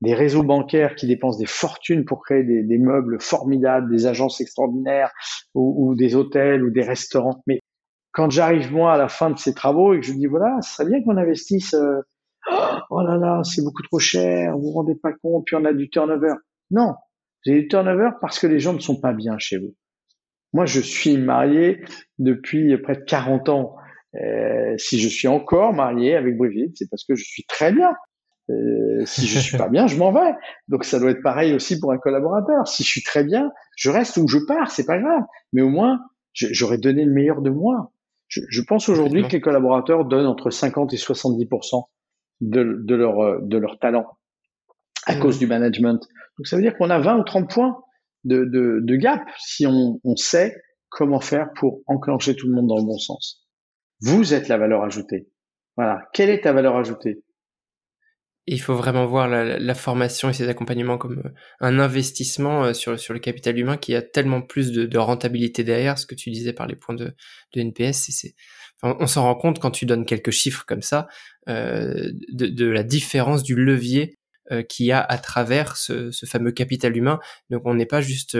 des, 0.00 0.14
réseaux 0.14 0.44
bancaires 0.44 0.94
qui 0.94 1.08
dépensent 1.08 1.40
des 1.40 1.46
fortunes 1.46 2.04
pour 2.04 2.22
créer 2.22 2.44
des, 2.44 2.62
des 2.62 2.78
meubles 2.78 3.20
formidables, 3.20 3.90
des 3.90 4.06
agences 4.06 4.40
extraordinaires 4.40 5.10
ou, 5.54 5.88
ou, 5.90 5.96
des 5.96 6.14
hôtels 6.14 6.62
ou 6.62 6.70
des 6.70 6.84
restaurants. 6.84 7.42
Mais 7.48 7.58
quand 8.12 8.30
j'arrive 8.30 8.72
moi 8.72 8.92
à 8.92 8.96
la 8.96 9.08
fin 9.08 9.30
de 9.30 9.38
ces 9.38 9.54
travaux 9.54 9.92
et 9.92 9.98
que 9.98 10.06
je 10.06 10.12
dis 10.12 10.26
voilà, 10.26 10.56
ce 10.62 10.76
serait 10.76 10.88
bien 10.88 11.02
qu'on 11.02 11.16
investisse. 11.16 11.74
Euh, 11.74 12.00
oh 12.88 13.02
là 13.02 13.16
là, 13.16 13.42
c'est 13.42 13.64
beaucoup 13.64 13.82
trop 13.82 13.98
cher, 13.98 14.56
vous 14.56 14.66
vous 14.66 14.70
rendez 14.70 14.94
pas 14.94 15.12
compte, 15.20 15.46
puis 15.46 15.56
on 15.56 15.64
a 15.64 15.72
du 15.72 15.90
turnover. 15.90 16.34
Non, 16.70 16.94
j'ai 17.44 17.62
du 17.62 17.66
turnover 17.66 18.10
parce 18.20 18.38
que 18.38 18.46
les 18.46 18.60
gens 18.60 18.72
ne 18.72 18.78
sont 18.78 19.00
pas 19.00 19.12
bien 19.12 19.36
chez 19.38 19.58
vous. 19.58 19.74
Moi, 20.52 20.64
je 20.64 20.80
suis 20.80 21.16
marié 21.16 21.84
depuis 22.20 22.78
près 22.78 22.94
de 22.94 23.02
40 23.02 23.48
ans. 23.48 23.74
Euh, 24.20 24.74
si 24.78 24.98
je 24.98 25.08
suis 25.08 25.28
encore 25.28 25.72
marié 25.72 26.16
avec 26.16 26.36
Brigitte, 26.36 26.76
c'est 26.76 26.88
parce 26.90 27.04
que 27.04 27.14
je 27.14 27.24
suis 27.24 27.44
très 27.44 27.72
bien. 27.72 27.92
Euh, 28.50 29.04
si 29.04 29.26
je 29.26 29.38
suis 29.38 29.58
pas 29.58 29.68
bien, 29.68 29.86
je 29.86 29.96
m'en 29.96 30.12
vais. 30.12 30.34
Donc 30.68 30.84
ça 30.84 30.98
doit 30.98 31.10
être 31.10 31.22
pareil 31.22 31.52
aussi 31.52 31.78
pour 31.78 31.92
un 31.92 31.98
collaborateur. 31.98 32.66
Si 32.66 32.82
je 32.82 32.88
suis 32.88 33.02
très 33.02 33.22
bien, 33.22 33.50
je 33.76 33.90
reste 33.90 34.16
ou 34.16 34.26
je 34.26 34.38
pars, 34.46 34.70
c'est 34.70 34.86
pas 34.86 34.98
grave. 34.98 35.22
Mais 35.52 35.62
au 35.62 35.68
moins, 35.68 36.00
j'aurais 36.32 36.78
donné 36.78 37.04
le 37.04 37.12
meilleur 37.12 37.42
de 37.42 37.50
moi. 37.50 37.92
Je, 38.26 38.40
je 38.48 38.62
pense 38.62 38.88
aujourd'hui 38.88 39.22
que 39.22 39.32
les 39.32 39.40
collaborateurs 39.40 40.04
donnent 40.04 40.26
entre 40.26 40.50
50 40.50 40.92
et 40.92 40.96
70 40.96 41.48
de, 42.40 42.78
de 42.84 42.94
leur 42.94 43.42
de 43.42 43.58
leur 43.58 43.78
talent 43.78 44.06
à 45.06 45.16
mmh. 45.16 45.20
cause 45.20 45.38
du 45.38 45.46
management. 45.46 46.00
Donc 46.38 46.46
ça 46.46 46.56
veut 46.56 46.62
dire 46.62 46.76
qu'on 46.76 46.90
a 46.90 46.98
20 46.98 47.18
ou 47.18 47.24
30 47.24 47.50
points 47.50 47.82
de, 48.24 48.44
de, 48.44 48.80
de 48.82 48.96
gap 48.96 49.22
si 49.38 49.66
on, 49.66 50.00
on, 50.04 50.16
sait 50.16 50.54
comment 50.88 51.20
faire 51.20 51.48
pour 51.56 51.80
enclencher 51.86 52.34
tout 52.36 52.46
le 52.46 52.54
monde 52.54 52.68
dans 52.68 52.76
le 52.76 52.84
bon 52.84 52.98
sens. 52.98 53.47
Vous 54.00 54.34
êtes 54.34 54.48
la 54.48 54.58
valeur 54.58 54.82
ajoutée. 54.84 55.28
Voilà. 55.76 56.08
Quelle 56.12 56.30
est 56.30 56.42
ta 56.42 56.52
valeur 56.52 56.76
ajoutée? 56.76 57.22
Il 58.50 58.60
faut 58.62 58.74
vraiment 58.74 59.04
voir 59.06 59.28
la, 59.28 59.74
formation 59.74 60.30
et 60.30 60.32
ses 60.32 60.48
accompagnements 60.48 60.96
comme 60.96 61.18
euh, 61.18 61.30
un 61.60 61.78
investissement 61.78 62.64
euh, 62.64 62.72
sur, 62.72 62.92
le 62.92 63.18
capital 63.18 63.58
humain 63.58 63.76
qui 63.76 63.94
a 63.94 64.00
tellement 64.00 64.40
plus 64.40 64.72
de, 64.72 64.98
rentabilité 64.98 65.64
derrière, 65.64 65.98
ce 65.98 66.06
que 66.06 66.14
tu 66.14 66.30
disais 66.30 66.54
par 66.54 66.66
les 66.66 66.74
points 66.74 66.94
de, 66.94 67.14
de 67.54 67.60
NPS. 67.60 68.26
on, 68.82 69.06
s'en 69.06 69.24
rend 69.24 69.34
compte 69.34 69.58
quand 69.58 69.70
tu 69.70 69.84
donnes 69.84 70.06
quelques 70.06 70.30
chiffres 70.30 70.64
comme 70.66 70.80
ça, 70.80 71.08
euh, 71.50 72.10
de, 72.32 72.66
la 72.66 72.82
différence 72.82 73.42
du 73.42 73.54
levier 73.54 74.18
qu'il 74.70 74.86
y 74.86 74.92
a 74.92 75.00
à 75.02 75.18
travers 75.18 75.76
ce, 75.76 76.10
ce, 76.10 76.24
fameux 76.24 76.52
capital 76.52 76.96
humain. 76.96 77.20
Donc 77.50 77.66
on 77.66 77.74
n'est 77.74 77.84
pas 77.84 78.00
juste 78.00 78.38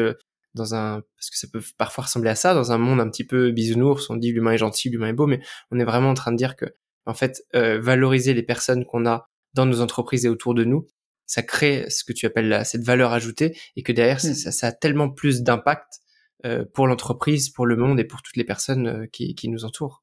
dans 0.55 0.75
un 0.75 1.03
parce 1.17 1.31
que 1.31 1.39
ça 1.39 1.47
peut 1.53 1.63
parfois 1.77 2.05
ressembler 2.05 2.31
à 2.31 2.35
ça 2.35 2.55
dans 2.55 2.73
un 2.73 2.79
monde 2.79 3.01
un 3.01 3.09
petit 3.09 3.25
peu 3.25 3.51
bisounours 3.51 4.09
on 4.11 4.17
dit 4.17 4.33
l'humain 4.33 4.53
est 4.53 4.59
gentil 4.59 4.91
l'humain 4.91 5.09
est 5.09 5.13
beau 5.13 5.27
mais 5.27 5.41
on 5.71 5.79
est 5.79 5.85
vraiment 5.85 6.11
en 6.11 6.15
train 6.15 6.33
de 6.33 6.37
dire 6.37 6.57
que 6.57 6.67
en 7.07 7.15
fait 7.15 7.43
euh, 7.55 7.81
valoriser 7.81 8.35
les 8.35 8.43
personnes 8.43 8.85
qu'on 8.85 9.07
a 9.07 9.29
dans 9.55 9.67
nos 9.67 9.81
entreprises 9.81 10.25
et 10.25 10.29
autour 10.29 10.55
de 10.55 10.65
nous 10.65 10.87
ça 11.27 11.43
crée 11.43 11.89
ce 11.91 12.05
que 12.05 12.13
tu 12.13 12.27
appelles 12.27 12.49
la, 12.49 12.65
cette 12.65 12.83
valeur 12.83 13.13
ajoutée 13.13 13.59
et 13.77 13.83
que 13.83 13.93
derrière 13.93 14.21
ça, 14.21 14.31
hmm. 14.31 14.53
ça, 14.53 14.67
a 14.69 14.73
tellement 14.73 15.11
plus 15.11 15.43
d'impact 15.43 16.01
euh, 16.47 16.65
pour 16.73 16.87
l'entreprise 16.87 17.51
pour 17.51 17.67
le 17.67 17.77
monde 17.77 18.01
et 18.01 18.05
pour 18.05 18.23
toutes 18.23 18.37
les 18.37 18.45
personnes 18.45 19.09
qui, 19.13 19.35
qui 19.35 19.49
nous 19.49 19.65
entourent 19.65 20.03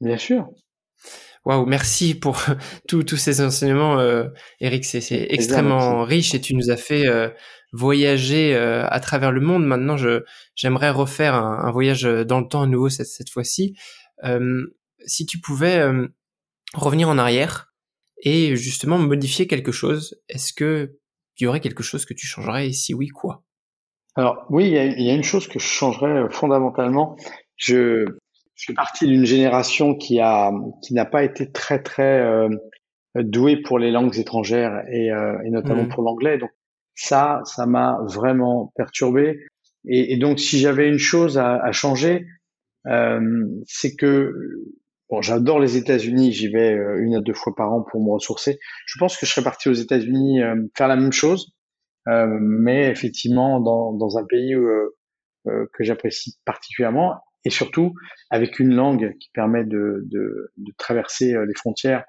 bien 0.00 0.18
sûr 0.18 0.48
Waouh, 1.46 1.64
merci 1.64 2.14
pour 2.14 2.42
tous 2.88 3.16
ces 3.16 3.40
enseignements, 3.40 3.98
euh, 3.98 4.28
Eric. 4.60 4.84
C'est 4.84 5.26
extrêmement 5.30 6.04
riche 6.04 6.34
et 6.34 6.40
tu 6.40 6.54
nous 6.54 6.70
as 6.70 6.76
fait 6.76 7.06
euh, 7.06 7.30
voyager 7.72 8.54
euh, 8.54 8.86
à 8.88 9.00
travers 9.00 9.32
le 9.32 9.40
monde. 9.40 9.64
Maintenant, 9.64 9.96
je 9.96 10.22
j'aimerais 10.54 10.90
refaire 10.90 11.34
un, 11.34 11.64
un, 11.64 11.70
voyage 11.70 12.02
dans 12.02 12.40
le 12.40 12.48
temps 12.48 12.62
à 12.62 12.66
nouveau 12.66 12.90
cette, 12.90 13.06
cette 13.06 13.30
fois-ci. 13.30 13.74
Euh, 14.24 14.66
si 15.06 15.24
tu 15.24 15.40
pouvais 15.40 15.82
revenir 16.74 17.08
en 17.08 17.16
arrière 17.16 17.72
et 18.22 18.54
justement 18.54 18.98
modifier 18.98 19.46
quelque 19.46 19.72
chose, 19.72 20.20
est-ce 20.28 20.52
que 20.52 20.98
il 21.38 21.44
y 21.44 21.46
aurait 21.46 21.60
quelque 21.60 21.82
chose 21.82 22.04
que 22.04 22.12
tu 22.12 22.26
changerais 22.26 22.68
et 22.68 22.72
si 22.74 22.92
oui, 22.92 23.08
quoi? 23.08 23.42
Alors 24.14 24.44
oui, 24.50 24.66
il 24.66 25.00
y 25.00 25.04
y 25.04 25.10
a 25.10 25.14
une 25.14 25.24
chose 25.24 25.48
que 25.48 25.58
je 25.58 25.64
changerais 25.64 26.28
fondamentalement. 26.30 27.16
Je 27.56 28.04
je 28.60 28.66
fais 28.66 28.74
partie 28.74 29.06
d'une 29.06 29.24
génération 29.24 29.94
qui 29.94 30.20
a 30.20 30.52
qui 30.82 30.92
n'a 30.92 31.06
pas 31.06 31.24
été 31.24 31.50
très 31.50 31.82
très 31.82 32.20
euh, 32.20 32.48
douée 33.16 33.56
pour 33.56 33.78
les 33.78 33.90
langues 33.90 34.18
étrangères 34.18 34.84
et, 34.90 35.10
euh, 35.10 35.40
et 35.44 35.50
notamment 35.50 35.84
mmh. 35.84 35.88
pour 35.88 36.02
l'anglais. 36.02 36.36
Donc 36.36 36.50
ça, 36.94 37.40
ça 37.44 37.64
m'a 37.64 37.98
vraiment 38.04 38.70
perturbé. 38.76 39.40
Et, 39.88 40.12
et, 40.12 40.18
donc 40.18 40.38
si 40.38 40.58
j'avais 40.58 40.88
une 40.88 40.98
chose 40.98 41.38
à, 41.38 41.56
à 41.56 41.72
changer, 41.72 42.26
c'est 42.84 43.96
que 43.96 44.34
bon, 45.08 45.22
j'adore 45.22 45.58
les 45.58 45.78
États-Unis, 45.78 46.32
j'y 46.32 46.48
vais 46.48 46.76
une 46.98 47.14
à 47.14 47.20
deux 47.20 47.32
fois 47.32 47.54
par 47.56 47.72
an 47.72 47.82
pour 47.82 48.04
me 48.04 48.10
ressourcer. 48.10 48.58
Je 48.84 48.98
pense 48.98 49.16
que 49.16 49.24
je 49.24 49.32
serais 49.32 49.44
parti 49.44 49.70
aux 49.70 49.74
États-Unis 49.74 50.40
faire 50.76 50.88
la 50.88 50.96
même 50.96 51.12
chose, 51.12 51.54
mais 52.06 52.90
effectivement 52.90 53.60
dans, 53.60 53.94
dans 53.94 54.18
un 54.18 54.24
pays 54.24 54.54
que 55.44 55.84
j'apprécie 55.84 56.38
particulièrement 56.44 57.14
et 57.44 57.50
surtout 57.50 57.94
avec 58.30 58.58
une 58.58 58.74
langue 58.74 59.16
qui 59.18 59.30
permet 59.32 59.64
de, 59.64 60.04
de, 60.06 60.52
de 60.56 60.72
traverser 60.78 61.34
les 61.46 61.54
frontières. 61.54 62.04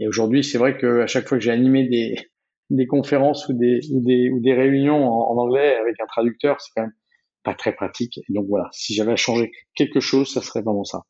Et 0.00 0.06
aujourd'hui, 0.06 0.44
c'est 0.44 0.58
vrai 0.58 0.76
que 0.76 1.00
à 1.00 1.06
chaque 1.06 1.28
fois 1.28 1.38
que 1.38 1.44
j'ai 1.44 1.50
animé 1.50 1.88
des, 1.88 2.14
des 2.70 2.86
conférences 2.86 3.48
ou 3.48 3.54
des, 3.54 3.80
ou 3.92 4.00
des, 4.04 4.30
ou 4.30 4.40
des 4.40 4.54
réunions 4.54 5.08
en, 5.08 5.36
anglais 5.36 5.76
avec 5.76 5.96
un 6.00 6.06
traducteur, 6.06 6.60
c'est 6.60 6.70
quand 6.76 6.82
même 6.82 6.94
pas 7.42 7.54
très 7.54 7.72
pratique. 7.72 8.18
Et 8.18 8.32
donc 8.32 8.46
voilà, 8.48 8.68
si 8.72 8.94
j'avais 8.94 9.12
à 9.12 9.16
changer 9.16 9.50
quelque 9.74 10.00
chose, 10.00 10.32
ça 10.32 10.42
serait 10.42 10.62
vraiment 10.62 10.84
ça. 10.84 11.02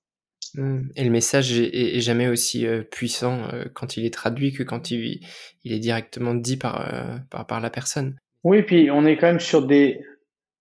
Mmh. 0.54 0.80
Et 0.96 1.04
le 1.04 1.10
message 1.10 1.58
est, 1.58 2.00
jamais 2.00 2.28
aussi 2.28 2.66
euh, 2.66 2.82
puissant 2.82 3.42
euh, 3.52 3.64
quand 3.74 3.96
il 3.96 4.06
est 4.06 4.14
traduit 4.14 4.52
que 4.52 4.62
quand 4.62 4.90
il, 4.90 5.20
il 5.64 5.72
est 5.72 5.78
directement 5.78 6.34
dit 6.34 6.56
par, 6.56 6.94
euh, 6.94 7.18
par, 7.30 7.46
par, 7.46 7.60
la 7.60 7.68
personne. 7.68 8.16
Oui, 8.44 8.62
puis 8.62 8.90
on 8.90 9.04
est 9.04 9.18
quand 9.18 9.26
même 9.26 9.40
sur 9.40 9.66
des, 9.66 10.00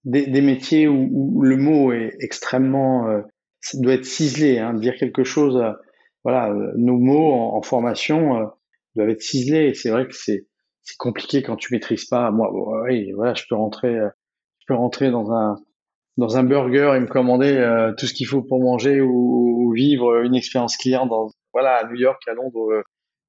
des, 0.06 0.28
des 0.28 0.42
métiers 0.42 0.88
où, 0.88 1.10
où, 1.12 1.42
le 1.42 1.58
mot 1.58 1.92
est 1.92 2.16
extrêmement, 2.20 3.22
doit 3.76 3.94
être 3.94 4.06
ciselé, 4.06 4.60
hein, 4.60 4.74
dire 4.74 4.96
quelque 4.96 5.24
chose. 5.24 5.62
voilà, 6.24 6.54
nos 6.76 6.98
mots 6.98 7.34
en, 7.34 7.58
en 7.58 7.62
formation 7.62 8.50
doivent 8.96 9.10
être 9.10 9.22
ciselés. 9.22 9.70
Et 9.70 9.74
c'est 9.74 9.90
vrai 9.90 10.08
que 10.08 10.16
c'est 10.16 10.48
c'est 10.88 10.98
compliqué 10.98 11.44
quand 11.44 11.58
tu 11.58 11.74
maîtrises 11.74 12.06
pas. 12.06 12.32
Moi, 12.32 12.50
oui, 12.86 13.12
voilà, 13.12 13.34
je 13.34 13.44
peux 13.50 13.56
rentrer, 13.56 13.94
euh, 13.94 14.10
je 14.60 14.66
peux 14.68 14.76
rentrer 14.76 15.12
dans 15.12 15.32
un 15.32 15.58
dans 16.16 16.38
un 16.38 16.44
burger 16.44 16.94
et 16.96 17.00
me 17.00 17.08
commander 17.08 17.58
euh, 17.58 17.94
tout 17.96 18.08
ce 18.08 18.14
qu'il 18.14 18.26
faut 18.26 18.42
pour 18.42 18.60
manger 18.60 19.02
ou, 19.02 19.72
vivre 19.76 20.24
une 20.24 20.34
expérience 20.34 20.76
client 20.78 21.06
dans 21.06 21.30
voilà 21.54 21.76
à 21.76 21.88
New 21.88 21.96
York, 21.96 22.20
à 22.28 22.34
Londres 22.34 22.72
euh, 22.72 22.84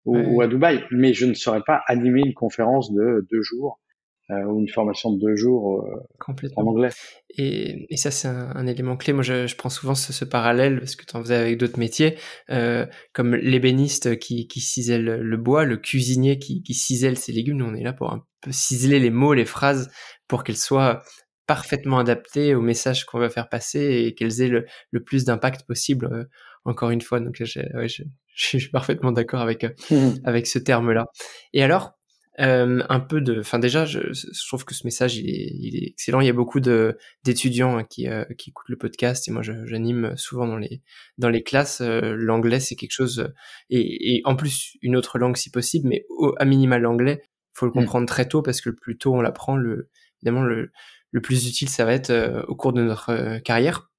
ou, 0.06 0.40
à 0.40 0.46
Dubaï. 0.46 0.82
Mais 0.90 1.12
je 1.12 1.26
ne 1.26 1.34
saurais 1.34 1.62
pas 1.66 1.82
animer 1.86 2.22
une 2.24 2.32
conférence 2.32 2.90
de 2.92 3.26
deux 3.30 3.42
jours 3.42 3.80
euh, 3.82 3.87
ou 4.30 4.60
une 4.60 4.68
formation 4.68 5.12
de 5.12 5.18
deux 5.18 5.36
jours 5.36 5.82
euh, 5.82 6.52
en 6.56 6.66
anglais. 6.66 6.90
Et, 7.30 7.86
et 7.88 7.96
ça, 7.96 8.10
c'est 8.10 8.28
un, 8.28 8.52
un, 8.54 8.66
élément 8.66 8.96
clé. 8.96 9.12
Moi, 9.12 9.22
je, 9.22 9.46
je 9.46 9.56
prends 9.56 9.70
souvent 9.70 9.94
ce, 9.94 10.12
ce, 10.12 10.24
parallèle, 10.24 10.80
parce 10.80 10.96
que 10.96 11.04
tu 11.04 11.16
en 11.16 11.22
faisais 11.22 11.36
avec 11.36 11.58
d'autres 11.58 11.78
métiers, 11.78 12.16
euh, 12.50 12.86
comme 13.12 13.34
l'ébéniste 13.34 14.18
qui, 14.18 14.46
qui 14.46 14.60
cisèle 14.60 15.04
le 15.04 15.36
bois, 15.36 15.64
le 15.64 15.76
cuisinier 15.76 16.38
qui, 16.38 16.62
qui 16.62 16.74
cisèle 16.74 17.16
ses 17.16 17.32
légumes. 17.32 17.58
Nous, 17.58 17.66
on 17.66 17.74
est 17.74 17.82
là 17.82 17.92
pour 17.92 18.12
un 18.12 18.24
peu 18.40 18.52
ciseler 18.52 19.00
les 19.00 19.10
mots, 19.10 19.34
les 19.34 19.46
phrases, 19.46 19.90
pour 20.26 20.44
qu'elles 20.44 20.56
soient 20.56 21.02
parfaitement 21.46 21.98
adaptées 21.98 22.54
au 22.54 22.60
message 22.60 23.06
qu'on 23.06 23.18
va 23.18 23.30
faire 23.30 23.48
passer 23.48 24.04
et 24.04 24.14
qu'elles 24.14 24.42
aient 24.42 24.48
le, 24.48 24.66
le 24.90 25.02
plus 25.02 25.24
d'impact 25.24 25.66
possible. 25.66 26.08
Euh, 26.12 26.24
encore 26.64 26.90
une 26.90 27.00
fois, 27.00 27.20
donc 27.20 27.36
je, 27.42 27.60
ouais, 27.76 27.88
je, 27.88 28.02
je 28.34 28.58
suis 28.58 28.68
parfaitement 28.70 29.10
d'accord 29.10 29.40
avec 29.40 29.64
mmh. 29.90 30.20
avec 30.24 30.46
ce 30.46 30.58
terme-là. 30.58 31.06
Et 31.54 31.62
alors, 31.62 31.97
euh, 32.40 32.82
un 32.88 33.00
peu 33.00 33.20
de, 33.20 33.40
enfin 33.40 33.58
déjà, 33.58 33.84
je, 33.84 34.12
je, 34.12 34.46
trouve 34.46 34.64
que 34.64 34.74
ce 34.74 34.86
message 34.86 35.16
il 35.16 35.28
est, 35.28 35.50
il 35.58 35.76
est 35.76 35.88
excellent. 35.88 36.20
Il 36.20 36.26
y 36.26 36.30
a 36.30 36.34
beaucoup 36.34 36.60
de 36.60 36.96
d'étudiants 37.24 37.78
hein, 37.78 37.84
qui, 37.84 38.06
euh, 38.06 38.24
qui 38.36 38.50
écoutent 38.50 38.68
le 38.68 38.76
podcast 38.76 39.26
et 39.26 39.32
moi 39.32 39.42
j'anime 39.42 40.16
souvent 40.16 40.46
dans 40.46 40.56
les 40.56 40.82
dans 41.18 41.30
les 41.30 41.42
classes. 41.42 41.80
Euh, 41.80 42.14
l'anglais 42.16 42.60
c'est 42.60 42.76
quelque 42.76 42.92
chose 42.92 43.32
et, 43.70 44.14
et, 44.14 44.22
en 44.24 44.36
plus 44.36 44.76
une 44.82 44.94
autre 44.94 45.18
langue 45.18 45.36
si 45.36 45.50
possible, 45.50 45.88
mais 45.88 46.06
au, 46.10 46.32
à 46.38 46.44
minima 46.44 46.78
l'anglais, 46.78 47.22
faut 47.54 47.66
le 47.66 47.70
mmh. 47.70 47.74
comprendre 47.74 48.06
très 48.06 48.28
tôt 48.28 48.40
parce 48.40 48.60
que 48.60 48.68
le 48.68 48.76
plus 48.76 48.96
tôt 48.98 49.14
on 49.14 49.20
l'apprend, 49.20 49.56
le 49.56 49.90
évidemment 50.22 50.44
le 50.44 50.70
le 51.10 51.20
plus 51.20 51.48
utile 51.48 51.68
ça 51.68 51.84
va 51.84 51.92
être 51.92 52.44
au 52.46 52.54
cours 52.54 52.72
de 52.72 52.82
notre 52.82 53.38
carrière. 53.38 53.90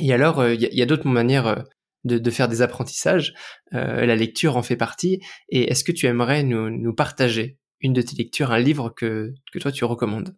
Et 0.00 0.12
alors 0.12 0.44
il 0.48 0.60
y 0.60 0.66
a, 0.66 0.72
y 0.72 0.82
a 0.82 0.86
d'autres 0.86 1.08
manières 1.08 1.64
de, 2.04 2.18
de, 2.18 2.30
faire 2.30 2.48
des 2.48 2.62
apprentissages. 2.62 3.34
La 3.72 4.16
lecture 4.16 4.56
en 4.56 4.62
fait 4.62 4.76
partie. 4.76 5.20
Et 5.48 5.70
est-ce 5.70 5.84
que 5.84 5.92
tu 5.92 6.06
aimerais 6.06 6.42
nous, 6.42 6.70
nous 6.70 6.94
partager 6.94 7.58
une 7.86 7.92
de 7.92 8.02
tes 8.02 8.16
lectures, 8.16 8.52
un 8.52 8.58
livre 8.58 8.90
que, 8.90 9.32
que 9.52 9.58
toi 9.58 9.72
tu 9.72 9.84
recommandes? 9.84 10.34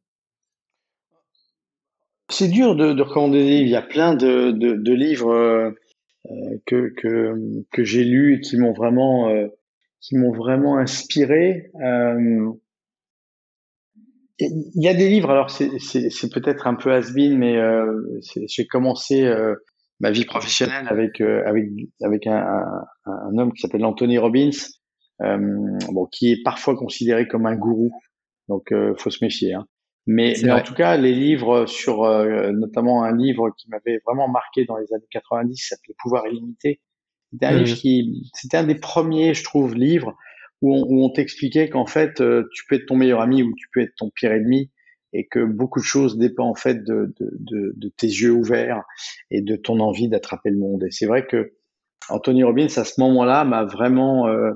C'est 2.31 2.49
dur 2.49 2.77
de, 2.77 2.93
de, 2.93 3.03
recommander 3.03 3.43
des 3.43 3.51
livres. 3.51 3.67
Il 3.67 3.71
y 3.71 3.77
a 3.77 3.83
plein 3.83 4.15
de, 4.15 4.51
de, 4.53 4.93
livres 4.93 5.33
euh, 5.33 5.71
que, 6.67 6.93
que, 6.97 7.35
que 7.73 7.85
j'ai 7.85 8.05
lus 8.05 8.37
et 8.37 8.41
qui 8.41 8.59
m'ont 8.59 8.75
vraiment, 8.75 9.31
euh, 9.31 9.49
qui 10.01 10.17
m'ont 10.17 10.33
vraiment 10.33 10.77
inspiré. 10.77 11.71
Euh, 11.83 12.51
il 14.41 14.83
y 14.83 14.89
a 14.89 14.95
des 14.95 15.09
livres, 15.09 15.31
alors 15.31 15.51
c'est 15.51 16.33
peut-être 16.33 16.67
un 16.67 16.75
peu 16.75 16.93
has-been, 16.93 17.37
mais 17.37 17.57
euh, 17.57 18.21
j'ai 18.47 18.67
commencé 18.67 19.25
euh, 19.25 19.57
ma 20.01 20.11
vie 20.11 20.25
professionnelle 20.25 20.87
avec 20.89 21.21
euh, 21.21 21.43
avec 21.45 21.67
avec 22.03 22.27
un, 22.29 22.37
un, 22.37 23.11
un 23.11 23.39
homme 23.39 23.53
qui 23.53 23.63
s'appelle 23.63 23.85
Anthony 23.85 24.17
Robbins, 24.17 24.51
euh, 24.51 24.78
bon, 25.21 26.07
qui 26.07 26.33
est 26.33 26.43
parfois 26.43 26.77
considéré 26.77 27.27
comme 27.29 27.47
un 27.47 27.57
gourou. 27.57 27.93
Donc, 28.49 28.73
euh, 28.73 28.95
faut 28.97 29.11
se 29.11 29.23
méfier. 29.23 29.55
Hein. 29.55 29.67
Mais, 30.07 30.35
mais 30.43 30.53
en 30.53 30.63
tout 30.63 30.75
cas, 30.75 30.97
les 30.97 31.13
livres 31.13 31.67
sur, 31.67 32.05
euh, 32.05 32.51
notamment 32.53 33.05
un 33.05 33.15
livre 33.15 33.51
qui 33.59 33.69
m'avait 33.69 34.01
vraiment 34.07 34.29
marqué 34.29 34.65
dans 34.65 34.77
les 34.79 34.93
années 34.95 35.09
90, 35.11 35.57
s'appelait 35.57 35.95
Pouvoir 35.99 36.27
illimité. 36.27 36.81
C'était 37.31 37.47
un 37.47 37.59
livre 37.59 37.73
mmh. 37.73 37.81
qui, 37.81 38.31
c'était 38.33 38.57
un 38.57 38.65
des 38.65 38.75
premiers, 38.75 39.35
je 39.35 39.45
trouve, 39.45 39.75
livres 39.75 40.17
où 40.63 40.75
on, 40.75 40.87
où 40.89 41.05
on 41.05 41.11
t'expliquait 41.11 41.69
qu'en 41.69 41.85
fait, 41.85 42.15
tu 42.15 42.67
peux 42.67 42.77
être 42.77 42.87
ton 42.87 42.97
meilleur 42.97 43.21
ami 43.21 43.43
ou 43.43 43.53
tu 43.55 43.69
peux 43.71 43.83
être 43.83 43.95
ton 43.99 44.09
pire 44.09 44.33
ennemi 44.33 44.71
et 45.13 45.27
que 45.27 45.45
beaucoup 45.45 45.81
de 45.81 45.85
choses 45.85 46.19
dépendent 46.19 46.51
en 46.51 46.55
fait 46.55 46.85
de, 46.85 47.15
de, 47.19 47.31
de, 47.39 47.73
de 47.77 47.89
tes 47.89 48.07
yeux 48.07 48.33
ouverts 48.33 48.83
et 49.31 49.41
de 49.41 49.57
ton 49.57 49.81
envie 49.81 50.09
d'attraper 50.09 50.51
le 50.51 50.59
monde. 50.59 50.85
Et 50.85 50.91
c'est 50.91 51.07
vrai 51.07 51.27
que 51.27 51.53
Anthony 52.09 52.45
Robbins, 52.45 52.67
à 52.77 52.85
ce 52.85 53.01
moment-là, 53.01 53.45
m'a 53.45 53.65
vraiment 53.65 54.29
euh, 54.29 54.53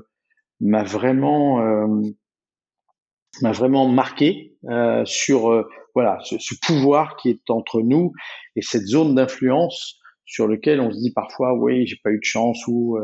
m'a 0.59 0.83
vraiment 0.83 1.61
euh, 1.61 2.01
m'a 3.41 3.51
vraiment 3.51 3.87
marqué 3.87 4.57
euh, 4.69 5.03
sur 5.05 5.51
euh, 5.51 5.67
voilà 5.95 6.19
ce, 6.23 6.37
ce, 6.39 6.55
pouvoir 6.65 7.15
qui 7.17 7.29
est 7.29 7.49
entre 7.49 7.81
nous 7.81 8.13
et 8.55 8.61
cette 8.61 8.85
zone 8.85 9.15
d'influence 9.15 9.99
sur 10.25 10.47
lequel 10.47 10.79
on 10.79 10.91
se 10.91 10.99
dit 10.99 11.11
parfois 11.13 11.53
oui 11.53 11.85
j'ai 11.85 11.97
pas 12.03 12.11
eu 12.11 12.19
de 12.19 12.23
chance 12.23 12.65
ou 12.67 12.97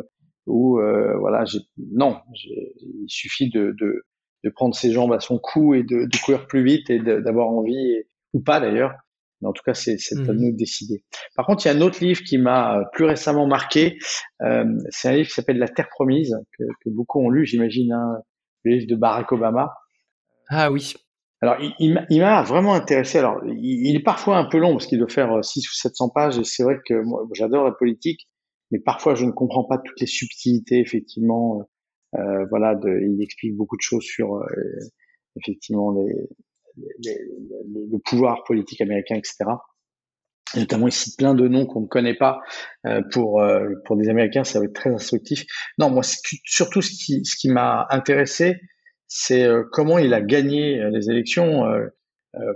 ou 0.47 0.79
voilà 1.19 1.45
j'ai 1.45 1.59
non 1.91 2.17
il 2.33 3.05
suffit 3.07 3.49
de, 3.49 3.75
de, 3.79 4.03
de 4.43 4.49
prendre 4.49 4.73
ses 4.73 4.91
jambes 4.91 5.13
à 5.13 5.19
son 5.19 5.37
cou 5.37 5.75
et 5.75 5.83
de, 5.83 6.05
de 6.05 6.17
courir 6.23 6.47
plus 6.47 6.63
vite 6.63 6.89
et 6.89 6.99
d'avoir 6.99 7.49
envie 7.49 8.03
ou 8.33 8.41
pas 8.41 8.59
d'ailleurs 8.59 8.93
mais 9.41 9.47
en 9.47 9.53
tout 9.53 9.63
cas, 9.65 9.73
c'est 9.73 9.93
à 9.93 10.15
mmh. 10.15 10.31
nous 10.33 10.51
de 10.51 10.57
décider. 10.57 11.03
Par 11.35 11.45
contre, 11.45 11.65
il 11.65 11.69
y 11.69 11.71
a 11.71 11.75
un 11.75 11.81
autre 11.81 12.03
livre 12.03 12.21
qui 12.23 12.37
m'a 12.37 12.79
euh, 12.79 12.83
plus 12.91 13.05
récemment 13.05 13.47
marqué. 13.47 13.97
Euh, 14.41 14.65
c'est 14.89 15.09
un 15.09 15.13
livre 15.13 15.27
qui 15.27 15.33
s'appelle 15.33 15.57
La 15.57 15.67
Terre 15.69 15.89
Promise, 15.89 16.35
que, 16.57 16.63
que 16.83 16.89
beaucoup 16.89 17.21
ont 17.21 17.29
lu, 17.29 17.45
j'imagine, 17.45 17.93
hein, 17.93 18.21
le 18.63 18.73
livre 18.73 18.87
de 18.87 18.95
Barack 18.95 19.31
Obama. 19.31 19.73
Ah 20.49 20.71
oui. 20.71 20.93
Alors, 21.41 21.55
il, 21.79 22.05
il 22.09 22.19
m'a 22.19 22.43
vraiment 22.43 22.73
intéressé. 22.73 23.17
Alors, 23.17 23.41
il, 23.45 23.95
est 23.95 24.03
parfois 24.03 24.37
un 24.37 24.45
peu 24.45 24.57
long 24.57 24.73
parce 24.73 24.87
qu'il 24.87 24.99
doit 24.99 25.07
faire 25.07 25.43
6 25.43 25.59
euh, 25.59 25.61
ou 25.61 25.73
700 25.73 26.09
pages. 26.09 26.37
Et 26.37 26.43
c'est 26.43 26.63
vrai 26.63 26.79
que 26.85 27.01
moi, 27.01 27.25
j'adore 27.33 27.63
la 27.63 27.71
politique, 27.71 28.27
mais 28.71 28.79
parfois 28.79 29.15
je 29.15 29.25
ne 29.25 29.31
comprends 29.31 29.63
pas 29.63 29.77
toutes 29.77 29.99
les 30.01 30.07
subtilités, 30.07 30.79
effectivement. 30.79 31.61
Euh, 32.15 32.45
voilà, 32.49 32.75
de, 32.75 32.89
il 32.89 33.21
explique 33.21 33.55
beaucoup 33.55 33.77
de 33.77 33.81
choses 33.81 34.03
sur, 34.03 34.35
euh, 34.35 34.45
effectivement, 35.37 35.91
les, 35.91 36.27
le, 37.03 37.97
pouvoir 38.05 38.43
politique 38.43 38.81
américain, 38.81 39.15
etc. 39.15 39.45
Et 40.55 40.59
notamment, 40.59 40.87
il 40.87 40.91
cite 40.91 41.17
plein 41.17 41.35
de 41.35 41.47
noms 41.47 41.65
qu'on 41.65 41.81
ne 41.81 41.87
connaît 41.87 42.15
pas. 42.15 42.39
Euh, 42.85 43.01
pour 43.11 43.41
euh, 43.41 43.69
pour 43.85 43.97
des 43.97 44.09
Américains, 44.09 44.43
ça 44.43 44.59
va 44.59 44.65
être 44.65 44.73
très 44.73 44.89
instructif. 44.89 45.45
Non, 45.77 45.89
moi, 45.89 46.01
surtout 46.03 46.81
ce 46.81 46.91
qui 46.91 47.23
ce 47.23 47.35
qui 47.37 47.49
m'a 47.49 47.87
intéressé, 47.91 48.59
c'est 49.07 49.43
euh, 49.43 49.63
comment 49.71 49.99
il 49.99 50.13
a 50.13 50.21
gagné 50.21 50.81
les 50.91 51.09
élections. 51.09 51.65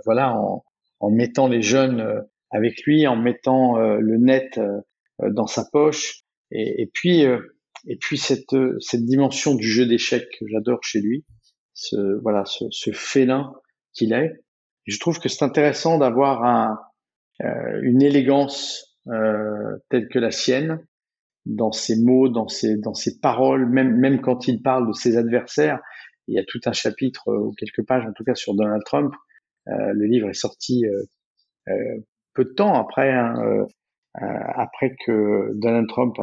voilà, 0.04 0.36
en, 0.36 0.64
en 1.00 1.10
mettant 1.10 1.48
les 1.48 1.62
jeunes 1.62 2.24
avec 2.50 2.82
lui, 2.84 3.06
en 3.06 3.16
mettant 3.16 3.76
le 3.76 4.16
net 4.18 4.60
dans 5.20 5.46
sa 5.46 5.64
poche, 5.72 6.22
et, 6.50 6.82
et 6.82 6.90
puis 6.92 7.22
et 7.22 7.96
puis 8.00 8.18
cette 8.18 8.56
cette 8.80 9.04
dimension 9.04 9.54
du 9.54 9.66
jeu 9.66 9.86
d'échecs 9.86 10.28
que 10.38 10.46
j'adore 10.46 10.82
chez 10.82 11.00
lui. 11.00 11.24
Ce 11.74 12.20
voilà, 12.22 12.44
ce, 12.44 12.64
ce 12.70 12.92
félin 12.92 13.52
qu'il 13.94 14.12
est. 14.12 14.32
Je 14.86 14.98
trouve 14.98 15.18
que 15.18 15.28
c'est 15.28 15.44
intéressant 15.44 15.98
d'avoir 15.98 16.44
un, 16.44 16.78
euh, 17.42 17.80
une 17.82 18.02
élégance 18.02 18.98
euh, 19.08 19.78
telle 19.90 20.08
que 20.08 20.18
la 20.18 20.30
sienne 20.30 20.80
dans 21.46 21.72
ses 21.72 22.00
mots, 22.00 22.28
dans 22.28 22.48
ses, 22.48 22.76
dans 22.76 22.94
ses 22.94 23.18
paroles, 23.18 23.68
même, 23.68 23.96
même 23.96 24.20
quand 24.20 24.48
il 24.48 24.62
parle 24.62 24.86
de 24.88 24.92
ses 24.92 25.16
adversaires. 25.16 25.80
Il 26.26 26.34
y 26.34 26.38
a 26.38 26.44
tout 26.46 26.60
un 26.64 26.72
chapitre 26.72 27.28
euh, 27.28 27.38
ou 27.38 27.52
quelques 27.52 27.86
pages, 27.86 28.06
en 28.06 28.12
tout 28.12 28.24
cas, 28.24 28.34
sur 28.34 28.54
Donald 28.54 28.82
Trump. 28.84 29.14
Euh, 29.68 29.92
le 29.92 30.06
livre 30.06 30.28
est 30.28 30.34
sorti 30.34 30.84
euh, 30.86 31.02
euh, 31.68 32.00
peu 32.34 32.44
de 32.44 32.52
temps 32.52 32.74
après, 32.74 33.12
hein, 33.12 33.66
après 34.14 34.94
que 35.06 35.52
Donald 35.54 35.88
Trump 35.88 36.16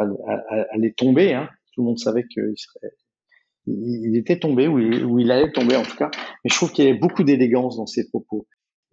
allait 0.72 0.94
tomber. 0.94 1.34
Hein. 1.34 1.50
Tout 1.74 1.82
le 1.82 1.88
monde 1.88 2.00
savait 2.00 2.26
qu'il 2.26 2.54
serait 2.58 2.94
il, 3.68 4.18
était 4.18 4.40
tombé, 4.40 4.68
ou 4.68 4.80
il, 4.80 5.06
ou 5.06 5.20
il, 5.20 5.32
allait 5.32 5.52
tomber 5.52 5.76
en 5.76 5.84
tout 5.84 5.96
cas. 5.96 6.10
Mais 6.44 6.50
je 6.50 6.56
trouve 6.56 6.72
qu'il 6.72 6.86
y 6.86 6.88
avait 6.88 6.98
beaucoup 6.98 7.24
d'élégance 7.24 7.78
dans 7.78 7.86
ses 7.86 8.08
propos. 8.10 8.48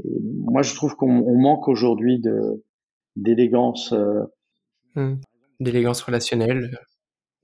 Et 0.05 0.11
moi, 0.45 0.63
je 0.63 0.75
trouve 0.75 0.95
qu'on 0.95 1.39
manque 1.39 1.69
aujourd'hui 1.69 2.21
de 2.21 2.65
d'élégance. 3.17 3.93
Euh, 3.93 4.23
Mmh. 4.99 5.15
D'élégance 5.61 6.03
relationnelle. 6.03 6.79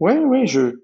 Ouais, 0.00 0.18
ouais, 0.18 0.46
je, 0.46 0.82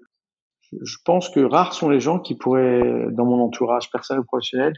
je 0.81 0.97
pense 1.05 1.29
que 1.29 1.39
rares 1.39 1.73
sont 1.73 1.89
les 1.89 1.99
gens 1.99 2.19
qui 2.19 2.35
pourraient, 2.35 3.07
dans 3.11 3.25
mon 3.25 3.41
entourage 3.41 3.89
personnel 3.91 4.21
ou 4.21 4.25
professionnel, 4.25 4.73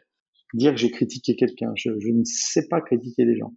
dire 0.53 0.71
que 0.71 0.77
j'ai 0.77 0.91
critiqué 0.91 1.35
quelqu'un. 1.35 1.71
Je, 1.75 1.91
je, 1.99 2.09
ne 2.09 2.23
sais 2.25 2.67
pas 2.67 2.81
critiquer 2.81 3.25
les 3.25 3.37
gens. 3.37 3.53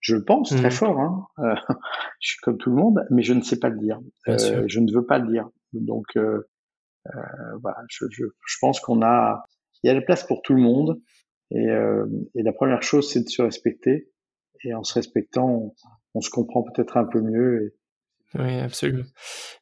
Je 0.00 0.16
le 0.16 0.24
pense 0.24 0.50
très 0.50 0.68
mmh. 0.68 0.72
fort, 0.72 1.00
hein. 1.00 1.26
Euh, 1.40 1.54
je 2.20 2.30
suis 2.30 2.38
comme 2.42 2.58
tout 2.58 2.70
le 2.70 2.76
monde, 2.76 3.04
mais 3.10 3.22
je 3.22 3.34
ne 3.34 3.42
sais 3.42 3.58
pas 3.58 3.68
le 3.68 3.78
dire. 3.78 3.98
Euh, 4.28 4.64
je 4.66 4.80
ne 4.80 4.92
veux 4.92 5.04
pas 5.04 5.18
le 5.18 5.30
dire. 5.30 5.48
Donc, 5.72 6.06
euh 6.16 6.42
voilà, 7.60 7.78
je, 7.88 8.06
je, 8.10 8.24
je 8.24 8.56
pense 8.60 8.80
qu'on 8.80 9.02
a, 9.02 9.44
il 9.82 9.88
y 9.88 9.90
a 9.90 9.94
la 9.94 10.02
place 10.02 10.24
pour 10.24 10.42
tout 10.42 10.54
le 10.54 10.62
monde. 10.62 11.00
Et, 11.52 11.68
euh, 11.68 12.06
et 12.34 12.42
la 12.42 12.52
première 12.52 12.82
chose, 12.82 13.10
c'est 13.10 13.24
de 13.24 13.28
se 13.28 13.42
respecter. 13.42 14.08
Et 14.64 14.74
en 14.74 14.84
se 14.84 14.94
respectant, 14.94 15.48
on, 15.48 15.74
on 16.14 16.20
se 16.20 16.30
comprend 16.30 16.62
peut-être 16.62 16.96
un 16.96 17.04
peu 17.04 17.20
mieux. 17.20 17.64
Et, 17.64 17.74
oui, 18.38 18.60
absolument. 18.60 19.04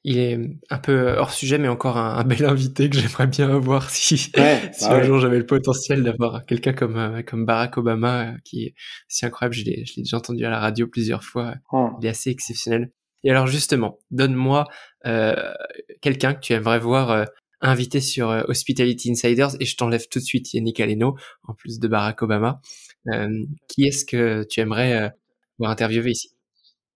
Il 0.05 0.19
est 0.19 0.39
un 0.69 0.79
peu 0.79 1.17
hors 1.17 1.31
sujet, 1.31 1.57
mais 1.57 1.69
encore 1.69 1.97
un, 1.97 2.23
bel 2.25 2.45
invité 2.45 2.91
que 2.91 2.99
j'aimerais 2.99 3.27
bien 3.27 3.49
avoir 3.51 3.89
si, 3.89 4.19
si 4.19 4.31
bah 4.33 4.59
un 4.91 5.03
jour 5.03 5.21
j'avais 5.21 5.39
le 5.39 5.47
potentiel 5.47 6.03
d'avoir 6.03 6.45
quelqu'un 6.45 6.75
comme, 6.75 6.97
euh, 6.97 7.23
comme 7.23 7.47
Barack 7.47 7.79
Obama, 7.79 8.27
euh, 8.27 8.37
qui 8.45 8.65
est 8.65 8.75
si 9.09 9.25
incroyable. 9.25 9.55
Je 9.55 9.65
l'ai, 9.65 9.85
déjà 9.97 10.19
entendu 10.19 10.45
à 10.45 10.51
la 10.51 10.59
radio 10.59 10.87
plusieurs 10.87 11.25
fois. 11.25 11.55
Oh. 11.73 11.91
Il 12.01 12.07
est 12.07 12.11
assez 12.11 12.31
exceptionnel. 12.31 12.93
Et 13.25 13.31
alors 13.31 13.47
justement, 13.47 13.99
donne-moi 14.11 14.67
euh, 15.07 15.35
quelqu'un 16.01 16.35
que 16.35 16.41
tu 16.41 16.53
aimerais 16.53 16.79
voir 16.79 17.11
euh, 17.11 17.25
invité 17.61 18.01
sur 18.01 18.29
Hospitality 18.49 19.11
Insiders, 19.11 19.57
et 19.61 19.65
je 19.65 19.77
t'enlève 19.77 20.07
tout 20.09 20.21
de 20.21 20.25
suite 20.25 20.55
Yannick 20.55 20.79
Aleno, 20.79 21.17
en 21.43 21.55
plus 21.55 21.81
de 21.81 21.89
Barack 21.89 22.23
Obama. 22.23 22.61
qui 23.69 23.85
est-ce 23.85 24.05
que 24.05 24.45
tu 24.45 24.61
aimerais 24.61 25.13
voir 25.59 25.73
interviewer 25.73 26.11
ici? 26.11 26.39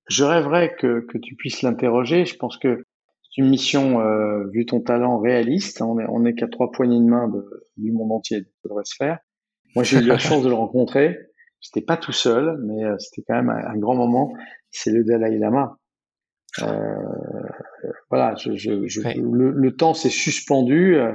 Je 0.09 0.25
rêverais 0.25 0.75
que, 0.79 1.07
tu 1.23 1.37
puisses 1.37 1.63
l'interroger. 1.63 2.25
Je 2.27 2.37
pense 2.37 2.59
que 2.59 2.85
c'est 3.23 3.41
une 3.41 3.49
mission, 3.49 4.01
euh, 4.01 4.47
vu 4.53 4.67
ton 4.67 4.81
talent, 4.81 5.19
réaliste. 5.19 5.81
On 5.81 6.25
est, 6.27 6.35
qu'à 6.35 6.49
trois 6.49 6.71
poignées 6.71 6.99
de 6.99 7.09
main 7.09 7.33
du 7.77 7.93
monde 7.93 8.13
entier. 8.13 8.41
Ça 8.41 8.69
devrait 8.69 8.85
se 8.85 8.97
faire. 8.97 9.19
Moi, 9.75 9.85
j'ai 9.85 9.99
eu 9.99 10.03
la 10.03 10.19
chance 10.19 10.43
de 10.43 10.49
le 10.49 10.55
rencontrer. 10.55 11.19
J'étais 11.61 11.81
pas 11.81 11.97
tout 11.97 12.13
seul, 12.13 12.59
mais 12.67 12.85
euh, 12.85 12.97
c'était 12.99 13.23
quand 13.27 13.37
même 13.37 13.51
un, 13.51 13.79
grand 13.79 13.95
moment. 13.95 14.35
C'est 14.71 14.91
le 14.91 15.05
Dalai 15.05 15.39
Lama. 15.39 15.79
Euh, 16.61 16.95
voilà, 18.11 18.35
je, 18.37 18.55
je, 18.55 18.87
je, 18.87 19.01
le, 19.19 19.51
le, 19.51 19.77
temps 19.77 19.95
s'est 19.95 20.11
suspendu. 20.11 20.97
Euh, 20.97 21.15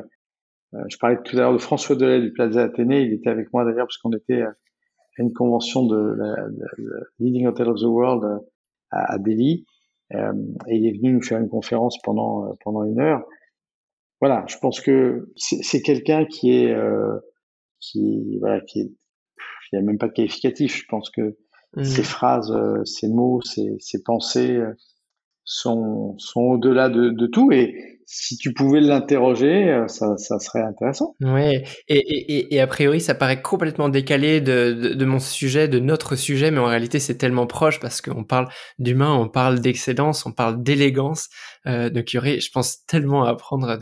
je 0.87 0.97
parlais 0.97 1.17
tout 1.23 1.35
à 1.37 1.41
l'heure 1.41 1.53
de 1.53 1.59
François 1.59 1.95
Delay 1.95 2.21
du 2.21 2.31
Plaza 2.31 2.63
Athénée. 2.63 3.01
Il 3.01 3.13
était 3.13 3.29
avec 3.29 3.53
moi 3.53 3.63
d'ailleurs 3.63 3.85
parce 3.85 3.97
qu'on 3.97 4.11
était 4.13 4.41
à 4.41 4.53
une 5.19 5.33
convention 5.33 5.85
de 5.85 6.15
la, 6.17 6.35
Leading 7.19 7.47
Hotel 7.47 7.69
of 7.69 7.79
the 7.79 7.85
World 7.85 8.41
à, 8.91 9.13
à 9.13 9.17
Delhi. 9.19 9.65
Euh, 10.13 10.33
et 10.67 10.77
il 10.77 10.87
est 10.87 10.97
venu 10.97 11.13
nous 11.13 11.21
faire 11.21 11.39
une 11.39 11.49
conférence 11.49 12.01
pendant 12.01 12.45
euh, 12.45 12.53
pendant 12.63 12.83
une 12.83 12.99
heure. 12.99 13.25
Voilà, 14.21 14.45
je 14.47 14.57
pense 14.57 14.79
que 14.81 15.31
c'est 15.35 15.81
quelqu'un 15.81 16.25
qui 16.25 16.51
est 16.51 16.73
euh, 16.73 17.19
qui 17.79 18.37
voilà 18.39 18.61
qui 18.61 18.81
est 18.81 18.91
il 19.71 19.79
n'y 19.79 19.83
a 19.83 19.85
même 19.85 19.97
pas 19.97 20.07
de 20.07 20.13
qualificatif. 20.13 20.77
Je 20.77 20.85
pense 20.87 21.09
que 21.09 21.37
mmh. 21.75 21.83
ses 21.83 22.03
phrases, 22.03 22.51
euh, 22.51 22.85
ses 22.85 23.09
mots, 23.09 23.41
ses, 23.41 23.75
ses 23.79 24.01
pensées 24.01 24.61
sont 25.47 26.15
sont 26.19 26.41
au-delà 26.41 26.89
de, 26.89 27.09
de 27.09 27.25
tout 27.25 27.51
et 27.51 27.97
si 28.09 28.37
tu 28.37 28.53
pouvais 28.53 28.79
l'interroger, 28.79 29.69
euh, 29.69 29.87
ça, 29.87 30.15
ça, 30.17 30.39
serait 30.39 30.61
intéressant. 30.61 31.15
Ouais, 31.19 31.65
et, 31.89 31.97
et, 31.97 32.55
et, 32.55 32.61
a 32.61 32.67
priori, 32.67 33.01
ça 33.01 33.13
paraît 33.13 33.41
complètement 33.41 33.89
décalé 33.89 34.39
de, 34.39 34.71
de, 34.71 34.93
de, 34.93 35.05
mon 35.05 35.19
sujet, 35.19 35.67
de 35.67 35.79
notre 35.79 36.15
sujet, 36.15 36.49
mais 36.49 36.59
en 36.59 36.67
réalité, 36.67 36.99
c'est 36.99 37.17
tellement 37.17 37.47
proche 37.47 37.81
parce 37.81 37.99
qu'on 37.99 38.23
parle 38.23 38.47
d'humain, 38.79 39.13
on 39.13 39.27
parle 39.27 39.59
d'excellence, 39.59 40.25
on 40.25 40.31
parle 40.31 40.63
d'élégance. 40.63 41.27
Euh, 41.65 41.89
donc, 41.89 42.13
il 42.13 42.15
y 42.15 42.19
aurait, 42.19 42.39
je 42.39 42.49
pense, 42.49 42.85
tellement 42.85 43.25
à 43.25 43.31
apprendre 43.31 43.77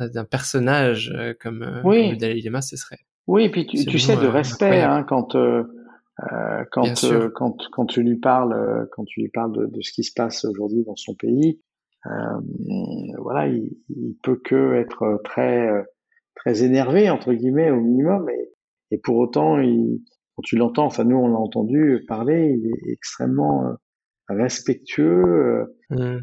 d'un 0.00 0.24
personnage 0.24 1.12
euh, 1.14 1.34
comme, 1.38 1.62
euh, 1.62 1.82
oui. 1.84 2.04
comme 2.04 2.12
le 2.12 2.16
Dalai 2.16 2.40
Lama, 2.40 2.62
ce 2.62 2.76
serait. 2.76 3.00
Oui, 3.26 3.44
et 3.44 3.50
puis 3.50 3.66
tu, 3.66 3.84
tu 3.84 3.98
sais, 3.98 4.16
de 4.16 4.26
respect, 4.26 4.80
hein, 4.80 5.04
quand, 5.06 5.36
euh, 5.36 5.64
quand, 6.72 7.04
quand, 7.34 7.56
quand 7.70 7.86
tu 7.86 8.02
lui 8.02 8.18
parles, 8.18 8.88
quand 8.92 9.04
tu 9.04 9.20
lui 9.20 9.28
parles 9.28 9.52
de, 9.52 9.66
de 9.66 9.80
ce 9.82 9.92
qui 9.92 10.02
se 10.04 10.12
passe 10.14 10.44
aujourd'hui 10.44 10.84
dans 10.84 10.96
son 10.96 11.14
pays, 11.14 11.60
euh, 12.06 12.10
voilà, 13.18 13.48
il, 13.48 13.70
il, 13.88 14.16
peut 14.22 14.40
que 14.42 14.74
être 14.74 15.20
très 15.24 15.68
très 16.36 16.62
énervé 16.62 17.10
entre 17.10 17.32
guillemets 17.32 17.70
au 17.70 17.80
minimum, 17.80 18.28
et, 18.30 18.50
et 18.92 18.98
pour 18.98 19.16
autant, 19.16 19.58
il, 19.58 20.00
quand 20.36 20.42
tu 20.42 20.56
l'entends, 20.56 20.86
enfin 20.86 21.04
nous 21.04 21.16
on 21.16 21.28
l'a 21.28 21.38
entendu 21.38 22.04
parler, 22.06 22.56
il 22.56 22.66
est 22.68 22.92
extrêmement 22.92 23.66
euh, 23.66 23.72
respectueux 24.28 25.76
mmh. 25.90 26.18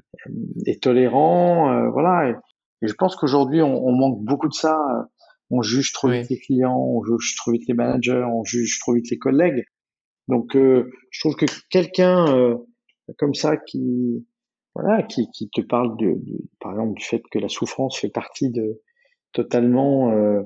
et 0.65 0.79
tolérant, 0.79 1.89
voilà. 1.91 2.29
Et, 2.29 2.35
je 2.81 2.93
pense 2.93 3.15
qu'aujourd'hui 3.15 3.61
on, 3.61 3.85
on, 3.85 3.91
manque 3.91 4.23
beaucoup 4.23 4.47
de 4.47 4.53
ça. 4.53 4.77
On 5.49 5.61
juge 5.61 5.91
trop 5.93 6.09
vite 6.09 6.29
les 6.29 6.39
clients, 6.39 6.77
on 6.77 7.03
juge 7.03 7.35
trop 7.35 7.51
vite 7.51 7.67
les 7.67 7.73
managers, 7.73 8.25
on 8.31 8.43
juge 8.43 8.79
trop 8.79 8.93
vite 8.93 9.09
les 9.09 9.17
collègues. 9.17 9.63
Donc 10.27 10.55
euh, 10.55 10.91
je 11.11 11.19
trouve 11.19 11.35
que 11.35 11.45
quelqu'un 11.69 12.35
euh, 12.35 12.55
comme 13.17 13.33
ça 13.33 13.57
qui 13.57 14.25
voilà, 14.75 15.03
qui, 15.03 15.31
qui 15.31 15.49
te 15.49 15.61
parle 15.61 15.95
de, 15.97 16.15
par 16.59 16.73
exemple, 16.73 16.95
du 16.95 17.03
fait 17.03 17.23
que 17.31 17.39
la 17.39 17.47
souffrance 17.47 17.97
fait 17.97 18.09
partie 18.09 18.51
de 18.51 18.81
totalement 19.31 20.11
euh, 20.11 20.41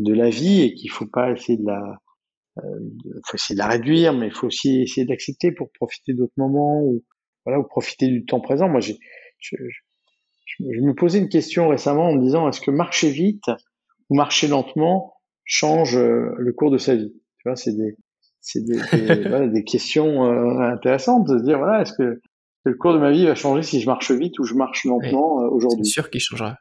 de 0.00 0.12
la 0.12 0.30
vie 0.30 0.62
et 0.62 0.74
qu'il 0.74 0.90
faut 0.90 1.06
pas 1.06 1.30
essayer 1.30 1.58
de 1.58 1.66
la, 1.66 2.00
euh, 2.58 2.80
faut 3.24 3.36
essayer 3.36 3.54
de 3.54 3.60
la 3.60 3.68
réduire, 3.68 4.12
mais 4.14 4.26
il 4.26 4.32
faut 4.32 4.48
aussi 4.48 4.82
essayer 4.82 5.06
d'accepter 5.06 5.52
pour 5.52 5.70
profiter 5.72 6.12
d'autres 6.12 6.34
moments 6.36 6.82
ou 6.82 7.04
voilà, 7.44 7.60
ou 7.60 7.64
profiter 7.64 8.08
du 8.08 8.24
temps 8.24 8.40
présent. 8.40 8.68
Moi, 8.68 8.80
j'ai, 8.80 8.98
je, 9.38 9.56
je, 9.56 10.64
je, 10.72 10.80
me 10.80 10.92
posais 10.92 11.18
une 11.18 11.28
question 11.28 11.68
récemment 11.68 12.08
en 12.08 12.14
me 12.14 12.20
disant 12.20 12.48
est-ce 12.48 12.60
que 12.60 12.72
marcher 12.72 13.10
vite 13.10 13.48
ou 14.10 14.16
marcher 14.16 14.48
lentement 14.48 15.14
change 15.44 15.96
euh, 15.96 16.34
le 16.36 16.52
cours 16.52 16.72
de 16.72 16.78
sa 16.78 16.96
vie? 16.96 17.12
Tu 17.38 17.48
vois, 17.48 17.54
c'est 17.54 17.76
des 17.76 17.94
c'est 18.40 18.64
des, 18.64 18.78
des, 18.92 19.22
voilà, 19.28 19.48
des 19.48 19.64
questions 19.64 20.24
euh, 20.26 20.60
intéressantes 20.60 21.26
de 21.28 21.38
se 21.38 21.44
dire 21.44 21.58
voilà 21.58 21.82
est-ce 21.82 21.92
que 21.92 22.20
le 22.64 22.74
cours 22.74 22.92
de 22.92 22.98
ma 22.98 23.10
vie 23.10 23.24
va 23.26 23.34
changer 23.34 23.62
si 23.62 23.80
je 23.80 23.86
marche 23.86 24.10
vite 24.10 24.38
ou 24.38 24.44
je 24.44 24.54
marche 24.54 24.84
lentement 24.84 25.42
euh, 25.42 25.48
aujourd'hui? 25.48 25.84
C'est 25.84 25.92
sûr 25.92 26.10
qu'il 26.10 26.20
changera. 26.20 26.56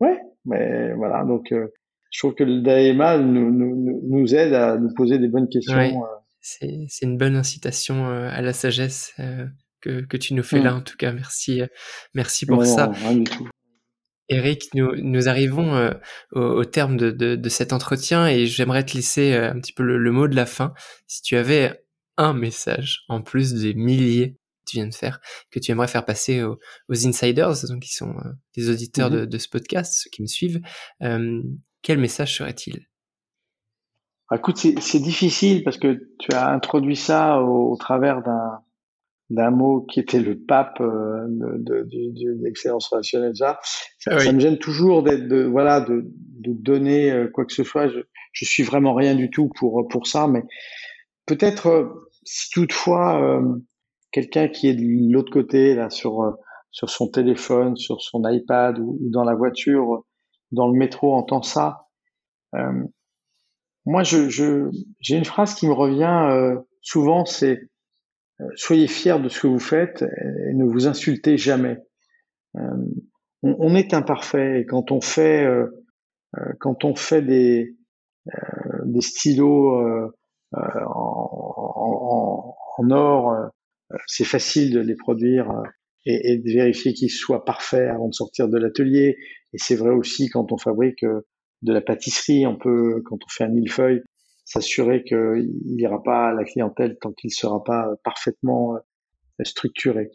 Ouais, 0.00 0.18
mais 0.44 0.94
voilà, 0.94 1.24
donc 1.24 1.52
euh, 1.52 1.68
je 2.10 2.20
trouve 2.20 2.34
que 2.34 2.44
le 2.44 2.60
Daema 2.60 3.18
nous, 3.18 3.50
nous, 3.50 4.00
nous, 4.08 4.34
aide 4.34 4.54
à 4.54 4.76
nous 4.76 4.92
poser 4.94 5.18
des 5.18 5.28
bonnes 5.28 5.48
questions. 5.48 5.74
Ouais. 5.74 5.92
C'est, 6.40 6.88
une 7.02 7.18
bonne 7.18 7.36
incitation 7.36 8.06
à 8.06 8.40
la 8.40 8.52
sagesse 8.52 9.14
que, 9.80 10.00
que 10.00 10.16
tu 10.16 10.34
nous 10.34 10.44
fais 10.44 10.60
là, 10.60 10.72
mm. 10.72 10.76
en 10.76 10.80
tout 10.80 10.96
cas. 10.96 11.12
Merci, 11.12 11.62
merci 12.14 12.46
pour 12.46 12.64
ça. 12.64 12.86
Rien 12.86 13.16
du 13.16 13.24
tout. 13.24 13.48
Eric, 14.28 14.68
nous, 14.74 14.94
nous 14.96 15.28
arrivons 15.28 15.90
au, 16.32 16.40
au, 16.40 16.64
terme 16.64 16.96
de, 16.96 17.10
de, 17.10 17.34
de, 17.34 17.48
cet 17.48 17.72
entretien 17.72 18.26
et 18.26 18.46
j'aimerais 18.46 18.84
te 18.84 18.94
laisser 18.94 19.34
un 19.34 19.58
petit 19.58 19.72
peu 19.72 19.82
le, 19.82 19.96
le, 19.96 20.12
mot 20.12 20.28
de 20.28 20.36
la 20.36 20.46
fin. 20.46 20.74
Si 21.06 21.22
tu 21.22 21.36
avais 21.36 21.82
un 22.18 22.34
message 22.34 23.04
en 23.08 23.22
plus 23.22 23.54
des 23.54 23.74
milliers 23.74 24.38
tu 24.68 24.76
viens 24.76 24.86
de 24.86 24.94
faire, 24.94 25.20
que 25.50 25.58
tu 25.58 25.72
aimerais 25.72 25.88
faire 25.88 26.04
passer 26.04 26.42
aux, 26.42 26.58
insiders, 26.88 27.54
donc 27.68 27.82
qui 27.82 27.94
sont 27.94 28.10
euh, 28.10 28.30
des 28.56 28.70
auditeurs 28.70 29.10
mm-hmm. 29.10 29.26
de, 29.26 29.38
ce 29.38 29.48
podcast, 29.48 29.94
ceux 30.02 30.10
qui 30.10 30.22
me 30.22 30.26
suivent, 30.26 30.60
euh, 31.02 31.42
quel 31.82 31.98
message 31.98 32.36
serait-il? 32.36 32.86
Bah, 34.30 34.36
Écoute, 34.36 34.58
c'est 34.58 35.00
difficile 35.00 35.64
parce 35.64 35.78
que 35.78 36.12
tu 36.18 36.32
as 36.32 36.50
introduit 36.50 36.96
ça 36.96 37.40
au, 37.40 37.76
travers 37.76 38.22
d'un 38.22 38.60
d'un 39.30 39.50
mot 39.50 39.82
qui 39.82 40.00
était 40.00 40.20
le 40.20 40.38
pape 40.38 40.80
euh, 40.80 41.26
de, 41.28 41.82
de, 41.84 42.42
l'excellence 42.42 42.88
relationnelle. 42.88 43.36
Ça, 43.36 43.60
ça, 43.98 44.18
ça, 44.18 44.32
me 44.32 44.40
gêne 44.40 44.58
toujours 44.58 45.02
d'être 45.02 45.28
de 45.28 45.44
voilà 45.44 45.80
de, 45.80 46.04
de 46.06 46.52
donner 46.52 47.26
quoi 47.34 47.44
que 47.44 47.52
ce 47.52 47.64
soit. 47.64 47.88
Je, 47.88 48.00
je 48.32 48.44
suis 48.44 48.62
vraiment 48.62 48.94
rien 48.94 49.14
du 49.14 49.30
tout 49.30 49.50
pour 49.54 49.86
pour 49.88 50.06
ça, 50.06 50.26
mais 50.26 50.42
peut-être 51.26 51.92
si 52.24 52.50
toutefois 52.50 53.42
quelqu'un 54.10 54.48
qui 54.48 54.68
est 54.68 54.74
de 54.74 55.12
l'autre 55.12 55.32
côté, 55.32 55.74
là, 55.74 55.90
sur, 55.90 56.22
euh, 56.22 56.32
sur 56.70 56.90
son 56.90 57.08
téléphone, 57.08 57.76
sur 57.76 58.00
son 58.02 58.22
iPad 58.28 58.78
ou, 58.78 58.98
dans 59.10 59.24
la 59.24 59.34
voiture, 59.34 60.04
dans 60.52 60.68
le 60.68 60.78
métro, 60.78 61.14
entend 61.14 61.42
ça. 61.42 61.88
Euh, 62.54 62.84
moi, 63.84 64.02
je, 64.02 64.28
je, 64.28 64.70
j'ai 65.00 65.16
une 65.16 65.24
phrase 65.24 65.54
qui 65.54 65.66
me 65.66 65.72
revient 65.72 66.28
euh, 66.30 66.56
souvent, 66.82 67.24
c'est 67.24 67.58
euh, 67.58 67.68
soyez 68.54 68.86
fiers 68.86 69.20
de 69.20 69.28
ce 69.28 69.40
que 69.40 69.46
vous 69.46 69.58
faites 69.58 70.02
et 70.02 70.54
ne 70.54 70.64
vous 70.64 70.86
insultez 70.86 71.36
jamais. 71.36 71.78
On, 72.54 72.86
on, 73.42 73.74
est 73.74 73.94
imparfait 73.94 74.60
et 74.60 74.66
quand 74.66 74.90
on 74.90 75.00
fait, 75.00 75.46
quand 76.60 76.84
on 76.84 76.94
fait 76.94 77.22
des, 77.22 77.76
des 78.84 79.00
stylos 79.00 80.10
en, 80.52 80.60
en, 81.76 82.54
en, 82.78 82.90
or 82.90 83.50
c'est 84.06 84.24
facile 84.24 84.72
de 84.72 84.80
les 84.80 84.94
produire 84.94 85.50
euh, 85.50 85.62
et, 86.06 86.32
et 86.32 86.38
de 86.38 86.50
vérifier 86.50 86.92
qu'ils 86.92 87.10
soient 87.10 87.44
parfaits 87.44 87.90
avant 87.90 88.08
de 88.08 88.14
sortir 88.14 88.48
de 88.48 88.58
l'atelier. 88.58 89.16
Et 89.52 89.58
c'est 89.58 89.76
vrai 89.76 89.90
aussi 89.90 90.28
quand 90.28 90.52
on 90.52 90.58
fabrique 90.58 91.04
euh, 91.04 91.26
de 91.62 91.72
la 91.72 91.80
pâtisserie, 91.80 92.46
on 92.46 92.56
peut, 92.56 93.02
quand 93.04 93.16
on 93.16 93.28
fait 93.28 93.44
un 93.44 93.48
millefeuille, 93.48 94.02
s'assurer 94.48 95.04
qu'il 95.04 95.50
n'ira 95.64 96.02
pas 96.02 96.28
à 96.28 96.32
la 96.32 96.44
clientèle 96.44 96.96
tant 97.00 97.12
qu'il 97.12 97.28
ne 97.28 97.34
sera 97.34 97.62
pas 97.62 97.88
parfaitement 98.02 98.76
euh, 98.76 99.44
structuré. 99.44 100.10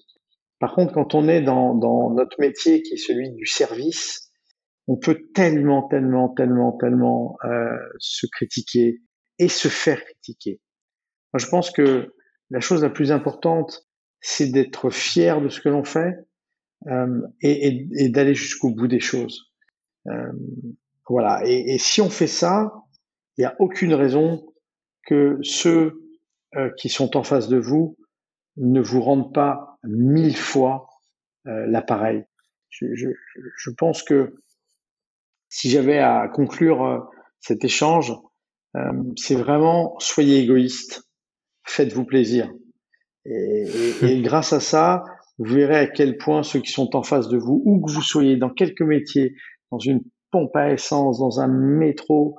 Par 0.60 0.73
contre, 0.73 0.93
quand 0.93 1.14
on 1.14 1.27
est 1.27 1.41
dans, 1.41 1.76
dans 1.76 2.10
notre 2.11 2.39
métier 2.39 2.81
qui 2.81 2.93
est 2.93 2.97
celui 2.97 3.31
du 3.31 3.45
service, 3.45 4.31
on 4.88 4.97
peut 4.97 5.27
tellement, 5.34 5.88
tellement, 5.88 6.30
tellement, 6.30 6.72
tellement 6.77 7.38
euh, 7.45 7.77
se 7.99 8.26
critiquer 8.27 9.01
et 9.39 9.47
se 9.47 9.68
faire 9.68 10.03
critiquer. 10.03 10.60
Moi, 11.34 11.39
je 11.39 11.47
pense 11.47 11.72
que 11.72 12.14
la 12.49 12.60
chose 12.60 12.81
la 12.81 12.89
plus 12.89 13.11
importante, 13.11 13.88
c'est 14.19 14.51
d'être 14.51 14.89
fier 14.89 15.41
de 15.41 15.49
ce 15.49 15.61
que 15.61 15.69
l'on 15.69 15.84
fait 15.84 16.15
euh, 16.88 17.22
et, 17.41 17.68
et, 17.68 17.88
et 17.97 18.10
d'aller 18.10 18.35
jusqu'au 18.35 18.73
bout 18.73 18.88
des 18.88 18.99
choses. 18.99 19.51
Euh, 20.07 20.31
voilà. 21.07 21.41
Et, 21.45 21.76
et, 21.76 21.77
si 21.77 22.01
on 22.01 22.10
fait 22.10 22.27
ça, 22.27 22.72
il 23.38 23.41
n'y 23.41 23.45
a 23.45 23.55
aucune 23.60 23.93
raison 23.93 24.45
que 25.05 25.39
ceux 25.41 26.01
euh, 26.55 26.69
qui 26.77 26.89
sont 26.89 27.18
en 27.18 27.23
face 27.23 27.47
de 27.47 27.57
vous 27.57 27.97
ne 28.57 28.81
vous 28.81 29.01
rendent 29.01 29.34
pas 29.34 29.80
mille 29.84 30.38
fois 30.38 30.88
euh, 31.47 31.65
l'appareil. 31.68 32.23
Je, 32.69 32.93
je, 32.93 33.10
je, 33.57 33.69
pense 33.72 34.03
que 34.03 34.35
si 35.49 35.69
j'avais 35.69 35.99
à 35.99 36.27
conclure 36.27 36.85
euh, 36.85 36.99
cet 37.39 37.64
échange, 37.64 38.14
c'est 39.18 39.35
vraiment 39.35 39.95
soyez 39.99 40.39
égoïste, 40.39 41.03
faites-vous 41.64 42.05
plaisir. 42.05 42.51
Et, 43.26 43.68
et, 44.01 44.05
et, 44.05 44.22
grâce 44.23 44.51
à 44.51 44.60
ça, 44.60 45.03
vous 45.38 45.53
verrez 45.53 45.77
à 45.77 45.88
quel 45.88 46.18
point 46.18 46.41
ceux 46.41 46.60
qui 46.60 46.72
sont 46.72 46.95
en 46.95 47.03
face 47.03 47.27
de 47.27 47.38
vous, 47.38 47.61
où 47.65 47.85
que 47.85 47.91
vous 47.91 48.01
soyez, 48.01 48.38
dans 48.38 48.49
quelque 48.49 48.84
métier, 48.84 49.35
dans 49.72 49.80
une 49.80 50.01
pompe 50.31 50.55
à 50.55 50.72
essence, 50.72 51.19
dans 51.19 51.39
un 51.39 51.47
métro, 51.47 52.35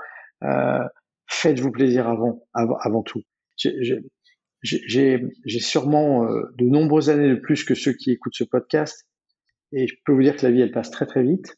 faites-vous 1.26 1.70
plaisir 1.70 2.08
avant, 2.08 2.42
avant, 2.52 2.76
avant 2.80 3.02
tout. 3.02 3.22
J'ai 3.56 5.60
sûrement 5.60 6.24
euh, 6.24 6.42
de 6.56 6.64
nombreuses 6.64 7.10
années 7.10 7.28
de 7.28 7.36
plus 7.36 7.64
que 7.64 7.74
ceux 7.74 7.92
qui 7.92 8.10
écoutent 8.10 8.34
ce 8.34 8.44
podcast, 8.44 9.06
et 9.72 9.86
je 9.86 9.94
peux 10.04 10.12
vous 10.12 10.22
dire 10.22 10.36
que 10.36 10.46
la 10.46 10.52
vie, 10.52 10.60
elle 10.60 10.72
passe 10.72 10.90
très 10.90 11.06
très 11.06 11.22
vite. 11.22 11.56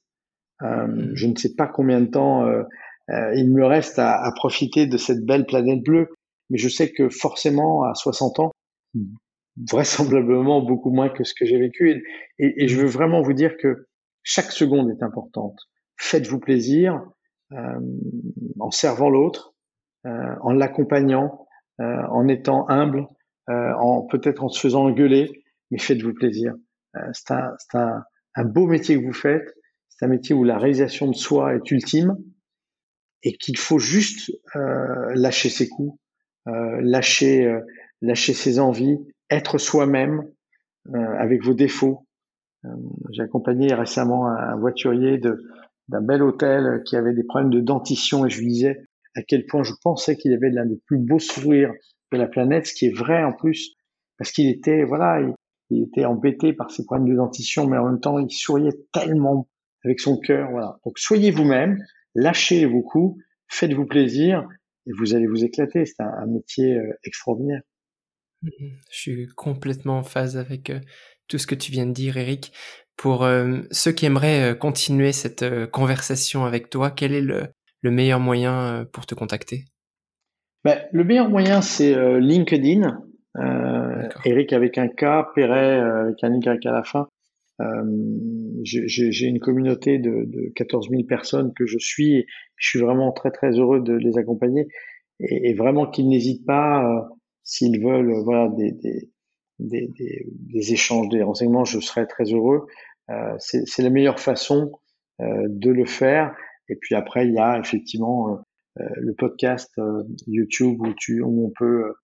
Euh, 0.63 0.87
mmh. 0.87 1.11
je 1.15 1.27
ne 1.27 1.37
sais 1.37 1.55
pas 1.55 1.67
combien 1.67 2.01
de 2.01 2.07
temps 2.07 2.47
euh, 2.47 2.63
euh, 3.11 3.35
il 3.35 3.53
me 3.53 3.65
reste 3.65 3.99
à, 3.99 4.25
à, 4.25 4.33
profiter 4.33 4.87
de 4.87 4.97
cette 4.97 5.25
belle 5.25 5.45
planète 5.45 5.83
bleue, 5.83 6.09
mais 6.49 6.59
je 6.59 6.69
sais 6.69 6.91
que 6.91 7.09
forcément, 7.09 7.85
à 7.85 7.95
60 7.95 8.41
ans, 8.41 8.53
vraisemblablement 9.71 10.63
beaucoup 10.63 10.91
moins 10.91 11.09
que 11.09 11.25
ce 11.25 11.35
que 11.35 11.45
j'ai 11.45 11.59
vécu. 11.59 11.91
Et, 11.91 12.03
et, 12.39 12.65
et, 12.65 12.69
je 12.69 12.81
veux 12.81 12.87
vraiment 12.87 13.23
vous 13.23 13.35
dire 13.35 13.57
que 13.59 13.87
chaque 14.23 14.51
seconde 14.51 14.91
est 14.91 15.03
importante. 15.03 15.59
Faites-vous 15.99 16.41
plaisir 16.41 16.95
euh, 16.95 16.99
en 17.53 18.71
servant 18.71 19.09
l'autre, 19.09 19.55
euh, 20.07 20.35
en 20.41 20.53
l'accompagnant, 20.53 21.47
euh, 21.81 22.03
en 22.11 22.29
étant 22.29 22.69
humble, 22.69 23.09
en 23.49 24.03
peut-être 24.03 24.43
en 24.43 24.49
se 24.49 24.59
faisant 24.59 24.87
engueuler, 24.87 25.45
mais 25.71 25.79
faites-vous 25.79 26.15
plaisir. 26.15 26.55
c'est 27.13 27.31
un, 27.31 27.57
un, 27.75 28.03
un 28.35 28.45
beau 28.45 28.67
métier 28.67 28.99
que 28.99 29.05
vous 29.05 29.13
faites. 29.13 29.55
C'est 29.89 30.05
un 30.05 30.09
métier 30.09 30.35
où 30.35 30.43
la 30.43 30.59
réalisation 30.59 31.09
de 31.09 31.15
soi 31.15 31.55
est 31.55 31.71
ultime 31.71 32.17
et 33.23 33.37
qu'il 33.37 33.57
faut 33.57 33.79
juste 33.79 34.31
euh, 34.57 35.13
lâcher 35.15 35.49
ses 35.49 35.69
coups, 35.69 35.99
euh, 36.49 36.81
lâcher, 36.81 37.47
euh, 37.47 37.61
lâcher 38.03 38.35
ses 38.35 38.59
envies, 38.59 38.99
être 39.31 39.59
soi-même 39.59 40.31
avec 41.19 41.43
vos 41.43 41.55
défauts. 41.55 42.07
J'ai 43.11 43.23
accompagné 43.23 43.75
récemment 43.75 44.29
un 44.29 44.55
voiturier 44.55 45.19
de, 45.19 45.43
d'un 45.89 46.01
bel 46.01 46.23
hôtel 46.23 46.83
qui 46.85 46.97
avait 46.97 47.15
des 47.15 47.25
problèmes 47.25 47.51
de 47.51 47.61
dentition 47.61 48.27
et 48.27 48.31
je 48.31 48.41
lui 48.41 48.49
disais 48.49 48.87
à 49.17 49.23
quel 49.23 49.47
point 49.47 49.63
je 49.63 49.73
pensais 49.83 50.17
qu'il 50.17 50.33
avait 50.33 50.51
l'un 50.51 50.67
des 50.67 50.81
plus 50.87 50.99
beaux 50.99 51.19
sourires 51.19 51.73
de 52.13 52.19
la 52.19 52.27
planète, 52.27 52.67
ce 52.67 52.75
qui 52.75 52.87
est 52.87 52.97
vrai 52.97 53.25
en 53.25 53.33
plus, 53.33 53.75
parce 54.19 54.31
qu'il 54.31 54.49
était, 54.49 54.85
voilà, 54.85 55.21
il, 55.71 55.83
était 55.83 56.05
embêté 56.05 56.53
par 56.53 56.71
ses 56.71 56.85
problèmes 56.85 57.09
de 57.09 57.17
dentition, 57.17 57.67
mais 57.67 57.79
en 57.79 57.87
même 57.87 58.01
temps, 58.01 58.19
il 58.19 58.31
souriait 58.31 58.77
tellement 58.93 59.49
avec 59.85 60.01
son 60.01 60.19
cœur, 60.19 60.51
voilà. 60.51 60.79
Donc, 60.85 60.99
soyez 60.99 61.31
vous-même, 61.31 61.83
lâchez 62.15 62.67
vos 62.67 62.83
coups, 62.83 63.23
faites-vous 63.49 63.87
plaisir 63.87 64.47
et 64.87 64.91
vous 64.99 65.15
allez 65.15 65.27
vous 65.27 65.45
éclater. 65.45 65.87
C'est 65.87 66.01
un, 66.01 66.13
un, 66.23 66.27
métier 66.27 66.77
euh, 66.77 66.93
extraordinaire. 67.05 67.63
Mmh 68.43 68.51
je 68.91 68.99
suis 68.99 69.27
complètement 69.29 69.99
en 69.99 70.03
phase 70.03 70.37
avec 70.37 70.71
euh, 70.71 70.81
tout 71.27 71.39
ce 71.39 71.47
que 71.47 71.55
tu 71.55 71.73
viens 71.73 71.87
de 71.87 71.93
dire, 71.93 72.17
Eric. 72.17 72.53
Pour 72.97 73.25
euh, 73.25 73.59
ceux 73.71 73.93
qui 73.93 74.07
aimeraient 74.07 74.53
euh, 74.53 74.55
continuer 74.55 75.13
cette 75.13 75.43
euh, 75.43 75.67
conversation 75.67 76.45
avec 76.45 76.71
toi, 76.71 76.91
quel 76.91 77.13
est 77.13 77.21
le, 77.21 77.49
le 77.83 77.91
meilleur 77.91 78.21
moyen 78.21 78.87
pour 78.93 79.05
te 79.07 79.15
contacter? 79.15 79.65
Ben, 80.65 80.81
Le 80.93 81.05
meilleur 81.05 81.29
moyen, 81.29 81.61
c'est 81.61 81.95
LinkedIn. 82.21 83.03
Eric 84.25 84.55
avec 84.55 84.79
un 84.79 84.89
K, 84.89 85.27
Perret 85.35 85.79
avec 85.79 86.25
un 86.25 86.35
Y 86.35 86.67
à 86.67 86.73
la 86.73 86.83
fin. 86.83 87.09
J'ai 88.65 89.27
une 89.27 89.41
communauté 89.41 89.99
de, 89.99 90.25
de 90.25 90.53
14 90.57 90.89
000 90.89 91.03
personnes 91.05 91.53
que 91.55 91.67
je 91.67 91.79
suis 91.79 92.15
et 92.15 92.27
je 92.57 92.69
suis 92.69 92.81
vraiment 92.81 93.13
très 93.13 93.31
très 93.31 93.51
heureux 93.51 93.81
de 93.81 93.93
les 93.93 94.17
accompagner 94.17 94.69
et, 95.21 95.51
et 95.51 95.55
vraiment 95.55 95.87
qu'ils 95.87 96.09
n'hésitent 96.09 96.47
pas 96.47 97.09
s'ils 97.45 97.81
veulent 97.81 98.13
voilà 98.25 98.49
des, 98.57 98.73
des 98.73 99.11
des, 99.59 99.89
des, 99.99 100.27
des, 100.31 100.73
échanges, 100.73 101.09
des 101.09 101.23
renseignements, 101.23 101.65
je 101.65 101.81
serais 101.81 102.07
très 102.07 102.25
heureux. 102.25 102.67
Euh, 103.11 103.37
c'est 103.39 103.83
la 103.83 103.91
meilleure 103.91 104.21
façon 104.21 104.73
euh, 105.21 105.47
de 105.49 105.71
le 105.71 105.87
faire. 105.87 106.35
Et 106.69 106.77
puis 106.77 106.95
après, 106.95 107.27
il 107.27 107.35
y 107.35 107.39
a 107.39 107.59
effectivement 107.59 108.45
euh, 108.79 108.85
le 108.97 109.15
podcast 109.15 109.73
YouTube 110.27 110.81
où, 110.81 110.93
tu, 110.97 111.23
où 111.23 111.47
on 111.47 111.53
peut 111.57 111.95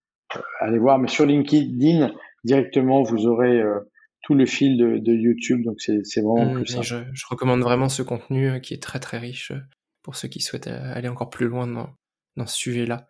aller 0.61 0.79
voir. 0.79 0.99
Mais 0.99 1.09
sur 1.09 1.27
LinkedIn, 1.27 2.13
directement, 2.45 3.03
vous 3.03 3.27
aurez 3.27 3.61
tout 4.23 4.35
le 4.35 4.47
fil 4.47 4.79
de, 4.79 4.99
de 4.99 5.13
YouTube. 5.13 5.65
Donc 5.65 5.81
c'est 5.81 6.21
vraiment 6.21 6.53
mmh, 6.53 6.55
plus 6.55 6.67
simple. 6.67 6.87
Je, 6.87 6.97
je, 7.13 7.27
recommande 7.29 7.61
vraiment 7.61 7.89
ce 7.89 8.03
contenu 8.03 8.61
qui 8.61 8.75
est 8.75 8.83
très 8.83 9.01
très 9.01 9.19
riche 9.19 9.53
pour 10.03 10.17
ceux 10.17 10.29
qui 10.29 10.41
souhaitent 10.41 10.69
aller 10.69 11.09
encore 11.09 11.31
plus 11.31 11.49
loin 11.49 11.67
dans, 11.67 11.91
dans 12.37 12.47
ce 12.47 12.57
sujet-là. 12.57 13.07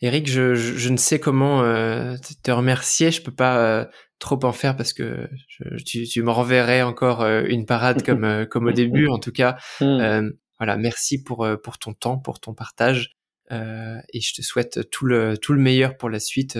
Eric, 0.00 0.28
je, 0.28 0.54
je, 0.54 0.74
je, 0.74 0.88
ne 0.90 0.96
sais 0.96 1.18
comment 1.18 1.62
euh, 1.62 2.14
te 2.42 2.50
remercier. 2.50 3.10
Je 3.10 3.22
peux 3.22 3.34
pas 3.34 3.58
euh, 3.58 3.84
trop 4.18 4.38
en 4.44 4.52
faire 4.52 4.76
parce 4.76 4.92
que 4.92 5.28
je, 5.48 5.82
tu, 5.84 6.04
tu 6.04 6.22
me 6.22 6.30
renverrais 6.30 6.82
encore 6.82 7.22
euh, 7.22 7.42
une 7.48 7.66
parade 7.66 8.04
comme 8.04 8.46
comme 8.46 8.66
au 8.66 8.72
début. 8.72 9.08
En 9.08 9.18
tout 9.18 9.32
cas, 9.32 9.56
hmm. 9.80 10.30
voilà, 10.58 10.76
merci 10.76 11.22
pour 11.22 11.46
pour 11.62 11.78
ton 11.78 11.94
temps, 11.94 12.18
pour 12.18 12.38
ton 12.38 12.54
partage. 12.54 13.16
et 13.50 14.20
je 14.20 14.34
te 14.34 14.42
souhaite 14.42 14.88
tout 14.90 15.04
le 15.04 15.36
tout 15.36 15.52
le 15.52 15.60
meilleur 15.60 15.96
pour 15.96 16.10
la 16.10 16.20
suite. 16.20 16.58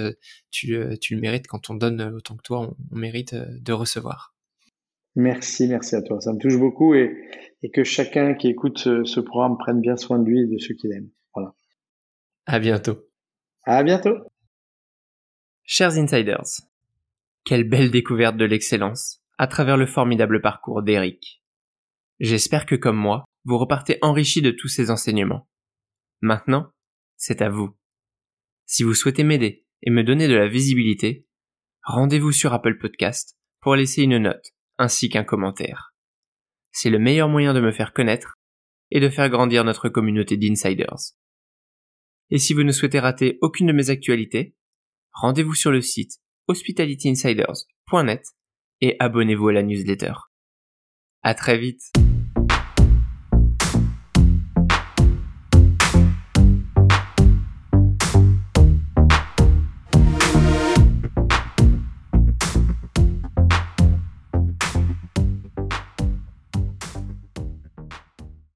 Tu 0.50 0.76
tu 1.00 1.14
le 1.14 1.20
mérites 1.20 1.46
quand 1.46 1.70
on 1.70 1.74
donne 1.74 2.02
autant 2.02 2.36
que 2.36 2.42
toi, 2.42 2.60
on, 2.60 2.76
on 2.90 2.98
mérite 2.98 3.34
de 3.34 3.72
recevoir. 3.72 4.34
Merci, 5.14 5.66
merci 5.66 5.96
à 5.96 6.02
toi. 6.02 6.20
Ça 6.20 6.32
me 6.32 6.38
touche 6.38 6.56
beaucoup 6.58 6.94
et, 6.94 7.12
et 7.62 7.70
que 7.70 7.82
chacun 7.82 8.34
qui 8.34 8.48
écoute 8.48 8.78
ce, 8.78 9.04
ce 9.04 9.18
programme 9.18 9.58
prenne 9.58 9.80
bien 9.80 9.96
soin 9.96 10.18
de 10.18 10.24
lui 10.24 10.42
et 10.42 10.46
de 10.46 10.58
ceux 10.58 10.74
qu'il 10.74 10.92
aime. 10.92 11.08
Voilà. 11.34 11.54
À 12.46 12.60
bientôt. 12.60 13.07
À 13.70 13.82
bientôt. 13.82 14.16
Chers 15.62 15.98
insiders, 15.98 16.62
quelle 17.44 17.68
belle 17.68 17.90
découverte 17.90 18.38
de 18.38 18.46
l'excellence 18.46 19.20
à 19.36 19.46
travers 19.46 19.76
le 19.76 19.84
formidable 19.84 20.40
parcours 20.40 20.82
d'Eric. 20.82 21.42
J'espère 22.18 22.64
que 22.64 22.76
comme 22.76 22.96
moi, 22.96 23.26
vous 23.44 23.58
repartez 23.58 23.98
enrichi 24.00 24.40
de 24.40 24.52
tous 24.52 24.68
ces 24.68 24.90
enseignements. 24.90 25.50
Maintenant, 26.22 26.72
c'est 27.18 27.42
à 27.42 27.50
vous. 27.50 27.76
Si 28.64 28.84
vous 28.84 28.94
souhaitez 28.94 29.22
m'aider 29.22 29.66
et 29.82 29.90
me 29.90 30.02
donner 30.02 30.28
de 30.28 30.34
la 30.34 30.48
visibilité, 30.48 31.26
rendez-vous 31.82 32.32
sur 32.32 32.54
Apple 32.54 32.78
Podcast 32.78 33.36
pour 33.60 33.76
laisser 33.76 34.00
une 34.00 34.16
note 34.16 34.54
ainsi 34.78 35.10
qu'un 35.10 35.24
commentaire. 35.24 35.92
C'est 36.72 36.88
le 36.88 36.98
meilleur 36.98 37.28
moyen 37.28 37.52
de 37.52 37.60
me 37.60 37.72
faire 37.72 37.92
connaître 37.92 38.32
et 38.90 38.98
de 38.98 39.10
faire 39.10 39.28
grandir 39.28 39.62
notre 39.62 39.90
communauté 39.90 40.38
d'insiders. 40.38 41.18
Et 42.30 42.38
si 42.38 42.54
vous 42.54 42.62
ne 42.62 42.72
souhaitez 42.72 43.00
rater 43.00 43.38
aucune 43.40 43.66
de 43.66 43.72
mes 43.72 43.90
actualités, 43.90 44.54
rendez-vous 45.12 45.54
sur 45.54 45.70
le 45.70 45.80
site 45.80 46.20
hospitalityinsiders.net 46.48 48.22
et 48.80 48.96
abonnez-vous 48.98 49.48
à 49.48 49.52
la 49.52 49.62
newsletter. 49.62 50.12
À 51.22 51.34
très 51.34 51.58
vite! 51.58 51.82